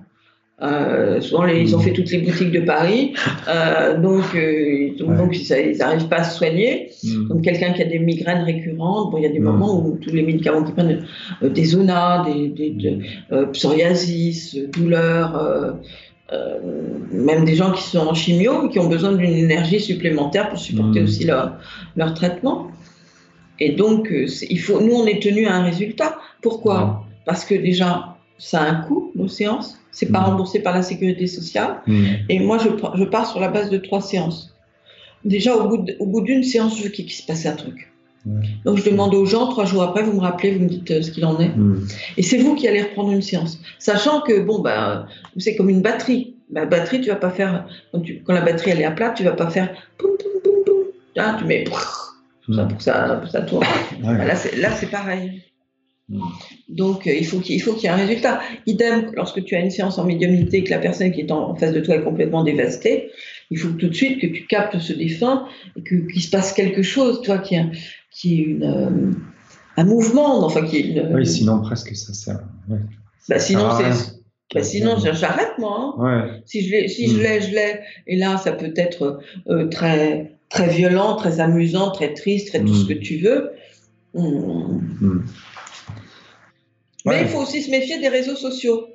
Euh, 0.64 1.22
souvent, 1.22 1.44
les- 1.44 1.62
ils 1.62 1.76
ont 1.76 1.80
fait 1.80 1.94
toutes 1.94 2.12
les 2.12 2.20
boutiques 2.20 2.52
de 2.52 2.60
Paris, 2.60 3.14
euh, 3.48 3.98
donc, 3.98 4.24
euh, 4.36 4.90
donc, 5.00 5.10
Ouais. 5.10 5.18
donc, 5.18 5.36
ils 5.50 5.78
n'arrivent 5.80 6.08
pas 6.08 6.18
à 6.18 6.24
se 6.24 6.38
soigner. 6.38 6.90
hmm, 7.04 7.28
Comme 7.30 7.42
quelqu'un 7.42 7.72
qui 7.74 7.82
a 7.82 7.86
des 7.86 7.98
migraines 8.00 8.44
récurrentes, 8.44 9.10
bon, 9.12 9.18
il 9.18 9.24
y 9.24 9.26
a 9.26 9.30
des 9.30 9.40
Mm. 9.40 9.44
moments 9.44 9.80
où 9.84 9.98
tous 10.02 10.12
les 10.14 10.22
médicaments 10.22 10.64
qu'ils 10.64 10.76
prennent, 10.76 11.04
des 11.42 11.64
zonas, 11.66 12.26
des, 12.26 12.50
des, 12.50 12.70
de- 12.72 13.46
psoriasis, 13.46 14.58
douleurs, 14.76 15.76
même 17.12 17.44
des 17.46 17.56
gens 17.56 17.72
qui 17.72 17.84
sont 17.84 18.00
en 18.00 18.14
chimio, 18.14 18.70
qui 18.70 18.80
ont 18.80 18.88
besoin 18.88 19.14
d'une 19.14 19.32
énergie 19.34 19.80
supplémentaire 19.80 20.50
pour 20.50 20.60
supporter 20.60 21.02
Mm. 21.02 21.04
aussi 21.06 21.24
leur, 21.26 21.54
leur 21.96 22.14
traitement. 22.14 22.68
Et 23.60 23.74
donc, 23.74 24.12
euh, 24.12 24.26
il 24.50 24.60
faut, 24.60 24.80
nous, 24.82 24.94
on 24.96 25.06
est 25.06 25.22
tenu 25.22 25.46
à 25.48 25.56
un 25.56 25.64
résultat. 25.64 26.18
Pourquoi 26.42 27.04
Parce 27.26 27.46
que 27.46 27.54
déjà, 27.56 28.18
ça 28.38 28.62
a 28.62 28.70
un 28.70 28.82
coût, 28.82 29.12
nos 29.16 29.28
séances. 29.28 29.78
C'est 29.92 30.12
pas 30.12 30.22
Mm. 30.22 30.26
remboursé 30.26 30.60
par 30.60 30.74
la 30.74 30.82
sécurité 30.82 31.28
sociale. 31.28 31.82
Et 32.30 32.40
moi, 32.40 32.58
je, 32.58 32.70
pars 33.06 33.30
sur 33.30 33.40
la 33.40 33.50
base 33.50 33.70
de 33.70 33.78
trois 33.78 34.02
séances. 34.02 34.56
Déjà, 35.26 35.56
au 35.56 35.68
bout 36.08 36.22
d'une 36.22 36.44
séance, 36.44 36.78
je 36.78 36.84
veux 36.84 36.90
qu'il 36.90 37.10
se 37.12 37.24
passe 37.24 37.46
un 37.46 37.54
truc. 37.56 37.92
Donc, 38.66 38.78
je 38.78 38.88
demande 38.90 39.14
aux 39.16 39.26
gens, 39.26 39.48
trois 39.48 39.66
jours 39.66 39.84
après, 39.84 40.04
vous 40.04 40.14
me 40.14 40.20
rappelez, 40.22 40.52
vous 40.52 40.64
me 40.64 40.70
dites 40.70 40.90
euh, 40.92 41.02
ce 41.02 41.12
qu'il 41.12 41.26
en 41.26 41.40
est. 41.40 41.52
Et 42.18 42.24
c'est 42.24 42.38
vous 42.38 42.56
qui 42.56 42.68
allez 42.68 42.82
reprendre 42.84 43.12
une 43.12 43.22
séance. 43.22 43.60
Sachant 43.80 44.22
que, 44.22 44.40
bon, 44.42 44.60
bah, 44.60 45.08
c'est 45.38 45.56
comme 45.56 45.70
une 45.70 45.82
batterie. 45.82 46.36
La 46.52 46.66
batterie, 46.66 47.02
tu 47.02 47.10
vas 47.10 47.16
pas 47.16 47.32
faire, 47.32 47.66
quand, 47.92 48.00
tu- 48.02 48.22
quand 48.24 48.34
la 48.34 48.42
batterie 48.42 48.72
elle 48.72 48.82
est 48.82 48.86
à 48.86 48.92
plat, 48.92 49.10
tu 49.12 49.24
vas 49.24 49.32
pas 49.34 49.50
faire 49.50 49.70
poum, 49.98 50.12
poum, 50.20 50.42
poum, 50.44 50.64
poum. 50.66 50.76
Hein, 51.18 51.36
tu 51.40 51.46
mets 51.46 51.64
pour 52.46 52.56
ça, 52.56 52.64
hmm, 52.64 52.68
pour 52.70 52.78
que 52.78 52.84
ça, 52.84 53.16
pour 53.16 53.26
que 53.26 53.30
ça 53.32 53.42
tourne. 53.42 53.66
ouais, 54.04 54.26
Là, 54.26 54.36
c'est, 54.36 54.90
pareil. 54.90 55.44
hmm, 56.10 56.20
Donc, 56.70 57.08
euh, 57.08 57.14
il 57.14 57.26
faut 57.26 57.40
qu'il 57.40 57.56
y 57.56 57.86
ait 57.86 57.90
un 57.90 57.96
résultat. 57.96 58.42
Idem, 58.66 59.12
lorsque 59.16 59.44
tu 59.44 59.56
as 59.56 59.60
une 59.60 59.70
séance 59.72 59.98
en 59.98 60.06
médiumnité 60.06 60.58
et 60.58 60.64
que 60.64 60.70
la 60.72 60.80
personne 60.80 61.12
qui 61.12 61.22
est 61.22 61.32
en, 61.32 61.50
en 61.52 61.56
face 61.56 61.74
de 61.74 61.80
toi 61.82 61.96
est 61.96 62.04
complètement 62.04 62.44
dévastée, 62.44 63.12
il 63.50 63.58
faut 63.58 63.70
tout 63.72 63.88
de 63.90 63.94
suite 63.94 64.20
que 64.22 64.28
tu 64.28 64.46
captes 64.48 64.80
ce 64.80 64.94
défunt 64.94 65.46
et 65.76 65.82
que- 65.84 66.08
qu'il 66.12 66.22
se 66.22 66.30
passe 66.30 66.54
quelque 66.54 66.82
chose, 66.84 67.22
toi, 67.22 67.38
qui 67.40 67.56
est, 67.56 67.66
qui 68.12 68.40
est 68.40 68.44
une, 68.44 68.64
euh, 68.64 69.12
un 69.78 69.84
mouvement, 69.84 70.44
enfin, 70.46 70.66
qui 70.66 70.78
est 70.78 70.82
une. 70.82 71.14
Oui, 71.16 71.26
sinon 71.26 71.62
presque 71.62 71.96
ça 71.96 72.14
sert. 72.14 72.40
Ouais. 72.70 72.78
bah, 73.30 73.40
sinon, 73.40 73.68
Ah, 73.70 73.92
c'est. 73.94 74.14
bah, 74.54 74.64
sinon, 74.64 74.96
j'arrête, 74.98 75.52
moi. 75.60 75.96
hein. 75.98 76.02
Ouais, 76.04 76.42
Si 76.46 76.62
je 76.66 76.72
l'ai, 76.72 76.88
si 76.88 77.08
je 77.10 77.18
Mm. 77.18 77.22
l'ai, 77.22 77.42
je 77.42 77.52
l'ai. 77.52 77.80
Et 78.08 78.18
là, 78.18 78.38
ça 78.38 78.52
peut 78.54 78.74
être 78.76 79.20
euh, 79.50 79.68
très, 79.70 80.38
très 80.52 80.68
violent, 80.68 81.16
très 81.16 81.40
amusant, 81.40 81.92
très 81.92 82.14
triste, 82.14 82.50
très 82.50 82.60
tout 82.60 82.72
Mm. 82.74 82.82
ce 82.82 82.86
que 82.86 82.94
tu 82.94 83.18
veux. 83.18 83.52
Mm. 84.14 84.20
hmm. 85.02 85.26
Mais 87.06 87.22
il 87.22 87.28
faut 87.28 87.40
aussi 87.40 87.62
se 87.62 87.72
méfier 87.72 88.00
des 88.00 88.10
réseaux 88.10 88.36
sociaux. 88.36 88.88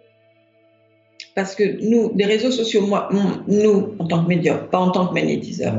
Parce 1.35 1.55
que 1.55 1.65
nous, 1.83 2.13
des 2.15 2.25
réseaux 2.25 2.51
sociaux, 2.51 2.87
moi, 2.87 3.09
nous, 3.49 3.95
en 3.99 4.07
tant 4.07 4.23
que 4.25 4.29
médium, 4.29 4.59
pas 4.71 4.79
en 4.79 4.91
tant 4.91 5.07
que 5.09 5.15
magnétiseur, 5.15 5.75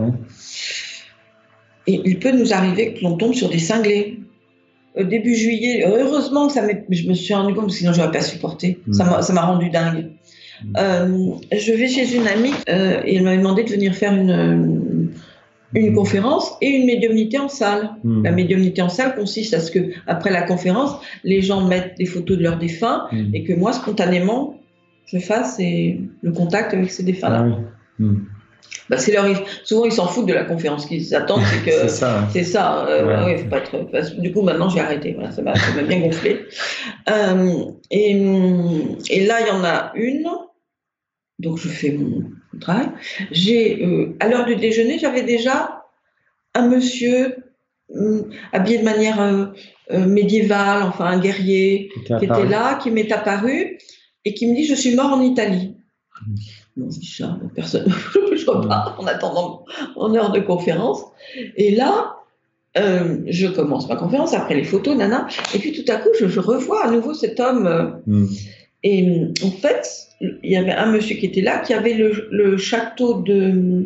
et 1.87 2.01
il 2.03 2.19
peut 2.19 2.31
nous 2.31 2.53
arriver 2.53 2.93
que 2.93 3.01
l'on 3.03 3.15
tombe 3.17 3.33
sur 3.33 3.49
des 3.49 3.59
cinglés. 3.59 4.19
Au 4.95 5.03
début 5.03 5.35
juillet, 5.35 5.83
heureusement 5.87 6.47
que 6.47 6.53
ça 6.53 6.67
je 6.89 7.07
me 7.07 7.13
suis 7.13 7.33
rendu 7.33 7.53
compte, 7.53 7.71
sinon 7.71 7.93
j'aurais 7.93 8.11
pas 8.11 8.21
supporté. 8.21 8.79
Mm. 8.87 8.93
Ça 8.93 9.03
m'a- 9.05 9.21
m'a 9.33 9.45
rendu 9.45 9.69
dingue. 9.69 10.09
Mm. 10.63 10.73
Euh, 10.77 11.31
je 11.51 11.71
vais 11.71 11.87
chez 11.87 12.15
une 12.15 12.27
amie 12.27 12.53
euh, 12.67 13.01
et 13.05 13.15
elle 13.15 13.23
m'avait 13.23 13.37
demandé 13.37 13.63
de 13.63 13.69
venir 13.69 13.93
faire 13.95 14.13
une, 14.13 15.11
une 15.73 15.93
conférence 15.93 16.53
et 16.61 16.69
une 16.69 16.85
médiumnité 16.85 17.37
en 17.39 17.49
salle. 17.49 17.91
Hmm, 18.03 18.23
La 18.23 18.31
médiumnité 18.31 18.81
en 18.81 18.89
salle 18.89 19.15
consiste 19.15 19.53
à 19.53 19.59
ce 19.59 19.69
que, 19.71 19.79
après 20.07 20.31
la 20.31 20.41
conférence, 20.43 20.91
les 21.23 21.41
gens 21.41 21.65
mettent 21.67 21.97
des 21.97 22.05
photos 22.05 22.37
de 22.37 22.43
leurs 22.43 22.57
défunts 22.57 23.07
hmm. 23.11 23.33
et 23.35 23.43
que 23.43 23.53
moi, 23.53 23.73
spontanément, 23.73 24.59
je 25.05 25.19
fasse 25.19 25.59
et 25.59 25.99
le 26.21 26.31
contact 26.31 26.73
avec 26.73 26.91
ces 26.91 27.03
défunts-là. 27.03 27.45
Ah 27.47 27.61
oui. 27.99 28.07
Bah, 28.89 28.97
c'est 28.97 29.11
leur... 29.11 29.25
Souvent, 29.63 29.85
ils 29.85 29.91
s'en 29.91 30.07
foutent 30.07 30.27
de 30.27 30.33
la 30.33 30.43
conférence. 30.45 30.83
Ce 30.83 30.87
qu'ils 30.87 31.13
attendent, 31.15 31.43
c'est 31.45 31.63
que. 31.69 31.71
C'est 31.87 31.87
ça. 31.89 32.19
ouais. 32.21 32.27
C'est 32.31 32.43
ça, 32.43 32.87
euh, 32.87 33.05
Ouais. 33.07 33.25
ouais, 33.25 33.37
faut 33.39 33.49
pas 33.49 33.57
être. 33.57 33.77
parce 33.91 34.11
que 34.11 34.21
Du 34.21 34.31
coup, 34.31 34.41
maintenant, 34.41 34.69
j'ai 34.69 34.79
arrêté. 34.79 35.13
Voilà, 35.13 35.31
ça 35.31 35.41
m'a 35.41 35.55
ça 35.55 35.73
m'a 35.75 35.83
bien 35.83 35.99
gonflé. 35.99 36.45
Euh, 37.09 37.63
et, 37.89 38.11
et 39.09 39.25
là, 39.25 39.39
il 39.41 39.47
y 39.47 39.51
en 39.51 39.63
a 39.63 39.91
une. 39.95 40.27
Donc, 41.39 41.57
je 41.57 41.69
fais 41.69 41.91
mon 41.91 42.23
J'ai, 43.31 43.85
euh, 43.85 44.15
à 44.19 44.27
l'heure 44.27 44.45
du 44.45 44.55
déjeuner, 44.55 44.99
j'avais 44.99 45.23
déjà 45.23 45.83
un 46.53 46.67
monsieur 46.67 47.35
hum, 47.93 48.29
habillé 48.51 48.79
de 48.79 48.83
manière 48.83 49.21
euh, 49.21 49.45
euh, 49.91 50.05
médiévale, 50.05 50.83
enfin 50.83 51.05
un 51.05 51.19
guerrier, 51.19 51.89
Qui 51.93 51.99
était 52.01 52.17
qui 52.17 52.25
était 52.25 52.33
apparu. 52.33 52.49
là, 52.49 52.75
qui 52.81 52.91
m'est 52.91 53.11
apparu 53.11 53.77
et 54.25 54.33
qui 54.33 54.47
me 54.47 54.55
dit 54.55 54.65
Je 54.65 54.75
suis 54.75 54.95
mort 54.95 55.13
en 55.13 55.21
Italie. 55.21 55.75
Mm. 56.25 56.35
Non, 56.77 56.91
je 56.91 56.99
dis 56.99 57.07
ça, 57.07 57.39
personne. 57.55 57.91
je 58.35 58.45
repars 58.45 58.95
en 58.99 59.07
attendant 59.07 59.65
mon 59.95 60.13
heure 60.15 60.31
de 60.31 60.39
conférence. 60.39 61.01
Et 61.55 61.71
là, 61.75 62.17
euh, 62.77 63.17
je 63.27 63.47
commence 63.47 63.87
ma 63.89 63.95
conférence 63.95 64.35
après 64.35 64.53
les 64.53 64.63
photos, 64.63 64.95
nana. 64.95 65.27
Et 65.55 65.59
puis 65.59 65.71
tout 65.71 65.91
à 65.91 65.95
coup, 65.97 66.09
je, 66.19 66.27
je 66.27 66.39
revois 66.39 66.85
à 66.85 66.91
nouveau 66.91 67.13
cet 67.15 67.39
homme. 67.39 67.65
euh, 67.65 67.83
Hmm. 68.05 68.27
Et 68.83 69.09
euh, 69.09 69.33
en 69.43 69.51
fait, 69.51 70.07
il 70.21 70.51
y 70.51 70.55
avait 70.57 70.71
un 70.71 70.91
monsieur 70.91 71.15
qui 71.15 71.25
était 71.25 71.41
là, 71.41 71.59
qui 71.59 71.73
avait 71.73 71.93
le, 71.93 72.27
le 72.31 72.57
château 72.57 73.21
de 73.21 73.85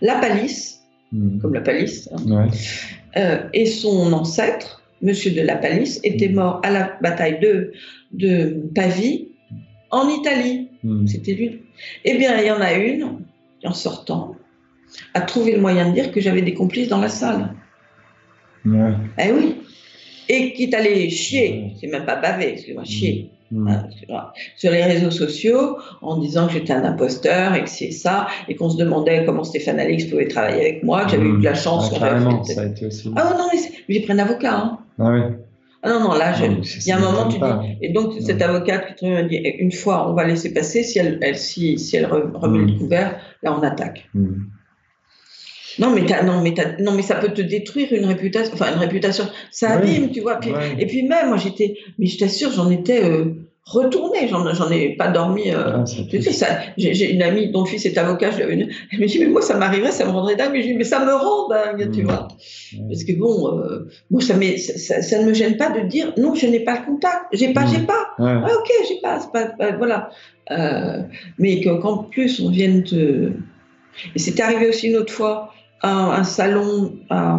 La 0.00 0.16
Palisse, 0.16 0.78
Hmm. 1.12 1.38
comme 1.40 1.52
La 1.52 1.60
Palisse, 1.60 2.08
hein, 2.12 2.22
Ouais. 2.26 2.48
euh, 3.18 3.42
et 3.52 3.66
son 3.66 4.12
ancêtre, 4.14 4.82
Monsieur 5.02 5.32
de 5.32 5.42
la 5.42 5.56
Palisse, 5.56 6.00
était 6.04 6.28
Mhm. 6.28 6.34
mort 6.36 6.60
à 6.62 6.70
la 6.70 6.96
bataille 7.02 7.38
de, 7.40 7.72
de 8.12 8.62
Pavie 8.74 9.28
en 9.90 10.08
Italie. 10.08 10.68
Hmm. 10.82 11.06
C'était 11.06 11.34
lui. 11.34 11.60
Eh 12.06 12.16
bien, 12.16 12.38
il 12.40 12.46
y 12.46 12.50
en 12.50 12.60
a 12.62 12.72
une, 12.74 13.18
en 13.64 13.74
sortant, 13.74 14.36
a 15.12 15.20
trouvé 15.20 15.52
le 15.52 15.60
moyen 15.60 15.90
de 15.90 15.94
dire 15.94 16.12
que 16.12 16.20
j'avais 16.22 16.40
des 16.42 16.54
complices 16.54 16.88
dans 16.88 17.00
la 17.00 17.08
salle. 17.10 17.52
Ouais. 18.64 18.92
Eh 19.18 19.32
oui. 19.32 19.56
Et 20.30 20.52
qui 20.54 20.62
est 20.64 20.74
allé 20.74 21.10
chier, 21.10 21.72
c'est 21.80 21.88
même 21.88 22.06
pas 22.06 22.16
baver, 22.16 22.52
excuse-moi, 22.54 22.84
chier, 22.84 23.28
Excuse-moi, 23.52 24.32
sur 24.56 24.70
les 24.72 24.82
réseaux 24.84 25.10
sociaux 25.10 25.76
en 26.00 26.16
disant 26.18 26.46
que 26.46 26.54
j'étais 26.54 26.72
un 26.72 26.84
imposteur 26.84 27.54
et 27.54 27.64
que 27.64 27.68
c'est 27.70 27.90
ça, 27.90 28.26
et 28.48 28.54
qu'on 28.56 28.70
se 28.70 28.76
demandait 28.78 29.24
comment 29.26 29.44
Stéphane 29.44 29.78
Alix 29.78 30.04
pouvait 30.06 30.28
travailler 30.28 30.60
avec 30.60 30.82
moi, 30.82 31.04
que 31.04 31.10
j'avais 31.12 31.26
eu 31.28 31.38
de 31.38 31.44
la 31.44 31.54
chance. 31.54 31.90
Ah, 31.94 31.98
carrément, 31.98 32.44
fait- 32.44 32.54
ça 32.54 32.62
a 32.62 32.66
été 32.66 32.86
aussi. 32.86 33.10
Ah 33.16 33.34
non, 33.36 33.46
mais 33.52 33.58
j'ai 33.88 34.00
pris 34.00 34.12
un 34.12 34.18
avocat. 34.18 34.54
Hein. 34.56 34.78
Ah 34.98 35.10
oui. 35.12 35.20
Ah 35.84 35.88
non, 35.90 36.00
non, 36.00 36.14
là, 36.14 36.32
je- 36.32 36.44
il 36.44 36.86
y 36.86 36.92
a 36.92 36.96
un 36.96 37.00
moment, 37.00 37.26
tu 37.28 37.40
pas. 37.40 37.60
dis. 37.62 37.76
Et 37.82 37.92
donc, 37.92 38.12
cette 38.20 38.40
avocate 38.40 38.94
qui 38.94 39.08
m'a 39.08 39.24
dit 39.24 39.36
une 39.36 39.72
fois, 39.72 40.08
on 40.08 40.14
va 40.14 40.24
laisser 40.24 40.54
passer. 40.54 40.82
Si 40.84 40.98
elle, 41.00 41.18
elle- 41.22 41.36
si, 41.36 41.76
si 41.78 41.96
elle 41.96 42.06
re- 42.06 42.30
remet 42.34 42.58
Mm. 42.60 42.66
le 42.68 42.78
couvert, 42.78 43.20
là, 43.42 43.52
on 43.58 43.62
attaque. 43.64 44.08
Non, 45.78 45.90
mais, 45.90 46.02
non, 46.24 46.42
mais 46.42 46.52
non, 46.80 46.92
mais 46.92 47.02
ça 47.02 47.14
peut 47.16 47.30
te 47.32 47.40
détruire 47.40 47.88
une 47.92 48.04
réputation. 48.04 48.52
Enfin, 48.54 48.72
une 48.74 48.78
réputation, 48.78 49.24
ça 49.50 49.78
Oui. 49.82 49.96
abîme, 49.96 50.10
tu 50.12 50.20
vois. 50.20 50.36
Puis- 50.36 50.52
Ouais. 50.52 50.76
Et 50.78 50.86
puis 50.86 51.02
même, 51.02 51.28
moi, 51.28 51.38
j'étais. 51.38 51.78
Mais 51.98 52.06
je 52.06 52.18
t'assure, 52.18 52.52
j'en 52.52 52.70
étais 52.70 53.02
euh, 53.02 53.34
retournée. 53.64 54.28
J'en, 54.28 54.52
j'en 54.54 54.70
ai 54.70 54.96
pas 54.96 55.08
dormi. 55.08 55.50
euh, 55.50 55.76
Ah, 55.76 55.84
j'ai, 56.76 57.12
une 57.12 57.22
amie 57.22 57.50
dont 57.50 57.62
le 57.62 57.68
fils 57.68 57.84
est 57.86 57.96
avocat, 57.98 58.30
je 58.30 58.36
dit, 58.36 58.42
elle 58.92 58.98
me 59.00 59.06
dit, 59.06 59.18
mais 59.20 59.26
moi, 59.26 59.42
ça 59.42 59.56
m'arriverait, 59.56 59.92
ça 59.92 60.04
me 60.04 60.10
rendrait 60.10 60.36
dingue. 60.36 60.50
Mais 60.52 60.62
je 60.62 60.66
lui 60.66 60.72
dis, 60.72 60.78
mais 60.78 60.84
ça 60.84 61.04
me 61.04 61.12
rend 61.12 61.48
dingue, 61.48 61.90
tu 61.92 62.02
Mm. 62.02 62.06
vois. 62.06 62.28
Ouais. 62.74 62.84
Parce 62.88 63.04
que 63.04 63.12
bon, 63.18 63.58
euh, 63.58 63.88
moi, 64.10 64.20
ça, 64.20 64.34
ça, 64.58 64.78
ça- 64.78 65.02
ça 65.02 65.18
ne 65.22 65.26
me 65.28 65.34
gêne 65.34 65.56
pas 65.56 65.70
de 65.70 65.86
dire, 65.86 66.12
non, 66.18 66.34
je 66.34 66.46
n'ai 66.46 66.60
pas 66.60 66.80
le 66.80 66.86
contact. 66.86 67.26
J'ai 67.32 67.52
pas, 67.52 67.62
Mm. 67.64 67.68
j'ai 67.74 67.80
pas. 67.86 68.06
Ouais. 68.18 68.40
Ah, 68.44 68.48
ok, 68.58 68.70
j'ai 68.88 69.00
pas, 69.00 69.20
c'est 69.20 69.32
pas, 69.32 69.46
pas- 69.46 69.76
voilà. 69.76 70.10
Euh, 70.50 71.02
mais 71.38 71.60
que- 71.60 71.80
qu'en 71.80 71.98
plus 71.98 72.40
on 72.40 72.50
vienne 72.50 72.82
te. 72.82 73.30
Et 74.14 74.18
c'est 74.18 74.40
arrivé 74.40 74.68
aussi 74.68 74.88
une 74.88 74.96
autre 74.96 75.12
fois 75.12 75.52
à 75.82 76.16
un 76.18 76.24
salon 76.24 76.94
à, 77.10 77.38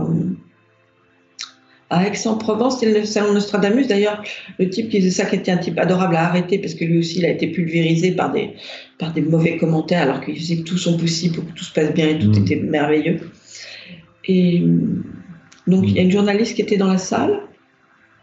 à 1.93 2.07
Aix-en-Provence, 2.07 2.79
c'était 2.79 2.99
le 2.99 3.05
salon 3.05 3.33
Nostradamus. 3.33 3.87
D'ailleurs, 3.87 4.23
le 4.59 4.69
type 4.69 4.89
qui 4.89 4.99
faisait 4.99 5.11
ça, 5.11 5.25
qui 5.25 5.35
était 5.35 5.51
un 5.51 5.57
type 5.57 5.77
adorable, 5.79 6.15
a 6.15 6.25
arrêté 6.25 6.57
parce 6.57 6.73
que 6.73 6.85
lui 6.85 6.99
aussi, 6.99 7.19
il 7.19 7.25
a 7.25 7.29
été 7.29 7.47
pulvérisé 7.47 8.11
par 8.11 8.31
des, 8.31 8.51
par 8.97 9.13
des 9.13 9.21
mauvais 9.21 9.57
commentaires 9.57 10.01
alors 10.01 10.21
qu'il 10.21 10.37
faisait 10.37 10.63
tout 10.63 10.77
son 10.77 10.97
possible 10.97 11.35
pour 11.35 11.45
que 11.45 11.51
tout 11.51 11.63
se 11.63 11.73
passe 11.73 11.93
bien 11.93 12.09
et 12.09 12.19
tout 12.19 12.29
Mm. 12.29 12.43
était 12.43 12.55
merveilleux. 12.55 13.19
Et 14.27 14.63
donc, 15.67 15.83
il 15.87 15.95
y 15.95 15.99
a 15.99 16.01
une 16.01 16.11
journaliste 16.11 16.55
qui 16.55 16.61
était 16.61 16.77
dans 16.77 16.87
la 16.87 16.97
salle 16.97 17.39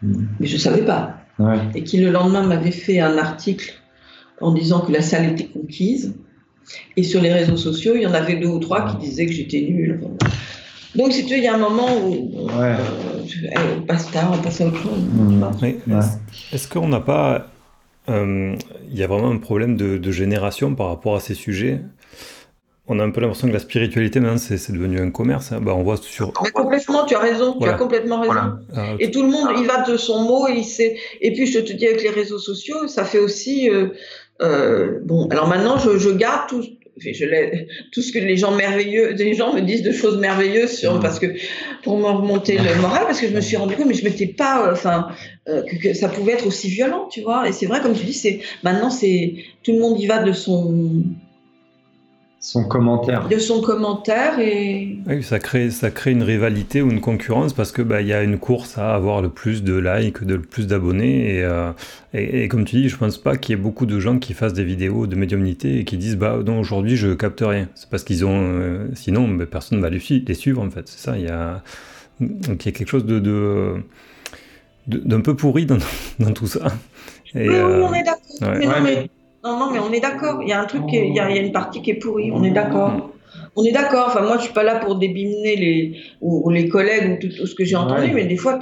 mais 0.01 0.47
je 0.47 0.53
ne 0.53 0.59
savais 0.59 0.85
pas. 0.85 1.17
Et 1.73 1.83
qui 1.83 1.97
le 1.97 2.11
lendemain 2.11 2.43
m'avait 2.43 2.71
fait 2.71 2.99
un 2.99 3.17
article 3.17 3.73
en 4.39 4.53
disant 4.53 4.81
que 4.81 4.91
la 4.91 5.01
salle 5.01 5.31
était 5.31 5.45
conquise. 5.45 6.15
Et 6.97 7.03
sur 7.03 7.21
les 7.21 7.33
réseaux 7.33 7.57
sociaux, 7.57 7.93
il 7.95 8.03
y 8.03 8.07
en 8.07 8.13
avait 8.13 8.35
deux 8.35 8.47
ou 8.47 8.59
trois 8.59 8.91
qui 8.91 8.97
disaient 8.97 9.25
que 9.25 9.31
j'étais 9.31 9.61
nulle. 9.61 9.99
Donc, 10.95 11.13
si 11.13 11.25
tu 11.25 11.33
veux, 11.33 11.39
il 11.39 11.43
y 11.43 11.47
a 11.47 11.55
un 11.55 11.57
moment 11.57 11.87
où 11.97 12.47
ouais. 12.47 12.75
euh, 12.75 13.77
on 13.77 13.81
passe 13.81 14.11
tard, 14.11 14.31
on 14.33 14.41
passe 14.41 14.61
à 14.61 14.67
autre 14.67 14.81
chose. 14.81 14.99
Mmh. 15.13 15.43
Est-ce 16.53 16.67
qu'on 16.67 16.87
n'a 16.87 16.99
pas. 16.99 17.47
Euh, 18.09 18.55
il 18.89 18.97
y 18.97 19.03
a 19.03 19.07
vraiment 19.07 19.29
un 19.29 19.37
problème 19.37 19.77
de, 19.77 19.97
de, 19.97 20.11
génération 20.11 20.75
par 20.75 20.87
rapport 20.87 21.15
à 21.15 21.19
ces 21.19 21.33
sujets? 21.33 21.79
On 22.87 22.99
a 22.99 23.03
un 23.03 23.11
peu 23.11 23.21
l'impression 23.21 23.47
que 23.47 23.53
la 23.53 23.59
spiritualité 23.59 24.19
maintenant 24.19 24.37
c'est 24.37 24.71
devenu 24.71 24.99
un 24.99 25.11
commerce. 25.11 25.51
Hein. 25.51 25.61
Bah, 25.61 25.73
on 25.75 25.83
voit 25.83 25.97
sur. 25.97 26.33
Mais 26.43 26.49
complètement, 26.49 27.05
tu 27.05 27.15
as 27.15 27.19
raison, 27.19 27.57
tu 27.59 27.69
as 27.69 27.73
complètement 27.73 28.19
raison. 28.19 28.57
Ah, 28.75 28.95
et 28.99 29.11
tout 29.11 29.21
le 29.21 29.29
monde, 29.29 29.49
il 29.57 29.65
va 29.65 29.83
de 29.83 29.95
son 29.95 30.23
mot, 30.23 30.47
et 30.47 30.53
il 30.53 30.65
sait. 30.65 30.97
Et 31.21 31.31
puis 31.31 31.45
je 31.45 31.59
te 31.59 31.71
dis 31.71 31.87
avec 31.87 32.03
les 32.03 32.09
réseaux 32.09 32.39
sociaux, 32.39 32.87
ça 32.87 33.05
fait 33.05 33.19
aussi. 33.19 33.69
Euh, 33.69 33.89
euh, 34.41 34.99
bon, 35.03 35.27
alors 35.29 35.47
maintenant 35.47 35.77
je, 35.77 35.99
je 35.99 36.09
garde 36.09 36.49
tout, 36.49 36.63
je 37.01 37.65
tout 37.91 38.01
ce 38.01 38.11
que 38.11 38.19
les 38.19 38.37
gens 38.37 38.55
merveilleux, 38.55 39.13
les 39.13 39.33
gens 39.33 39.53
me 39.53 39.61
disent 39.61 39.83
de 39.83 39.91
choses 39.91 40.17
merveilleuses 40.17 40.77
sur, 40.77 40.95
mmh. 40.95 40.99
parce 40.99 41.19
que 41.19 41.27
pour 41.83 41.97
me 41.97 42.05
remonter 42.05 42.57
le 42.57 42.75
moral, 42.81 43.03
parce 43.05 43.19
que 43.19 43.27
je 43.27 43.33
me 43.33 43.41
suis 43.41 43.57
rendu 43.57 43.75
compte, 43.75 43.87
mais 43.87 43.93
je 43.93 44.03
m'étais 44.03 44.27
pas, 44.27 44.67
euh, 44.67 44.73
enfin, 44.73 45.09
que, 45.45 45.81
que, 45.81 45.93
ça 45.93 46.09
pouvait 46.09 46.33
être 46.33 46.47
aussi 46.47 46.69
violent, 46.69 47.07
tu 47.11 47.21
vois. 47.21 47.47
Et 47.47 47.51
c'est 47.51 47.65
vrai, 47.65 47.81
comme 47.81 47.93
tu 47.93 48.05
dis, 48.05 48.13
c'est 48.13 48.39
maintenant 48.63 48.89
c'est 48.89 49.35
tout 49.63 49.73
le 49.73 49.79
monde 49.79 49.99
y 49.99 50.07
va 50.07 50.19
de 50.23 50.31
son 50.31 51.03
son 52.41 52.63
commentaire. 52.63 53.29
De 53.29 53.37
son 53.37 53.61
commentaire 53.61 54.39
et. 54.39 54.97
Oui, 55.07 55.21
ça 55.21 55.37
crée, 55.37 55.69
ça 55.69 55.91
crée 55.91 56.11
une 56.11 56.23
rivalité 56.23 56.81
ou 56.81 56.89
une 56.89 56.99
concurrence 56.99 57.53
parce 57.53 57.71
que 57.71 57.83
bah 57.83 58.01
il 58.01 58.07
y 58.07 58.13
a 58.13 58.23
une 58.23 58.39
course 58.39 58.79
à 58.79 58.95
avoir 58.95 59.21
le 59.21 59.29
plus 59.29 59.63
de 59.63 59.77
likes, 59.77 60.23
de 60.23 60.33
le 60.33 60.41
plus 60.41 60.65
d'abonnés 60.65 61.35
et, 61.35 61.43
euh, 61.43 61.71
et, 62.13 62.47
comme 62.47 62.65
tu 62.65 62.77
dis, 62.77 62.89
je 62.89 62.97
pense 62.97 63.19
pas 63.19 63.37
qu'il 63.37 63.55
y 63.55 63.59
ait 63.59 63.61
beaucoup 63.61 63.85
de 63.85 63.99
gens 63.99 64.17
qui 64.17 64.33
fassent 64.33 64.53
des 64.53 64.63
vidéos 64.63 65.05
de 65.05 65.15
médiumnité 65.15 65.79
et 65.79 65.85
qui 65.85 65.97
disent 65.97 66.17
bah 66.17 66.39
non 66.43 66.59
aujourd'hui 66.59 66.97
je 66.97 67.13
capte 67.13 67.43
rien. 67.45 67.69
C'est 67.75 67.89
parce 67.89 68.03
qu'ils 68.03 68.25
ont, 68.25 68.41
euh, 68.41 68.87
sinon 68.95 69.27
bah, 69.27 69.45
personne 69.45 69.77
ne 69.77 69.83
va 69.83 69.91
les 69.91 70.33
suivre 70.33 70.63
en 70.63 70.69
fait. 70.71 70.87
C'est 70.87 70.99
ça. 70.99 71.17
Il 71.19 71.23
y 71.25 71.29
a 71.29 71.61
donc 72.19 72.65
il 72.65 72.69
y 72.69 72.69
a 72.69 72.71
quelque 72.71 72.89
chose 72.89 73.05
de, 73.05 73.19
de 73.19 73.75
d'un 74.87 75.21
peu 75.21 75.35
pourri 75.35 75.67
dans, 75.67 75.77
dans 76.19 76.31
tout 76.31 76.47
ça. 76.47 76.73
Et, 77.35 77.47
oui, 77.47 77.55
euh, 77.55 77.87
on 77.87 77.93
est 77.93 78.03
d'accord. 78.03 78.81
mais... 78.83 79.11
Non, 79.43 79.57
non, 79.57 79.71
mais 79.71 79.79
on 79.79 79.91
est 79.91 79.99
d'accord. 79.99 80.41
Il 80.41 80.49
y 80.49 80.53
a 80.53 80.61
un 80.61 80.65
truc, 80.65 80.83
il, 80.89 81.15
y 81.15 81.19
a, 81.19 81.35
une 81.35 81.51
partie 81.51 81.81
qui 81.81 81.91
est 81.91 81.95
pourrie. 81.95 82.31
On 82.31 82.43
est 82.43 82.51
d'accord. 82.51 82.89
Mm. 82.89 83.01
On 83.55 83.63
est 83.63 83.71
d'accord. 83.71 84.07
Enfin, 84.07 84.21
moi, 84.21 84.37
je 84.37 84.43
suis 84.43 84.53
pas 84.53 84.63
là 84.63 84.79
pour 84.79 84.95
débiminer 84.95 85.55
les 85.55 85.95
ou, 86.21 86.49
les 86.49 86.67
collègues 86.67 87.13
ou 87.13 87.27
tout, 87.27 87.47
ce 87.47 87.55
que 87.55 87.65
j'ai 87.65 87.75
entendu, 87.75 88.11
mais 88.13 88.25
des 88.25 88.37
fois, 88.37 88.59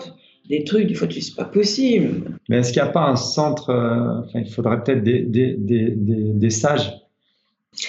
des 0.50 0.64
trucs, 0.64 0.88
des 0.88 0.94
fois, 0.94 1.08
tu 1.08 1.22
c'est 1.22 1.36
pas 1.36 1.46
possible. 1.46 2.40
Mais 2.50 2.58
est-ce 2.58 2.72
qu'il 2.72 2.82
n'y 2.82 2.88
a 2.88 2.92
pas 2.92 3.06
un 3.06 3.16
centre 3.16 3.70
euh, 3.70 4.22
enfin, 4.26 4.40
Il 4.40 4.52
faudrait 4.52 4.84
peut-être 4.84 5.04
des, 5.04 5.22
des, 5.22 5.56
des, 5.58 5.94
des, 5.96 6.50
sages. 6.50 6.92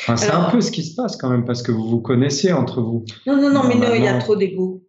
Enfin, 0.03 0.17
c'est 0.17 0.31
un 0.31 0.51
peu 0.51 0.61
ce 0.61 0.71
qui 0.71 0.83
se 0.83 0.95
passe 0.95 1.17
quand 1.17 1.31
même 1.31 1.45
parce 1.45 1.63
que 1.63 1.73
vous 1.73 1.89
vous 1.89 2.01
connaissez 2.01 2.53
entre 2.53 2.83
vous. 2.83 3.05
Non, 3.27 3.37
non, 3.37 3.51
non, 3.51 3.63
mais 3.67 3.77
non, 3.77 3.95
il 3.95 4.05
y 4.05 4.09
a 4.09 4.19
trop 4.19 4.37
d'ego. 4.37 4.83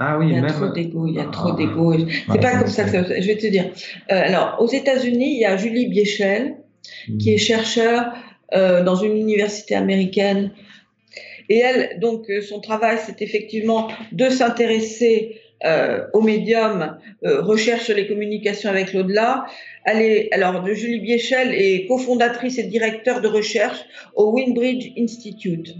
Ah 0.00 0.16
oui, 0.16 0.28
il 0.28 0.34
y 0.34 0.38
a 0.38 0.46
trop 0.46 0.68
d'ego, 0.68 1.08
il 1.08 1.14
y 1.14 1.20
a 1.20 1.24
trop 1.24 1.50
ah. 1.52 1.56
d'ego. 1.56 1.92
C'est 2.30 2.40
pas 2.40 2.58
comme 2.60 2.68
ça 2.68 2.84
que 2.84 2.90
ça, 2.90 3.02
je 3.02 3.26
vais 3.26 3.36
te 3.36 3.48
dire. 3.48 3.64
Euh, 4.12 4.22
alors, 4.26 4.56
aux 4.60 4.68
États-Unis, 4.68 5.34
il 5.34 5.40
y 5.40 5.44
a 5.44 5.56
Julie 5.56 5.88
Biechel, 7.08 7.18
qui 7.18 7.34
est 7.34 7.38
chercheur 7.38 8.12
euh, 8.54 8.82
dans 8.82 8.96
une 8.96 9.16
université 9.16 9.74
américaine. 9.74 10.52
Et 11.48 11.58
elle, 11.58 11.98
donc, 11.98 12.28
euh, 12.30 12.42
son 12.42 12.60
travail, 12.60 12.98
c'est 13.04 13.22
effectivement 13.22 13.88
de 14.12 14.28
s'intéresser 14.28 15.40
euh, 15.64 16.04
au 16.12 16.20
médium, 16.20 16.98
euh, 17.24 17.42
recherche 17.42 17.84
sur 17.84 17.96
les 17.96 18.06
communications 18.06 18.70
avec 18.70 18.92
l'au-delà. 18.92 19.46
Elle 19.84 20.02
est, 20.02 20.32
alors, 20.32 20.64
Julie 20.72 21.00
Biechel 21.00 21.52
est 21.52 21.86
cofondatrice 21.86 22.58
et 22.58 22.64
directeur 22.64 23.20
de 23.20 23.28
recherche 23.28 23.78
au 24.14 24.32
Winbridge 24.32 24.92
Institute. 24.96 25.74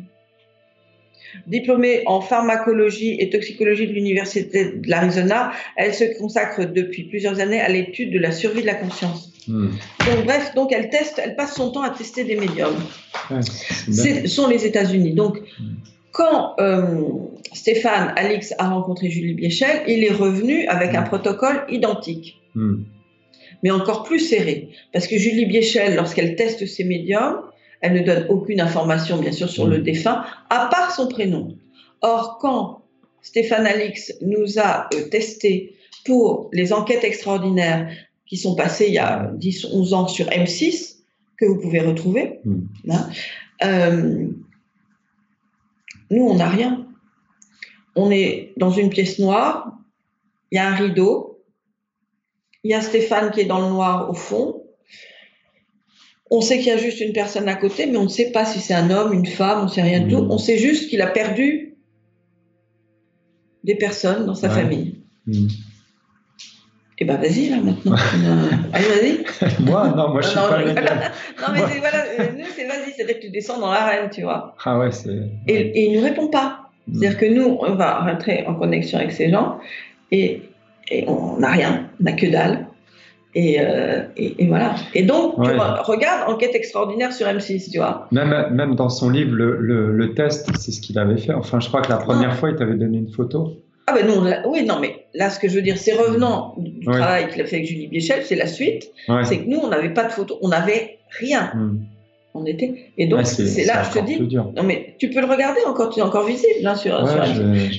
Diplômée 1.46 2.02
en 2.06 2.20
pharmacologie 2.20 3.16
et 3.20 3.30
toxicologie 3.30 3.86
de 3.86 3.92
l'Université 3.92 4.72
de 4.72 4.90
l'Arizona, 4.90 5.52
elle 5.76 5.94
se 5.94 6.18
consacre 6.18 6.64
depuis 6.64 7.04
plusieurs 7.04 7.38
années 7.38 7.60
à 7.60 7.68
l'étude 7.68 8.12
de 8.12 8.18
la 8.18 8.32
survie 8.32 8.62
de 8.62 8.66
la 8.66 8.74
conscience. 8.74 9.32
Hmm. 9.48 9.70
Donc, 10.06 10.24
bref, 10.24 10.54
donc 10.54 10.72
elle 10.72 10.90
teste, 10.90 11.20
elle 11.22 11.34
passe 11.34 11.54
son 11.54 11.72
temps 11.72 11.82
à 11.82 11.90
tester 11.90 12.24
des 12.24 12.36
médiums. 12.36 12.76
Ce 13.30 14.26
sont 14.26 14.46
les 14.46 14.66
États-Unis. 14.66 15.14
Donc, 15.14 15.40
hmm. 15.40 15.64
quand 16.12 16.54
euh, 16.60 17.02
Stéphane 17.52 18.12
Alix 18.16 18.54
a 18.58 18.68
rencontré 18.68 19.10
Julie 19.10 19.34
Biechel, 19.34 19.82
il 19.88 20.04
est 20.04 20.12
revenu 20.12 20.66
avec 20.66 20.94
un 20.94 21.02
hmm. 21.02 21.08
protocole 21.08 21.64
identique, 21.68 22.40
mais 23.62 23.70
encore 23.70 24.04
plus 24.04 24.20
serré. 24.20 24.68
Parce 24.92 25.06
que 25.06 25.16
Julie 25.16 25.46
Biechel, 25.46 25.96
lorsqu'elle 25.96 26.36
teste 26.36 26.66
ses 26.66 26.84
médiums, 26.84 27.42
elle 27.80 27.94
ne 27.94 28.02
donne 28.02 28.26
aucune 28.28 28.60
information, 28.60 29.18
bien 29.18 29.32
sûr, 29.32 29.48
sur 29.48 29.66
le 29.66 29.78
défunt, 29.78 30.24
à 30.50 30.68
part 30.70 30.92
son 30.94 31.08
prénom. 31.08 31.56
Or, 32.02 32.38
quand 32.40 32.82
Stéphane 33.22 33.66
Alix 33.66 34.14
nous 34.20 34.58
a 34.58 34.88
euh, 34.94 35.08
testé 35.10 35.74
pour 36.04 36.48
les 36.52 36.72
enquêtes 36.72 37.04
extraordinaires 37.04 37.90
qui 38.28 38.36
sont 38.36 38.54
passées 38.54 38.86
il 38.88 38.94
y 38.94 38.98
a 38.98 39.30
10, 39.34 39.66
11 39.72 39.94
ans 39.94 40.06
sur 40.06 40.26
M6, 40.26 40.96
que 41.36 41.46
vous 41.46 41.58
pouvez 41.58 41.80
retrouver, 41.80 42.40
hmm. 42.44 42.60
hein, 42.90 43.08
euh, 43.64 44.28
nous, 46.10 46.22
on 46.22 46.36
n'a 46.36 46.48
rien. 46.48 46.86
On 47.96 48.10
est 48.10 48.52
dans 48.56 48.70
une 48.70 48.90
pièce 48.90 49.18
noire, 49.18 49.72
il 50.50 50.56
y 50.56 50.58
a 50.58 50.68
un 50.68 50.74
rideau, 50.74 51.42
il 52.64 52.70
y 52.70 52.74
a 52.74 52.80
Stéphane 52.80 53.30
qui 53.30 53.40
est 53.40 53.44
dans 53.46 53.60
le 53.60 53.68
noir 53.68 54.10
au 54.10 54.14
fond, 54.14 54.62
on 56.30 56.40
sait 56.40 56.58
qu'il 56.58 56.68
y 56.68 56.70
a 56.70 56.76
juste 56.76 57.00
une 57.00 57.12
personne 57.12 57.48
à 57.48 57.54
côté, 57.54 57.86
mais 57.86 57.96
on 57.96 58.04
ne 58.04 58.08
sait 58.08 58.30
pas 58.30 58.44
si 58.44 58.60
c'est 58.60 58.74
un 58.74 58.90
homme, 58.90 59.12
une 59.12 59.26
femme, 59.26 59.60
on 59.60 59.64
ne 59.64 59.70
sait 59.70 59.82
rien 59.82 60.00
du 60.00 60.14
tout. 60.14 60.22
Mm. 60.22 60.30
On 60.30 60.38
sait 60.38 60.58
juste 60.58 60.90
qu'il 60.90 61.00
a 61.00 61.06
perdu 61.06 61.76
des 63.64 63.74
personnes 63.74 64.26
dans 64.26 64.34
sa 64.34 64.50
famille. 64.50 64.96
Mm. 65.26 65.46
Eh 67.00 67.04
ben 67.04 67.16
vas-y 67.16 67.48
là 67.48 67.56
maintenant. 67.62 67.96
Allez 68.72 68.88
vas-y. 68.88 69.62
moi 69.70 69.92
non, 69.96 70.10
moi 70.10 70.20
je 70.20 70.28
suis 70.28 70.36
pas 70.36 70.58
Non 70.58 71.52
mais 71.52 71.60
voilà, 71.78 72.04
euh, 72.18 72.26
nous 72.36 72.44
c'est 72.56 72.66
vas-y, 72.66 72.92
c'est-à-dire 72.96 73.16
que 73.16 73.26
tu 73.26 73.30
descends 73.30 73.60
dans 73.60 73.70
l'arène, 73.70 74.10
tu 74.10 74.22
vois. 74.22 74.56
Ah 74.64 74.78
ouais 74.78 74.90
c'est. 74.90 75.30
Et, 75.46 75.54
et 75.54 75.92
il 75.92 76.00
ne 76.00 76.04
répond 76.04 76.28
pas. 76.28 76.70
Mm. 76.88 76.94
C'est-à-dire 76.94 77.18
que 77.18 77.26
nous 77.26 77.58
on 77.60 77.74
va 77.74 78.00
rentrer 78.00 78.44
en 78.46 78.54
connexion 78.54 78.98
avec 78.98 79.12
ces 79.12 79.30
gens 79.30 79.60
et, 80.10 80.42
et 80.90 81.04
on 81.06 81.38
n'a 81.38 81.50
rien, 81.50 81.88
on 82.00 82.04
n'a 82.04 82.12
que 82.12 82.26
dalle. 82.26 82.66
Euh, 83.36 84.02
et, 84.16 84.42
et, 84.42 84.46
voilà. 84.46 84.74
Et 84.94 85.02
donc, 85.02 85.34
tu 85.42 85.50
regarde 85.50 86.30
Enquête 86.30 86.54
extraordinaire 86.54 87.12
sur 87.12 87.26
M6, 87.26 87.70
tu 87.70 87.78
vois. 87.78 88.08
Même, 88.10 88.34
même 88.52 88.74
dans 88.74 88.88
son 88.88 89.10
livre, 89.10 89.34
le, 89.34 89.92
le, 89.92 90.14
test, 90.14 90.50
c'est 90.58 90.72
ce 90.72 90.80
qu'il 90.80 90.98
avait 90.98 91.18
fait. 91.18 91.34
Enfin, 91.34 91.60
je 91.60 91.68
crois 91.68 91.82
que 91.82 91.90
la 91.90 91.98
première 91.98 92.34
fois, 92.34 92.50
il 92.50 92.56
t'avait 92.56 92.74
donné 92.74 92.98
une 92.98 93.10
photo. 93.10 93.58
Ah 93.90 93.94
ben 93.94 94.06
non, 94.06 94.22
oui, 94.46 94.64
non, 94.64 94.78
mais 94.80 95.06
là, 95.14 95.30
ce 95.30 95.38
que 95.38 95.48
je 95.48 95.54
veux 95.54 95.62
dire, 95.62 95.78
c'est 95.78 95.94
revenant 95.94 96.54
du 96.58 96.84
travail 96.84 97.28
qu'il 97.30 97.40
a 97.40 97.46
fait 97.46 97.56
avec 97.56 97.68
Julie 97.68 97.86
Biechel, 97.86 98.22
c'est 98.24 98.36
la 98.36 98.46
suite. 98.46 98.90
C'est 99.24 99.38
que 99.38 99.48
nous, 99.48 99.58
on 99.58 99.68
n'avait 99.68 99.94
pas 99.94 100.04
de 100.04 100.12
photo, 100.12 100.38
on 100.42 100.48
n'avait 100.48 100.98
rien. 101.18 101.52
Hmm 101.54 101.78
on 102.38 102.46
était. 102.46 102.92
Et 102.96 103.06
donc, 103.06 103.26
c'est 103.26 103.64
là, 103.64 103.82
je 103.82 103.98
te 103.98 104.04
dis, 104.04 104.36
non, 104.36 104.62
mais 104.62 104.94
tu 104.98 105.10
peux 105.10 105.20
le 105.20 105.26
regarder 105.26 105.60
encore, 105.66 105.90
tu 105.90 106.00
es 106.00 106.02
encore 106.02 106.26
visible, 106.26 106.66
hein, 106.66 106.74
sur, 106.74 106.98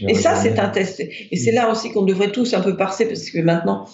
Et 0.07 0.13
ça, 0.13 0.35
c'est 0.35 0.59
un 0.59 0.69
test. 0.69 0.99
Et 0.99 1.37
c'est 1.37 1.51
là 1.51 1.71
aussi 1.71 1.91
qu'on 1.91 2.03
devrait 2.03 2.31
tous 2.31 2.53
un 2.53 2.61
peu 2.61 2.75
passer, 2.75 3.05
parce 3.05 3.29
que 3.29 3.39
maintenant, 3.39 3.85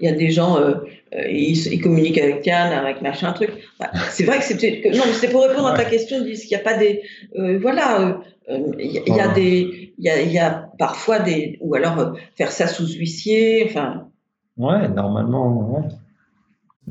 il 0.00 0.08
y 0.08 0.12
a 0.12 0.14
des 0.14 0.30
gens, 0.30 0.58
euh, 0.58 0.74
euh, 1.14 1.28
ils, 1.28 1.80
communiquent 1.80 2.18
avec 2.18 2.42
Cannes, 2.42 2.72
avec 2.72 3.02
machin, 3.02 3.32
truc. 3.32 3.50
Bah, 3.78 3.90
c'est 4.10 4.24
vrai 4.24 4.38
que 4.38 4.44
c'était. 4.44 4.82
Non, 4.92 5.02
mais 5.06 5.12
c'est 5.12 5.28
pour 5.28 5.42
répondre 5.42 5.68
à 5.68 5.76
ta 5.76 5.84
question, 5.84 6.18
ils 6.20 6.24
disent 6.24 6.44
qu'il 6.44 6.56
n'y 6.56 6.62
a 6.62 6.64
pas 6.64 6.76
des. 6.76 7.02
Euh, 7.38 7.58
voilà, 7.60 8.20
il 8.48 8.90
y, 9.06 9.20
a 9.20 9.28
des. 9.28 9.94
Il 9.98 10.32
y 10.32 10.38
a, 10.38 10.70
parfois 10.78 11.18
des. 11.18 11.58
Ou 11.60 11.74
alors 11.74 12.16
faire 12.36 12.52
ça 12.52 12.66
sous 12.66 12.86
huissier, 12.86 13.64
enfin. 13.68 14.08
Ouais, 14.56 14.88
normalement, 14.88 15.88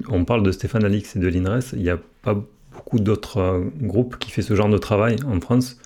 On 0.09 0.25
parle 0.25 0.43
de 0.43 0.51
Stéphane 0.51 0.85
Alix 0.85 1.15
et 1.15 1.19
de 1.19 1.27
l'INRES, 1.27 1.73
il 1.73 1.81
n'y 1.81 1.89
a 1.89 1.99
pas 2.21 2.35
beaucoup 2.71 2.99
d'autres 2.99 3.37
euh, 3.37 3.71
groupes 3.81 4.17
qui 4.17 4.31
fait 4.31 4.41
ce 4.41 4.55
genre 4.55 4.69
de 4.69 4.77
travail 4.77 5.17
en 5.27 5.39
France. 5.39 5.77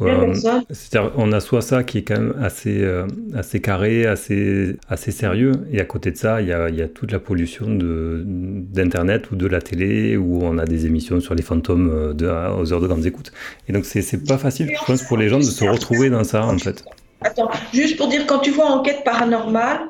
Euh, 0.00 0.34
c'est-à-dire, 0.70 1.12
on 1.16 1.32
a 1.32 1.40
soit 1.40 1.62
ça 1.62 1.84
qui 1.84 1.98
est 1.98 2.02
quand 2.02 2.18
même 2.18 2.34
assez, 2.40 2.82
euh, 2.82 3.06
assez 3.34 3.60
carré, 3.60 4.06
assez, 4.06 4.76
assez 4.88 5.10
sérieux, 5.10 5.52
et 5.72 5.80
à 5.80 5.84
côté 5.84 6.10
de 6.10 6.16
ça, 6.16 6.40
il 6.40 6.48
y 6.48 6.52
a, 6.52 6.70
y 6.70 6.82
a, 6.82 6.88
toute 6.88 7.12
la 7.12 7.18
pollution 7.18 7.66
d'Internet 7.68 9.30
ou 9.30 9.36
de 9.36 9.46
la 9.46 9.60
télé, 9.60 10.16
où 10.16 10.42
on 10.42 10.58
a 10.58 10.64
des 10.64 10.86
émissions 10.86 11.20
sur 11.20 11.34
les 11.34 11.42
fantômes 11.42 12.14
de, 12.14 12.26
aux 12.26 12.72
heures 12.72 12.80
de 12.80 12.86
grandes 12.86 13.06
écoutes. 13.06 13.32
Et 13.68 13.72
donc, 13.72 13.84
c'est 13.84 14.24
pas 14.26 14.38
facile, 14.38 14.70
je 14.72 14.84
pense, 14.84 15.02
pour 15.02 15.18
les 15.18 15.28
gens 15.28 15.38
de 15.38 15.44
se 15.44 15.64
retrouver 15.64 16.10
dans 16.10 16.24
ça, 16.24 16.46
en 16.46 16.58
fait. 16.58 16.84
Attends, 17.22 17.50
juste 17.72 17.96
pour 17.96 18.08
dire, 18.08 18.26
quand 18.26 18.38
tu 18.38 18.50
vois 18.50 18.66
Enquête 18.70 19.04
paranormale, 19.04 19.80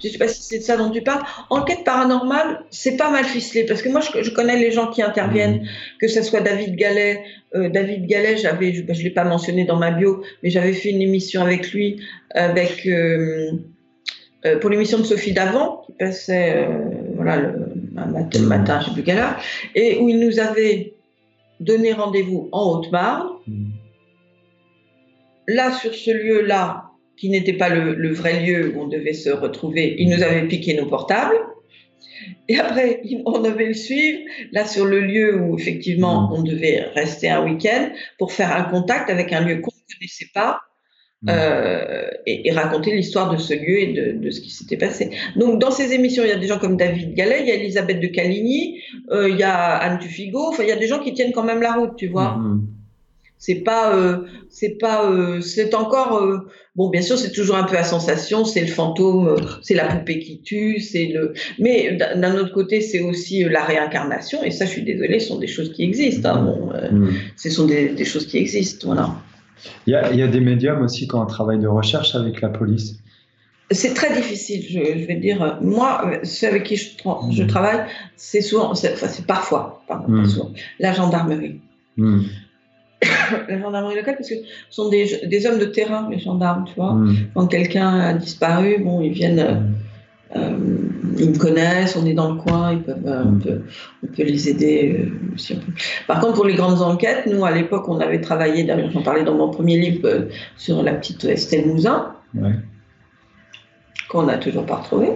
je 0.00 0.08
ne 0.08 0.12
sais 0.12 0.18
pas 0.18 0.28
si 0.28 0.42
c'est 0.42 0.58
de 0.58 0.62
ça 0.62 0.76
dont 0.76 0.90
tu 0.90 1.02
parles. 1.02 1.22
Enquête 1.50 1.84
paranormale, 1.84 2.60
c'est 2.70 2.96
pas 2.96 3.10
mal 3.10 3.24
ficelé 3.24 3.64
parce 3.64 3.82
que 3.82 3.88
moi, 3.88 4.00
je, 4.00 4.30
connais 4.30 4.58
les 4.58 4.70
gens 4.70 4.90
qui 4.90 5.02
interviennent, 5.02 5.62
mm. 5.62 5.68
que 6.00 6.08
ce 6.08 6.22
soit 6.22 6.40
David 6.40 6.76
Gallet. 6.76 7.22
Euh, 7.54 7.68
David 7.68 8.06
Gallet, 8.06 8.36
j'avais, 8.36 8.72
je 8.72 8.82
ne 8.82 9.02
l'ai 9.02 9.10
pas 9.10 9.24
mentionné 9.24 9.64
dans 9.64 9.76
ma 9.76 9.90
bio, 9.90 10.22
mais 10.42 10.50
j'avais 10.50 10.72
fait 10.72 10.90
une 10.90 11.02
émission 11.02 11.42
avec 11.42 11.72
lui, 11.72 12.00
avec 12.34 12.86
euh, 12.86 13.52
euh, 14.44 14.58
pour 14.58 14.70
l'émission 14.70 14.98
de 14.98 15.04
Sophie 15.04 15.32
Davant, 15.32 15.82
qui 15.86 15.92
passait 15.92 16.68
voilà, 17.14 17.36
le, 17.36 17.52
matin, 17.94 18.40
le 18.40 18.46
matin, 18.46 18.80
je 18.80 18.84
ne 18.84 18.88
sais 18.88 18.94
plus 18.94 19.02
quelle 19.04 19.18
heure, 19.18 19.36
et 19.74 19.98
où 19.98 20.08
il 20.08 20.18
nous 20.18 20.40
avait 20.40 20.94
donné 21.60 21.92
rendez-vous 21.92 22.48
en 22.52 22.72
Haute-Marne. 22.72 23.28
Mm. 23.46 23.64
Là, 25.46 25.72
sur 25.72 25.94
ce 25.94 26.10
lieu-là, 26.10 26.83
qui 27.16 27.30
n'était 27.30 27.54
pas 27.54 27.68
le, 27.68 28.12
vrai 28.12 28.44
lieu 28.44 28.74
où 28.74 28.82
on 28.82 28.88
devait 28.88 29.12
se 29.12 29.30
retrouver, 29.30 29.96
il 29.98 30.08
nous 30.08 30.22
avait 30.22 30.46
piqué 30.46 30.74
nos 30.74 30.86
portables. 30.86 31.36
Et 32.48 32.58
après, 32.58 33.02
on 33.26 33.40
devait 33.40 33.66
le 33.66 33.74
suivre, 33.74 34.18
là, 34.52 34.66
sur 34.66 34.84
le 34.84 35.00
lieu 35.00 35.40
où, 35.40 35.58
effectivement, 35.58 36.28
mm. 36.28 36.32
on 36.32 36.42
devait 36.42 36.80
rester 36.94 37.28
un 37.28 37.44
week-end 37.44 37.90
pour 38.18 38.32
faire 38.32 38.54
un 38.54 38.64
contact 38.64 39.10
avec 39.10 39.32
un 39.32 39.40
lieu 39.40 39.60
qu'on 39.60 39.70
ne 39.70 39.94
connaissait 39.94 40.28
pas, 40.34 40.60
Mm. 41.24 41.30
Euh, 41.30 42.10
et, 42.26 42.52
raconter 42.52 42.94
l'histoire 42.94 43.32
de 43.32 43.38
ce 43.38 43.54
lieu 43.54 43.80
et 43.80 43.92
de, 43.94 44.30
ce 44.30 44.42
qui 44.42 44.50
s'était 44.50 44.76
passé. 44.76 45.10
Donc, 45.36 45.58
dans 45.58 45.70
ces 45.70 45.94
émissions, 45.94 46.22
il 46.22 46.28
y 46.28 46.32
a 46.32 46.38
des 46.38 46.46
gens 46.46 46.58
comme 46.58 46.76
David 46.76 47.14
Gallet, 47.14 47.40
il 47.40 47.48
y 47.48 47.50
a 47.50 47.54
Elisabeth 47.54 47.98
de 47.98 48.08
Caligny, 48.08 48.82
euh, 49.10 49.30
il 49.30 49.36
y 49.38 49.42
a 49.42 49.54
Anne 49.54 49.98
Tufigo, 49.98 50.48
enfin, 50.48 50.64
il 50.64 50.68
y 50.68 50.72
a 50.72 50.76
des 50.76 50.86
gens 50.86 50.98
qui 50.98 51.14
tiennent 51.14 51.32
quand 51.32 51.42
même 51.42 51.62
la 51.62 51.72
route, 51.72 51.96
tu 51.96 52.08
vois. 52.08 52.36
Mm. 52.36 52.68
C'est 53.38 53.56
pas, 53.56 53.94
euh, 53.94 54.18
c'est 54.48 54.78
pas, 54.78 55.12
c'est 55.42 55.74
encore, 55.74 56.42
bon, 56.76 56.88
bien 56.88 57.02
sûr, 57.02 57.18
c'est 57.18 57.32
toujours 57.32 57.56
un 57.56 57.64
peu 57.64 57.76
à 57.76 57.84
sensation, 57.84 58.44
c'est 58.46 58.62
le 58.62 58.68
fantôme, 58.68 59.36
c'est 59.60 59.74
la 59.74 59.86
poupée 59.86 60.18
qui 60.18 60.40
tue, 60.40 60.80
c'est 60.80 61.06
le, 61.06 61.34
mais 61.58 61.98
d'un 62.16 62.36
autre 62.36 62.54
côté, 62.54 62.80
c'est 62.80 63.00
aussi 63.00 63.44
la 63.44 63.64
réincarnation, 63.64 64.42
et 64.42 64.50
ça, 64.50 64.64
je 64.64 64.70
suis 64.70 64.82
désolée, 64.82 65.20
ce 65.20 65.28
sont 65.28 65.38
des 65.38 65.46
choses 65.46 65.72
qui 65.72 65.82
existent, 65.82 66.30
hein, 66.30 66.42
bon, 66.42 66.72
ce 67.36 67.50
sont 67.50 67.66
des, 67.66 67.90
des 67.90 68.04
choses 68.06 68.26
qui 68.26 68.38
existent, 68.38 68.86
voilà. 68.86 69.14
Il 69.86 69.92
y, 69.92 70.22
a, 70.22 70.26
des 70.26 70.40
médiums 70.40 70.82
aussi 70.82 71.06
qui 71.06 71.14
ont 71.14 71.22
un 71.22 71.26
travail 71.26 71.58
de 71.58 71.66
recherche 71.66 72.14
avec 72.14 72.40
la 72.40 72.48
police. 72.48 72.96
C'est 73.70 73.94
très 73.94 74.14
difficile, 74.14 74.64
je, 74.68 75.06
vais 75.06 75.16
dire. 75.16 75.58
Moi, 75.62 76.20
ceux 76.22 76.48
avec 76.48 76.64
qui 76.64 76.76
je, 76.76 76.90
je 77.30 77.42
mmh. 77.42 77.46
travaille, 77.46 77.80
c'est 78.16 78.42
souvent, 78.42 78.74
c'est 78.74 79.26
parfois, 79.26 79.82
pardon, 79.88 80.06
pas 80.06 80.12
mmh. 80.12 80.26
souvent, 80.26 80.52
la 80.78 80.92
gendarmerie. 80.92 81.60
Mmh. 81.96 82.22
la 83.48 83.58
gendarmerie 83.58 83.96
locale, 83.96 84.16
parce 84.16 84.28
que 84.28 84.36
ce 84.36 84.42
sont 84.70 84.88
des, 84.88 85.26
des, 85.26 85.46
hommes 85.46 85.58
de 85.58 85.66
terrain, 85.66 86.08
les 86.10 86.18
gendarmes, 86.18 86.64
tu 86.66 86.74
vois. 86.74 86.96
Quand 87.34 87.46
quelqu'un 87.46 87.98
a 87.98 88.14
disparu, 88.14 88.78
bon, 88.78 89.00
ils 89.00 89.12
viennent 89.12 89.74
euh, 90.36 90.58
ils 91.16 91.30
me 91.30 91.38
connaissent, 91.38 91.96
on 91.96 92.04
est 92.06 92.14
dans 92.14 92.32
le 92.32 92.40
coin, 92.40 92.72
ils 92.72 92.82
peuvent, 92.82 93.06
euh, 93.06 93.24
on, 93.24 93.38
peut, 93.38 93.62
on, 94.02 94.06
peut, 94.08 94.22
les 94.24 94.48
aider. 94.48 95.08
Euh, 95.50 95.54
Par 96.08 96.18
contre, 96.20 96.34
pour 96.34 96.44
les 96.44 96.54
grandes 96.54 96.82
enquêtes, 96.82 97.26
nous, 97.26 97.44
à 97.44 97.52
l'époque, 97.52 97.88
on 97.88 98.00
avait 98.00 98.20
travaillé, 98.20 98.64
d'ailleurs, 98.64 98.90
j'en 98.90 99.02
parlais 99.02 99.22
dans 99.22 99.34
mon 99.34 99.50
premier 99.50 99.78
livre, 99.78 100.26
sur 100.56 100.82
la 100.82 100.94
petite 100.94 101.24
Estelle 101.24 101.66
Mouzin, 101.66 102.14
qu'on 104.08 104.24
n'a 104.24 104.38
toujours 104.38 104.66
pas 104.66 104.76
retrouvée, 104.76 105.12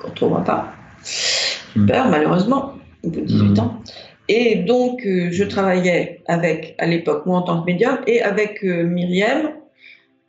qu'on 0.00 0.08
ne 0.08 0.14
trouvera 0.14 0.42
pas. 0.42 0.72
Super, 1.02 2.08
malheureusement, 2.08 2.72
au 3.04 3.10
bout 3.10 3.20
de 3.20 3.26
18 3.26 3.48
mm. 3.50 3.60
ans. 3.60 3.82
Et 4.28 4.56
donc, 4.56 5.02
je 5.04 5.44
travaillais 5.44 6.22
avec, 6.26 6.74
à 6.78 6.86
l'époque, 6.86 7.26
moi 7.26 7.38
en 7.38 7.42
tant 7.42 7.60
que 7.60 7.66
médium, 7.66 7.98
et 8.06 8.22
avec 8.22 8.62
Myriam, 8.62 9.52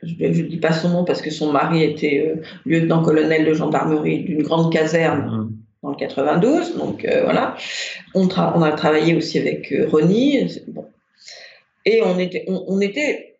je 0.02 0.24
ne 0.24 0.48
dis 0.48 0.58
pas 0.58 0.72
son 0.72 0.90
nom 0.90 1.04
parce 1.04 1.22
que 1.22 1.30
son 1.30 1.52
mari 1.52 1.82
était 1.82 2.24
euh, 2.24 2.42
lieutenant-colonel 2.64 3.44
de 3.44 3.54
gendarmerie 3.54 4.20
d'une 4.20 4.42
grande 4.42 4.72
caserne 4.72 5.26
mmh. 5.26 5.52
dans 5.82 5.90
le 5.90 5.96
92. 5.96 6.76
Donc 6.76 7.04
euh, 7.04 7.24
voilà. 7.24 7.56
On, 8.14 8.28
on, 8.28 8.62
a 8.62 8.72
travaillé 8.72 9.16
aussi 9.16 9.38
avec 9.38 9.72
euh, 9.72 9.88
Ronnie. 9.88 10.60
Bon. 10.68 10.86
Et 11.84 12.02
on 12.02 12.18
était, 12.18 12.44
on, 12.48 12.80
était 12.80 13.38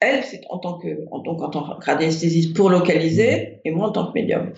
elle, 0.00 0.24
c'est 0.24 0.42
en 0.50 0.58
tant 0.58 0.78
que, 0.78 0.88
en, 1.10 1.20
tant 1.20 1.78
qu'anesthésiste 1.78 2.54
pour 2.54 2.68
localiser, 2.68 3.60
et 3.64 3.70
moi 3.70 3.88
en 3.88 3.92
tant 3.92 4.06
que 4.06 4.18
médium. 4.18 4.52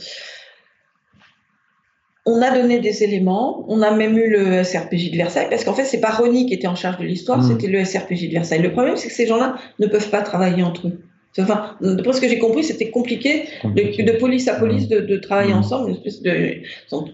On 2.27 2.43
a 2.43 2.51
donné 2.51 2.81
des 2.81 3.05
éléments, 3.05 3.65
on 3.69 3.83
a 3.83 3.93
même 3.93 4.19
eu 4.19 4.29
le 4.29 4.65
SRPJ 4.65 5.13
de 5.13 5.17
Versailles, 5.17 5.47
parce 5.49 5.65
qu'en 5.65 5.75
fait, 5.75 5.85
c'est 5.85 6.01
pas 6.01 6.11
Ronnie 6.11 6.47
qui 6.47 6.55
était 6.55 6.67
en 6.67 6.75
charge 6.75 6.99
de 6.99 7.05
l'histoire, 7.05 7.39
mmh. 7.39 7.49
c'était 7.49 7.69
le 7.69 7.85
SRPJ 7.85 8.29
de 8.29 8.33
Versailles. 8.33 8.63
Le 8.63 8.73
problème, 8.73 8.97
c'est 8.97 9.09
que 9.09 9.15
ces 9.15 9.27
gens-là 9.27 9.57
ne 9.79 9.87
peuvent 9.87 10.11
pas 10.11 10.23
travailler 10.23 10.65
entre 10.65 10.89
eux. 10.89 11.06
Enfin, 11.39 11.77
d'après 11.81 12.15
ce 12.15 12.21
que 12.21 12.29
j'ai 12.29 12.39
compris, 12.39 12.65
c'était 12.65 12.91
compliqué, 12.91 13.45
De, 13.65 14.19
police 14.19 14.49
à 14.49 14.55
police 14.55 14.89
de, 14.89 15.17
travailler 15.17 15.53
mmh. 15.53 15.59
ensemble, 15.59 15.91
une 15.91 15.97
espèce 15.97 16.23
de 16.23 16.63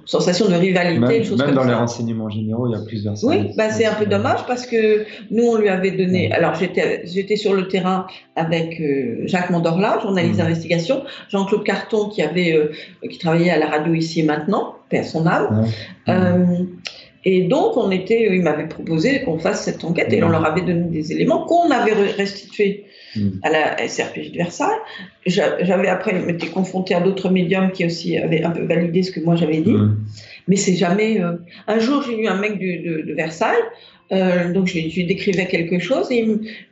sensation 0.05 0.49
de 0.49 0.55
rivalité. 0.55 1.01
Même, 1.01 1.37
même 1.39 1.55
dans 1.55 1.65
les 1.65 1.75
renseignements 1.75 2.31
généraux, 2.31 2.69
il 2.69 2.73
y 2.73 2.81
a 2.81 2.85
plusieurs. 2.85 3.15
Oui, 3.25 3.51
bah, 3.57 3.71
c'est 3.71 3.85
un 3.85 3.95
peu 3.95 4.07
dommage 4.07 4.47
parce 4.47 4.67
que 4.67 5.05
nous, 5.31 5.45
on 5.45 5.57
lui 5.57 5.69
avait 5.69 5.91
donné. 5.91 6.33
Alors, 6.33 6.55
j'étais 6.55 7.37
sur 7.37 7.55
le 7.55 7.69
terrain 7.69 8.07
avec 8.37 8.81
euh, 8.81 9.23
Jacques 9.27 9.51
Mandorla, 9.51 9.99
journaliste 10.03 10.35
mmh. 10.35 10.39
d'investigation, 10.39 11.03
Jean-Claude 11.29 11.65
Carton, 11.65 12.09
qui, 12.09 12.23
avait, 12.23 12.53
euh, 12.53 12.73
qui 13.09 13.19
travaillait 13.19 13.51
à 13.51 13.59
la 13.59 13.67
radio 13.67 13.95
ici 13.95 14.21
et 14.21 14.25
maintenant, 14.25 14.77
paix 14.89 15.01
à 15.01 15.05
son 15.05 15.27
âme. 15.27 15.67
Euh, 16.09 16.65
et 17.25 17.43
donc, 17.43 17.77
on 17.77 17.91
était, 17.91 18.29
il 18.33 18.43
m'avait 18.43 18.67
proposé 18.67 19.23
qu'on 19.23 19.39
fasse 19.39 19.65
cette 19.65 19.85
enquête 19.85 20.13
et 20.13 20.23
on 20.23 20.29
leur 20.29 20.45
avait 20.45 20.63
donné 20.63 20.89
des 20.91 21.13
éléments 21.13 21.45
qu'on 21.47 21.71
avait 21.71 21.93
restitués 21.93 22.85
à 23.43 23.51
la 23.51 23.89
SRPJ 23.89 24.33
de 24.33 24.39
Versailles. 24.39 24.79
J'avais 25.27 25.89
après 25.89 26.31
été 26.31 26.49
confronté 26.49 26.95
à 26.95 27.01
d'autres 27.01 27.31
médiums 27.31 27.71
qui 27.73 27.85
aussi 27.87 28.17
avaient 28.19 28.43
un 28.43 28.51
peu 28.51 28.65
validé 28.65 29.03
ce 29.03 29.13
que 29.13 29.21
moi 29.21 29.37
j'avais 29.37 29.61
dit. 29.61 29.77
Mais 30.49 30.57
c'est 30.57 30.75
jamais. 30.75 31.21
Euh, 31.21 31.37
un 31.69 31.79
jour, 31.79 32.03
j'ai 32.03 32.19
eu 32.19 32.27
un 32.27 32.37
mec 32.37 32.59
de, 32.59 33.13
Versailles. 33.15 33.63
Euh, 34.11 34.53
donc 34.53 34.67
je 34.67 34.75
lui, 34.75 35.05
décrivais 35.07 35.47
quelque 35.47 35.79
chose 35.79 36.11
et, 36.11 36.29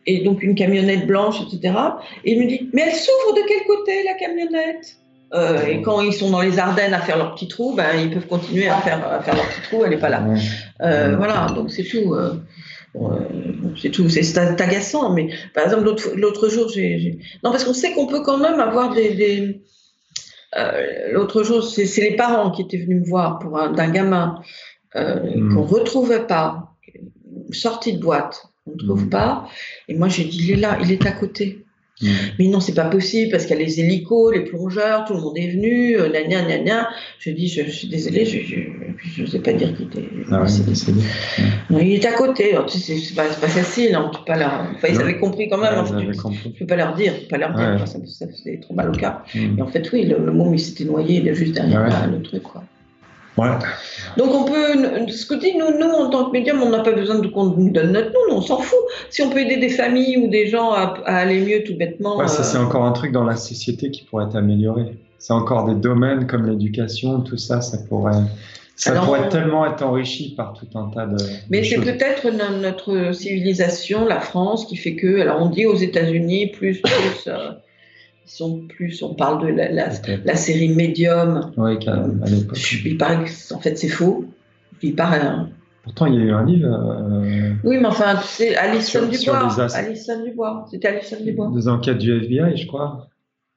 et, 0.07 0.23
donc 0.25 0.43
une 0.43 0.55
camionnette 0.55 1.07
blanche, 1.07 1.37
etc. 1.41 1.75
Et 2.25 2.33
il 2.33 2.43
me 2.43 2.47
dit 2.47 2.69
mais 2.75 2.83
elle 2.83 2.95
s'ouvre 2.95 3.35
de 3.35 3.41
quel 3.49 3.65
côté 3.67 4.03
la 4.05 4.15
camionnette? 4.15 4.97
Euh, 5.33 5.65
et 5.65 5.81
quand 5.83 6.01
ils 6.01 6.13
sont 6.13 6.31
dans 6.31 6.41
les 6.41 6.59
Ardennes 6.59 6.93
à 6.93 7.01
faire 7.01 7.17
leur 7.17 7.35
petit 7.35 7.47
trou, 7.47 7.75
ben, 7.75 7.87
ils 7.99 8.11
peuvent 8.11 8.27
continuer 8.27 8.69
à 8.69 8.79
faire, 8.79 9.07
à 9.07 9.23
faire 9.23 9.37
leur 9.37 9.47
petit 9.47 9.63
trou, 9.63 9.85
elle 9.85 9.91
n'est 9.91 9.97
pas 9.97 10.09
là. 10.09 10.25
Euh, 10.83 11.17
voilà, 11.17 11.47
donc 11.55 11.71
c'est 11.71 11.85
tout. 11.85 12.15
C'est 13.81 13.91
tout, 13.91 14.09
c'est 14.09 14.39
agaçant, 14.39 15.13
mais 15.13 15.31
par 15.55 15.65
exemple, 15.65 15.95
l'autre 16.17 16.49
jour, 16.49 16.69
j'ai. 16.69 17.19
Non, 17.45 17.51
parce 17.51 17.65
qu'on 17.65 17.73
sait 17.73 17.93
qu'on 17.93 18.07
peut 18.07 18.23
quand 18.23 18.39
même 18.39 18.61
avoir 18.61 18.95
des. 18.95 19.63
Euh, 20.57 21.13
l'autre 21.13 21.45
jour, 21.45 21.63
c'est 21.63 22.01
les 22.01 22.17
parents 22.17 22.51
qui 22.51 22.63
étaient 22.63 22.79
venus 22.79 23.03
me 23.03 23.07
voir 23.07 23.39
pour 23.39 23.53
d'un 23.53 23.91
gamin 23.91 24.43
euh, 24.97 25.21
hmm. 25.37 25.55
qu'on 25.55 25.63
ne 25.63 25.67
retrouvait 25.67 26.27
pas, 26.27 26.75
sorti 27.53 27.93
de 27.93 28.01
boîte, 28.01 28.47
on 28.67 28.73
ne 28.73 28.77
trouve 28.77 29.05
hmm. 29.05 29.11
pas. 29.11 29.49
Et 29.89 29.95
moi, 29.95 30.09
j'ai 30.09 30.25
dit, 30.25 30.39
il 30.43 30.51
est 30.51 30.57
là, 30.57 30.79
il 30.83 30.91
est 30.91 31.07
à 31.07 31.13
côté. 31.13 31.65
Mm. 32.01 32.09
Mais 32.39 32.49
non, 32.49 32.61
c'est 32.61 32.75
pas 32.75 32.87
possible 32.87 33.31
parce 33.31 33.45
qu'il 33.47 33.57
y 33.57 33.61
a 33.61 33.65
les 33.65 33.81
hélicos, 33.81 34.33
les 34.33 34.41
plongeurs, 34.41 35.05
tout 35.05 35.15
le 35.15 35.21
monde 35.21 35.37
est 35.37 35.51
venu, 35.51 35.97
euh, 35.97 36.09
gna 36.09 36.43
gna 36.43 36.59
gna 36.59 36.89
Je 37.19 37.31
dis, 37.31 37.49
je, 37.49 37.63
suis 37.71 37.89
désolée, 37.89 38.25
je 38.25 39.23
ne 39.23 39.27
sais 39.27 39.39
pas 39.39 39.53
dire 39.53 39.77
qu'il 39.77 39.87
était 39.87 40.09
ah 40.31 40.45
il 41.71 41.93
est 41.93 42.07
à 42.07 42.13
côté. 42.13 42.57
C'est 42.69 43.15
pas, 43.15 43.25
pas 43.25 43.49
facile, 43.49 43.95
hein, 43.95 44.11
pas 44.27 44.37
leur... 44.37 44.67
enfin, 44.75 44.89
ils 44.91 45.01
avaient 45.01 45.19
compris 45.19 45.49
quand 45.49 45.59
même. 45.59 45.85
je 45.87 45.95
ne 45.95 46.59
peux 46.59 46.67
pas 46.67 46.77
leur 46.77 46.95
dire, 46.95 47.13
pas 47.29 47.39
leur 47.39 47.55
dire, 47.55 47.87
ça, 47.87 47.99
ça, 48.07 48.27
faisait 48.29 48.59
trop 48.61 48.75
mal 48.75 48.91
au 48.91 48.93
cas. 48.93 49.23
Mm. 49.35 49.59
Et 49.59 49.63
en 49.63 49.67
fait, 49.67 49.91
oui, 49.93 50.05
le, 50.05 50.25
le 50.25 50.33
môme, 50.33 50.55
il 50.55 50.61
s'était 50.61 50.85
noyé, 50.85 51.17
il 51.17 51.29
est 51.29 51.35
juste 51.35 51.55
derrière 51.55 52.09
le 52.11 52.23
truc. 52.23 52.43
Quoi. 52.43 52.63
Donc 54.17 54.35
on 54.35 54.45
peut, 54.45 55.09
ce 55.09 55.27
que 55.27 55.35
dit 55.35 55.57
nous, 55.57 55.79
nous 55.79 55.93
en 55.93 56.11
tant 56.11 56.27
que 56.27 56.33
médium, 56.33 56.63
on 56.63 56.71
n'a 56.71 56.81
pas 56.81 56.93
besoin 56.93 57.19
de 57.19 57.29
qu'on 57.29 57.47
nous 57.47 57.71
donne 57.71 57.93
notre 57.93 58.11
nom, 58.11 58.37
on 58.37 58.43
s'en 58.43 58.59
fout. 58.59 58.79
Si 59.09 59.23
on 59.23 59.31
peut 59.31 59.41
aider 59.41 59.57
des 59.57 59.71
familles 59.71 60.19
ou 60.19 60.29
des 60.29 60.49
gens 60.49 60.73
à, 60.73 60.95
aller 61.07 61.41
mieux 61.41 61.63
tout 61.65 61.77
bêtement. 61.77 62.19
Ouais, 62.19 62.29
ça 62.29 62.43
c'est 62.43 62.59
euh, 62.59 62.63
encore 62.63 62.85
un 62.85 62.93
truc 62.93 63.13
dans 63.13 63.25
la 63.25 63.37
société 63.37 63.91
qui 63.91 64.05
pourrait 64.05 64.27
être 64.27 64.37
amélioré. 64.37 64.97
C'est 65.19 65.33
encore 65.33 65.67
des 65.67 65.75
domaines 65.75 66.27
comme 66.27 66.47
l'éducation, 66.47 67.21
tout 67.21 67.37
ça, 67.37 67.61
ça 67.61 67.79
pourrait. 67.89 68.23
Ça 68.77 68.93
pourrait 68.93 69.29
tellement 69.29 69.67
être 69.67 69.83
enrichi 69.83 70.35
par 70.35 70.55
tout 70.55 70.67
un 70.75 70.89
tas 70.89 71.05
de. 71.05 71.19
Mais 71.51 71.63
c'est 71.65 71.81
peut-être 71.81 72.31
notre 72.31 73.13
civilisation, 73.13 74.07
la 74.07 74.21
France, 74.21 74.65
qui 74.65 74.77
fait 74.77 74.97
que. 74.97 75.21
Alors 75.21 75.43
on 75.43 75.51
dit 75.51 75.67
aux 75.67 75.77
États-Unis 75.77 76.49
plus 76.49 76.81
plus. 76.81 77.29
Euh, 78.31 78.37
sont 78.37 78.67
plus, 78.67 79.03
on 79.03 79.15
parle 79.15 79.47
de 79.47 79.49
la, 79.49 79.91
la, 80.25 80.37
série 80.37 80.69
Medium. 80.69 81.53
Oui. 81.57 81.79
Il 82.85 82.97
paraît 82.97 83.25
que, 83.25 83.55
en 83.55 83.61
fait, 83.61 83.77
c'est 83.77 83.89
faux. 83.89 84.25
Il 84.83 84.95
paraît. 84.95 85.21
Hein. 85.21 85.51
Pourtant, 85.83 86.07
il 86.07 86.15
y 86.15 86.19
a 86.19 86.21
eu 86.21 86.31
un 86.31 86.45
livre. 86.45 86.69
Euh, 86.69 87.53
oui, 87.65 87.79
mais 87.79 87.87
enfin, 87.87 88.21
c'est 88.23 88.57
Alison 88.57 89.07
Dubois. 89.09 89.75
Alison 89.75 90.25
Dubois. 90.25 90.67
C'était 90.71 90.89
Alison 90.89 91.17
Dubois. 91.23 91.51
Des 91.55 91.69
enquêtes 91.69 91.99
du 91.99 92.13
FBI, 92.13 92.57
je 92.57 92.67
crois. 92.67 93.09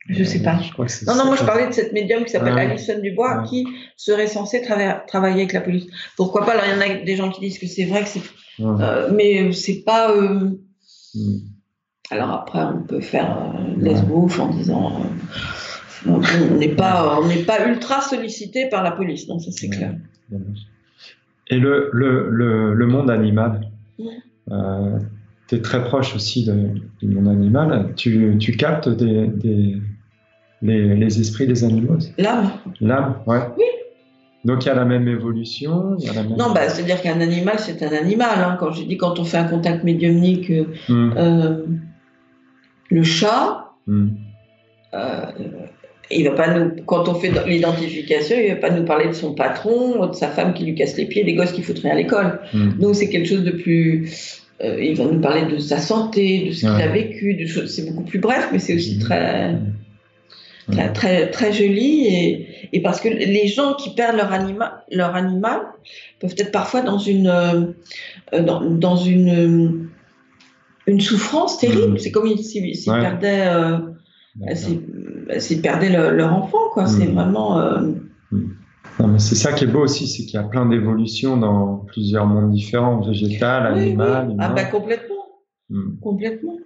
Je 0.09 0.23
sais 0.23 0.41
pas. 0.41 0.59
Je 0.61 0.71
crois 0.73 0.85
que 0.85 1.05
non, 1.05 1.15
non, 1.15 1.25
moi 1.27 1.37
je 1.37 1.45
parlais 1.45 1.67
de 1.67 1.71
cette 1.71 1.93
médium 1.93 2.25
qui 2.25 2.31
s'appelle 2.31 2.55
ah 2.57 2.61
Alison 2.61 2.99
Dubois 3.01 3.43
qui 3.43 3.65
serait 3.95 4.27
censée 4.27 4.61
travailler 4.61 5.41
avec 5.41 5.53
la 5.53 5.61
police. 5.61 5.85
Pourquoi 6.17 6.45
pas 6.45 6.51
Alors 6.53 6.65
il 6.65 6.73
y 6.73 6.75
en 6.75 6.81
a 6.81 7.05
des 7.05 7.15
gens 7.15 7.31
qui 7.31 7.39
disent 7.39 7.57
que 7.57 7.67
c'est 7.67 7.85
vrai 7.85 8.01
que 8.01 8.09
c'est. 8.09 8.21
Euh, 8.59 9.11
mais 9.13 9.53
c'est 9.53 9.83
pas. 9.85 10.11
Euh, 10.11 10.49
hmm. 11.15 11.37
Alors 12.13 12.29
après, 12.29 12.59
on 12.63 12.83
peut 12.83 13.01
faire 13.01 13.35
euh, 13.81 14.39
en 14.39 14.47
disant 14.49 15.01
euh, 16.05 16.11
on 16.51 16.57
n'est 16.57 16.75
pas, 16.75 17.19
on 17.19 17.27
n'est 17.27 17.41
pas 17.43 17.67
ultra 17.67 18.01
sollicité 18.01 18.69
par 18.69 18.83
la 18.83 18.91
police, 18.91 19.27
non, 19.27 19.39
ça 19.39 19.49
c'est 19.51 19.69
clair. 19.69 19.95
Et 21.47 21.57
le, 21.57 21.89
le, 21.91 22.75
le, 22.75 22.85
monde 22.85 23.09
animal, 23.09 23.61
euh, 24.51 24.99
tu 25.47 25.55
es 25.55 25.61
très 25.61 25.83
proche 25.83 26.15
aussi 26.15 26.47
du 27.01 27.07
monde 27.07 27.27
animal. 27.29 27.93
Tu, 27.95 28.35
tu 28.39 28.51
captes 28.57 28.89
des, 28.89 29.25
des, 29.27 29.81
les, 30.61 30.95
les 30.95 31.19
esprits 31.19 31.47
des 31.47 31.63
animaux. 31.63 31.97
L'âme. 32.19 32.51
L'âme, 32.79 33.15
ouais. 33.25 33.39
Oui. 33.57 33.63
Donc 34.45 34.65
il 34.65 34.67
y 34.67 34.71
a 34.71 34.75
la 34.75 34.85
même 34.85 35.07
évolution. 35.07 35.95
Il 35.99 36.05
y 36.05 36.09
a 36.09 36.13
la 36.13 36.23
même... 36.23 36.37
Non, 36.37 36.51
bah, 36.53 36.67
c'est-à-dire 36.67 37.01
qu'un 37.01 37.21
animal, 37.21 37.55
c'est 37.59 37.81
un 37.81 37.93
animal. 37.93 38.37
Hein. 38.37 38.57
Quand 38.59 38.71
je 38.71 38.83
dis 38.83 38.97
quand 38.97 39.17
on 39.19 39.23
fait 39.23 39.37
un 39.37 39.45
contact 39.45 39.83
médiumnique, 39.83 40.49
euh, 40.51 40.65
Hmm, 40.89 41.13
euh, 41.17 41.65
le 42.93 43.03
chat, 43.03 43.71
hmm. 43.87 44.07
euh, 44.93 45.25
il 46.11 46.23
va 46.29 46.31
pas 46.35 46.53
nous, 46.53 46.71
quand 46.85 47.07
on 47.09 47.15
fait 47.15 47.31
l'identification, 47.47 48.35
il 48.39 48.49
va 48.49 48.55
pas 48.55 48.69
nous 48.69 48.85
parler 48.85 49.07
de 49.07 49.13
son 49.13 49.33
patron, 49.33 50.05
de 50.07 50.13
sa 50.13 50.27
femme 50.29 50.53
qui 50.53 50.63
lui 50.65 50.75
casse 50.75 50.95
les 50.97 51.05
pieds, 51.05 51.23
des 51.23 51.33
gosses 51.33 51.53
qui 51.53 51.63
foutent 51.63 51.79
rien 51.79 51.93
à 51.93 51.95
l'école. 51.95 52.39
Hmm. 52.53 52.71
Donc 52.79 52.95
c'est 52.95 53.09
quelque 53.09 53.27
chose 53.27 53.43
de 53.43 53.51
plus. 53.51 54.41
euh, 54.63 54.77
il 54.81 54.95
va 54.95 55.05
nous 55.05 55.19
parler 55.19 55.45
de 55.51 55.57
sa 55.59 55.79
santé, 55.79 56.45
de 56.47 56.51
ce 56.53 56.61
qu'il 56.61 56.69
a 56.69 56.87
vécu, 56.87 57.33
de 57.35 57.45
choses. 57.47 57.69
C'est 57.73 57.85
beaucoup 57.89 58.03
plus 58.03 58.19
bref, 58.19 58.49
mais 58.51 58.59
c'est 58.59 58.75
aussi 58.75 58.95
Mhm. 58.95 59.01
très, 59.01 59.55
très, 60.71 60.93
très, 60.93 61.29
très 61.31 61.51
joli. 61.51 62.07
Et, 62.07 62.47
et 62.73 62.81
parce 62.81 63.01
que 63.01 63.09
les 63.09 63.47
gens 63.47 63.73
qui 63.73 63.89
perdent 63.95 64.17
leur, 64.17 64.31
anima, 64.31 64.83
leur 64.91 65.15
animal 65.15 65.59
peuvent 66.19 66.35
être 66.37 66.51
parfois 66.51 66.81
dans 66.81 66.99
une, 66.99 67.27
euh, 67.27 68.41
dans, 68.41 68.61
dans 68.61 68.95
une, 68.95 69.89
une 70.87 70.99
souffrance 71.01 71.57
terrible. 71.57 71.93
Mhm. 71.93 71.97
C'est 71.97 72.11
comme 72.11 72.27
s'ils 72.37 72.63
Ouais. 72.91 72.99
perdaient, 73.01 73.47
euh, 73.47 73.77
D'accord. 74.35 74.57
s'ils- 74.57 75.41
s'ils 75.41 75.61
perdaient 75.61 75.89
le- 75.89 76.15
leur 76.15 76.33
enfant. 76.33 76.57
quoi. 76.73 76.87
C'est 76.87 77.05
Mhm. 77.07 77.13
vraiment. 77.13 77.59
euh, 77.59 77.91
mais 78.99 79.19
c'est 79.19 79.35
ça 79.35 79.53
qui 79.53 79.63
est 79.63 79.67
beau 79.67 79.81
aussi, 79.81 80.07
c'est 80.07 80.23
qu'il 80.23 80.35
y 80.35 80.43
a 80.43 80.43
plein 80.43 80.65
d'évolutions 80.65 81.37
dans 81.37 81.77
plusieurs 81.77 82.25
mondes 82.25 82.51
différents, 82.51 82.99
végétal, 83.01 83.73
oui, 83.73 83.79
oui. 83.79 83.85
animal, 83.87 84.35
Ah 84.39 84.49
bah 84.49 84.65
complètement, 84.65 85.25
complètement. 86.01 86.57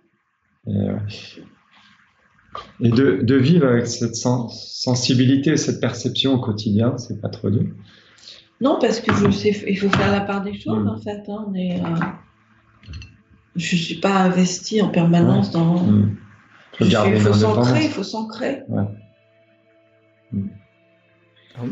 Et, 0.68 0.72
euh, 0.76 0.96
et 2.82 2.90
de, 2.90 3.20
de 3.22 3.36
vivre 3.36 3.68
avec 3.68 3.88
cette 3.88 4.16
sen- 4.16 4.48
sensibilité, 4.50 5.58
cette 5.58 5.80
perception 5.80 6.34
au 6.36 6.40
quotidien, 6.40 6.98
c'est 6.98 7.22
pas 7.22 7.30
trop 7.30 7.50
dur. 7.50 7.66
Non, 8.62 8.78
parce 8.82 9.00
que 9.00 9.14
je 9.14 9.30
sais, 9.32 9.52
il 9.68 9.78
faut 9.78 9.90
faire 9.90 10.12
la 10.12 10.22
part 10.22 10.44
des 10.44 10.54
choses, 10.60 10.88
en 10.88 10.98
fait. 10.98 11.22
Hein, 11.30 11.48
mais, 11.52 11.80
euh, 11.80 12.00
je 13.58 13.76
ne 13.76 13.82
suis 13.82 13.96
pas 13.96 14.16
investie 14.22 14.82
en 14.82 14.90
permanence 14.90 15.52
dans. 15.52 15.78
Faut 15.78 15.86
Je 16.80 16.84
suis- 16.86 16.94
garder 16.94 17.16
il 17.18 17.22
faut 17.22 17.34
s'ancrer, 17.34 17.84
il 17.86 17.90
faut 17.90 18.04
s'ancrer. 18.04 18.62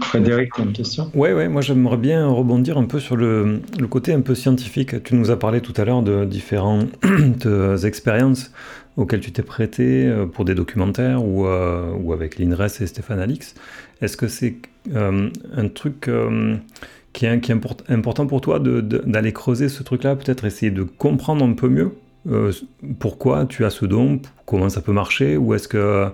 Frédéric, 0.02 0.52
tu 0.56 0.62
as 0.62 0.64
une 0.66 0.74
question? 0.74 1.12
Ouais, 1.14 1.32
ouais, 1.34 1.48
moi 1.48 1.62
j'aimerais 1.62 1.98
bien 1.98 2.28
rebondir 2.28 2.80
un 2.80 2.86
peu 2.86 3.00
sur 3.00 3.16
le, 3.16 3.62
le 3.80 3.88
côté 3.88 4.14
un 4.14 4.22
peu 4.22 4.34
scientifique. 4.34 5.04
Tu 5.04 5.14
nous 5.14 5.30
as 5.30 5.38
parlé 5.38 5.62
tout 5.62 5.74
à 5.78 5.86
l'heure 5.86 6.02
de 6.02 6.26
différentes 6.26 6.90
euh, 7.46 7.78
expériences 7.78 8.52
auxquelles 8.98 9.20
tu 9.20 9.32
t'es 9.32 9.44
prêté 9.44 10.08
euh, 10.08 10.26
pour 10.26 10.44
des 10.44 10.56
documentaires 10.56 11.24
ou, 11.24 11.46
euh, 11.46 11.92
ou 12.02 12.14
avec 12.14 12.40
l'INRES 12.40 12.82
et 12.82 12.88
Stéphane 12.88 13.20
Alix. 13.20 13.54
Est-ce 14.02 14.18
que 14.18 14.28
c'est 14.28 14.56
euh, 14.96 15.30
un 15.56 15.68
truc 15.68 16.08
euh, 16.08 16.56
qui 17.16 17.26
est, 17.26 17.39
qui 17.39 17.51
est 17.51 17.55
import- 17.55 17.78
important 17.88 18.28
pour 18.28 18.41
toi 18.41 18.59
d'aller 18.59 19.32
creuser 19.32 19.70
ce 19.70 19.82
truc-là, 19.84 20.16
peut-être 20.18 20.43
essayer 20.45 20.72
de 20.72 20.84
comprendre 20.84 21.45
un 21.45 21.53
peu 21.53 21.70
mieux 21.70 21.91
euh, 22.30 22.51
pourquoi 22.99 23.45
tu 23.45 23.63
as 23.66 23.70
ce 23.70 23.86
don, 23.86 24.20
comment 24.45 24.70
ça 24.70 24.82
peut 24.82 24.91
marcher, 24.91 25.38
ou 25.38 25.53
est-ce 25.53 25.68
que 25.68 26.07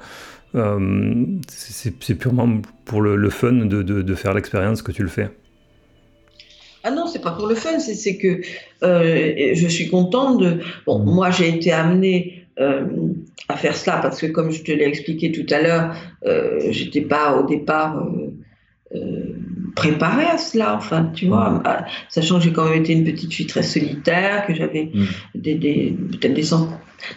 euh, 0.55 1.25
c'est 1.47 2.15
purement 2.15 2.61
pour 2.85 3.01
le, 3.01 3.15
le 3.15 3.29
fun 3.29 3.53
de, 3.53 3.81
de- 3.81 4.01
de 4.01 4.15
faire 4.15 4.33
l'expérience 4.33 4.81
que 4.81 4.91
tu 4.91 5.01
le 5.01 5.09
fais? 5.09 5.29
Ah 6.83 6.91
non, 6.91 7.07
c'est 7.07 7.21
pas 7.21 7.31
pour 7.31 7.47
le 7.47 7.55
fun, 7.55 7.79
c'est 7.79 8.17
que 8.17 8.41
euh, 8.83 9.53
je 9.53 9.67
suis 9.67 9.87
contente 9.89 10.39
de. 10.41 10.59
Bon, 10.85 10.99
Mm. 10.99 11.05
moi 11.17 11.31
j'ai 11.31 11.49
été 11.49 11.71
amenée 11.71 12.45
euh, 12.59 12.85
à 13.49 13.55
faire 13.55 13.75
cela 13.75 13.97
parce 14.01 14.19
que, 14.21 14.27
comme 14.27 14.51
je 14.51 14.61
te 14.63 14.71
l'ai 14.71 14.85
expliqué 14.85 15.31
tout 15.31 15.45
à 15.53 15.61
l'heure, 15.61 15.95
j'étais 16.69 17.01
pas 17.01 17.37
au 17.39 17.47
départ 17.47 17.91
préparée 19.81 20.25
à 20.25 20.37
cela. 20.37 20.75
Enfin, 20.75 20.99
tu 21.13 21.25
vois, 21.27 21.61
à- 21.65 21.85
sachant 22.09 22.37
que 22.37 22.43
j'ai 22.45 22.53
quand 22.53 22.65
même 22.69 22.79
été 22.83 22.93
une 22.93 23.03
petite 23.03 23.33
fille 23.33 23.47
très 23.47 23.63
solitaire, 23.63 24.45
que 24.45 24.53
j'avais 24.53 24.85
Mm. 24.93 25.05
des, 25.35 25.55
des- 25.55 25.95
peut-être 26.11 26.33
des 26.33 26.43
cent- 26.51 26.69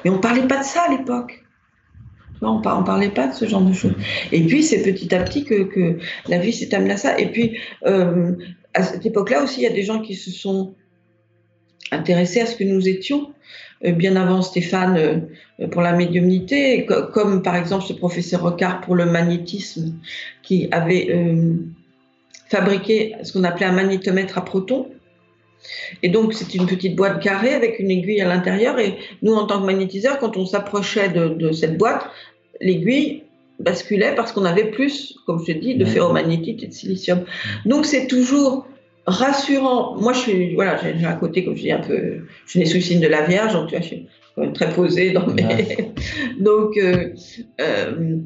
Mais 0.05 0.11
on 0.11 0.19
parlait 0.19 0.47
pas 0.53 0.59
de 0.61 0.65
ça 0.65 0.81
à 0.89 0.91
l'époque. 0.97 1.33
On, 2.43 2.61
on 2.81 2.85
parlait 2.85 3.11
pas 3.21 3.27
de 3.29 3.35
ce 3.35 3.45
genre 3.47 3.63
de 3.63 3.73
choses. 3.73 3.95
Et 4.33 4.41
puis 4.49 4.63
c'est 4.63 4.83
petit 4.83 5.15
à 5.15 5.21
petit 5.23 5.45
que, 5.45 5.59
que 5.75 5.99
la 6.29 6.39
vie 6.39 6.53
s'est 6.53 6.75
amenée 6.75 6.93
à 6.95 6.97
ça. 6.99 7.19
Et 7.19 7.29
puis 7.33 7.47
euh, 7.87 8.33
à 8.75 8.83
cette 8.83 9.05
époque-là 9.07 9.43
aussi, 9.45 9.61
il 9.61 9.65
y 9.65 9.67
a 9.67 9.77
des 9.81 9.83
gens 9.91 10.01
qui 10.01 10.15
se 10.15 10.31
sont 10.31 10.75
intéressés 11.93 12.41
à 12.41 12.47
ce 12.47 12.57
que 12.57 12.65
nous 12.65 12.89
étions, 12.89 13.33
euh, 13.85 13.93
bien 13.93 14.17
avant 14.17 14.43
Stéphane 14.43 14.97
euh, 14.97 15.69
pour 15.69 15.83
la 15.83 15.93
médiumnité, 15.93 16.85
co- 16.87 17.07
comme 17.13 17.43
par 17.43 17.57
exemple 17.57 17.85
ce 17.85 17.93
professeur 17.93 18.43
Rocard 18.43 18.81
pour 18.81 18.95
le 18.95 19.07
magnétisme, 19.07 19.87
qui 20.43 20.69
avait 20.71 21.07
euh, 21.11 21.55
fabriqué 22.49 23.15
ce 23.23 23.33
qu'on 23.33 23.45
appelait 23.45 23.67
un 23.67 23.73
magnétomètre 23.73 24.39
à 24.39 24.45
protons. 24.45 24.89
Et 26.03 26.09
donc, 26.09 26.35
c'est 26.35 26.55
une 26.55 26.67
petite 26.67 26.95
boîte 26.95 27.23
carrée 27.23 27.55
avec 27.55 27.79
une 27.79 27.91
aiguille 27.91 28.21
à 28.21 28.29
l'intérieur. 28.29 28.79
Et 28.79 28.97
nous, 29.23 29.35
en 29.35 29.47
tant 29.47 29.61
que 29.61 29.67
magnétiseurs, 29.67 30.19
quand 30.19 30.37
on 30.37 30.45
s'approchait 30.45 31.09
de, 31.09 31.29
de 31.29 31.53
cette 31.53 31.79
boîte, 31.79 32.05
l'aiguille 32.61 33.23
basculait 33.59 34.15
parce 34.15 34.33
qu'on 34.33 34.45
avait 34.45 34.71
plus, 34.71 35.17
comme 35.27 35.41
je 35.41 35.53
te 35.53 35.59
dis, 35.59 35.75
de 35.77 35.85
ferromagnétite 35.85 36.63
et 36.63 36.67
de 36.67 36.73
silicium. 36.73 37.25
Donc, 37.65 37.87
c'est 37.87 38.07
toujours 38.07 38.67
rassurant. 39.07 39.97
Moi, 39.97 40.13
je 40.13 40.19
suis, 40.19 40.55
voilà, 40.55 40.79
j'ai 40.79 41.05
un 41.05 41.15
côté, 41.15 41.45
comme 41.45 41.57
je 41.57 41.63
dis, 41.63 41.73
un 41.73 41.81
peu, 41.81 42.21
je 42.47 42.51
suis 42.51 42.59
née 42.61 42.67
sous 42.67 42.77
le 42.77 42.83
signe 42.83 43.01
de 43.01 43.09
la 43.09 43.23
Vierge, 43.23 43.53
donc 43.53 43.69
tu 43.69 43.75
vois, 43.75 43.83
je 43.83 43.87
suis 43.87 44.07
quand 44.35 44.43
même 44.43 44.53
très 44.53 44.71
posée 44.71 45.13
dans 45.13 45.27
mes. 45.27 45.93
Donc, 46.41 46.77
euh, 46.77 47.11
euh, 47.61 48.17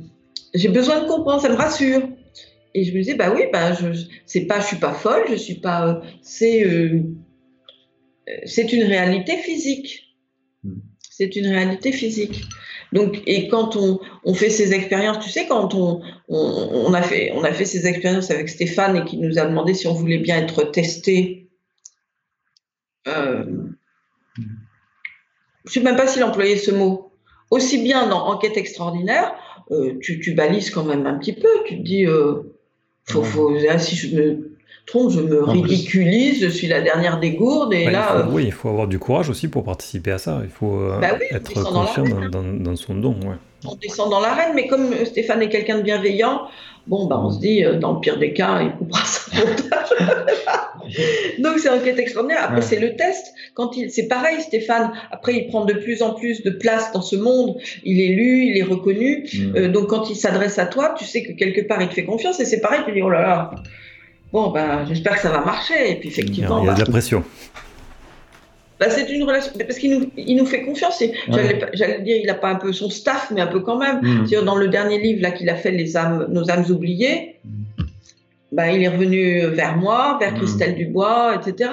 j'ai 0.54 0.68
besoin 0.68 1.02
de 1.02 1.08
comprendre, 1.08 1.42
ça 1.42 1.50
me 1.50 1.56
rassure. 1.56 2.02
Et 2.79 2.85
je 2.85 2.93
me 2.93 2.99
disais, 2.99 3.14
bah 3.14 3.33
oui, 3.35 3.43
bah, 3.53 3.72
je, 3.72 4.41
pas, 4.47 4.61
je 4.61 4.66
suis 4.66 4.76
pas 4.76 4.93
folle, 4.93 5.24
je 5.29 5.35
suis 5.35 5.57
pas, 5.57 5.89
euh, 5.89 6.01
c'est, 6.22 6.64
euh, 6.64 7.03
c'est 8.45 8.72
une 8.72 8.85
réalité 8.85 9.37
physique. 9.37 10.16
Mm. 10.62 10.79
C'est 11.11 11.35
une 11.35 11.49
réalité 11.49 11.91
physique. 11.91 12.45
Donc, 12.93 13.20
et 13.26 13.49
quand 13.49 13.74
on, 13.74 13.99
on 14.24 14.35
fait 14.35 14.51
ces 14.51 14.72
expériences, 14.72 15.24
tu 15.24 15.31
sais, 15.31 15.47
quand 15.49 15.74
on, 15.74 16.01
on, 16.29 16.70
on 16.87 16.95
a 16.95 17.03
fait, 17.03 17.33
on 17.35 17.43
a 17.43 17.53
fait 17.53 17.64
ces 17.64 17.87
expériences 17.87 18.31
avec 18.31 18.49
Stéphane 18.49 18.97
et 18.97 19.05
qui 19.05 19.18
nous 19.18 19.39
a 19.39 19.45
demandé 19.45 19.74
si 19.74 19.89
on 19.89 19.93
voulait 19.95 20.18
bien 20.18 20.39
être 20.39 20.62
testé. 20.62 21.51
Euh, 23.09 23.45
je 25.66 25.72
sais 25.72 25.81
même 25.81 25.97
pas 25.97 26.07
s'il 26.07 26.22
employait 26.22 26.57
ce 26.57 26.70
mot. 26.70 27.12
Aussi 27.51 27.83
bien 27.83 28.07
dans 28.09 28.29
Enquête 28.29 28.57
extraordinaire, 28.57 29.35
euh, 29.70 29.99
tu, 30.01 30.20
tu 30.20 30.35
balises 30.35 30.70
quand 30.70 30.85
même 30.85 31.07
un 31.07 31.18
petit 31.18 31.33
peu. 31.33 31.49
Tu 31.66 31.79
te 31.79 31.83
dis, 31.83 32.07
euh, 32.07 32.57
faut, 33.11 33.20
Ouais. 33.20 33.26
faut, 33.26 33.54
là, 33.54 33.78
si 33.78 33.96
je 33.96 34.16
me 34.16 34.50
trompe, 34.86 35.11
je 35.11 35.20
me 35.20 35.42
ridiculise, 35.44 36.42
je 36.42 36.48
suis 36.48 36.66
la 36.66 36.80
dernière 36.80 37.20
des 37.20 37.32
gourdes, 37.32 37.72
et 37.74 37.84
là, 37.90 38.09
il 38.16 38.22
faut- 38.22 38.28
euh, 38.28 38.32
Oui, 38.34 38.44
il 38.46 38.52
faut 38.52 38.68
avoir 38.70 38.88
du 38.88 38.98
courage 38.98 39.28
aussi 39.28 39.48
pour 39.48 39.64
participer 39.64 40.12
à 40.12 40.18
ça. 40.18 40.40
Il 40.44 40.50
faut 40.50 40.80
euh, 40.80 40.98
Bah 41.00 41.09
oui, 41.18 41.26
être 41.30 41.52
confiant 41.52 42.04
l'arène, 42.04 42.30
dans, 42.30 42.42
dans- 42.42 42.52
dans 42.64 42.76
son 42.76 42.94
don. 42.94 43.14
Ouais. 43.22 43.36
On 43.66 43.74
descend 43.76 44.11
dans 44.11 44.20
l'arène, 44.20 44.52
mais 44.54 44.66
comme 44.66 44.92
Stéphane 45.04 45.42
est 45.42 45.48
quelqu'un 45.48 45.78
de 45.78 45.82
bienveillant, 45.82 46.42
bon, 46.86 47.06
bah, 47.06 47.20
on 47.22 47.30
se 47.30 47.40
dit, 47.40 47.64
euh, 47.64 47.74
dans 47.78 47.94
le 47.94 48.00
pire 48.00 48.18
des 48.18 48.32
cas, 48.32 48.61
il 48.62 48.72
coupera 48.72 49.04
son 49.04 49.36
montage. 49.36 49.88
Donc, 51.38 51.59
c'est 51.59 51.68
enquête 51.68 51.98
extraordinaire. 51.98 52.42
Après, 52.44 52.56
Ouais. 52.56 52.62
c'est 52.62 52.78
le 52.80 52.96
test. 52.96 53.34
Quand 53.54 53.76
il, 53.76 53.90
c'est 53.90 54.09
pareil, 54.09 54.40
Stéphane. 54.40 54.92
Après, 55.11 55.34
il 55.34 55.48
prend 55.48 55.64
de 55.64 55.74
plus 55.74 56.02
en 56.02 56.14
plus 56.14 56.42
de 56.42 56.50
place 56.50 56.92
dans 56.92 57.02
ce 57.02 57.16
monde. 57.16 57.56
Il 57.84 58.00
est 58.00 58.14
lu, 58.14 58.46
il 58.46 58.56
est 58.56 58.62
reconnu. 58.62 59.26
Hmm. 59.34 59.56
Euh, 59.56 59.68
donc, 59.68 59.88
quand 59.88 60.09
il 60.09 60.16
s'adresse 60.16 60.59
à 60.59 60.66
toi, 60.66 60.94
tu 60.98 61.04
sais 61.04 61.22
que 61.22 61.32
quelque 61.32 61.61
part, 61.66 61.82
il 61.82 61.88
te 61.88 61.94
fait 61.94 62.04
confiance. 62.04 62.40
Et 62.40 62.44
c'est 62.46 62.61
pareil, 62.61 62.80
tu 62.86 62.92
dis, 62.92 63.02
oh 63.02 63.11
là 63.11 63.20
là. 63.20 63.50
Bon, 64.32 64.50
ben, 64.50 64.86
j'espère 64.88 65.14
que 65.16 65.20
ça 65.20 65.30
va 65.30 65.40
marcher. 65.44 65.90
Et 65.90 65.96
puis, 65.96 66.09
effectivement, 66.09 66.61
il 66.62 66.66
y 66.66 66.68
a 66.68 66.72
bah, 66.72 66.78
de 66.78 66.84
la 66.84 66.90
pression. 66.90 67.22
Bah, 68.81 68.91
c'est 68.91 69.09
une 69.11 69.24
relation. 69.24 69.53
Parce 69.59 69.79
qu'il 69.79 69.99
nous, 69.99 70.11
il 70.16 70.37
nous 70.37 70.47
fait 70.47 70.62
confiance. 70.62 71.01
Et 71.03 71.12
Ouais. 71.29 71.59
J'allais, 71.74 72.01
dire, 72.03 72.16
il 72.16 72.26
n'a 72.26 72.35
pas 72.35 72.49
un 72.51 72.57
peu 72.57 72.72
son 72.72 72.91
staff, 72.91 73.31
mais 73.35 73.41
un 73.41 73.47
peu 73.47 73.61
quand 73.61 73.79
même. 73.79 74.01
C'est-à-dire, 74.03 74.45
dans 74.45 74.57
le 74.57 74.68
dernier 74.68 74.99
livre 75.01 75.22
là 75.22 75.31
qu'il 75.33 75.49
a 75.51 75.57
fait, 75.57 75.70
les 75.70 75.97
âmes, 75.97 76.26
nos 76.31 76.51
âmes 76.51 76.64
oubliées, 76.70 77.37
bah, 78.53 78.70
il 78.72 78.83
est 78.83 78.89
revenu 78.89 79.47
vers 79.49 79.76
moi, 79.76 80.16
vers 80.20 80.33
Mm. 80.33 80.37
Christelle 80.39 80.74
Dubois, 80.76 81.37
etc. 81.41 81.70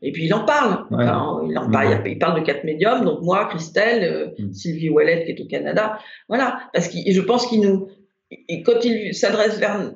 Et 0.00 0.12
puis 0.12 0.26
il 0.26 0.32
en 0.34 0.44
parle. 0.44 0.84
Ouais. 0.90 1.04
Enfin, 1.04 1.40
il 1.50 1.58
en 1.58 1.70
parle. 1.70 2.02
Il 2.06 2.18
parle 2.18 2.40
de 2.40 2.46
quatre 2.46 2.64
médiums, 2.64 3.04
donc 3.04 3.20
moi, 3.22 3.46
Christelle, 3.50 4.04
euh, 4.04 4.26
Mm. 4.42 4.52
Sylvie 4.52 4.90
Ouellet 4.90 5.24
qui 5.24 5.32
est 5.32 5.40
au 5.40 5.46
Canada. 5.46 5.98
Voilà, 6.28 6.60
parce 6.72 6.88
que 6.88 6.98
je 7.06 7.20
pense 7.20 7.46
qu'il 7.46 7.60
nous, 7.60 7.88
et 8.30 8.62
quand 8.62 8.84
il 8.84 9.12
s'adresse 9.14 9.58
vers 9.58 9.92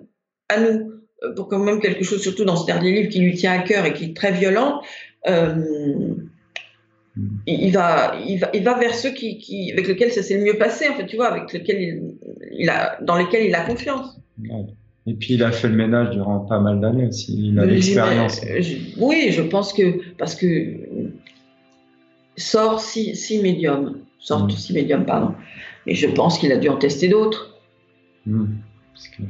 à 0.49 0.61
nous 0.61 0.91
euh, 1.23 1.35
pour 1.37 1.49
quand 1.49 1.61
même 1.61 1.81
quelque 1.81 2.03
chose, 2.05 2.21
surtout 2.21 2.45
dans 2.45 2.57
ce 2.57 2.67
dernier 2.67 2.91
livre 2.93 3.09
qui 3.11 3.21
lui 3.21 3.35
tient 3.35 3.53
à 3.53 3.59
cœur 3.61 3.85
et 3.87 3.93
qui 3.95 4.07
est 4.07 4.17
très 4.17 4.33
violent. 4.33 4.83
euh, 5.29 5.55
Mm. 5.55 6.29
Il 7.17 7.65
il 7.65 7.73
va, 7.73 8.15
il 8.27 8.39
va, 8.39 8.51
il 8.55 8.63
va 8.65 8.79
vers 8.79 8.95
ceux 8.95 9.11
qui, 9.11 9.39
qui, 9.39 9.71
avec 9.73 9.87
lesquels 9.89 10.13
ça 10.13 10.23
s'est 10.23 10.39
le 10.39 10.45
mieux 10.45 10.59
passé, 10.59 10.89
en 10.89 10.95
fait, 10.95 11.07
tu 11.07 11.17
vois, 11.17 11.29
avec 11.33 11.53
lesquels 11.53 11.81
il, 11.83 12.03
il 12.59 12.69
a, 12.71 12.97
dans 13.03 13.17
lesquels 13.17 13.47
il 13.47 13.55
a 13.55 13.63
confiance. 13.65 14.19
Et 15.07 15.15
puis 15.15 15.35
il 15.35 15.43
a 15.43 15.51
fait 15.51 15.69
le 15.69 15.75
ménage 15.75 16.11
durant 16.11 16.41
pas 16.41 16.61
mal 16.61 16.81
d'années 16.81 17.07
aussi. 17.09 17.49
Il 17.49 17.59
a 17.59 17.63
Euh, 17.63 17.67
l'expérience. 17.67 18.41
je- 18.45 18.77
Oui, 18.99 19.29
je 19.31 19.43
pense 19.43 19.73
que 19.73 20.15
parce 20.17 20.35
que 20.37 20.77
sort 22.37 22.81
six, 22.81 23.15
six 23.17 23.43
médiums, 23.43 23.99
sort 24.19 24.45
Mm. 24.47 24.51
six 24.51 24.73
médiums, 24.73 25.05
pardon. 25.05 25.35
Mais 25.87 25.95
je 25.95 26.07
pense 26.07 26.39
qu'il 26.39 26.53
a 26.53 26.57
dû 26.57 26.69
en 26.69 26.77
tester 26.77 27.09
d'autres. 27.09 27.59
Parce 28.25 29.09
que, 29.09 29.23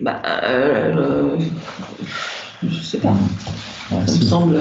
bah, 0.00 0.22
euh, 0.44 1.36
je 2.62 2.80
sais 2.80 2.98
pas. 3.00 3.12
ouais, 3.90 4.06
Ça 4.06 4.12
me 4.14 4.24
semble. 4.24 4.60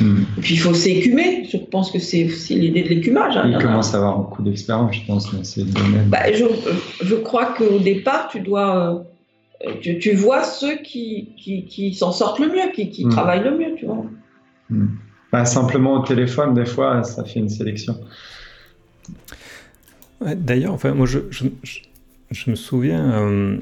Hmm. 0.00 0.22
Et 0.38 0.40
puis 0.40 0.54
il 0.54 0.58
faut 0.58 0.72
s'écumer. 0.74 1.44
Je 1.50 1.56
pense 1.58 1.90
que 1.90 1.98
c'est 1.98 2.24
aussi 2.24 2.54
l'idée 2.54 2.82
de 2.82 2.88
l'écumage. 2.88 3.36
hein. 3.36 3.44
Il 3.50 3.58
commence 3.58 3.92
à 3.94 3.98
avoir 3.98 4.16
beaucoup 4.18 4.42
d'expérience, 4.42 4.94
je 4.96 5.04
pense, 5.06 5.34
dans 5.34 5.44
ces 5.44 5.64
domaines. 5.64 6.08
Bah, 6.08 6.32
je, 6.32 6.44
je 7.02 7.14
crois 7.16 7.46
qu'au 7.56 7.78
départ, 7.78 8.28
tu 8.30 8.40
dois. 8.40 9.04
euh, 9.66 9.72
Tu, 9.82 9.98
tu 9.98 10.12
vois 10.14 10.42
ceux 10.42 10.76
qui, 10.82 11.28
qui, 11.36 11.64
qui 11.66 11.92
s'en 11.94 12.12
sortent 12.12 12.38
le 12.38 12.48
mieux, 12.48 12.72
qui, 12.74 12.88
qui 12.90 13.04
Mm. 13.04 13.10
travaillent 13.10 13.44
le 13.44 13.58
mieux, 13.58 13.74
tu 13.76 13.84
vois. 13.86 14.04
Bah, 15.32 15.44
simplement 15.44 16.00
au 16.00 16.04
téléphone, 16.04 16.54
des 16.54 16.64
fois, 16.66 17.02
ça 17.02 17.24
fait 17.24 17.40
une 17.40 17.48
sélection. 17.50 17.96
Ouais, 20.20 20.34
D'ailleurs, 20.34 20.72
enfin, 20.74 20.92
moi, 20.94 21.06
je, 21.06 21.18
je, 21.30 21.44
je- 21.62 21.80
je 22.30 22.50
me 22.50 22.54
souviens 22.54 23.10
euh, 23.12 23.56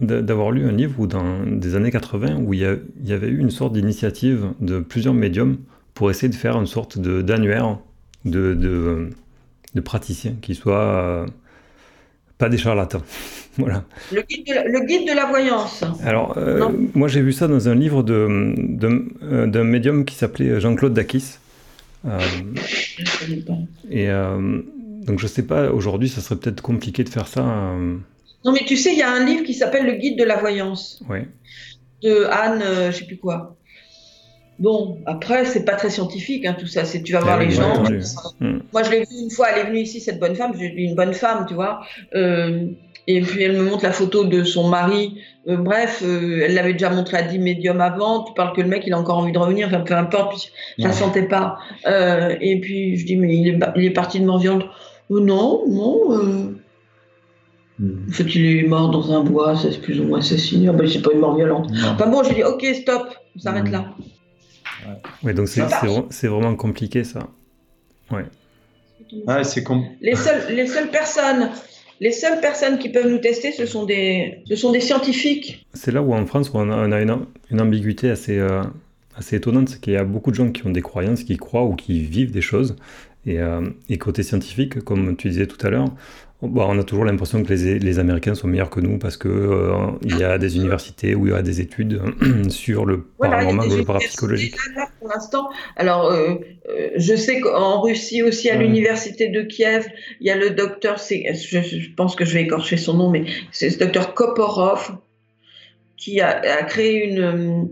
d'a- 0.00 0.22
d'avoir 0.22 0.50
lu 0.52 0.64
un 0.66 0.72
livre 0.72 0.98
où 1.00 1.06
dans 1.06 1.44
des 1.46 1.74
années 1.74 1.90
80 1.90 2.36
où 2.36 2.54
il 2.54 2.60
y, 2.60 2.64
a- 2.64 2.76
il 3.02 3.08
y 3.08 3.12
avait 3.12 3.28
eu 3.28 3.38
une 3.38 3.50
sorte 3.50 3.72
d'initiative 3.72 4.48
de 4.60 4.78
plusieurs 4.80 5.14
médiums 5.14 5.56
pour 5.94 6.10
essayer 6.10 6.28
de 6.28 6.34
faire 6.34 6.56
une 6.58 6.66
sorte 6.66 6.98
de- 6.98 7.22
d'annuaire 7.22 7.78
de, 8.24 8.54
de, 8.54 9.10
de 9.74 9.80
praticiens 9.80 10.34
qui 10.42 10.54
soient 10.54 10.80
euh, 10.82 11.26
pas 12.38 12.48
des 12.48 12.58
charlatans. 12.58 13.02
voilà. 13.58 13.84
Le 14.12 14.22
guide, 14.22 14.46
de 14.46 14.54
la, 14.54 14.64
le 14.64 14.80
guide 14.86 15.06
de 15.08 15.14
la 15.14 15.26
voyance. 15.26 15.84
Alors, 16.04 16.36
euh, 16.36 16.68
moi, 16.94 17.06
j'ai 17.08 17.20
vu 17.22 17.32
ça 17.32 17.46
dans 17.48 17.68
un 17.68 17.74
livre 17.74 18.02
de- 18.02 18.54
de- 18.56 19.04
euh, 19.22 19.46
d'un 19.46 19.64
médium 19.64 20.04
qui 20.04 20.14
s'appelait 20.16 20.60
Jean-Claude 20.60 20.94
Dakis. 20.94 21.38
Euh, 22.06 22.18
Je 22.56 23.24
connais 23.24 23.40
pas. 23.40 23.54
et 23.90 24.08
donc, 25.06 25.18
je 25.20 25.26
sais 25.26 25.42
pas, 25.46 25.70
aujourd'hui, 25.70 26.08
ça 26.08 26.20
serait 26.20 26.36
peut-être 26.36 26.60
compliqué 26.60 27.02
de 27.04 27.08
faire 27.08 27.26
ça. 27.28 27.42
Non, 28.44 28.52
mais 28.52 28.60
tu 28.66 28.76
sais, 28.76 28.92
il 28.92 28.98
y 28.98 29.02
a 29.02 29.10
un 29.10 29.24
livre 29.24 29.42
qui 29.44 29.54
s'appelle 29.54 29.86
Le 29.86 29.92
guide 29.92 30.18
de 30.18 30.24
la 30.24 30.36
voyance 30.36 31.02
ouais. 31.08 31.26
de 32.02 32.24
Anne, 32.30 32.62
je 32.90 32.96
sais 32.98 33.06
plus 33.06 33.16
quoi. 33.16 33.56
Bon, 34.58 34.98
après, 35.06 35.44
c'est 35.44 35.64
pas 35.64 35.74
très 35.74 35.90
scientifique, 35.90 36.46
hein, 36.46 36.54
tout 36.58 36.66
ça. 36.66 36.84
C'est 36.84 37.02
tu 37.02 37.12
vas 37.12 37.20
voir 37.20 37.34
Ah 37.36 37.38
oui, 37.40 37.46
les 37.48 37.54
gens. 37.54 37.82
Hmm. 38.40 38.58
Moi, 38.72 38.82
je 38.84 38.90
l'ai 38.90 39.00
vue 39.00 39.06
une 39.22 39.30
fois, 39.30 39.48
elle 39.50 39.58
est 39.62 39.68
venue 39.68 39.80
ici, 39.80 40.00
cette 40.00 40.20
bonne 40.20 40.34
femme, 40.36 40.52
j'ai 40.58 40.68
vu 40.70 40.82
une 40.82 40.94
bonne 40.94 41.12
femme, 41.12 41.44
tu 41.48 41.54
vois. 41.54 41.80
Euh, 42.14 42.66
et 43.06 43.20
puis, 43.20 43.42
elle 43.42 43.56
me 43.56 43.64
montre 43.64 43.82
la 43.82 43.92
photo 43.92 44.24
de 44.24 44.44
son 44.44 44.68
mari. 44.68 45.18
Euh, 45.48 45.56
bref, 45.56 46.02
euh, 46.04 46.42
elle 46.44 46.54
l'avait 46.54 46.72
déjà 46.72 46.88
montré 46.88 47.16
à 47.18 47.22
10 47.22 47.38
médiums 47.38 47.80
avant. 47.80 48.22
Tu 48.22 48.32
parles 48.34 48.54
que 48.56 48.60
le 48.62 48.68
mec, 48.68 48.84
il 48.86 48.92
a 48.94 48.98
encore 48.98 49.18
envie 49.18 49.32
de 49.32 49.38
revenir, 49.38 49.66
enfin, 49.66 49.80
peu 49.80 49.94
importe, 49.94 50.30
puis 50.38 50.50
je 50.78 50.84
la 50.84 50.92
sentais 50.92 51.24
pas. 51.28 51.58
Euh, 51.86 52.34
et 52.40 52.60
puis, 52.60 52.96
je 52.96 53.04
dis, 53.06 53.16
mais 53.16 53.34
il 53.36 53.48
est, 53.48 53.52
ba- 53.56 53.72
il 53.76 53.84
est 53.84 53.90
parti 53.90 54.20
de 54.20 54.24
mort 54.24 54.38
viande. 54.38 54.64
Euh, 55.10 55.20
non, 55.20 55.64
non. 55.68 56.00
euh, 56.12 56.60
Hmm. 57.80 58.06
en 58.08 58.12
fait, 58.12 58.32
il 58.36 58.46
est 58.58 58.68
mort 58.68 58.88
dans 58.90 59.10
un 59.10 59.24
bois, 59.24 59.56
c'est 59.56 59.80
plus 59.80 59.98
ou 59.98 60.04
moins 60.04 60.20
assassiné. 60.20 60.68
Ah 60.68 60.72
ben, 60.72 60.86
c'est 60.86 61.02
pas 61.02 61.10
une 61.12 61.18
mort 61.18 61.34
violente. 61.36 61.68
Non. 61.72 61.88
Enfin 61.94 62.06
bon, 62.08 62.22
j'ai 62.22 62.34
dit, 62.34 62.44
ok, 62.44 62.64
stop, 62.72 63.08
on 63.34 63.40
s'arrête 63.40 63.64
Mm. 63.64 63.72
là. 63.72 63.84
Ouais, 65.22 65.34
donc 65.34 65.48
c'est 65.48 65.60
Ça 65.60 65.68
c'est 65.68 65.86
marche. 65.86 65.98
vra- 65.98 66.06
c'est 66.10 66.28
vraiment 66.28 66.54
compliqué 66.56 67.04
ça. 67.04 67.28
Ouais. 68.10 68.24
Ouais, 69.26 69.44
c'est 69.44 69.62
com- 69.62 69.84
Les 70.00 70.16
seules, 70.16 70.54
les 70.54 70.66
seules 70.66 70.90
personnes, 70.90 71.50
les 72.00 72.10
seules 72.12 72.40
personnes 72.40 72.78
qui 72.78 72.88
peuvent 72.88 73.08
nous 73.08 73.18
tester, 73.18 73.52
ce 73.52 73.66
sont 73.66 73.84
des, 73.84 74.38
ce 74.48 74.56
sont 74.56 74.72
des 74.72 74.80
scientifiques. 74.80 75.66
C'est 75.74 75.92
là 75.92 76.02
où 76.02 76.12
en 76.14 76.26
France 76.26 76.50
où 76.50 76.58
on 76.58 76.70
a, 76.70 76.76
on 76.88 76.92
a 76.92 77.00
une, 77.00 77.16
une 77.50 77.60
ambiguïté 77.60 78.10
assez, 78.10 78.38
euh, 78.38 78.62
assez 79.16 79.36
étonnante, 79.36 79.68
c'est 79.68 79.80
qu'il 79.80 79.92
y 79.92 79.96
a 79.96 80.04
beaucoup 80.04 80.30
de 80.30 80.36
gens 80.36 80.50
qui 80.50 80.66
ont 80.66 80.70
des 80.70 80.82
croyances, 80.82 81.22
qui 81.24 81.36
croient 81.36 81.64
ou 81.64 81.74
qui 81.76 82.00
vivent 82.00 82.32
des 82.32 82.40
choses. 82.42 82.76
Et, 83.26 83.40
euh, 83.40 83.62
et 83.88 83.96
côté 83.96 84.22
scientifique, 84.22 84.80
comme 84.80 85.16
tu 85.16 85.28
disais 85.30 85.46
tout 85.46 85.64
à 85.66 85.70
l'heure, 85.70 85.88
on 86.42 86.48
bah, 86.48 86.66
on 86.68 86.78
a 86.78 86.84
toujours 86.84 87.04
l'impression 87.04 87.42
que 87.42 87.52
les, 87.52 87.78
les 87.78 87.98
Américains 87.98 88.34
sont 88.34 88.48
meilleurs 88.48 88.70
que 88.70 88.80
nous 88.80 88.98
parce 88.98 89.16
que 89.16 89.28
euh, 89.28 89.72
il 90.02 90.18
y 90.18 90.24
a 90.24 90.36
des 90.38 90.56
universités 90.56 91.14
où 91.14 91.26
il 91.26 91.32
y 91.32 91.34
a 91.34 91.42
des 91.42 91.60
études 91.60 92.02
sur 92.50 92.84
le 92.84 93.06
a 93.20 93.28
paranormal 93.28 93.68
ou 93.68 93.76
le 93.76 93.84
parapsychologique. 93.84 94.56
Là, 94.76 94.88
pour 94.98 95.08
l'instant, 95.08 95.48
alors 95.76 96.10
euh, 96.10 96.34
euh, 96.68 96.90
je 96.96 97.14
sais 97.14 97.40
qu'en 97.40 97.80
Russie 97.80 98.22
aussi, 98.22 98.50
à 98.50 98.56
Ouais. 98.56 98.64
l'université 98.64 99.28
de 99.28 99.42
Kiev, 99.42 99.86
il 100.20 100.26
y 100.26 100.30
a 100.30 100.36
le 100.36 100.50
docteur, 100.50 100.98
je, 100.98 101.60
je 101.62 101.94
pense 101.94 102.14
que 102.16 102.24
je 102.24 102.34
vais 102.34 102.42
écorcher 102.42 102.76
son 102.76 102.94
nom, 102.94 103.10
mais 103.10 103.24
c'est 103.52 103.70
ce 103.70 103.78
docteur 103.78 104.14
Koporov 104.14 104.98
qui 105.96 106.20
a, 106.20 106.40
a 106.40 106.62
créé 106.64 107.06
une, 107.08 107.68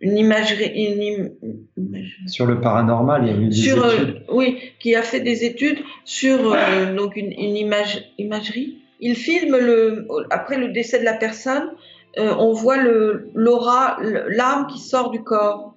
une 0.00 0.16
imagerie, 0.16 0.72
une 0.74 1.02
im- 1.02 1.30
image- 1.76 2.18
sur 2.26 2.46
le 2.46 2.60
paranormal, 2.60 3.22
il 3.24 3.28
y 3.28 3.36
a 3.36 3.40
eu 3.40 3.46
des 3.48 3.52
sur, 3.54 3.84
euh, 3.84 3.92
études. 3.94 4.22
oui, 4.30 4.58
qui 4.80 4.94
a 4.94 5.02
fait 5.02 5.20
des 5.20 5.44
études 5.44 5.78
sur 6.04 6.52
euh, 6.54 6.94
donc 6.94 7.16
une, 7.16 7.32
une 7.32 7.56
image, 7.56 8.02
imagerie. 8.18 8.78
Il 9.00 9.14
filme 9.14 9.56
le, 9.56 10.06
après 10.30 10.56
le 10.58 10.68
décès 10.72 10.98
de 10.98 11.04
la 11.04 11.14
personne, 11.14 11.70
euh, 12.18 12.34
on 12.38 12.52
voit 12.52 12.76
le 12.78 13.30
l'aura, 13.34 13.98
l'âme 14.28 14.66
qui 14.72 14.78
sort 14.78 15.10
du 15.10 15.22
corps. 15.22 15.74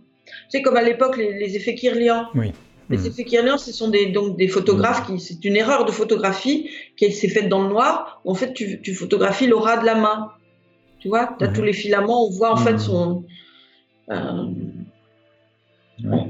C'est 0.50 0.62
comme 0.62 0.78
à 0.78 0.82
l'époque 0.84 1.18
les, 1.18 1.34
les 1.38 1.56
effets 1.58 1.76
Kirlian. 1.76 2.26
Oui. 2.36 2.52
Les 2.90 2.98
Mhm. 2.98 3.06
effets 3.08 3.24
Kirlian, 3.26 3.58
ce 3.58 3.72
sont 3.74 3.90
des, 3.90 4.08
donc 4.08 4.38
des 4.38 4.48
photographes 4.48 5.06
qui, 5.06 5.20
c'est 5.20 5.44
une 5.46 5.56
erreur 5.56 5.86
de 5.86 5.92
photographie 5.92 6.70
qui 6.98 7.12
s'est 7.12 7.30
faite 7.30 7.50
dans 7.50 7.64
le 7.64 7.70
noir. 7.70 8.22
Où 8.26 8.32
en 8.32 8.36
fait, 8.36 8.54
tu, 8.54 8.82
tu 8.82 8.94
photographies 8.94 9.48
l'aura 9.48 9.78
de 9.78 9.86
la 9.86 9.96
main. 9.96 10.32
Tu 11.00 11.08
vois, 11.10 11.36
tu 11.38 11.46
as 11.46 11.50
Mhm. 11.50 11.54
tous 11.56 11.62
les 11.64 11.74
filaments, 11.74 12.26
on 12.28 12.30
voit 12.30 12.52
en 12.54 12.58
Mhm. 12.60 12.64
fait 12.68 12.78
son, 12.80 13.12
euh. 13.12 13.28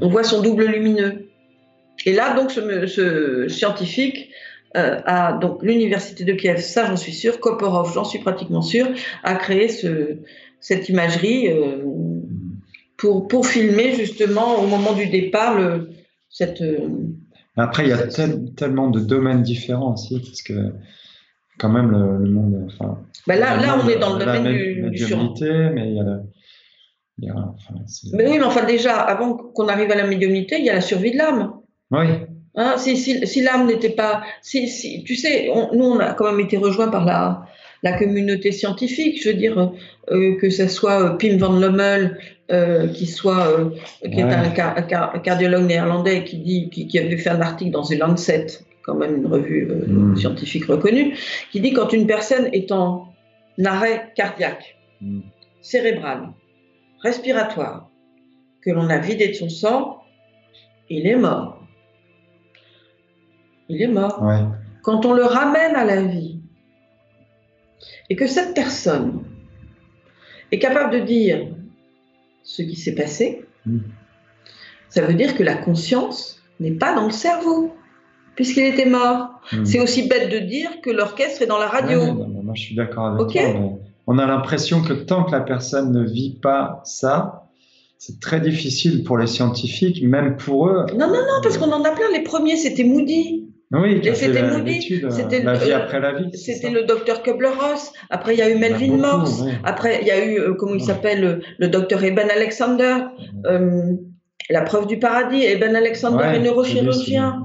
On 0.01 0.07
voit 0.09 0.23
son 0.23 0.41
double 0.41 0.65
lumineux. 0.65 1.29
Et 2.05 2.13
là, 2.13 2.35
donc, 2.35 2.51
ce, 2.51 2.85
ce 2.87 3.47
scientifique 3.47 4.29
euh, 4.75 4.99
a 5.05 5.33
donc 5.33 5.63
l'université 5.63 6.23
de 6.25 6.33
Kiev, 6.33 6.57
ça 6.59 6.85
j'en 6.87 6.97
suis 6.97 7.13
sûr, 7.13 7.39
Koporov, 7.39 7.93
j'en 7.93 8.03
suis 8.03 8.19
pratiquement 8.19 8.61
sûr, 8.61 8.87
a 9.23 9.35
créé 9.35 9.67
ce, 9.69 10.17
cette 10.59 10.89
imagerie 10.89 11.49
euh, 11.49 11.77
pour, 12.97 13.27
pour 13.27 13.45
filmer 13.45 13.93
justement 13.93 14.59
au 14.59 14.67
moment 14.67 14.93
du 14.93 15.07
départ 15.07 15.57
le, 15.57 15.89
cette. 16.29 16.61
euh, 16.61 16.79
Après, 17.55 17.83
il 17.83 17.89
y 17.89 17.93
a 17.93 18.07
tel- 18.07 18.51
tellement 18.55 18.89
de 18.89 18.99
domaines 18.99 19.43
différents 19.43 19.93
aussi, 19.93 20.19
parce 20.19 20.41
que 20.41 20.73
quand 21.59 21.69
même 21.69 21.91
le, 21.91 22.25
le 22.25 22.31
monde. 22.31 22.65
Enfin, 22.65 22.99
ben 23.27 23.39
là, 23.39 23.55
là, 23.57 23.79
on 23.83 23.87
est 23.87 23.99
dans 23.99 24.13
le 24.17 24.25
domaine 24.25 24.43
du, 24.43 24.89
du 24.89 24.97
sur- 24.97 25.17
médiumnité, 25.17 25.69
mais 25.73 25.87
il 25.89 25.95
y 25.95 25.99
a 25.99 26.03
le. 26.03 26.19
Il 27.19 27.27
y 27.27 27.29
a- 27.29 27.35
enfin, 27.35 27.75
c'est- 27.85 28.09
Mais 28.13 28.27
oui, 28.29 28.37
mais 28.39 28.43
enfin 28.43 28.63
déjà, 28.65 28.95
avant 28.97 29.33
qu'on 29.35 29.67
arrive 29.67 29.91
à 29.91 29.95
la 29.95 30.05
médiumnité, 30.07 30.57
il 30.59 30.65
y 30.65 30.69
a 30.69 30.73
la 30.73 30.81
survie 30.81 31.11
de 31.11 31.17
l'âme. 31.17 31.53
Oui, 31.91 32.07
Hein, 32.55 32.75
si 32.77 32.97
si, 32.97 33.25
si 33.25 33.41
l'âme 33.41 33.65
n'était 33.65 33.89
pas, 33.89 34.21
si, 34.43 34.67
si, 34.67 35.03
tu 35.03 35.15
sais, 35.15 35.49
on- 35.51 35.73
nous 35.75 35.85
on 35.85 35.99
a 35.99 36.13
quand 36.13 36.25
même 36.29 36.39
été 36.39 36.55
rejoints 36.57 36.89
par 36.89 37.03
la, 37.03 37.47
la 37.81 37.93
communauté 37.97 38.51
scientifique. 38.51 39.19
Je 39.23 39.29
veux 39.29 39.35
dire 39.35 39.71
euh, 40.11 40.35
que 40.39 40.51
ce 40.51 40.67
soit 40.67 41.01
euh, 41.03 41.17
Pim 41.17 41.37
van 41.37 41.53
Lommel, 41.59 42.19
euh, 42.51 42.87
qui 42.89 43.07
soit, 43.07 43.71
qui 44.03 44.19
est 44.19 44.21
un, 44.21 44.49
car- 44.51 44.77
un 44.77 44.83
car- 44.83 45.15
un 45.15 45.19
cardiologue 45.19 45.65
néerlandais 45.65 46.23
qui 46.25 46.37
dit, 46.37 46.69
qui, 46.69 46.85
qui 46.87 46.99
avait 46.99 47.17
fait 47.17 47.31
un 47.31 47.41
article 47.41 47.71
dans 47.71 47.81
The 47.83 47.97
Lancet, 47.97 48.45
quand 48.83 48.93
même 48.95 49.15
une 49.15 49.25
revue 49.25 49.65
Mm. 49.87 50.15
scientifique 50.17 50.65
reconnue, 50.65 51.15
qui 51.51 51.59
dit 51.59 51.73
quand 51.73 51.91
une 51.91 52.05
personne 52.05 52.49
est 52.53 52.71
en 52.71 53.07
arrêt 53.65 54.11
cardiaque, 54.15 54.77
Mm. 55.01 55.21
cérébral, 55.61 56.29
respiratoire, 57.03 57.89
que 58.61 58.71
l'on 58.71 58.89
a 58.89 58.97
vidé 58.97 59.27
de 59.27 59.33
son 59.33 59.49
sang, 59.49 60.01
il 60.89 61.05
est 61.05 61.15
mort. 61.15 61.59
Il 63.69 63.81
est 63.81 63.87
mort. 63.87 64.21
ouais. 64.23 64.39
Quand 64.81 65.05
on 65.05 65.13
le 65.13 65.23
ramène 65.23 65.75
à 65.75 65.85
la 65.85 66.01
vie 66.01 66.39
et 68.09 68.15
que 68.15 68.27
cette 68.27 68.53
personne 68.53 69.23
est 70.51 70.59
capable 70.59 70.91
de 70.93 70.99
dire 70.99 71.47
ce 72.43 72.61
qui 72.61 72.75
s'est 72.75 72.95
passé, 72.95 73.45
Mm. 73.65 73.77
ça 74.89 75.01
veut 75.05 75.13
dire 75.13 75.37
que 75.37 75.43
la 75.43 75.55
conscience 75.55 76.43
n'est 76.59 76.73
pas 76.73 76.93
dans 76.93 77.05
le 77.05 77.11
cerveau, 77.13 77.73
puisqu'il 78.35 78.65
était 78.65 78.85
mort. 78.89 79.39
Mm. 79.53 79.63
C'est 79.63 79.79
aussi 79.79 80.09
bête 80.09 80.29
de 80.29 80.39
dire 80.39 80.81
que 80.81 80.89
l'orchestre 80.89 81.43
est 81.43 81.47
dans 81.47 81.57
la 81.59 81.67
radio. 81.67 81.97
Ouais, 82.01 82.11
non, 82.11 82.27
mais 82.27 82.43
moi, 82.43 82.53
je 82.55 82.61
suis 82.61 82.75
d'accord 82.75 83.05
avec 83.07 83.21
Ok. 83.21 83.31
toi. 83.31 83.41
mais 83.53 83.71
on 84.07 84.17
a 84.17 84.25
l'impression 84.25 84.81
que 84.81 84.93
tant 84.93 85.23
que 85.23 85.31
la 85.31 85.41
personne 85.41 85.91
ne 85.91 86.03
vit 86.03 86.37
pas 86.41 86.81
ça, 86.83 87.49
c'est 87.97 88.19
très 88.19 88.41
difficile 88.41 89.03
pour 89.03 89.17
les 89.17 89.27
scientifiques, 89.27 90.03
même 90.03 90.35
pour 90.35 90.67
eux. 90.67 90.85
Non, 90.97 91.07
non, 91.07 91.13
non, 91.13 91.39
parce 91.41 91.57
qu'on 91.57 91.71
en 91.71 91.83
a 91.83 91.91
plein. 91.91 92.11
Les 92.13 92.23
premiers, 92.23 92.57
c'était 92.57 92.83
Moody. 92.83 93.49
Oui, 93.71 94.01
c'était 94.13 94.43
Moody, 94.43 95.01
euh, 95.03 95.09
c'était 95.09 95.41
la 95.41 95.53
vie 95.55 95.71
euh, 95.71 95.77
après 95.77 95.99
la 95.99 96.11
vie. 96.13 96.29
C'était 96.37 96.69
le 96.69 96.83
docteur 96.83 97.23
Kubler-Ross. 97.23 97.91
Après, 98.11 98.35
il 98.35 98.39
y 98.39 98.41
a 98.43 98.49
eu 98.49 98.55
Melvin 98.55 98.87
beaucoup, 98.97 99.01
Morse. 99.01 99.41
ouais. 99.41 99.53
Après, 99.63 99.99
il 100.01 100.07
y 100.07 100.11
a 100.11 100.23
eu, 100.23 100.37
euh, 100.37 100.53
comment 100.53 100.75
il 100.75 100.83
s'appelle, 100.83 101.21
le, 101.21 101.41
le 101.57 101.67
docteur 101.69 102.03
Eben 102.03 102.29
Alexander. 102.29 102.95
Euh, 103.47 103.93
la 104.49 104.61
preuve 104.61 104.85
du 104.85 104.99
paradis. 104.99 105.43
Eben 105.43 105.75
Alexander 105.75 106.17
Ouais, 106.17 106.35
est 106.35 106.39
neurochirurgien. 106.41 107.42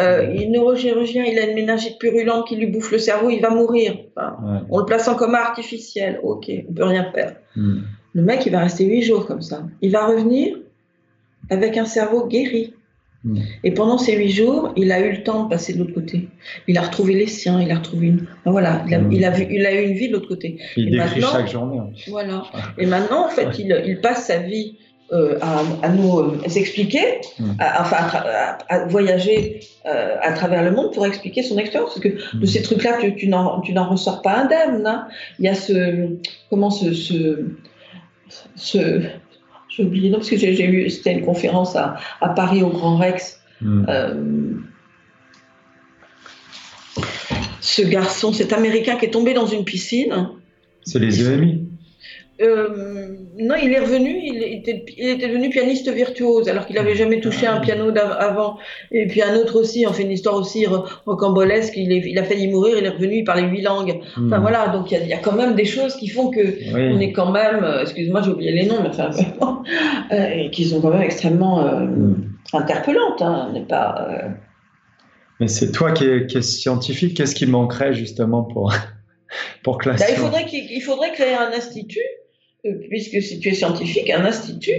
Euh, 0.00 0.32
il 0.34 0.42
est 0.42 0.48
neurochirurgien, 0.48 1.24
il 1.24 1.38
a 1.38 1.48
une 1.48 1.54
méningite 1.54 1.98
purulente 1.98 2.46
qui 2.46 2.56
lui 2.56 2.66
bouffe 2.66 2.90
le 2.92 2.98
cerveau, 2.98 3.30
il 3.30 3.40
va 3.40 3.50
mourir. 3.50 3.96
Enfin, 4.16 4.36
Ouais. 4.42 4.58
on 4.70 4.78
le 4.78 4.84
place 4.84 5.08
en 5.08 5.14
coma 5.14 5.38
artificiel. 5.38 6.20
Ok, 6.22 6.50
on 6.68 6.72
peut 6.72 6.84
rien 6.84 7.10
faire. 7.12 7.36
Mm. 7.56 7.80
Le 8.14 8.22
mec, 8.22 8.46
il 8.46 8.52
va 8.52 8.60
rester 8.60 8.84
huit 8.84 9.02
jours 9.02 9.26
comme 9.26 9.42
ça. 9.42 9.66
Il 9.80 9.90
va 9.90 10.06
revenir 10.06 10.56
avec 11.50 11.76
un 11.76 11.84
cerveau 11.84 12.26
guéri. 12.26 12.74
Mm. 13.24 13.38
Et 13.64 13.70
pendant 13.72 13.98
ces 13.98 14.16
huit 14.16 14.30
jours, 14.30 14.72
il 14.76 14.92
a 14.92 15.00
eu 15.00 15.12
le 15.12 15.22
temps 15.22 15.44
de 15.44 15.48
passer 15.48 15.72
de 15.72 15.78
l'autre 15.78 15.94
côté. 15.94 16.28
Il 16.68 16.78
a 16.78 16.82
retrouvé 16.82 17.14
les 17.14 17.26
siens, 17.26 17.60
il 17.60 17.70
a 17.70 17.76
retrouvé 17.76 18.08
une. 18.08 18.26
voilà, 18.44 18.84
il 18.86 18.94
a, 18.94 18.98
mm. 19.00 19.12
il, 19.12 19.24
a 19.24 19.30
vu, 19.30 19.46
il 19.50 19.66
a, 19.66 19.80
eu 19.80 19.86
une 19.86 19.94
vie 19.94 20.08
de 20.08 20.14
l'autre 20.14 20.28
côté. 20.28 20.58
Il 20.76 20.90
décrit 20.90 21.20
chaque 21.20 21.50
journée. 21.50 21.80
Voilà. 22.08 22.44
Et 22.78 22.86
maintenant, 22.86 23.26
en 23.26 23.30
fait, 23.30 23.58
il, 23.58 23.82
il 23.86 24.00
passe 24.00 24.26
sa 24.26 24.38
vie 24.38 24.78
euh, 25.12 25.38
à, 25.42 25.60
à, 25.82 25.90
nous 25.90 26.18
euh, 26.18 26.40
expliquer, 26.56 27.20
mm. 27.38 27.50
à, 27.58 27.82
enfin 27.82 27.96
à, 28.70 28.86
voyager 28.86 29.60
euh, 29.84 30.16
à 30.22 30.32
travers 30.32 30.62
le 30.62 30.70
monde 30.70 30.94
pour 30.94 31.06
expliquer 31.06 31.42
son 31.42 31.58
expérience. 31.58 31.90
Parce 31.90 32.00
que 32.00 32.38
de 32.38 32.46
ces 32.46 32.62
trucs-là, 32.62 32.96
tu, 32.98 33.14
tu 33.14 33.28
n'en 33.28 33.88
ressors 33.90 34.22
pas 34.22 34.38
indemne. 34.38 34.86
Hein. 34.86 35.06
Il 35.38 35.44
y 35.44 35.48
a 35.48 35.54
ce. 35.54 36.08
Comment 36.48 36.70
ce. 36.70 36.94
ce, 36.94 37.44
ce 38.56 39.02
j'ai 39.68 39.84
oublié, 39.84 40.08
non, 40.08 40.18
parce 40.18 40.30
que 40.30 40.36
j'ai 40.36 40.64
eu, 40.64 40.88
c'était 40.88 41.12
une 41.12 41.24
conférence 41.24 41.76
à, 41.76 41.98
Paris 42.34 42.62
au 42.62 42.70
Grand 42.70 42.96
Rex. 42.96 43.40
Hmm. 43.60 43.84
Ce 47.60 47.82
garçon, 47.82 48.32
cet 48.32 48.52
Américain 48.52 48.96
qui 48.96 49.06
est 49.06 49.10
tombé 49.10 49.34
dans 49.34 49.46
une 49.46 49.64
piscine. 49.64 50.28
C'est 50.82 50.98
les 50.98 51.28
EMI 51.28 51.63
euh, 52.40 53.16
non, 53.38 53.54
il 53.62 53.72
est 53.72 53.78
revenu, 53.78 54.20
il 54.24 54.42
était, 54.42 54.84
il 54.96 55.08
était 55.10 55.28
devenu 55.28 55.50
pianiste 55.50 55.88
virtuose, 55.88 56.48
alors 56.48 56.66
qu'il 56.66 56.74
n'avait 56.76 56.96
jamais 56.96 57.20
touché 57.20 57.46
un 57.46 57.60
piano 57.60 57.92
avant. 57.96 58.58
Et 58.90 59.06
puis 59.06 59.22
un 59.22 59.36
autre 59.36 59.60
aussi, 59.60 59.84
on 59.88 59.92
fait 59.92 60.02
une 60.02 60.10
histoire 60.10 60.34
aussi 60.34 60.66
rocambolesque, 61.06 61.74
il, 61.76 61.92
il 61.92 62.18
a 62.18 62.24
failli 62.24 62.48
mourir, 62.48 62.76
il 62.78 62.84
est 62.84 62.90
revenu, 62.90 63.18
il 63.18 63.24
parlait 63.24 63.42
huit 63.42 63.62
langues. 63.62 64.00
Enfin 64.16 64.38
hmm. 64.38 64.40
voilà, 64.40 64.68
donc 64.68 64.90
il 64.90 65.06
y, 65.06 65.12
a 65.12 65.18
quand 65.18 65.34
même 65.36 65.54
des 65.54 65.64
choses 65.64 65.94
qui 65.94 66.08
font 66.08 66.30
que 66.30 66.40
on 66.74 66.98
est 66.98 67.12
quand 67.12 67.30
même, 67.30 67.62
euh, 67.62 67.82
excuse-moi, 67.82 68.22
j'ai 68.22 68.30
oublié 68.30 68.52
les 68.52 68.66
noms, 68.66 68.82
mais 68.82 68.88
enfin, 68.88 69.10
euh, 70.12 70.48
qui 70.50 70.64
sont 70.64 70.80
quand 70.80 70.90
même 70.90 71.02
extrêmement 71.02 71.64
euh, 71.64 71.84
hmm. 71.84 72.32
interpellantes. 72.52 73.22
Hein, 73.22 73.50
n'est 73.52 73.64
pas. 73.66 74.08
Mais 75.38 75.46
c'est 75.46 75.70
toi 75.70 75.92
qui 75.92 76.04
es, 76.04 76.42
scientifique, 76.42 77.16
qu'est-ce 77.16 77.34
qui 77.34 77.46
manquerait 77.46 77.94
justement 77.94 78.42
pour, 78.42 78.72
pour 79.62 79.78
classer 79.78 80.04
bah, 80.04 80.10
il, 80.10 80.16
faudrait 80.16 80.80
faudrait 80.80 81.12
créer 81.12 81.34
un 81.34 81.52
institut 81.52 82.00
puisque 82.88 83.20
si 83.22 83.38
tu 83.40 83.50
es 83.50 83.54
scientifique, 83.54 84.10
un 84.10 84.24
institut, 84.24 84.72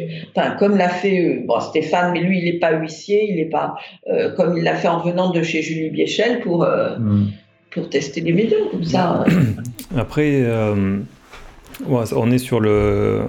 comme 0.58 0.78
l'a 0.78 0.90
fait 0.90 1.20
euh, 1.20 1.44
bon, 1.46 1.60
Stéphane, 1.60 2.14
mais 2.14 2.22
lui, 2.22 2.40
il 2.40 2.46
n'est 2.46 2.60
pas 2.60 2.74
huissier, 2.74 3.28
il 3.30 3.36
n'est 3.36 3.50
pas 3.50 3.76
euh, 4.08 4.34
comme 4.36 4.58
il 4.58 4.64
l'a 4.64 4.76
fait 4.76 4.88
en 4.88 5.00
venant 5.00 5.32
de 5.32 5.44
chez 5.44 5.62
Julie 5.62 5.90
Biechel 5.90 6.42
pour, 6.42 6.66
hmm. 6.66 7.28
pour 7.72 7.90
tester 7.90 8.22
les 8.22 8.34
médias, 8.34 8.58
comme 8.72 8.84
ça. 8.84 9.24
Après, 9.98 10.44
on 11.88 12.32
est 12.32 12.38
sur 12.38 12.60
le, 12.60 13.24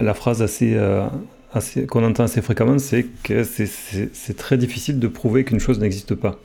la 0.00 0.14
phrase 0.14 0.42
assez, 0.42 0.76
assez 1.52 1.86
qu'on 1.86 2.04
entend 2.04 2.24
assez 2.24 2.42
fréquemment, 2.42 2.78
c'est 2.78 3.06
que 3.22 3.44
c'est 3.44 4.36
très 4.36 4.56
difficile 4.56 4.98
de 4.98 5.08
prouver 5.08 5.44
qu'une 5.44 5.60
chose 5.60 5.78
n'existe 5.80 6.14
pas. 6.14 6.38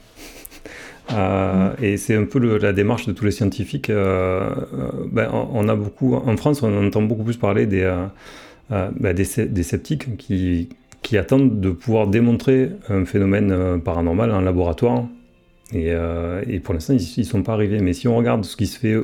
Euh, 1.14 1.74
et 1.82 1.98
c'est 1.98 2.16
un 2.16 2.26
peu 2.26 2.58
la 2.58 2.74
démarche 2.74 3.08
de 3.08 3.14
tous 3.14 3.26
les 3.26 3.32
scientifiques. 3.32 3.90
Euh, 3.90 4.50
euh, 4.74 4.90
ben, 5.12 5.30
on 5.32 5.68
a 5.68 5.76
beaucoup, 5.76 6.16
en 6.16 6.38
France, 6.38 6.62
on 6.64 6.88
entend 6.88 7.02
beaucoup 7.02 7.24
plus 7.24 7.38
parler 7.38 7.66
des, 7.66 7.90
ben, 8.70 9.14
des, 9.14 9.64
sceptiques 9.64 10.18
qui, 10.18 10.70
qui, 11.02 11.18
attendent 11.18 11.60
de 11.60 11.72
pouvoir 11.72 12.08
démontrer 12.08 12.70
un 12.90 13.06
phénomène 13.06 13.82
paranormal 13.82 14.32
en 14.32 14.42
laboratoire. 14.42 15.06
Et, 15.74 15.92
et 16.48 16.60
pour 16.60 16.74
l'instant, 16.74 16.94
ils 16.94 17.20
ne 17.20 17.24
sont 17.24 17.44
pas 17.44 17.54
arrivés. 17.54 17.80
Mais 17.80 17.94
si 17.94 18.08
on 18.08 18.16
regarde 18.16 18.46
ce 18.46 18.56
qui 18.56 18.68
se 18.68 18.80
fait 18.80 18.98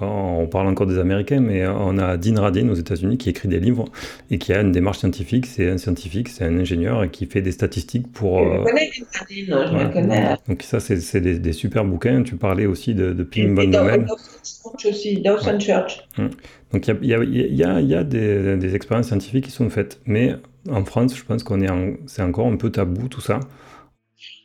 on 0.00 0.46
parle 0.46 0.66
encore 0.66 0.86
des 0.86 0.98
Américains, 0.98 1.40
mais 1.40 1.66
on 1.66 1.98
a 1.98 2.16
Dean 2.16 2.40
Radin 2.40 2.68
aux 2.68 2.74
États-Unis 2.74 3.18
qui 3.18 3.30
écrit 3.30 3.48
des 3.48 3.60
livres 3.60 3.86
et 4.30 4.38
qui 4.38 4.52
a 4.52 4.60
une 4.60 4.72
démarche 4.72 4.98
scientifique. 4.98 5.46
C'est 5.46 5.70
un 5.70 5.78
scientifique, 5.78 6.28
c'est 6.28 6.44
un 6.44 6.58
ingénieur 6.58 7.04
et 7.04 7.10
qui 7.10 7.26
fait 7.26 7.42
des 7.42 7.52
statistiques 7.52 8.10
pour. 8.12 8.38
Je 8.38 8.60
euh, 8.60 8.64
connais 8.64 8.90
Dean 8.90 9.56
Radin, 9.56 9.78
je 9.78 9.84
le 9.84 9.92
connais. 9.92 10.36
Donc 10.48 10.62
ça, 10.62 10.80
c'est 10.80 11.20
des, 11.20 11.38
des, 11.38 11.52
super 11.52 11.84
bouquins. 11.84 12.22
Tu 12.22 12.36
parlais 12.36 12.66
aussi 12.66 12.94
de, 12.94 13.12
de 13.12 13.22
Pim 13.22 13.54
Von 13.54 13.68
Dawson 13.68 14.06
Church 14.06 14.86
aussi, 14.86 15.20
Dawson 15.20 15.58
Church. 15.58 16.06
Hum. 16.18 16.30
Donc 16.72 16.88
il 16.88 17.08
y 17.08 17.14
a, 17.14 17.22
y 17.22 17.64
a, 17.64 17.80
y 17.80 17.94
a 17.94 18.04
des, 18.04 18.56
des, 18.56 18.74
expériences 18.74 19.06
scientifiques 19.06 19.44
qui 19.44 19.52
sont 19.52 19.70
faites, 19.70 20.00
mais 20.06 20.34
en 20.68 20.84
France, 20.84 21.16
je 21.16 21.24
pense 21.24 21.44
qu'on 21.44 21.60
est, 21.60 21.68
c'est 22.06 22.22
encore 22.22 22.48
un 22.48 22.56
peu 22.56 22.70
tabou 22.70 23.06
tout 23.08 23.20
ça 23.20 23.38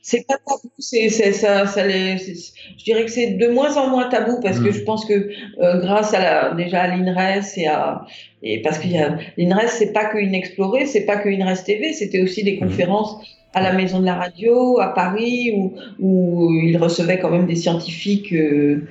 c'est 0.10 0.26
pas 0.26 0.38
tabou, 0.38 0.72
c'est, 0.80 1.10
ça, 1.10 1.68
ça 1.68 1.86
les, 1.86 2.18
je 2.18 2.84
dirais 2.84 3.06
que 3.06 3.12
c'est 3.12 3.32
de 3.32 3.48
moins 3.48 3.78
en 3.78 3.90
moins 3.92 4.10
tabou 4.10 4.40
parce 4.42 4.60
que 4.60 4.70
mm. 4.70 4.74
je 4.74 4.80
pense 4.82 5.06
que 5.06 5.30
euh, 5.60 5.80
grâce 5.82 6.16
à 6.16 6.20
la, 6.20 6.54
déjà 6.56 6.82
à 6.82 6.88
l'INRES 6.88 7.58
et 7.58 7.68
à 7.68 8.06
et 8.42 8.62
parce 8.64 8.80
qu'il 8.80 8.92
y 8.92 8.98
a 8.98 9.18
l'INRES 9.38 9.68
c'est 9.68 9.94
pas 9.94 10.06
que 10.06 10.18
Inexploré, 10.18 10.88
c'est 10.88 11.06
pas 11.06 11.18
que 11.18 11.30
INRES 11.30 11.64
TV, 11.64 11.94
c'était 11.94 12.24
aussi 12.24 12.44
des 12.44 12.56
mm. 12.56 12.60
conférences 12.60 13.18
à 13.54 13.62
la 13.62 13.72
Maison 13.74 14.00
de 14.00 14.06
la 14.06 14.16
Radio 14.16 14.80
à 14.80 14.96
Paris 14.96 15.52
où 15.56 15.76
où 16.00 16.54
ils 16.54 16.78
recevaient 16.78 17.20
quand 17.20 17.30
même 17.30 17.46
des 17.46 17.56
scientifiques, 17.56 18.34
euh, 18.34 18.88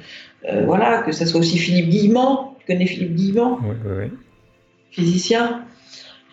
euh, 0.48 0.64
voilà, 0.66 1.02
que 1.02 1.10
ce 1.10 1.26
soit 1.26 1.40
aussi 1.40 1.58
Philippe 1.58 1.88
Guillemant, 1.88 2.54
tu 2.60 2.66
connais 2.66 2.86
Philippe 2.86 3.16
Guillemant, 3.16 3.58
oui, 3.62 3.74
oui, 3.84 3.92
oui. 4.04 4.10
physicien? 4.92 5.64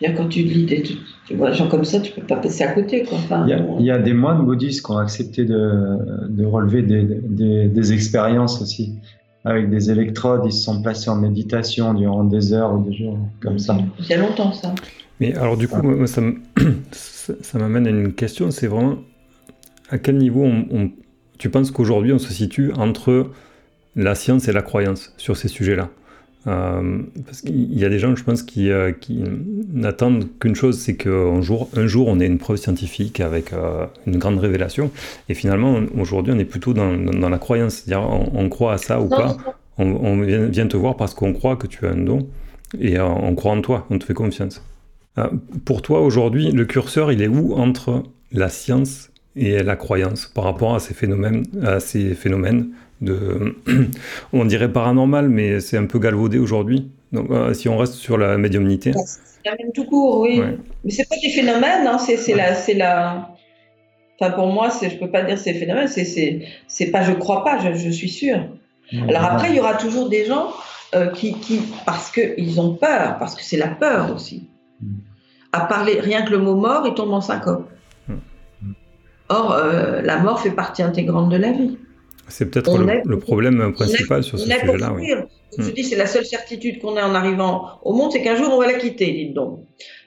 Quand 0.00 0.28
tu 0.28 0.42
lis 0.42 0.64
des, 0.66 0.82
tu 0.82 1.34
vois, 1.34 1.52
gens 1.52 1.68
comme 1.68 1.84
ça, 1.84 2.00
tu 2.00 2.12
peux 2.12 2.26
pas 2.26 2.36
passer 2.36 2.64
à 2.64 2.72
côté. 2.72 3.04
Quoi. 3.04 3.18
il, 3.46 3.84
y 3.84 3.90
a, 3.90 3.98
des 3.98 4.12
moines 4.12 4.44
bouddhistes 4.44 4.84
qui 4.84 4.90
ont 4.90 4.98
accepté 4.98 5.44
de, 5.44 6.28
de 6.28 6.44
relever 6.44 6.82
des, 6.82 7.02
des, 7.02 7.68
des, 7.68 7.92
expériences 7.92 8.60
aussi. 8.60 8.94
Avec 9.44 9.70
des 9.70 9.90
électrodes, 9.90 10.42
ils 10.44 10.52
se 10.52 10.64
sont 10.64 10.82
placés 10.82 11.08
en 11.08 11.16
méditation 11.16 11.94
durant 11.94 12.24
des 12.24 12.52
heures 12.52 12.74
ou 12.74 12.82
des 12.82 12.96
jours, 12.96 13.18
comme 13.40 13.58
ça. 13.58 13.78
Il 14.00 14.06
y 14.06 14.12
a 14.12 14.18
longtemps, 14.18 14.52
ça. 14.52 14.74
Mais 15.20 15.34
alors, 15.34 15.56
du 15.56 15.68
coup, 15.68 16.04
ça, 16.06 16.22
ça 17.40 17.58
m'amène 17.58 17.86
à 17.86 17.90
une 17.90 18.12
question 18.12 18.50
c'est 18.50 18.66
vraiment 18.66 18.96
à 19.90 19.98
quel 19.98 20.16
niveau 20.16 20.44
on, 20.44 20.90
tu 21.38 21.50
penses 21.50 21.70
qu'aujourd'hui 21.70 22.12
on 22.12 22.18
se 22.18 22.32
situe 22.32 22.72
entre 22.72 23.30
la 23.94 24.14
science 24.14 24.48
et 24.48 24.52
la 24.52 24.62
croyance 24.62 25.12
sur 25.16 25.36
ces 25.36 25.48
sujets-là? 25.48 25.90
Euh, 26.46 27.02
parce 27.24 27.40
qu'il 27.40 27.76
y 27.76 27.84
a 27.84 27.88
des 27.88 27.98
gens, 27.98 28.14
je 28.14 28.22
pense, 28.22 28.42
qui, 28.42 28.70
euh, 28.70 28.92
qui 28.92 29.24
n'attendent 29.72 30.26
qu'une 30.38 30.54
chose, 30.54 30.78
c'est 30.78 30.96
qu'un 30.96 31.40
jour, 31.40 31.68
un 31.74 31.86
jour, 31.86 32.06
on 32.08 32.20
ait 32.20 32.26
une 32.26 32.38
preuve 32.38 32.56
scientifique 32.56 33.20
avec 33.20 33.52
euh, 33.52 33.86
une 34.06 34.18
grande 34.18 34.38
révélation. 34.38 34.90
Et 35.28 35.34
finalement, 35.34 35.80
aujourd'hui, 35.98 36.32
on 36.34 36.38
est 36.38 36.44
plutôt 36.44 36.72
dans, 36.72 36.96
dans 36.96 37.28
la 37.28 37.38
croyance. 37.38 37.74
C'est-à-dire, 37.74 38.08
on, 38.32 38.48
croit 38.48 38.74
à 38.74 38.78
ça 38.78 39.00
ou 39.00 39.08
pas. 39.08 39.36
On, 39.78 40.20
vient, 40.20 40.66
te 40.66 40.76
voir 40.76 40.96
parce 40.96 41.14
qu'on 41.14 41.32
croit 41.32 41.56
que 41.56 41.66
tu 41.66 41.86
as 41.86 41.90
un 41.90 41.96
don. 41.96 42.28
Et 42.80 42.98
on 43.00 43.34
croit 43.34 43.52
en 43.52 43.60
toi, 43.60 43.86
on 43.90 43.98
te 43.98 44.04
fait 44.04 44.14
confiance. 44.14 44.62
pour 45.64 45.82
toi, 45.82 46.00
aujourd'hui, 46.00 46.50
le 46.50 46.64
curseur, 46.64 47.12
il 47.12 47.22
est 47.22 47.28
où 47.28 47.54
entre 47.54 48.04
la 48.32 48.48
science 48.48 49.10
et 49.36 49.62
la 49.62 49.76
croyance 49.76 50.26
par 50.26 50.44
rapport 50.44 50.74
à 50.74 50.80
ces 50.80 50.94
phénomènes, 50.94 51.44
à 51.62 51.80
ces 51.80 52.14
phénomènes 52.14 52.70
de, 53.00 53.56
on 54.32 54.44
dirait 54.44 54.72
paranormal, 54.72 55.28
mais 55.28 55.60
c'est 55.60 55.76
un 55.76 55.86
peu 55.86 55.98
galvaudé 55.98 56.38
aujourd'hui. 56.38 56.90
Donc, 57.12 57.30
euh, 57.30 57.54
si 57.54 57.68
on 57.68 57.76
reste 57.76 57.94
sur 57.94 58.18
la 58.18 58.36
médiumnité. 58.38 58.92
Même 59.44 59.72
tout 59.72 59.84
court, 59.84 60.20
oui. 60.22 60.42
Mais 60.84 60.90
c'est 60.90 61.08
pas 61.08 61.16
des 61.22 61.30
phénomènes, 61.30 61.86
hein, 61.86 61.98
c'est 61.98 62.34
la, 62.34 62.54
c'est 62.54 62.74
la. 62.74 63.30
Enfin, 64.18 64.32
pour 64.32 64.48
moi, 64.48 64.70
je 64.82 64.96
peux 64.96 65.10
pas 65.10 65.22
dire 65.22 65.38
c'est 65.38 65.54
phénomène, 65.54 65.86
c'est, 65.86 66.04
c'est, 66.66 66.86
pas 66.86 67.02
je 67.02 67.12
crois 67.12 67.44
pas, 67.44 67.58
je, 67.58 67.90
suis 67.90 68.08
sûr. 68.08 68.38
Alors 69.08 69.24
après, 69.24 69.50
il 69.50 69.56
y 69.56 69.60
aura 69.60 69.74
toujours 69.74 70.08
des 70.08 70.24
gens 70.24 70.48
euh, 70.94 71.10
qui, 71.10 71.34
qui, 71.34 71.60
parce 71.84 72.10
qu'ils 72.10 72.60
ont 72.60 72.74
peur, 72.74 73.18
parce 73.18 73.34
que 73.34 73.42
c'est 73.42 73.56
la 73.56 73.68
peur 73.68 74.14
aussi. 74.14 74.48
Mm. 74.80 74.86
À 75.52 75.60
parler, 75.66 76.00
rien 76.00 76.22
que 76.22 76.30
le 76.30 76.38
mot 76.38 76.54
mort, 76.54 76.84
ils 76.86 76.94
tombent 76.94 77.12
en 77.12 77.20
syncope. 77.20 77.68
Mm. 78.08 78.14
Or, 79.28 79.52
euh, 79.52 80.00
la 80.02 80.18
mort 80.18 80.40
fait 80.40 80.50
partie 80.50 80.82
intégrante 80.82 81.28
de 81.28 81.36
la 81.36 81.52
vie. 81.52 81.78
C'est 82.28 82.50
peut-être 82.50 82.76
le, 82.76 83.18
problème 83.18 83.72
principal 83.72 84.22
sur 84.24 84.38
ce 84.38 84.44
sujet-là. 84.46 84.92
Oui. 84.92 85.12
Je 85.58 85.62
hmm. 85.62 85.72
dis, 85.72 85.84
c'est 85.84 85.96
la 85.96 86.06
seule 86.06 86.26
certitude 86.26 86.80
qu'on 86.80 86.96
ait 86.96 87.02
en 87.02 87.14
arrivant 87.14 87.78
au 87.82 87.92
monde, 87.92 88.12
c'est 88.12 88.22
qu'un 88.22 88.36
jour 88.36 88.48
on 88.52 88.58
va 88.58 88.66
la 88.66 88.74
quitter, 88.74 89.12
dites 89.12 89.34
donc. 89.34 89.60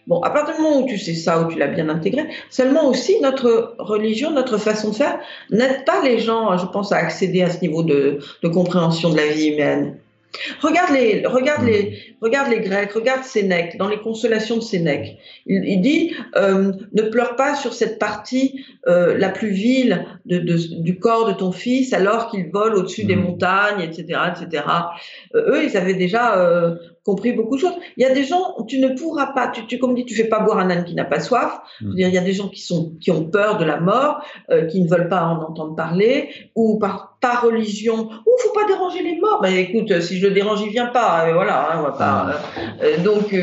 Bon, 0.06 0.22
à 0.22 0.32
partir 0.32 0.56
du 0.56 0.62
moment 0.62 0.82
où 0.82 0.88
tu 0.88 0.98
sais 0.98 1.14
ça, 1.14 1.42
où 1.42 1.52
tu 1.52 1.58
l'as 1.58 1.68
bien 1.68 1.88
intégré, 1.88 2.26
seulement 2.50 2.88
aussi 2.88 3.20
notre 3.22 3.76
religion, 3.78 4.32
notre 4.32 4.58
façon 4.58 4.90
de 4.90 4.96
faire 4.96 5.20
n'aide 5.52 5.86
pas 5.86 6.04
les 6.04 6.20
gens, 6.20 6.58
je 6.58 6.66
pense, 6.66 6.92
à 6.92 6.98
accéder 6.98 7.44
à 7.44 7.50
ce 7.50 7.62
niveau 7.62 7.84
de, 7.84 8.20
de 8.42 8.48
compréhension 8.48 9.12
de 9.12 9.18
la 9.18 9.28
vie 9.28 9.50
humaine. 9.50 9.98
Regarde 10.62 10.94
les, 10.94 11.26
regarde 11.26 11.66
les, 11.66 12.16
regarde 12.22 12.50
les 12.50 12.60
Grecs, 12.60 12.92
regarde 12.94 13.24
Sénèque, 13.24 13.78
dans 13.78 13.90
les 13.90 14.00
consolations 14.00 14.58
de 14.58 14.62
Sénèque. 14.62 15.18
Il, 15.46 15.82
dit 15.82 16.16
euh, 16.36 16.72
ne 16.94 17.02
pleure 17.04 17.36
pas 17.36 17.56
sur 17.56 17.74
cette 17.74 17.98
partie 18.00 18.64
euh, 18.88 19.18
la 19.18 19.30
plus 19.30 19.50
vile 19.50 20.06
de, 20.26 20.40
du 20.82 21.00
corps 21.00 21.28
de 21.28 21.34
ton 21.34 21.52
fils 21.52 21.94
alors 21.94 22.30
qu'il 22.30 22.50
vole 22.52 22.76
au-dessus 22.76 23.06
des 23.06 23.16
mmh. 23.16 23.22
montagnes, 23.22 23.82
etc., 23.82 24.20
etc. 24.30 24.64
Euh, 25.36 25.52
eux, 25.54 25.64
ils 25.64 25.76
avaient 25.76 25.96
déjà 25.96 26.36
compris 27.04 27.34
beaucoup 27.34 27.56
de 27.56 27.62
choses. 27.62 27.76
Il 27.98 28.04
y 28.04 28.06
a 28.06 28.14
des 28.14 28.24
gens, 28.24 28.56
tu 28.68 28.80
ne 28.80 28.90
pourras 28.90 29.28
pas, 29.28 29.48
tu, 29.48 29.66
tu 29.66 29.80
comme 29.80 29.96
dit, 29.96 30.06
tu 30.06 30.16
fais 30.16 30.28
pas 30.28 30.40
boire 30.40 30.60
un 30.60 30.70
âne 30.70 30.86
qui 30.86 30.96
n'a 30.96 31.06
pas 31.06 31.20
soif. 31.20 31.60
Mm. 31.82 31.96
dire, 31.96 32.08
il 32.08 32.14
y 32.14 32.18
a 32.18 32.22
des 32.22 32.34
gens 32.34 32.50
qui 32.50 32.62
sont, 32.62 32.94
qui 33.00 33.12
ont 33.12 33.26
peur 33.26 33.58
de 33.58 33.66
la 33.66 33.80
mort, 33.80 34.24
euh, 34.50 34.66
qui 34.66 34.82
ne 34.82 34.90
veulent 34.90 35.10
pas 35.10 35.24
en 35.24 35.42
entendre 35.42 35.76
parler, 35.76 36.30
ou 36.56 36.80
par, 36.80 37.18
par 37.22 37.44
religion, 37.44 38.10
ou 38.26 38.32
faut 38.40 38.54
pas 38.54 38.66
déranger 38.68 39.04
les 39.04 39.20
morts. 39.20 39.40
Ben 39.42 39.54
écoute, 39.56 40.00
si 40.02 40.18
je 40.18 40.28
le 40.28 40.34
dérange, 40.34 40.62
il 40.62 40.70
vient 40.70 40.88
pas. 40.88 41.30
Et 41.30 41.34
voilà, 41.34 41.72
hein, 41.72 41.80
on 41.80 41.84
va 41.84 41.92
pas. 41.92 42.24
Mm. 42.24 42.60
Euh, 42.84 43.04
donc 43.04 43.34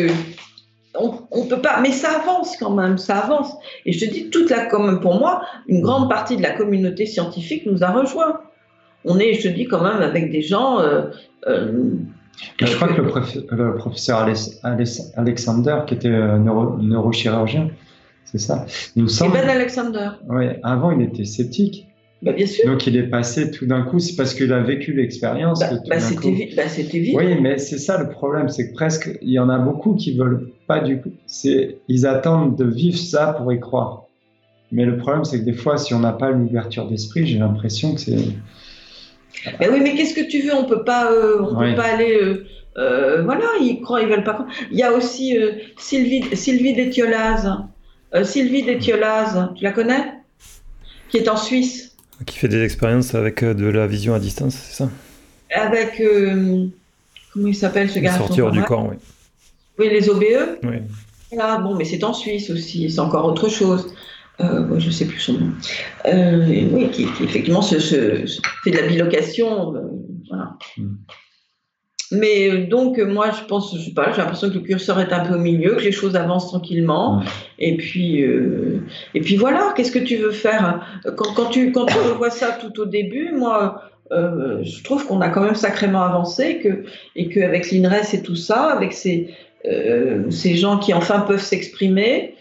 on, 0.98 1.44
ne 1.44 1.48
peut 1.48 1.60
pas, 1.60 1.80
mais 1.80 1.92
ça 1.92 2.20
avance 2.20 2.56
quand 2.56 2.70
même, 2.70 2.98
ça 2.98 3.18
avance. 3.18 3.52
Et 3.84 3.92
je 3.92 4.04
te 4.04 4.10
dis, 4.10 4.30
toute 4.30 4.50
la, 4.50 4.66
comme 4.66 5.00
pour 5.00 5.18
moi, 5.18 5.42
une 5.66 5.80
grande 5.80 6.08
partie 6.08 6.36
de 6.36 6.42
la 6.42 6.52
communauté 6.52 7.06
scientifique 7.06 7.66
nous 7.66 7.82
a 7.84 7.90
rejoints. 7.90 8.40
On 9.04 9.18
est, 9.18 9.34
je 9.34 9.48
te 9.48 9.54
dis, 9.54 9.66
quand 9.66 9.82
même 9.82 10.02
avec 10.02 10.30
des 10.30 10.42
gens. 10.42 10.80
Euh, 10.80 11.02
euh, 11.46 11.94
je 12.58 12.74
crois 12.74 12.88
que 12.88 13.00
le, 13.00 13.74
professeur 13.76 14.28
Alexander, 15.14 15.78
qui 15.86 15.94
était 15.94 16.08
euh, 16.08 16.38
neurochirurgien, 16.38 17.70
c'est 18.24 18.38
ça. 18.38 18.66
Il 18.94 19.02
nous 19.02 19.08
semble. 19.08 19.34
Ben 19.34 19.48
Alexander. 19.48 20.10
Oui, 20.28 20.46
avant 20.62 20.90
il 20.90 21.02
était 21.02 21.24
sceptique. 21.24 21.86
Bah, 22.22 22.32
bien 22.32 22.46
sûr. 22.46 22.66
Donc 22.66 22.86
il 22.86 22.96
est 22.96 23.08
passé 23.08 23.50
tout 23.50 23.66
d'un 23.66 23.82
coup, 23.82 23.98
c'est 23.98 24.16
parce 24.16 24.34
qu'il 24.34 24.52
a 24.52 24.60
vécu 24.60 24.92
l'expérience. 24.92 25.60
Bah, 25.60 25.70
bah, 25.88 26.00
c'était 26.00 26.30
vite. 26.30 27.14
Oui, 27.16 27.40
mais 27.40 27.58
c'est 27.58 27.78
ça 27.78 28.02
le 28.02 28.08
problème, 28.08 28.48
c'est 28.48 28.70
que 28.70 28.74
presque 28.74 29.16
il 29.22 29.30
y 29.30 29.38
en 29.38 29.48
a 29.48 29.58
beaucoup 29.58 29.94
qui 29.94 30.16
veulent 30.16 30.50
pas 30.66 30.80
du 30.80 31.00
coup. 31.00 31.12
C'est 31.26 31.78
ils 31.88 32.06
attendent 32.06 32.56
de 32.56 32.64
vivre 32.64 32.98
ça 32.98 33.34
pour 33.34 33.52
y 33.52 33.60
croire. 33.60 34.06
Mais 34.72 34.84
le 34.84 34.96
problème, 34.96 35.24
c'est 35.24 35.40
que 35.40 35.44
des 35.44 35.52
fois, 35.52 35.76
si 35.78 35.94
on 35.94 36.00
n'a 36.00 36.12
pas 36.12 36.30
l'ouverture 36.30 36.88
d'esprit, 36.88 37.26
j'ai 37.26 37.38
l'impression 37.38 37.94
que 37.94 38.00
c'est. 38.00 38.16
Mais 39.60 39.68
oui, 39.68 39.80
mais 39.80 39.94
qu'est-ce 39.94 40.14
que 40.14 40.28
tu 40.28 40.42
veux? 40.42 40.54
On 40.54 40.64
peut 40.64 40.84
pas, 40.84 41.10
euh, 41.12 41.38
on 41.40 41.54
peut 41.54 41.74
pas 41.74 41.84
aller. 41.84 42.18
Euh, 42.20 42.46
euh, 42.78 43.22
voilà, 43.22 43.46
ils 43.60 43.80
croient, 43.80 44.02
ils 44.02 44.08
veulent 44.08 44.24
pas 44.24 44.34
croire. 44.34 44.48
Il 44.70 44.78
y 44.78 44.82
a 44.82 44.92
aussi 44.92 45.36
Sylvie, 45.78 46.24
Sylvie 46.36 46.74
Détiolaz. 46.74 47.48
Sylvie 48.22 48.62
Détiolaz, 48.62 49.50
tu 49.56 49.64
la 49.64 49.72
connais? 49.72 50.12
Qui 51.10 51.18
est 51.18 51.28
en 51.28 51.36
Suisse. 51.36 51.86
Qui 52.24 52.38
fait 52.38 52.48
des 52.48 52.62
expériences 52.62 53.14
avec 53.14 53.42
euh, 53.42 53.52
de 53.52 53.66
la 53.66 53.86
vision 53.86 54.14
à 54.14 54.18
distance, 54.18 54.54
c'est 54.54 54.84
ça? 54.84 54.90
Avec. 55.54 56.00
Euh, 56.00 56.66
comment 57.32 57.48
il 57.48 57.54
s'appelle 57.54 57.90
ce 57.90 57.98
garçon 57.98 58.26
Sortir 58.26 58.50
du 58.50 58.62
corps, 58.62 58.88
oui. 58.88 58.96
Oui, 59.78 59.90
les 59.90 60.08
OBE 60.08 60.58
Oui. 60.62 60.76
Ah, 61.38 61.58
bon, 61.58 61.74
mais 61.74 61.84
c'est 61.84 62.02
en 62.04 62.14
Suisse 62.14 62.48
aussi, 62.50 62.88
c'est 62.90 63.00
encore 63.00 63.26
autre 63.26 63.48
chose. 63.50 63.94
Euh, 64.40 64.78
je 64.78 64.86
ne 64.86 64.92
sais 64.92 65.06
plus 65.06 65.20
son 65.20 65.32
nom. 65.34 65.50
oui, 66.04 66.90
qui, 66.90 67.04
effectivement 67.04 67.62
se, 67.62 67.78
fait 67.78 68.70
de 68.70 68.76
la 68.76 68.86
bilocation. 68.86 69.72
voilà. 70.28 70.58
Hmm. 70.76 70.96
Mais 72.12 72.50
euh, 72.50 72.66
donc, 72.66 72.98
euh, 72.98 73.04
moi, 73.04 73.30
je 73.30 73.44
pense, 73.46 73.76
je 73.76 73.82
sais 73.82 73.94
pas, 73.94 74.12
j'ai 74.12 74.18
l'impression 74.18 74.48
que 74.48 74.54
le 74.54 74.60
curseur 74.60 75.00
est 75.00 75.12
un 75.12 75.24
peu 75.24 75.34
au 75.34 75.38
milieu, 75.38 75.74
que 75.74 75.82
les 75.82 75.92
choses 75.92 76.14
avancent 76.14 76.48
tranquillement. 76.48 77.22
Et 77.58 77.76
puis, 77.76 78.22
euh, 78.22 78.80
et 79.14 79.20
puis 79.20 79.36
voilà, 79.36 79.72
qu'est-ce 79.76 79.92
que 79.92 79.98
tu 79.98 80.16
veux 80.16 80.30
faire? 80.30 80.86
Quand, 81.16 81.34
quand, 81.34 81.46
tu, 81.46 81.72
quand 81.72 81.86
tu 81.86 81.98
revois 81.98 82.30
ça 82.30 82.52
tout 82.52 82.80
au 82.80 82.86
début, 82.86 83.32
moi, 83.32 83.82
je 84.10 84.84
trouve 84.84 85.04
qu'on 85.06 85.20
a 85.20 85.28
quand 85.30 85.42
même 85.42 85.56
sacrément 85.56 86.02
avancé 86.02 86.58
que, 86.58 86.84
et 87.16 87.28
qu'avec 87.28 87.72
l'INRES 87.72 88.14
et 88.14 88.22
tout 88.22 88.36
ça, 88.36 88.66
avec 88.66 88.92
ces, 88.92 89.34
ces 90.30 90.54
gens 90.54 90.78
qui 90.78 90.94
enfin 90.94 91.20
peuvent 91.20 91.42
s'exprimer, 91.42 92.35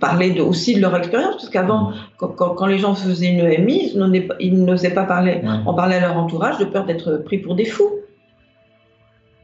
parler 0.00 0.30
de, 0.30 0.40
aussi 0.40 0.74
de 0.74 0.80
leur 0.80 0.96
expérience, 0.96 1.36
parce 1.36 1.50
qu'avant, 1.50 1.92
quand, 2.16 2.28
quand, 2.28 2.66
les 2.66 2.78
gens 2.78 2.94
faisaient 2.94 3.28
une 3.28 3.40
EMI, 3.40 3.92
ils 4.40 4.64
n'osaient 4.64 4.94
pas 4.94 5.04
parler, 5.04 5.42
en 5.66 5.74
parler 5.74 5.96
à 5.96 6.00
leur 6.00 6.16
entourage 6.16 6.58
de 6.58 6.64
peur 6.64 6.86
d'être 6.86 7.18
pris 7.24 7.38
pour 7.38 7.54
des 7.54 7.64
fous. 7.64 7.90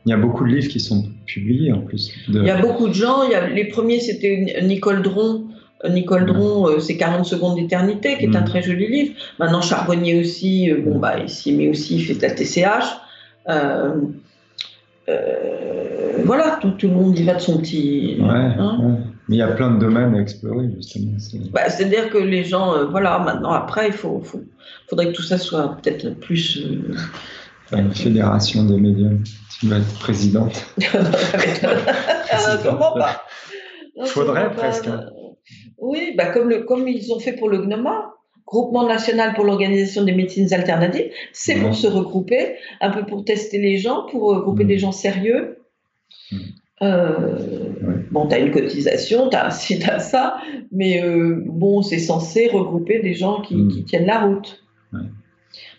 Il 0.07 0.11
y 0.11 0.13
a 0.13 0.19
beaucoup 0.19 0.45
de 0.45 0.51
livres 0.51 0.69
qui 0.69 0.81
sont 0.81 1.05
publiés 1.27 1.73
en 1.73 1.81
plus. 1.81 2.13
Il 2.29 2.45
y 2.45 2.51
a 2.51 2.61
beaucoup 2.61 2.89
de 2.89 2.95
gens. 2.95 3.25
Il 3.25 3.31
y 3.33 3.35
a, 3.35 3.49
les 3.49 3.65
premiers, 3.65 4.01
c'était 4.01 4.61
Nicole 4.63 5.03
Dron. 5.03 5.45
Euh, 5.85 5.89
Nicole 5.89 6.27
Dron, 6.27 6.69
euh, 6.69 6.79
c'est 6.79 6.97
40 6.97 7.25
secondes 7.25 7.57
d'éternité, 7.57 8.19
qui 8.19 8.25
est 8.25 8.37
un 8.37 8.43
mm. 8.43 8.45
très 8.45 8.63
joli 8.63 8.87
livre. 8.89 9.15
Maintenant, 9.39 9.63
Charbonnier 9.63 10.21
aussi, 10.21 10.71
euh, 10.71 10.83
bon, 10.85 10.99
bah, 10.99 11.19
ici, 11.21 11.53
mais 11.53 11.69
aussi, 11.69 11.97
il 11.97 12.05
fait 12.05 12.15
de 12.15 12.23
la 12.23 12.31
TCH. 12.31 12.85
voilà, 16.25 16.59
tout, 16.61 16.71
tout, 16.73 16.89
le 16.89 16.95
monde 16.95 17.19
y 17.19 17.23
va 17.23 17.35
de 17.35 17.41
son 17.41 17.59
petit. 17.59 18.19
Hein. 18.23 18.99
Mais 19.29 19.37
il 19.37 19.39
y 19.39 19.43
a 19.43 19.49
plein 19.49 19.71
de 19.71 19.79
domaines 19.79 20.15
à 20.15 20.21
explorer, 20.21 20.69
justement. 20.77 21.13
Bah, 21.53 21.69
C'est-à-dire 21.71 22.11
que 22.11 22.19
les 22.19 22.45
gens, 22.45 22.87
voilà, 22.91 23.19
maintenant, 23.19 23.53
après, 23.53 23.89
il 23.89 23.93
faut, 23.93 24.21
faut, 24.23 24.43
faudrait 24.89 25.07
que 25.07 25.13
tout 25.13 25.23
ça 25.23 25.39
soit 25.39 25.77
peut-être 25.83 26.11
plus. 26.21 26.63
une 27.73 27.95
fédération 27.95 28.65
des 28.65 28.77
médiums. 28.77 29.23
Tu 29.61 29.69
vas 29.69 29.79
être 29.79 29.99
présidente. 29.99 30.67
Comment 32.63 32.93
pas 32.93 33.23
Faudrait 34.07 34.53
presque. 34.53 34.89
Hein. 34.89 35.07
Oui, 35.79 36.15
bah 36.17 36.27
comme, 36.27 36.49
le, 36.49 36.63
comme 36.63 36.89
ils 36.89 37.13
ont 37.13 37.21
fait 37.21 37.33
pour 37.33 37.49
le 37.49 37.59
GNOMA, 37.59 38.15
Groupement 38.47 38.87
national 38.87 39.33
pour 39.35 39.45
l'organisation 39.45 40.05
des 40.05 40.13
médecines 40.13 40.53
alternatives, 40.53 41.11
c'est 41.33 41.57
pour 41.57 41.75
se 41.75 41.87
regrouper, 41.87 42.57
un 42.83 42.91
peu 42.91 43.07
pour 43.07 43.25
tester 43.25 43.59
les 43.59 43.79
gens, 43.79 44.07
pour 44.11 44.25
regrouper 44.25 44.65
des 44.65 44.79
gens 44.79 44.93
sérieux. 44.93 45.59
Euh, 46.83 47.39
bon, 48.11 48.27
tu 48.27 48.35
as 48.35 48.39
une 48.39 48.51
cotisation, 48.51 49.29
tu 49.29 49.37
as 49.37 49.51
ci, 49.51 49.79
tu 49.79 49.89
as 49.89 50.01
ça, 50.01 50.39
mais 50.73 51.03
euh, 51.03 51.43
bon, 51.47 51.83
c'est 51.83 51.99
censé 51.99 52.49
regrouper 52.49 53.01
des 53.01 53.15
gens 53.15 53.43
qui, 53.43 53.69
qui 53.69 53.85
tiennent 53.85 54.07
la 54.07 54.21
route. 54.21 54.65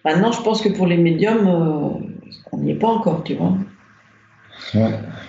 Maintenant, 0.06 0.32
je 0.32 0.42
pense 0.42 0.62
que 0.62 0.70
pour 0.70 0.88
les 0.88 0.98
médiums, 0.98 1.48
euh, 1.48 2.36
on 2.52 2.58
n'y 2.60 2.72
est 2.72 2.80
pas 2.80 2.88
encore, 2.88 3.24
tu 3.24 3.36
vois. 3.36 3.54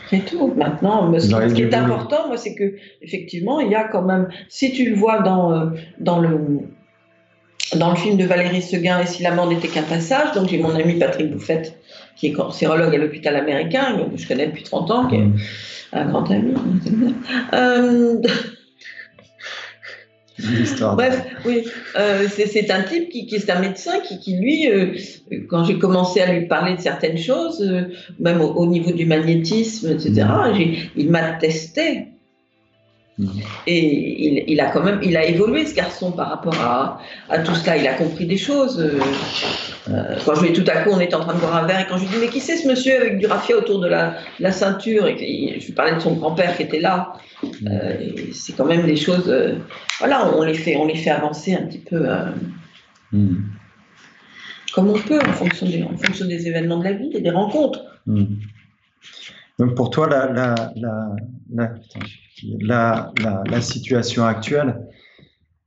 C'est 0.08 0.24
tout. 0.24 0.54
Maintenant, 0.56 1.12
ce, 1.18 1.52
qui 1.52 1.62
est 1.62 1.74
important, 1.74 2.28
moi, 2.28 2.36
c'est 2.36 2.54
que 2.54 2.76
effectivement, 3.02 3.58
il 3.58 3.70
y 3.70 3.74
a 3.74 3.84
quand 3.88 4.02
même, 4.02 4.28
si 4.48 4.72
tu 4.72 4.88
le 4.88 4.94
vois 4.94 5.20
dans, 5.20 5.72
dans 5.98 6.20
le 6.20 6.60
dans 7.74 7.90
le 7.90 7.96
film 7.96 8.16
de 8.16 8.24
Valérie 8.24 8.62
Seguin, 8.62 9.00
et 9.00 9.06
si 9.06 9.24
la 9.24 9.34
mort 9.34 9.48
n'était 9.48 9.68
qu'un 9.68 9.82
passage, 9.82 10.32
donc 10.32 10.48
j'ai 10.48 10.58
mon 10.58 10.74
ami 10.74 10.98
Patrick 10.98 11.32
Bouffette, 11.32 11.76
qui 12.16 12.28
est 12.28 12.32
cancérologue 12.32 12.94
à 12.94 12.98
l'hôpital 12.98 13.36
américain, 13.36 13.96
que 14.10 14.16
je 14.16 14.26
connais 14.26 14.46
depuis 14.46 14.62
30 14.62 14.90
ans, 14.90 15.06
qui 15.06 15.16
est 15.16 15.28
un 15.92 16.06
grand 16.06 16.30
ami. 16.30 16.54
Euh, 17.52 18.20
Bref, 20.38 21.24
oui, 21.46 21.64
euh, 21.98 22.26
c'est 22.28 22.70
un 22.70 22.82
type 22.82 23.08
qui, 23.08 23.26
qui 23.26 23.36
est 23.36 23.48
un 23.48 23.60
médecin 23.60 24.00
qui, 24.00 24.18
qui 24.18 24.36
lui, 24.36 24.70
euh, 24.70 24.94
quand 25.48 25.64
j'ai 25.64 25.78
commencé 25.78 26.20
à 26.20 26.30
lui 26.30 26.46
parler 26.46 26.76
de 26.76 26.80
certaines 26.80 27.16
choses, 27.16 27.62
euh, 27.62 27.92
même 28.20 28.40
au, 28.42 28.66
niveau 28.66 28.92
du 28.92 29.06
magnétisme, 29.06 29.92
etc., 29.92 30.26
mmh. 30.26 30.74
il 30.96 31.10
m'a 31.10 31.32
testé. 31.32 32.08
Et 33.66 34.26
il, 34.26 34.44
il, 34.46 34.60
a 34.60 34.70
quand 34.70 34.82
même, 34.82 35.00
il 35.02 35.16
a 35.16 35.24
évolué 35.24 35.64
ce 35.64 35.74
garçon 35.74 36.12
par 36.12 36.28
rapport 36.28 36.60
à, 36.60 37.00
à 37.30 37.38
tout 37.38 37.54
cela. 37.54 37.76
Il 37.78 37.86
a 37.86 37.94
compris 37.94 38.26
des 38.26 38.36
choses. 38.36 38.86
quand 39.86 40.34
je 40.34 40.42
lui 40.42 40.52
tout 40.52 40.64
à 40.68 40.82
coup, 40.82 40.90
on 40.92 41.00
était 41.00 41.14
en 41.14 41.20
train 41.20 41.34
de 41.34 41.40
boire 41.40 41.56
un 41.56 41.66
verre 41.66 41.80
et 41.80 41.86
quand 41.88 41.96
je 41.96 42.02
lui 42.02 42.10
dis 42.10 42.16
mais 42.20 42.28
qui 42.28 42.40
c'est 42.40 42.56
ce 42.56 42.68
monsieur 42.68 42.96
avec 43.00 43.18
du 43.18 43.26
raffia 43.26 43.56
autour 43.56 43.80
de 43.80 43.88
la, 43.88 44.16
la 44.38 44.52
ceinture? 44.52 45.06
Et 45.06 45.56
je 45.60 45.66
lui 45.66 45.72
parlais 45.72 45.94
de 45.94 46.00
son 46.00 46.14
grand-père 46.14 46.56
qui 46.56 46.64
était 46.64 46.80
là. 46.80 47.14
Euh, 47.66 48.12
c'est 48.32 48.54
quand 48.54 48.64
même 48.64 48.86
des 48.86 48.96
choses. 48.96 49.28
Euh, 49.28 49.56
voilà, 49.98 50.30
on 50.34 50.42
les 50.42 50.54
fait, 50.54 50.76
on 50.76 50.86
les 50.86 50.96
fait 50.96 51.10
avancer 51.10 51.54
un 51.54 51.62
petit 51.66 51.78
peu. 51.78 52.08
Euh, 52.08 52.30
hmm. 53.12 53.36
Comme 54.74 54.90
on 54.90 54.98
peut 54.98 55.18
en 55.18 55.32
fonction, 55.32 55.66
des, 55.66 55.82
en 55.82 55.96
fonction 55.96 56.26
des 56.26 56.46
événements 56.46 56.78
de 56.78 56.84
la 56.84 56.92
vie 56.92 57.10
et 57.14 57.20
des 57.20 57.30
rencontres. 57.30 57.82
Hmm. 58.06 58.24
Donc 59.58 59.74
pour 59.74 59.88
toi, 59.90 60.06
la, 60.08 60.30
la, 60.32 60.54
la, 60.76 61.14
la, 61.54 61.74
situation 63.60 64.24
actuelle, 64.24 64.80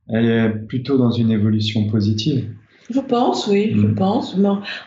elle 0.08 0.26
est 0.26 0.50
plutôt 0.66 0.98
dans 0.98 1.10
une 1.10 1.30
évolution 1.30 1.88
positive 1.88 2.48
Je 2.90 3.00
pense, 3.00 3.46
oui, 3.46 3.72
je 3.74 3.86
hmm. 3.86 3.94
pense. 3.94 4.36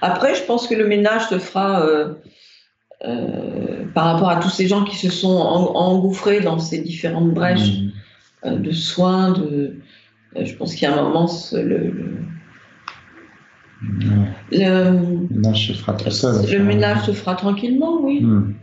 Après, 0.01 0.35
je 0.35 0.43
pense 0.43 0.67
que 0.67 0.75
le 0.75 0.87
ménage 0.87 1.29
se 1.29 1.39
fera 1.39 1.85
euh, 3.05 3.83
par 3.93 4.13
rapport 4.13 4.29
à 4.29 4.37
tous 4.37 4.49
ces 4.49 4.65
gens 4.65 4.85
qui 4.85 4.95
se 4.95 5.09
sont 5.09 5.35
engouffrés 5.35 6.39
dans 6.39 6.57
ces 6.57 6.79
différentes 6.79 7.33
brèches 7.33 7.81
mmh. 7.81 7.91
euh, 8.45 8.55
de 8.57 8.71
soins, 8.71 9.31
de, 9.33 9.75
euh, 10.37 10.45
je 10.45 10.55
pense 10.55 10.73
qu'il 10.73 10.87
y 10.87 10.91
a 10.91 10.97
un 10.97 11.03
moment, 11.03 11.29
le, 11.51 11.91
ménage 14.51 15.67
se 15.67 15.73
fera 15.73 15.93
tout 15.95 16.11
seul. 16.11 16.49
Le 16.49 16.63
ménage 16.63 17.05
se 17.05 17.11
fera 17.11 17.35
tranquillement, 17.35 17.99
oui. 18.01 18.21
Mmh. 18.21 18.55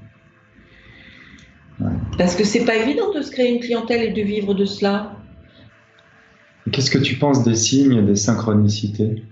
Parce 2.18 2.36
que 2.36 2.44
c'est 2.44 2.64
pas 2.64 2.76
évident 2.76 3.12
de 3.14 3.22
se 3.22 3.30
créer 3.30 3.52
une 3.52 3.60
clientèle 3.60 4.02
et 4.02 4.12
de 4.12 4.22
vivre 4.22 4.54
de 4.54 4.64
cela. 4.64 5.12
Qu'est-ce 6.70 6.90
que 6.90 6.98
tu 6.98 7.16
penses 7.16 7.42
des 7.44 7.54
signes, 7.54 8.04
des 8.04 8.16
synchronicités? 8.16 9.22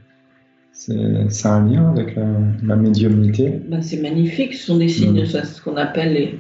C'est 0.73 1.49
un 1.49 1.67
lien 1.67 1.91
avec 1.91 2.17
la, 2.63 2.77
médiumnité? 2.77 3.61
Ben, 3.69 3.83
C'est 3.83 4.01
magnifique, 4.01 4.55
ce 4.55 4.67
sont 4.67 4.79
des 4.79 4.89
signes, 4.89 5.25
ce 5.27 5.61
qu'on 5.61 5.77
appelle 5.77 6.13
les, 6.13 6.39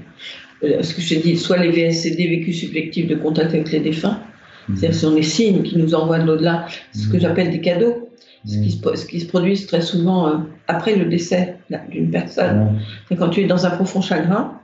euh, 0.62 0.82
ce 0.82 0.94
que 0.94 1.00
je 1.00 1.16
dis, 1.16 1.36
soit 1.36 1.58
les 1.58 1.70
VSCD, 1.70 2.28
vécus 2.28 2.60
subjectifs 2.60 3.06
de 3.06 3.16
contact 3.16 3.54
avec 3.54 3.70
les 3.72 3.80
défunts, 3.80 4.20
mm. 4.68 4.76
ce 4.76 4.92
sont 4.92 5.14
des 5.14 5.22
signes 5.22 5.62
qui 5.62 5.76
nous 5.76 5.94
envoient 5.94 6.18
de 6.18 6.26
l'au-delà, 6.26 6.66
ce 6.92 7.08
que 7.08 7.16
mm. 7.16 7.20
j'appelle 7.20 7.50
des 7.50 7.60
cadeaux, 7.60 8.10
ce, 8.44 8.58
qui 8.58 8.70
se, 8.70 8.78
ce, 8.94 9.06
qui 9.06 9.20
se, 9.20 9.26
produisent 9.26 9.66
très 9.66 9.80
souvent 9.80 10.28
euh, 10.28 10.36
après 10.68 10.96
le 10.96 11.06
décès 11.06 11.56
d'une 11.90 12.10
personne. 12.10 12.80
C'est 13.08 13.16
quand 13.16 13.28
tu 13.28 13.40
es 13.40 13.46
dans 13.46 13.66
un 13.66 13.70
profond 13.70 14.00
chagrin, 14.00 14.58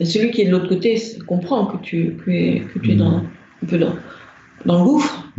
et 0.00 0.04
celui 0.04 0.30
qui 0.30 0.42
est 0.42 0.46
de 0.46 0.50
l'autre 0.50 0.68
côté 0.68 1.00
comprend 1.26 1.66
que 1.66 1.76
tu, 1.82 2.16
que, 2.24 2.30
es, 2.30 2.62
que 2.72 2.78
tu 2.78 2.92
es 2.92 2.94
dans, 2.96 3.18
un 3.18 3.66
peu 3.66 3.78
dans, 3.78 3.94
dans 4.66 4.78
le 4.78 4.84
gouffre. 4.84 5.32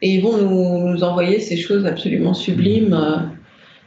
Et 0.00 0.14
ils 0.14 0.22
vont 0.22 0.36
nous, 0.36 1.02
envoyer 1.02 1.40
ces 1.40 1.56
choses 1.56 1.84
absolument 1.84 2.34
sublimes 2.34 2.94
euh, 2.94 3.16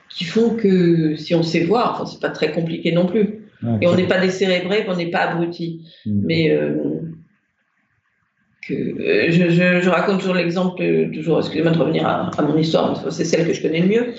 qui 0.10 0.26
font 0.26 0.56
que 0.56 1.16
si 1.16 1.34
on 1.36 1.44
sait 1.44 1.64
voir, 1.64 1.94
enfin, 1.94 2.06
c'est 2.06 2.20
pas 2.20 2.30
très 2.30 2.52
compliqué 2.52 2.92
non 2.92 3.06
plus. 3.06 3.46
et 3.80 3.88
on 3.88 3.96
n'est 3.96 4.08
pas 4.08 4.20
décérébré, 4.20 4.86
on 4.90 4.96
n'est 4.96 5.10
pas 5.10 5.30
abruti. 5.30 5.86
Mm. 6.06 6.22
Mais 6.26 6.52
euh, 6.52 6.76
que, 8.68 8.74
euh, 8.74 9.32
je, 9.32 9.50
je, 9.50 9.82
je, 9.82 9.90
raconte 9.90 10.20
toujours 10.20 10.36
l'exemple, 10.36 10.84
toujours, 11.14 11.40
excusez-moi 11.40 11.72
de 11.72 11.80
revenir 11.80 12.06
à, 12.06 12.30
à, 12.30 12.42
mon 12.44 12.56
histoire, 12.58 13.12
c'est 13.12 13.26
celle 13.26 13.48
que 13.48 13.54
je 13.54 13.62
connais 13.62 13.80
le 13.82 13.88
mieux, 13.88 14.14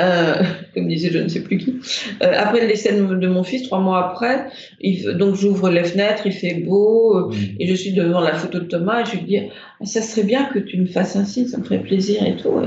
euh, 0.00 0.42
comme 0.74 0.88
disait 0.88 1.10
je 1.10 1.18
ne 1.18 1.28
sais 1.28 1.42
plus 1.42 1.58
qui. 1.58 1.76
Euh, 2.22 2.32
après 2.36 2.60
le 2.62 2.66
décès 2.66 2.92
de 2.92 3.26
mon 3.28 3.44
fils, 3.44 3.62
trois 3.62 3.78
mois 3.80 4.10
après, 4.10 4.46
il, 4.80 5.04
donc 5.16 5.36
j'ouvre 5.36 5.70
les 5.70 5.84
fenêtres, 5.84 6.26
il 6.26 6.32
fait 6.32 6.54
beau, 6.54 7.28
mm. 7.28 7.34
et 7.60 7.66
je 7.68 7.74
suis 7.74 7.92
devant 7.92 8.20
la 8.20 8.34
photo 8.34 8.58
de 8.58 8.64
Thomas, 8.64 9.02
et 9.02 9.04
je 9.04 9.12
lui 9.12 9.22
dis, 9.22 9.38
ah, 9.38 9.84
ça 9.84 10.02
serait 10.02 10.24
bien 10.24 10.46
que 10.46 10.58
tu 10.58 10.76
me 10.78 10.86
fasses 10.86 11.14
un 11.14 11.24
signe, 11.24 11.46
ça 11.46 11.58
me 11.58 11.64
ferait 11.64 11.82
plaisir 11.82 12.26
et 12.26 12.36
tout. 12.36 12.60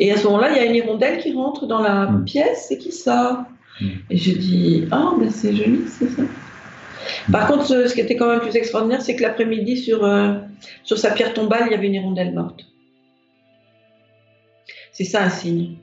Et 0.00 0.12
à 0.12 0.16
ce 0.16 0.24
moment-là, 0.26 0.50
il 0.52 0.56
y 0.56 0.60
a 0.60 0.64
une 0.64 0.76
hirondelle 0.76 1.18
qui 1.18 1.32
rentre 1.32 1.66
dans 1.66 1.80
la 1.80 2.06
mm. 2.06 2.24
pièce 2.24 2.70
et 2.70 2.78
qui 2.78 2.92
sort. 2.92 3.38
Mm. 3.80 3.86
Et 4.10 4.16
je 4.16 4.30
dis, 4.32 4.84
ah, 4.90 5.12
ben 5.18 5.30
c'est 5.30 5.54
joli, 5.54 5.80
c'est 5.86 6.08
ça. 6.08 6.22
Par 7.30 7.46
contre, 7.46 7.66
ce, 7.66 7.92
qui 7.92 8.00
était 8.00 8.16
quand 8.16 8.28
même 8.28 8.40
plus 8.40 8.56
extraordinaire, 8.56 9.02
c'est 9.02 9.16
que 9.16 9.22
l'après-midi, 9.22 9.76
sur, 9.76 10.04
euh, 10.04 10.34
sur 10.82 10.98
sa 10.98 11.10
pierre 11.10 11.34
tombale, 11.34 11.64
il 11.66 11.72
y 11.72 11.74
avait 11.74 11.86
une 11.86 11.94
hirondelle 11.94 12.34
morte. 12.34 12.64
C'est 14.92 15.04
ça 15.04 15.22
un 15.22 15.30
signe. 15.30 15.76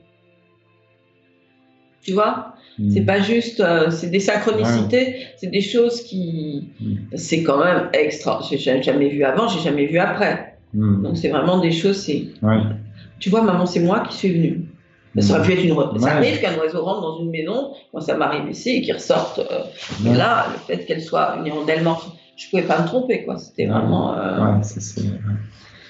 Tu 2.02 2.12
vois? 2.12 2.54
Mm. 2.78 2.90
C'est 2.90 3.00
pas 3.02 3.20
juste, 3.20 3.60
euh, 3.60 3.90
c'est 3.90 4.10
des 4.10 4.20
synchronicités, 4.20 5.26
c'est 5.36 5.50
des 5.50 5.60
choses 5.60 6.02
qui. 6.02 6.68
C'est 7.14 7.42
quand 7.42 7.64
même 7.64 7.88
extra. 7.92 8.42
J'ai 8.48 8.58
jamais 8.58 9.08
vu 9.08 9.24
avant, 9.24 9.48
j'ai 9.48 9.60
jamais 9.60 9.86
vu 9.86 9.98
après. 9.98 10.58
Donc 10.74 11.16
c'est 11.16 11.30
vraiment 11.30 11.58
des 11.58 11.72
choses, 11.72 11.96
c'est. 11.96 12.26
Tu 13.18 13.30
vois, 13.30 13.42
maman, 13.42 13.64
c'est 13.64 13.80
moi 13.80 14.04
qui 14.08 14.16
suis 14.16 14.32
venue. 14.32 14.66
Ça 15.22 15.34
aurait 15.34 15.46
pu 15.46 15.52
être 15.52 15.64
une. 15.64 16.00
Ça 16.00 16.16
arrive 16.16 16.40
qu'un 16.40 16.56
oiseau 16.58 16.84
rentre 16.84 17.00
dans 17.00 17.20
une 17.20 17.30
maison, 17.30 17.72
moi 17.92 18.02
ça 18.02 18.16
m'arrive 18.16 18.50
ici, 18.50 18.70
et 18.70 18.82
qu'il 18.82 18.94
ressorte. 18.94 19.38
Euh, 19.38 20.14
là, 20.14 20.46
le 20.52 20.58
fait 20.58 20.84
qu'elle 20.84 21.02
soit 21.02 21.36
une 21.38 21.46
hirondelle 21.46 21.82
morte, 21.82 22.12
je 22.36 22.50
pouvais 22.50 22.62
pas 22.62 22.82
me 22.82 22.86
tromper, 22.86 23.24
quoi. 23.24 23.38
C'était 23.38 23.66
vraiment. 23.66 24.16
Euh, 24.18 24.60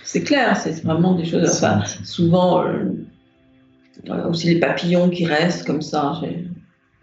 c'est 0.04 0.22
clair, 0.22 0.56
c'est 0.56 0.82
vraiment 0.84 1.14
des 1.14 1.24
choses. 1.24 1.50
Enfin, 1.50 1.82
souvent, 2.04 2.64
euh, 2.64 4.28
aussi 4.28 4.48
les 4.48 4.60
papillons 4.60 5.10
qui 5.10 5.26
restent 5.26 5.66
comme 5.66 5.82
ça. 5.82 6.20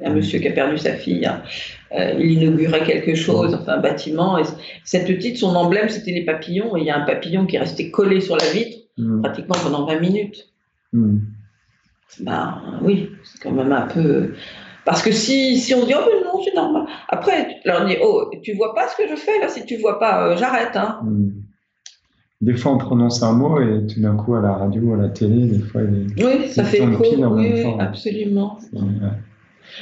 Un 0.06 0.10
monsieur 0.10 0.40
qui 0.40 0.48
a 0.50 0.52
perdu 0.52 0.78
sa 0.78 0.94
fille, 0.94 1.26
hein. 1.26 1.44
il 1.92 2.44
inaugurait 2.44 2.84
quelque 2.84 3.16
chose, 3.16 3.54
enfin 3.54 3.74
un 3.74 3.80
bâtiment. 3.80 4.38
Et 4.38 4.44
cette 4.84 5.08
petite, 5.08 5.38
son 5.38 5.56
emblème, 5.56 5.88
c'était 5.88 6.12
les 6.12 6.26
papillons. 6.26 6.76
Et 6.76 6.82
il 6.82 6.86
y 6.86 6.90
a 6.90 6.98
un 6.98 7.06
papillon 7.06 7.46
qui 7.46 7.56
est 7.56 7.60
resté 7.60 7.90
collé 7.90 8.20
sur 8.20 8.36
la 8.36 8.50
vitre 8.52 8.80
mm. 8.98 9.22
pratiquement 9.22 9.56
pendant 9.64 9.86
20 9.86 10.00
minutes. 10.00 10.50
Mm 10.92 11.20
ben 12.20 12.80
oui, 12.82 13.10
c'est 13.24 13.42
quand 13.42 13.52
même 13.52 13.72
un 13.72 13.88
peu. 13.88 14.34
Parce 14.86 15.02
que 15.02 15.12
si, 15.12 15.58
si 15.58 15.74
on 15.74 15.86
dit, 15.86 15.94
oh, 15.96 16.04
mais 16.06 16.24
non, 16.26 16.42
c'est 16.44 16.54
normal. 16.54 16.86
Après, 17.08 17.60
là, 17.64 17.80
on 17.82 17.88
dit, 17.88 17.96
oh, 18.04 18.30
tu 18.44 18.54
vois 18.54 18.76
pas 18.76 18.88
ce 18.88 18.98
que 18.98 19.10
je 19.10 19.16
fais, 19.16 19.40
là, 19.40 19.48
si 19.48 19.66
tu 19.66 19.78
vois 19.78 20.00
pas, 20.00 20.28
euh, 20.28 20.38
j'arrête. 20.38 20.76
Hein. 20.76 21.00
Hmm. 21.04 21.30
Des 22.42 22.56
fois, 22.56 22.74
on 22.74 22.78
prononce 22.78 23.24
un 23.24 23.32
mot 23.32 23.62
et 23.62 23.88
tout 23.88 24.02
d'un 24.02 24.18
coup, 24.18 24.36
à 24.36 24.42
la 24.42 24.52
radio, 24.52 24.94
à 24.96 24.98
la 24.98 25.10
télé, 25.10 25.48
des 25.48 25.60
fois, 25.60 25.82
il 25.84 26.14
Oui, 26.24 26.50
ça 26.50 26.66
fait 26.66 26.84
écho. 26.84 27.04
Oui, 27.32 27.64
absolument. 27.80 28.60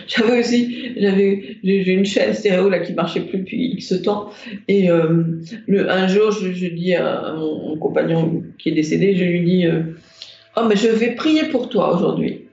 J'avais 0.08 0.40
aussi, 0.40 0.94
j'avais, 0.95 1.58
j'ai 1.64 1.91
une 1.91 2.06
chaîne 2.06 2.34
stéréo 2.34 2.70
là 2.70 2.80
qui 2.80 2.94
marchait 2.94 3.22
plus 3.22 3.40
depuis 3.40 3.74
X 3.74 4.02
temps. 4.03 4.30
Et 4.68 4.90
euh, 4.90 5.24
le, 5.68 5.90
un 5.90 6.08
jour, 6.08 6.32
je, 6.32 6.52
je 6.52 6.68
dis 6.68 6.94
à 6.94 7.34
mon, 7.36 7.78
compagnon 7.78 8.44
qui 8.58 8.70
est 8.70 8.74
décédé, 8.74 9.16
je 9.16 9.24
lui 9.24 9.44
dis, 9.44 9.66
euh, 9.66 9.82
Oh, 10.57 10.61
mais 10.68 10.76
je 10.76 10.88
vais 10.88 11.15
prier 11.15 11.45
pour 11.45 11.69
toi 11.69 11.95
aujourd'hui. 11.95 12.48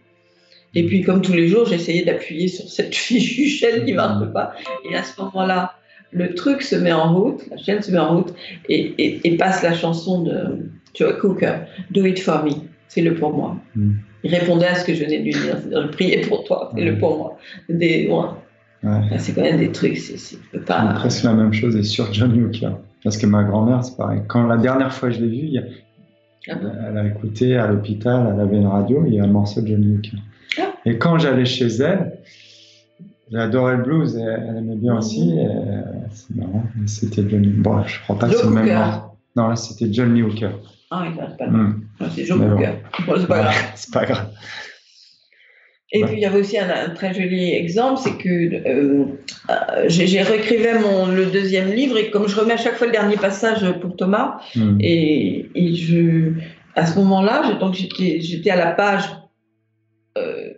Et 0.75 0.87
puis, 0.87 1.03
comme 1.03 1.23
tous 1.23 1.33
les 1.33 1.49
jours, 1.49 1.67
j'essayais 1.67 2.05
d'appuyer 2.05 2.49
sur 2.49 2.69
cette 2.69 2.95
fichue 2.95 3.49
chaîne 3.49 3.85
qui 3.85 3.93
ne 3.93 3.97
marche 3.97 4.33
pas. 4.33 4.53
Et 4.89 4.95
à 4.95 5.03
ce 5.03 5.21
moment-là, 5.21 5.73
le 6.13 6.35
truc 6.35 6.63
se 6.63 6.77
met 6.77 6.93
en 6.93 7.15
route, 7.15 7.43
la 7.51 7.57
chaîne 7.57 7.83
se 7.83 7.91
met 7.91 7.99
en 7.99 8.17
route 8.17 8.35
et, 8.69 9.21
et, 9.25 9.37
passe 9.37 9.63
la 9.63 9.75
chanson 9.75 10.23
de 10.23 10.71
Joe 10.95 11.19
Cooker, 11.19 11.55
Do 11.91 12.05
It 12.07 12.19
For 12.19 12.45
Me, 12.45 12.53
fais-le 12.89 13.15
pour 13.15 13.35
moi. 13.35 13.57
Mm. 13.75 13.93
Il 14.25 14.35
répondait 14.35 14.67
à 14.67 14.75
ce 14.75 14.85
que 14.85 14.95
je 14.95 15.05
venais 15.05 15.19
de 15.19 15.25
lui 15.25 15.33
dire, 15.33 15.59
c'est-à-dire 15.59 15.83
je 15.83 15.89
priais 15.89 16.21
pour 16.23 16.45
toi, 16.45 16.73
fais-le 16.75 16.93
mm. 16.93 16.99
pour 16.99 17.19
moi. 17.19 17.39
Des, 17.69 18.09
ouais. 18.09 19.19
C'est 19.19 19.35
quand 19.35 19.43
même 19.43 19.59
des 19.59 19.73
trucs, 19.73 19.99
c'est 19.99 20.39
pas. 20.65 20.95
presque 20.95 21.25
la 21.25 21.35
même 21.35 21.53
chose 21.53 21.77
et 21.77 21.83
sur 21.83 22.13
John 22.13 22.33
Hooker. 22.33 22.79
Parce 23.05 23.17
que 23.17 23.27
ma 23.27 23.45
grand-mère, 23.45 23.85
c'est 23.85 23.97
pareil. 23.97 24.21
Quand 24.29 24.47
la 24.47 24.57
dernière 24.57 24.93
fois 24.93 25.11
je 25.11 25.21
l'ai 25.21 25.29
vue, 25.29 25.47
il 25.47 25.53
y 25.53 25.59
a, 25.59 25.63
ah 26.51 26.55
elle 26.89 26.99
a 26.99 27.07
écouté 27.07 27.57
à 27.57 27.67
l'hôpital, 27.67 28.33
elle 28.33 28.41
avait 28.41 28.57
une 28.57 28.67
radio, 28.67 29.05
il 29.07 29.15
y 29.15 29.21
a 29.21 29.25
un 29.25 29.29
morceau 29.29 29.61
de 29.61 29.69
Johnny 29.69 29.97
Hooker. 29.97 30.19
Ah. 30.59 30.73
Et 30.85 30.99
quand 30.99 31.19
j'allais 31.19 31.45
chez 31.45 31.67
elle, 31.67 32.19
j'adorais 33.31 33.77
le 33.77 33.83
blues, 33.83 34.17
et 34.17 34.21
elle 34.21 34.57
aimait 34.59 34.77
bien 34.77 34.97
aussi. 34.97 35.39
C'est 36.11 36.35
marrant, 36.37 36.65
c'était 36.87 37.29
Johnny. 37.29 37.49
Bon, 37.49 37.83
je 37.85 38.01
crois 38.03 38.19
pas 38.19 38.29
que 38.29 38.37
c'est 38.37 38.45
le 38.45 38.51
même 38.51 38.75
morceau. 38.75 39.01
Non, 39.37 39.49
là 39.49 39.57
c'était 39.57 39.93
Johnny 39.93 40.23
Hooker. 40.23 40.51
Ah, 40.91 41.05
il 41.07 41.15
pas 41.15 41.47
le 41.47 41.53
hmm. 41.53 41.81
C'est 42.15 42.25
Joe 42.25 42.41
Hooker. 42.41 42.75
c'est 42.97 43.27
pas, 43.27 43.43
grave. 43.43 43.55
c'est 43.75 43.93
pas 43.93 44.07
grave. 44.07 44.31
Et 45.91 46.05
puis 46.05 46.17
il 46.17 46.21
y 46.21 46.27
avait 46.27 46.41
aussi 46.41 46.59
un, 46.59 46.91
très 46.91 47.15
joli 47.15 47.51
exemple, 47.55 47.99
c'est 48.03 48.19
que 48.19 48.29
euh, 48.29 49.05
euh, 49.49 49.85
j'ai 49.87 50.21
réécrivé 50.21 50.75
mon 50.75 51.07
le 51.07 51.27
deuxième 51.27 51.73
livre 51.73 51.97
et 51.97 52.11
comme 52.11 52.29
je 52.29 52.39
remets 52.39 52.55
à 52.55 52.59
chaque 52.59 52.77
fois 52.77 52.89
le 52.89 52.93
dernier 52.93 53.17
passage 53.17 53.65
pour 53.81 53.97
Thomas 53.97 54.39
hmm. 54.55 54.77
et, 54.81 55.49
et, 55.55 55.75
je 55.75 56.33
à 56.75 56.85
ce 56.85 56.99
moment-là 56.99 57.55
donc 57.55 57.73
j'étais 57.73 58.21
j'étais 58.21 58.51
à 58.51 58.57
la 58.57 58.73
page 58.73 59.05
euh, 60.19 60.53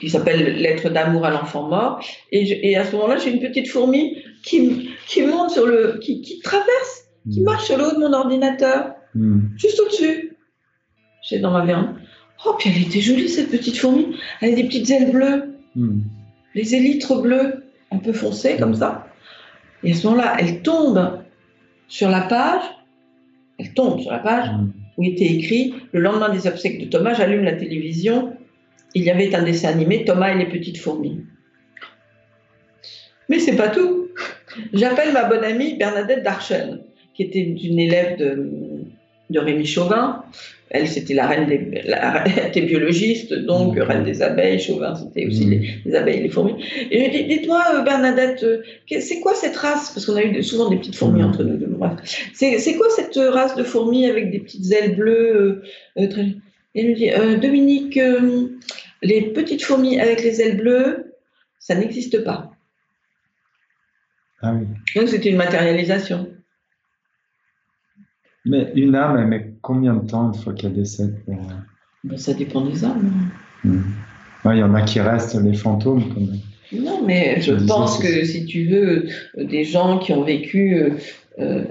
qui 0.00 0.08
s'appelle 0.08 0.56
Lettre 0.62 0.88
d'amour 0.88 1.26
à 1.26 1.30
l'enfant 1.30 1.68
mort 1.68 2.00
et, 2.32 2.70
et, 2.70 2.76
à 2.76 2.86
ce 2.86 2.92
moment-là 2.92 3.18
j'ai 3.18 3.32
une 3.32 3.40
petite 3.40 3.68
fourmi 3.68 4.16
qui 4.42 4.92
qui 5.06 5.26
monte 5.26 5.50
sur 5.50 5.66
le 5.66 5.98
qui, 6.00 6.22
qui 6.22 6.40
traverse 6.40 7.04
qui 7.30 7.42
hmm. 7.42 7.44
marche 7.44 7.66
sur 7.66 7.76
le 7.76 7.84
haut 7.84 7.94
de 7.94 7.98
mon 7.98 8.14
ordinateur 8.14 8.92
hmm. 9.14 9.40
juste 9.58 9.78
au-dessus 9.78 10.38
j'ai 11.28 11.38
dans 11.38 11.50
ma 11.50 11.66
viande 11.66 11.96
Oh, 12.44 12.54
puis 12.58 12.70
elle 12.74 12.82
était 12.82 13.00
jolie, 13.00 13.28
cette 13.28 13.50
petite 13.50 13.78
fourmi. 13.78 14.16
Elle 14.40 14.52
a 14.52 14.56
des 14.56 14.64
petites 14.64 14.90
ailes 14.90 15.10
bleues. 15.10 15.54
Hmm. 15.74 16.00
Les 16.54 16.74
élytres 16.74 17.20
bleus, 17.20 17.64
un 17.90 17.98
peu 17.98 18.12
foncés 18.12 18.56
comme 18.56 18.74
ça. 18.74 19.06
Et 19.82 19.92
à 19.92 19.94
ce 19.94 20.06
moment-là, 20.06 20.36
elle 20.38 20.62
tombe 20.62 21.20
sur 21.88 22.08
la 22.08 22.22
page. 22.22 22.62
Elle 23.58 23.72
tombe 23.72 24.00
sur 24.00 24.10
la 24.10 24.18
page 24.18 24.50
hmm. 24.50 24.72
où 24.96 25.04
était 25.04 25.24
écrit 25.24 25.74
Le 25.92 26.00
lendemain 26.00 26.28
des 26.28 26.46
obsèques 26.46 26.78
de 26.78 26.86
Thomas, 26.86 27.14
j'allume 27.14 27.44
la 27.44 27.54
télévision. 27.54 28.36
Il 28.94 29.04
y 29.04 29.10
avait 29.10 29.34
un 29.34 29.42
dessin 29.42 29.68
animé, 29.68 30.04
Thomas 30.04 30.32
et 30.32 30.38
les 30.38 30.46
petites 30.46 30.78
fourmis. 30.78 31.20
Mais 33.28 33.38
c'est 33.38 33.56
pas 33.56 33.68
tout. 33.68 34.08
J'appelle 34.72 35.12
ma 35.12 35.24
bonne 35.24 35.44
amie 35.44 35.74
Bernadette 35.74 36.22
Darchen, 36.22 36.80
qui 37.14 37.24
était 37.24 37.40
une 37.40 37.78
élève 37.78 38.18
de, 38.18 38.50
de 39.30 39.38
Rémi 39.38 39.66
Chauvin, 39.66 40.24
elle, 40.70 40.88
c'était 40.88 41.14
la 41.14 41.26
reine 41.26 41.46
des, 41.46 41.82
elle 41.84 42.48
était 42.48 42.62
biologiste, 42.62 43.32
donc 43.32 43.78
reine 43.78 44.04
des 44.04 44.22
abeilles. 44.22 44.58
Chauvin, 44.58 44.94
c'était 44.94 45.26
aussi 45.26 45.46
mmh. 45.46 45.62
les, 45.84 45.94
abeilles 45.94 46.18
et 46.18 46.22
les 46.22 46.28
fourmis. 46.28 46.64
Et 46.90 47.04
je 47.04 47.10
dis, 47.10 47.24
dites-moi, 47.24 47.62
euh, 47.74 47.82
Bernadette, 47.82 48.42
euh, 48.42 48.62
c'est 49.00 49.20
quoi 49.20 49.34
cette 49.34 49.56
race? 49.56 49.90
Parce 49.92 50.06
qu'on 50.06 50.16
a 50.16 50.22
eu 50.22 50.42
souvent 50.42 50.68
des 50.68 50.76
petites 50.76 50.96
fourmis 50.96 51.22
mmh. 51.22 51.26
entre 51.26 51.44
nous 51.44 51.56
deux. 51.56 51.78
C'est 52.34 52.74
quoi 52.76 52.88
cette 52.90 53.16
race 53.16 53.54
de 53.56 53.62
fourmis 53.62 54.06
avec 54.06 54.30
des 54.30 54.40
petites 54.40 54.70
ailes 54.72 54.96
bleues 54.96 55.62
euh, 55.98 56.08
très... 56.08 56.34
Et 56.74 56.80
elle 56.80 56.88
me 56.88 56.94
dit, 56.94 57.40
Dominique, 57.40 57.98
les 59.02 59.22
petites 59.32 59.62
fourmis 59.62 59.98
avec 59.98 60.22
les 60.22 60.42
ailes 60.42 60.58
bleues, 60.58 61.14
ça 61.58 61.74
n'existe 61.74 62.22
pas. 62.22 62.50
Ah 64.42 64.52
oui. 64.52 64.66
Donc 64.94 65.08
c'était 65.08 65.30
une 65.30 65.36
matérialisation. 65.36 66.28
Mais 68.46 68.72
une 68.76 68.94
âme, 68.94 69.18
elle 69.18 69.26
met 69.26 69.52
combien 69.60 69.94
de 69.94 70.06
temps 70.06 70.32
une 70.32 70.40
fois 70.40 70.52
qu'elle 70.54 70.72
décède 70.72 71.16
pour... 71.24 71.34
Euh, 71.34 71.54
ben, 72.04 72.16
Ça 72.16 72.32
dépend 72.32 72.62
des 72.62 72.84
âmes. 72.84 73.30
Hmm. 73.64 73.82
Il 74.44 74.58
y 74.58 74.62
en 74.62 74.74
a 74.74 74.82
qui 74.82 75.00
restent 75.00 75.42
les 75.42 75.54
fantômes 75.54 76.04
quand 76.14 76.20
même. 76.20 76.38
Non, 76.72 77.02
mais 77.04 77.40
je, 77.40 77.52
pense 77.52 77.98
que 77.98 78.24
si 78.24 78.44
tu 78.44 78.66
veux, 78.66 79.06
des 79.36 79.64
gens 79.64 79.98
qui 79.98 80.12
ont 80.12 80.22
vécu 80.22 80.74
euh, 80.74 80.90
euh, 81.38 81.62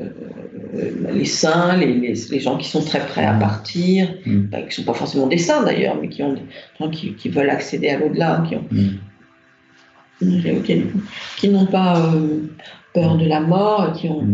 les 1.13 1.25
saints, 1.25 1.77
les, 1.77 2.13
les, 2.13 2.39
gens 2.39 2.57
qui 2.57 2.67
sont 2.67 2.83
très 2.83 3.05
prêts 3.05 3.25
à 3.25 3.33
hmm. 3.33 3.39
partir, 3.39 4.13
hmm. 4.25 4.41
ben, 4.47 4.61
qui 4.61 4.67
ne 4.67 4.71
sont 4.71 4.83
pas 4.83 4.93
forcément 4.93 5.27
des 5.27 5.37
saints 5.37 5.63
d'ailleurs, 5.63 5.97
mais 6.01 6.09
qui, 6.09 6.21
ont, 6.23 6.35
qui, 6.91 7.13
qui, 7.13 7.29
veulent 7.29 7.49
accéder 7.49 7.89
à 7.89 7.99
l'au-delà, 7.99 8.43
qui 8.47 8.55
qui 11.37 11.49
n'ont 11.49 11.65
pas 11.65 12.13
peur 12.93 13.17
de 13.17 13.25
la 13.25 13.41
mort, 13.41 13.93
qui 13.93 14.07
ont, 14.07 14.25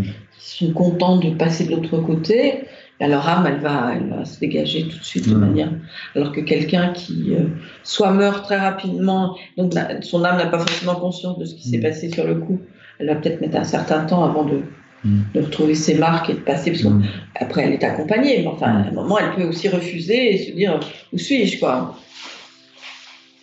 sont 0.41 0.73
contents 0.73 1.17
de 1.17 1.29
passer 1.31 1.65
de 1.65 1.71
l'autre 1.71 1.97
côté, 1.99 2.63
ben, 2.99 3.09
leur 3.09 3.27
âme, 3.27 3.47
elle 3.47 3.59
va, 3.59 3.93
elle 3.95 4.09
va 4.09 4.25
se 4.25 4.39
dégager 4.39 4.83
tout 4.83 4.97
de 4.97 5.03
suite 5.03 5.29
de 5.29 5.35
mmh. 5.35 5.39
manière. 5.39 5.69
Alors 6.15 6.31
que 6.31 6.41
quelqu'un 6.41 6.89
qui 6.93 7.33
euh, 7.33 7.45
soit 7.83 8.11
meurt 8.11 8.43
très 8.43 8.57
rapidement, 8.57 9.35
donc 9.57 9.73
son 10.01 10.23
âme 10.23 10.37
n'a 10.37 10.47
pas 10.47 10.59
forcément 10.59 10.95
conscience 10.95 11.37
de 11.37 11.45
ce 11.45 11.55
qui 11.55 11.69
s'est 11.69 11.77
mmh. 11.77 11.81
passé 11.81 12.09
sur 12.11 12.25
le 12.25 12.35
coup, 12.35 12.59
elle 12.99 13.07
va 13.07 13.15
peut-être 13.15 13.41
mettre 13.41 13.57
un 13.57 13.63
certain 13.63 14.05
temps 14.05 14.23
avant 14.23 14.43
de, 14.43 14.61
mmh. 15.03 15.19
de 15.33 15.41
retrouver 15.41 15.75
ses 15.75 15.95
marques 15.95 16.29
et 16.29 16.33
de 16.33 16.39
passer, 16.39 16.71
parce 16.71 16.83
qu'après 16.83 17.63
elle 17.63 17.73
est 17.73 17.83
accompagnée, 17.83 18.39
mais 18.41 18.47
enfin, 18.47 18.67
à 18.67 18.89
un 18.89 18.91
moment, 18.91 19.17
elle 19.19 19.35
peut 19.35 19.47
aussi 19.47 19.69
refuser 19.69 20.33
et 20.33 20.37
se 20.37 20.51
dire 20.51 20.79
où 21.13 21.17
suis-je, 21.17 21.59
quoi? 21.59 21.95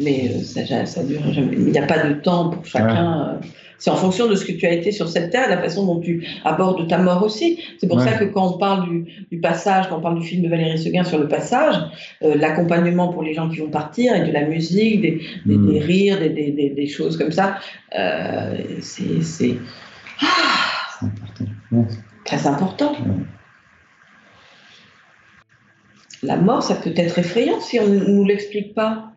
Mais 0.00 0.30
euh, 0.32 0.42
ça, 0.42 0.86
ça 0.86 1.02
dure 1.02 1.32
jamais. 1.32 1.56
Il 1.56 1.72
n'y 1.72 1.78
a 1.78 1.86
pas 1.86 2.04
de 2.04 2.14
temps 2.14 2.50
pour 2.50 2.64
chacun. 2.64 3.40
Euh, 3.42 3.46
c'est 3.78 3.90
en 3.90 3.96
fonction 3.96 4.28
de 4.28 4.34
ce 4.34 4.44
que 4.44 4.52
tu 4.52 4.66
as 4.66 4.72
été 4.72 4.90
sur 4.90 5.09
cette 5.09 5.30
terre, 5.30 5.48
la 5.48 5.59
façon 5.59 5.86
dont 5.86 6.00
tu 6.00 6.26
abordes 6.44 6.86
ta 6.88 6.98
mort 6.98 7.22
aussi. 7.22 7.60
C'est 7.80 7.86
pour 7.86 8.00
ça 8.00 8.12
que 8.12 8.24
quand 8.24 8.55
on 8.55 8.59
parle 8.59 8.88
du, 9.30 9.40
passage, 9.40 9.88
quand 9.88 9.98
on 9.98 10.00
parle 10.00 10.20
du 10.20 10.26
film 10.26 10.42
de 10.42 10.48
Valérie 10.48 10.78
Seguin 10.78 11.05
sur 11.05 11.18
le 11.18 11.28
passage, 11.28 11.76
euh, 12.22 12.34
l'accompagnement 12.36 13.09
pour 13.09 13.22
les 13.22 13.34
gens 13.34 13.48
qui 13.48 13.59
vont 13.59 13.70
partir 13.70 14.14
et 14.16 14.26
de 14.26 14.32
la 14.32 14.44
musique, 14.44 15.00
des, 15.00 15.20
des, 15.46 15.56
mm. 15.56 15.78
rires, 15.78 16.18
des, 16.18 16.72
des, 16.74 16.86
choses 16.88 17.16
comme 17.16 17.30
ça, 17.30 17.59
euh, 17.96 18.59
c'est 18.80 19.56
ah, 20.20 21.06
important. 21.06 21.86
très 22.24 22.46
important. 22.46 22.96
La 26.24 26.36
mort, 26.36 26.64
ça 26.64 26.74
peut 26.74 26.92
être 26.96 27.18
effrayant 27.18 27.60
si 27.60 27.78
on 27.78 27.86
ne 27.86 28.00
nous 28.00 28.24
l'explique 28.24 28.74
pas. 28.74 29.12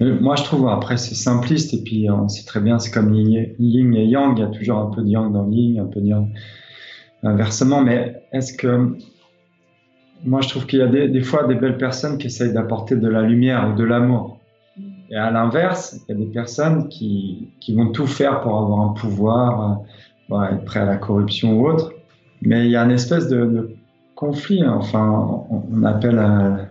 Euh, 0.00 0.18
moi, 0.20 0.36
je 0.36 0.44
trouve, 0.44 0.68
après, 0.68 0.96
c'est 0.96 1.14
simpliste, 1.14 1.74
et 1.74 1.82
puis 1.82 2.10
on 2.10 2.28
sait 2.28 2.44
très 2.44 2.60
bien, 2.60 2.78
c'est 2.78 2.90
comme 2.90 3.14
yin 3.14 3.94
et 3.94 4.04
yang, 4.04 4.36
il 4.36 4.40
y 4.40 4.44
a 4.44 4.48
toujours 4.48 4.78
un 4.78 4.90
peu 4.90 5.02
de 5.02 5.08
yang 5.08 5.32
dans 5.32 5.48
yin, 5.50 5.80
un 5.80 5.86
peu 5.86 6.00
de 6.00 6.06
yang 6.06 6.28
inversement, 7.22 7.82
mais 7.82 8.22
est-ce 8.32 8.52
que. 8.52 8.96
Moi, 10.24 10.40
je 10.40 10.48
trouve 10.50 10.66
qu'il 10.66 10.78
y 10.78 10.82
a 10.82 10.86
des, 10.86 11.20
fois 11.22 11.48
des 11.48 11.56
belles 11.56 11.78
personnes 11.78 12.16
qui 12.16 12.28
essayent 12.28 12.52
d'apporter 12.52 12.94
de 12.94 13.08
la 13.08 13.22
lumière 13.22 13.72
ou 13.72 13.76
de 13.76 13.82
l'amour. 13.82 14.38
Et 15.10 15.16
à 15.16 15.32
l'inverse, 15.32 15.98
il 16.08 16.12
y 16.12 16.14
a 16.14 16.24
des 16.24 16.30
personnes 16.30 16.88
qui, 16.88 17.48
qui, 17.58 17.74
vont 17.74 17.88
tout 17.88 18.06
faire 18.06 18.40
pour 18.40 18.56
avoir 18.56 18.88
un 18.88 18.92
pouvoir, 18.92 19.80
euh, 20.30 20.42
être 20.44 20.64
prêt 20.64 20.78
à 20.78 20.84
la 20.84 20.96
corruption 20.96 21.58
ou 21.58 21.66
autre. 21.66 21.92
Mais 22.40 22.66
il 22.66 22.70
y 22.70 22.76
a 22.76 22.84
une 22.84 22.92
espèce 22.92 23.26
de 23.26 23.74
conflit, 24.22 24.62
hein. 24.62 24.76
enfin, 24.78 25.44
on 25.50 25.82
appelle 25.82 26.14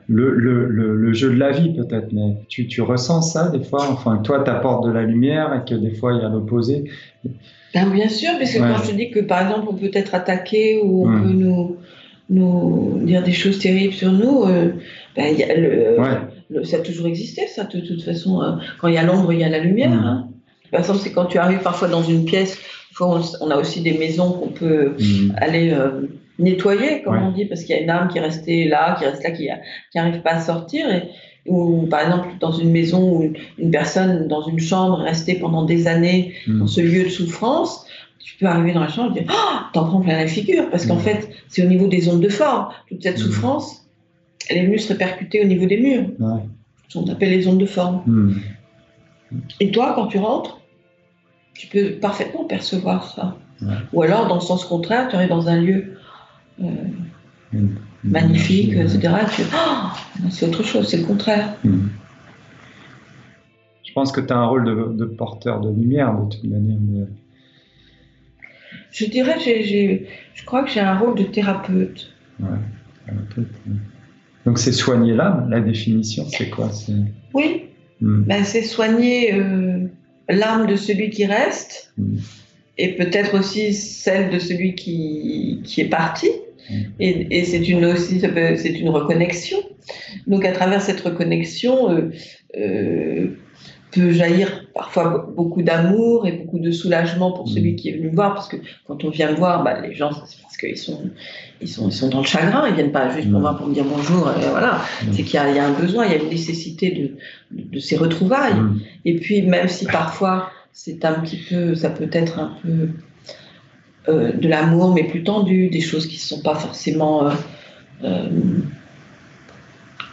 le, 0.08 0.34
le, 0.34 0.68
le, 0.70 1.14
jeu 1.14 1.32
de 1.32 1.38
la 1.38 1.52
vie 1.52 1.74
peut-être, 1.74 2.14
mais 2.14 2.38
tu, 2.48 2.66
tu, 2.66 2.82
ressens 2.82 3.22
ça 3.24 3.50
des 3.50 3.62
fois, 3.62 3.90
enfin, 3.92 4.20
toi, 4.20 4.42
tu 4.42 4.50
apportes 4.50 4.86
de 4.86 4.92
la 4.92 5.04
lumière 5.04 5.54
et 5.54 5.70
que 5.70 5.76
des 5.76 5.92
fois, 5.92 6.14
il 6.14 6.22
y 6.22 6.26
a 6.26 6.30
l'opposé? 6.30 6.86
Ben, 7.74 7.90
bien 7.90 8.08
sûr, 8.08 8.30
parce 8.40 8.54
que 8.54 8.60
quand 8.60 8.78
je 8.86 8.92
te 8.92 8.96
dis 8.96 9.12
que 9.12 9.20
par 9.20 9.42
exemple, 9.42 9.68
on 9.70 9.74
peut 9.74 9.92
être 9.94 10.16
attaqué 10.16 10.80
ou 10.82 11.06
on 11.06 11.10
hmm. 11.10 11.24
peut 11.24 11.34
nous, 11.34 11.78
nous 12.30 13.02
dire 13.04 13.22
des 13.22 13.34
choses 13.34 13.60
terribles 13.60 13.94
sur 13.94 14.14
nous, 14.14 14.46
euh, 14.46 14.72
ben, 15.18 15.36
y 15.36 15.44
a 15.44 15.54
le, 15.54 16.64
ça 16.64 16.78
a 16.78 16.80
toujours 16.80 17.08
existé, 17.08 17.48
ça, 17.48 17.66
de 17.66 17.82
toute 17.82 18.02
façon. 18.02 18.42
Euh, 18.42 18.52
quand 18.80 18.88
il 18.88 18.94
y 18.94 18.98
a 18.98 19.04
l'ombre, 19.04 19.34
il 19.34 19.40
y 19.40 19.44
a 19.44 19.50
la 19.50 19.60
lumière. 19.60 19.92
Hmm. 19.92 20.06
Hein. 20.06 20.30
Par 20.72 20.80
exemple, 20.80 21.00
c'est 21.00 21.12
quand 21.12 21.26
tu 21.26 21.38
arrives 21.38 21.60
parfois 21.60 21.90
dans 21.90 22.04
une 22.04 22.24
pièce, 22.24 22.58
on, 23.02 23.52
a 23.52 23.58
aussi 23.58 23.82
des 23.82 23.98
maisons 23.98 24.32
qu'on 24.32 24.52
peut 24.52 24.94
hmm. 24.98 25.34
aller. 25.36 25.72
Euh, 25.74 26.08
nettoyer, 26.42 27.02
comme 27.04 27.22
on 27.22 27.32
dit, 27.32 27.46
parce 27.46 27.62
qu'il 27.64 27.76
y 27.76 27.80
a 27.80 27.82
une 27.82 27.90
âme 27.90 28.08
qui 28.10 28.18
est 28.18 28.22
restée 28.22 28.68
là, 28.68 28.96
qui 29.00 29.06
reste 29.06 29.24
là, 29.24 29.32
qui 29.32 29.48
n'arrive 29.96 30.22
pas 30.22 30.32
à 30.32 30.42
sortir. 30.42 30.90
Et, 30.90 31.04
ou 31.48 31.88
par 31.88 32.02
exemple, 32.02 32.30
dans 32.40 32.52
une 32.52 32.72
maison 32.72 33.18
où 33.18 33.34
une 33.58 33.72
personne 33.72 34.28
dans 34.28 34.44
une 34.48 34.60
chambre 34.60 35.02
est 35.02 35.10
restée 35.10 35.36
pendant 35.36 35.66
des 35.66 35.88
années 35.88 36.34
hmm. 36.48 36.60
dans 36.60 36.68
ce 36.68 36.82
lieu 36.82 37.04
de 37.04 37.10
souffrance, 37.10 37.86
tu 38.20 38.38
peux 38.38 38.46
arriver 38.46 38.74
dans 38.74 38.82
la 38.82 38.90
chambre 38.90 39.16
et 39.18 39.22
dire 39.22 39.32
oh, 39.34 39.60
T'en 39.74 39.86
prends 39.86 40.02
plein 40.02 40.18
la 40.18 40.28
figure, 40.28 40.70
parce 40.70 40.86
qu'en 40.86 40.98
hmm. 40.98 41.02
fait, 41.02 41.30
c'est 41.48 41.64
au 41.66 41.68
niveau 41.68 41.88
des 41.88 42.10
ondes 42.10 42.22
de 42.22 42.30
forme. 42.30 42.68
Toute 42.88 43.02
cette 43.02 43.18
hmm. 43.18 43.24
souffrance, 43.24 43.86
elle 44.50 44.58
est 44.58 44.66
venue 44.66 44.80
se 44.80 44.90
répercuter 44.90 45.42
au 45.42 45.48
niveau 45.48 45.66
des 45.66 45.78
murs. 45.78 46.10
Ouais. 46.20 46.42
On 46.94 47.08
appelle 47.10 47.30
les 47.30 47.48
ondes 47.48 47.60
de 47.60 47.66
forme. 47.66 48.36
Et 49.62 49.72
toi, 49.72 49.94
quand 49.96 50.08
tu 50.08 50.18
rentres, 50.18 50.60
tu 51.54 51.68
peux 51.68 51.92
parfaitement 51.94 52.44
percevoir 52.44 53.10
ça. 53.16 53.38
Ou 53.94 54.02
alors, 54.02 54.28
dans 54.28 54.36
le 54.36 54.42
sens 54.42 54.66
contraire, 54.66 55.08
tu 55.08 55.16
es 55.16 55.28
dans 55.28 55.48
un 55.48 55.62
lieu 55.62 55.98
euh, 56.64 57.60
magnifique, 58.04 58.74
etc. 58.74 59.14
Oh, 59.54 60.28
c'est 60.30 60.48
autre 60.48 60.64
chose, 60.64 60.88
c'est 60.88 60.98
le 60.98 61.06
contraire. 61.06 61.56
Hmm. 61.64 61.88
Je 63.84 63.94
pense 63.94 64.12
que 64.12 64.22
tu 64.22 64.32
as 64.32 64.38
un 64.38 64.46
rôle 64.46 64.96
de, 64.96 65.06
porteur 65.06 65.60
de 65.60 65.70
lumière 65.70 66.18
de 66.18 66.30
toute 66.30 66.44
manière. 66.46 67.08
Je 68.92 69.06
dirais, 69.06 69.38
je 69.40 70.46
crois 70.46 70.64
que 70.64 70.70
j'ai 70.70 70.80
un 70.80 70.98
rôle 70.98 71.18
de 71.18 71.24
thérapeute. 71.24 72.14
Donc 74.46 74.58
c'est 74.58 74.72
soigner 74.72 75.14
l'âme, 75.14 75.50
la 75.50 75.60
définition, 75.60 76.26
c'est 76.30 76.50
quoi 76.50 76.72
Oui, 77.34 77.64
hmm. 78.00 78.24
ben, 78.24 78.44
c'est 78.44 78.64
soigner 78.64 79.34
euh, 79.34 79.88
l'âme 80.30 80.68
de 80.68 80.76
celui 80.76 81.10
qui 81.10 81.26
reste 81.26 81.94
et 82.78 82.96
peut-être 82.96 83.38
aussi 83.38 83.74
celle 83.74 84.32
de 84.32 84.40
celui 84.40 84.76
qui, 84.76 85.62
qui 85.64 85.82
est 85.82 85.90
parti. 85.90 86.30
Et, 87.00 87.44
c'est 87.46 87.68
une 87.68 87.86
aussi, 87.86 88.20
c'est 88.20 88.80
une 88.80 88.90
reconnexion. 88.90 89.58
Donc 90.28 90.46
à 90.46 90.52
travers 90.52 90.82
cette 90.82 91.02
reconnexion, 91.02 91.92
euh, 91.92 92.12
euh, 92.58 93.28
peut 93.92 94.12
jaillir 94.12 94.68
parfois 94.74 95.32
beaucoup 95.36 95.62
d'amour 95.62 96.26
et 96.26 96.32
beaucoup 96.32 96.60
de 96.60 96.72
soulagement 96.72 97.32
pour 97.32 97.48
celui 97.48 97.76
qui 97.76 97.90
est 97.90 97.94
venu 97.94 98.10
voir, 98.10 98.34
parce 98.36 98.48
que 98.48 98.58
quand 98.88 99.04
on 99.04 99.10
vient 99.10 99.34
voir, 99.34 99.64
bah, 99.64 99.82
les 99.82 99.94
gens, 99.94 100.12
c'est 100.26 100.42
parce 100.42 100.56
qu'ils 100.56 100.78
sont, 100.78 101.10
ils 101.62 101.68
sont, 101.68 101.90
ils 101.90 101.94
sont 101.94 102.08
dans 102.08 102.20
le 102.20 102.26
chagrin, 102.26 102.68
ils 102.70 102.76
viennent 102.76 102.92
pas 102.92 103.10
juste 103.10 103.30
pour 103.30 103.42
moi 103.42 103.56
pour 103.58 103.68
me 103.68 103.74
dire 103.74 103.84
bonjour, 103.84 104.32
et 104.32 104.50
voilà. 104.50 104.82
C'est 105.12 105.24
qu'il 105.24 105.34
y, 105.34 105.38
a 105.38 105.66
un 105.66 105.74
besoin, 105.74 106.06
il 106.06 106.12
y 106.12 106.16
a 106.16 106.24
une 106.24 106.30
nécessité 106.30 107.18
de, 107.52 107.64
de, 107.64 107.80
ces 107.80 107.98
retrouvailles. 107.98 108.56
Et 109.04 109.16
puis 109.16 109.42
même 109.42 109.68
si 109.68 109.86
parfois 109.86 110.50
c'est 110.72 111.04
un 111.04 111.16
petit 111.16 111.38
peu, 111.38 111.76
ça 111.76 111.90
peut 111.90 112.10
être 112.12 112.40
un 112.40 112.56
peu 112.64 112.90
euh, 114.08 114.32
de 114.32 114.48
l'amour, 114.48 114.94
mais 114.94 115.04
plus 115.04 115.24
tendu, 115.24 115.70
des 115.70 115.82
choses 115.82 116.08
qui 116.08 116.16
ne 116.16 116.22
sont 116.22 116.42
pas 116.42 116.56
forcément 116.56 117.28
euh, 117.28 117.32
euh, 118.04 118.30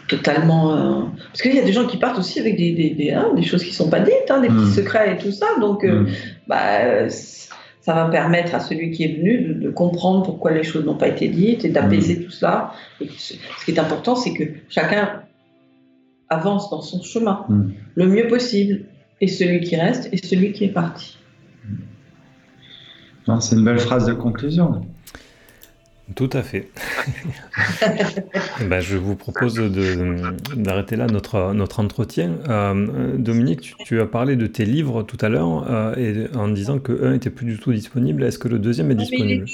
totalement. 0.08 1.10
Parce 1.28 1.42
qu'il 1.42 1.54
y 1.54 1.58
a 1.58 1.64
des 1.64 1.72
gens 1.72 1.86
qui 1.86 1.96
partent 1.96 2.18
aussi 2.18 2.38
avec 2.40 2.56
des, 2.56 2.72
des, 2.72 3.10
hein, 3.12 3.30
choses 3.42 3.62
qui 3.62 3.70
ne 3.70 3.74
sont 3.74 3.90
pas 3.90 4.00
dites, 4.00 4.30
hein, 4.30 4.40
des 4.40 4.48
petits 4.48 4.58
mm. 4.58 4.72
secrets 4.72 5.14
et 5.14 5.16
tout 5.16 5.32
ça. 5.32 5.46
Donc, 5.60 5.84
mm. 5.84 6.06
bah, 6.46 7.08
ça 7.08 7.94
va 7.94 8.06
permettre 8.10 8.54
à 8.54 8.60
celui 8.60 8.90
qui 8.90 9.04
est 9.04 9.16
venu 9.18 9.54
de, 9.54 9.70
comprendre 9.70 10.22
pourquoi 10.22 10.50
les 10.50 10.64
choses 10.64 10.84
n'ont 10.84 10.96
pas 10.96 11.08
été 11.08 11.28
dites 11.28 11.64
et 11.64 11.70
d'apaiser 11.70 12.16
mm. 12.16 12.24
tout 12.24 12.30
ça. 12.30 12.72
Et 13.00 13.08
ce 13.16 13.34
qui 13.64 13.70
est 13.70 13.78
important, 13.78 14.16
c'est 14.16 14.34
que 14.34 14.44
chacun 14.68 15.22
avance 16.28 16.68
dans 16.68 16.82
son 16.82 17.02
chemin 17.02 17.46
le 17.94 18.06
mieux 18.06 18.28
possible, 18.28 18.84
et 19.20 19.28
celui 19.28 19.60
qui 19.60 19.76
reste 19.76 20.08
et 20.12 20.16
celui 20.18 20.52
qui 20.52 20.64
est 20.64 20.72
parti. 20.72 21.18
C'est 23.40 23.56
une 23.56 23.64
belle 23.64 23.78
phrase 23.78 24.06
de 24.06 24.14
conclusion. 24.14 24.82
Tout 26.14 26.30
à 26.32 26.42
fait. 26.42 26.70
ben, 28.68 28.80
je 28.80 28.96
vous 28.96 29.14
propose 29.14 29.56
d'arrêter 30.56 30.96
là 30.96 31.06
notre, 31.06 31.52
notre 31.52 31.80
entretien. 31.80 32.38
Euh, 32.48 33.16
Dominique, 33.18 33.74
tu, 33.84 34.00
as 34.00 34.06
parlé 34.06 34.36
de 34.36 34.46
tes 34.46 34.64
livres 34.64 35.02
tout 35.02 35.18
à 35.20 35.28
l'heure 35.28 35.66
euh, 35.68 36.28
en 36.34 36.48
disant 36.48 36.78
que 36.78 37.04
un 37.04 37.12
n'était 37.12 37.28
plus 37.28 37.44
du 37.44 37.58
tout 37.58 37.72
disponible. 37.72 38.24
Est-ce 38.24 38.38
que 38.38 38.48
le 38.48 38.58
deuxième 38.58 38.90
est 38.90 38.94
disponible? 38.94 39.44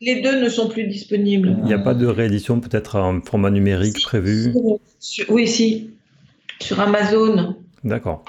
les, 0.00 0.22
deux 0.22 0.42
ne 0.42 0.48
sont 0.48 0.68
plus 0.68 0.86
disponibles. 0.86 1.56
Il 1.58 1.64
n'y 1.64 1.74
a 1.74 1.78
pas 1.78 1.94
de 1.94 2.06
réédition 2.06 2.58
peut-être 2.60 2.96
en 2.96 3.20
format 3.20 3.50
numérique 3.50 4.02
prévu? 4.02 4.54
Oui, 5.28 5.46
si. 5.46 5.90
Sur 6.60 6.80
Amazon. 6.80 7.56
D'accord. 7.84 8.24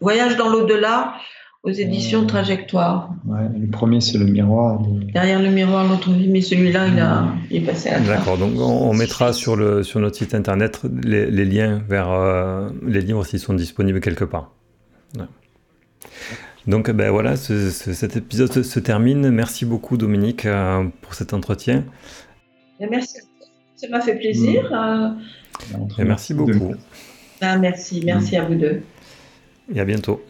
Voyage 0.00 0.36
dans 0.36 0.50
l'au-delà 0.50 1.14
aux 1.66 1.70
éditions 1.70 2.22
euh, 2.22 2.26
Trajectoire. 2.26 3.10
le 3.26 3.66
premier, 3.66 4.00
c'est 4.00 4.18
Le 4.18 4.26
Miroir. 4.26 4.80
Derrière 5.12 5.42
le 5.42 5.50
miroir, 5.50 5.86
notre 5.86 6.12
vie, 6.12 6.28
mais 6.28 6.40
celui-là, 6.40 6.86
il, 6.86 6.98
a, 7.00 7.26
il 7.50 7.56
est 7.56 7.66
passé 7.66 7.88
à 7.88 7.98
D'accord, 7.98 8.38
donc 8.38 8.52
on, 8.56 8.94
mettra 8.94 9.32
sur, 9.32 9.56
le, 9.56 9.82
sur 9.82 9.98
notre 9.98 10.16
site 10.16 10.34
internet 10.34 10.80
les, 11.02 11.44
liens 11.44 11.82
vers 11.88 12.10
euh, 12.10 12.70
les 12.86 13.00
livres 13.00 13.24
s'ils 13.24 13.40
sont 13.40 13.54
disponibles 13.54 14.00
quelque 14.00 14.24
part. 14.24 14.52
Donc 16.68 16.90
ben 16.90 17.10
voilà, 17.10 17.36
cet 17.36 18.16
épisode 18.16 18.62
se 18.62 18.80
termine. 18.80 19.30
Merci 19.30 19.64
beaucoup 19.64 19.96
Dominique 19.96 20.46
euh, 20.46 20.84
pour 21.00 21.14
cet 21.14 21.32
entretien. 21.32 21.84
merci, 22.90 23.18
ça 23.76 23.88
m'a 23.88 24.00
fait 24.00 24.16
plaisir. 24.16 24.72
Et 25.98 26.04
merci 26.04 26.34
beaucoup. 26.34 26.74
Ah, 27.40 27.56
merci, 27.56 28.02
merci 28.04 28.36
à 28.36 28.44
vous 28.44 28.56
deux. 28.56 28.82
Et 29.72 29.78
à 29.78 29.84
bientôt. 29.84 30.20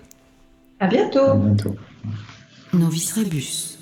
À 0.78 0.89
bientôt. 0.89 1.20
À 1.20 1.36
bientôt. 1.36 1.74
Novice 2.74 3.12
Rebus. 3.15 3.78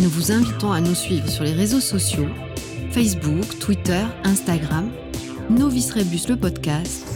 Nous 0.00 0.08
vous 0.08 0.32
invitons 0.32 0.72
à 0.72 0.80
nous 0.80 0.94
suivre 0.94 1.28
sur 1.28 1.44
les 1.44 1.52
réseaux 1.52 1.80
sociaux 1.80 2.26
Facebook, 2.90 3.58
Twitter, 3.60 4.02
Instagram, 4.24 4.90
Novice 5.50 5.92
Rebus 5.92 6.28
le 6.28 6.36
podcast 6.36 7.06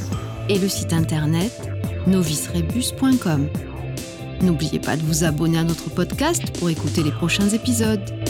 et 0.49 0.61
le 0.61 0.69
site 0.69 0.93
internet 0.93 1.53
novicerebus.com. 2.07 3.49
N'oubliez 4.43 4.81
pas 4.81 4.97
de 4.97 5.03
vous 5.03 5.23
abonner 5.23 5.59
à 5.59 5.65
notre 5.65 5.89
podcast 5.89 6.43
pour 6.59 6.69
écouter 6.69 7.03
les 7.03 7.13
prochains 7.13 7.49
épisodes. 7.51 8.22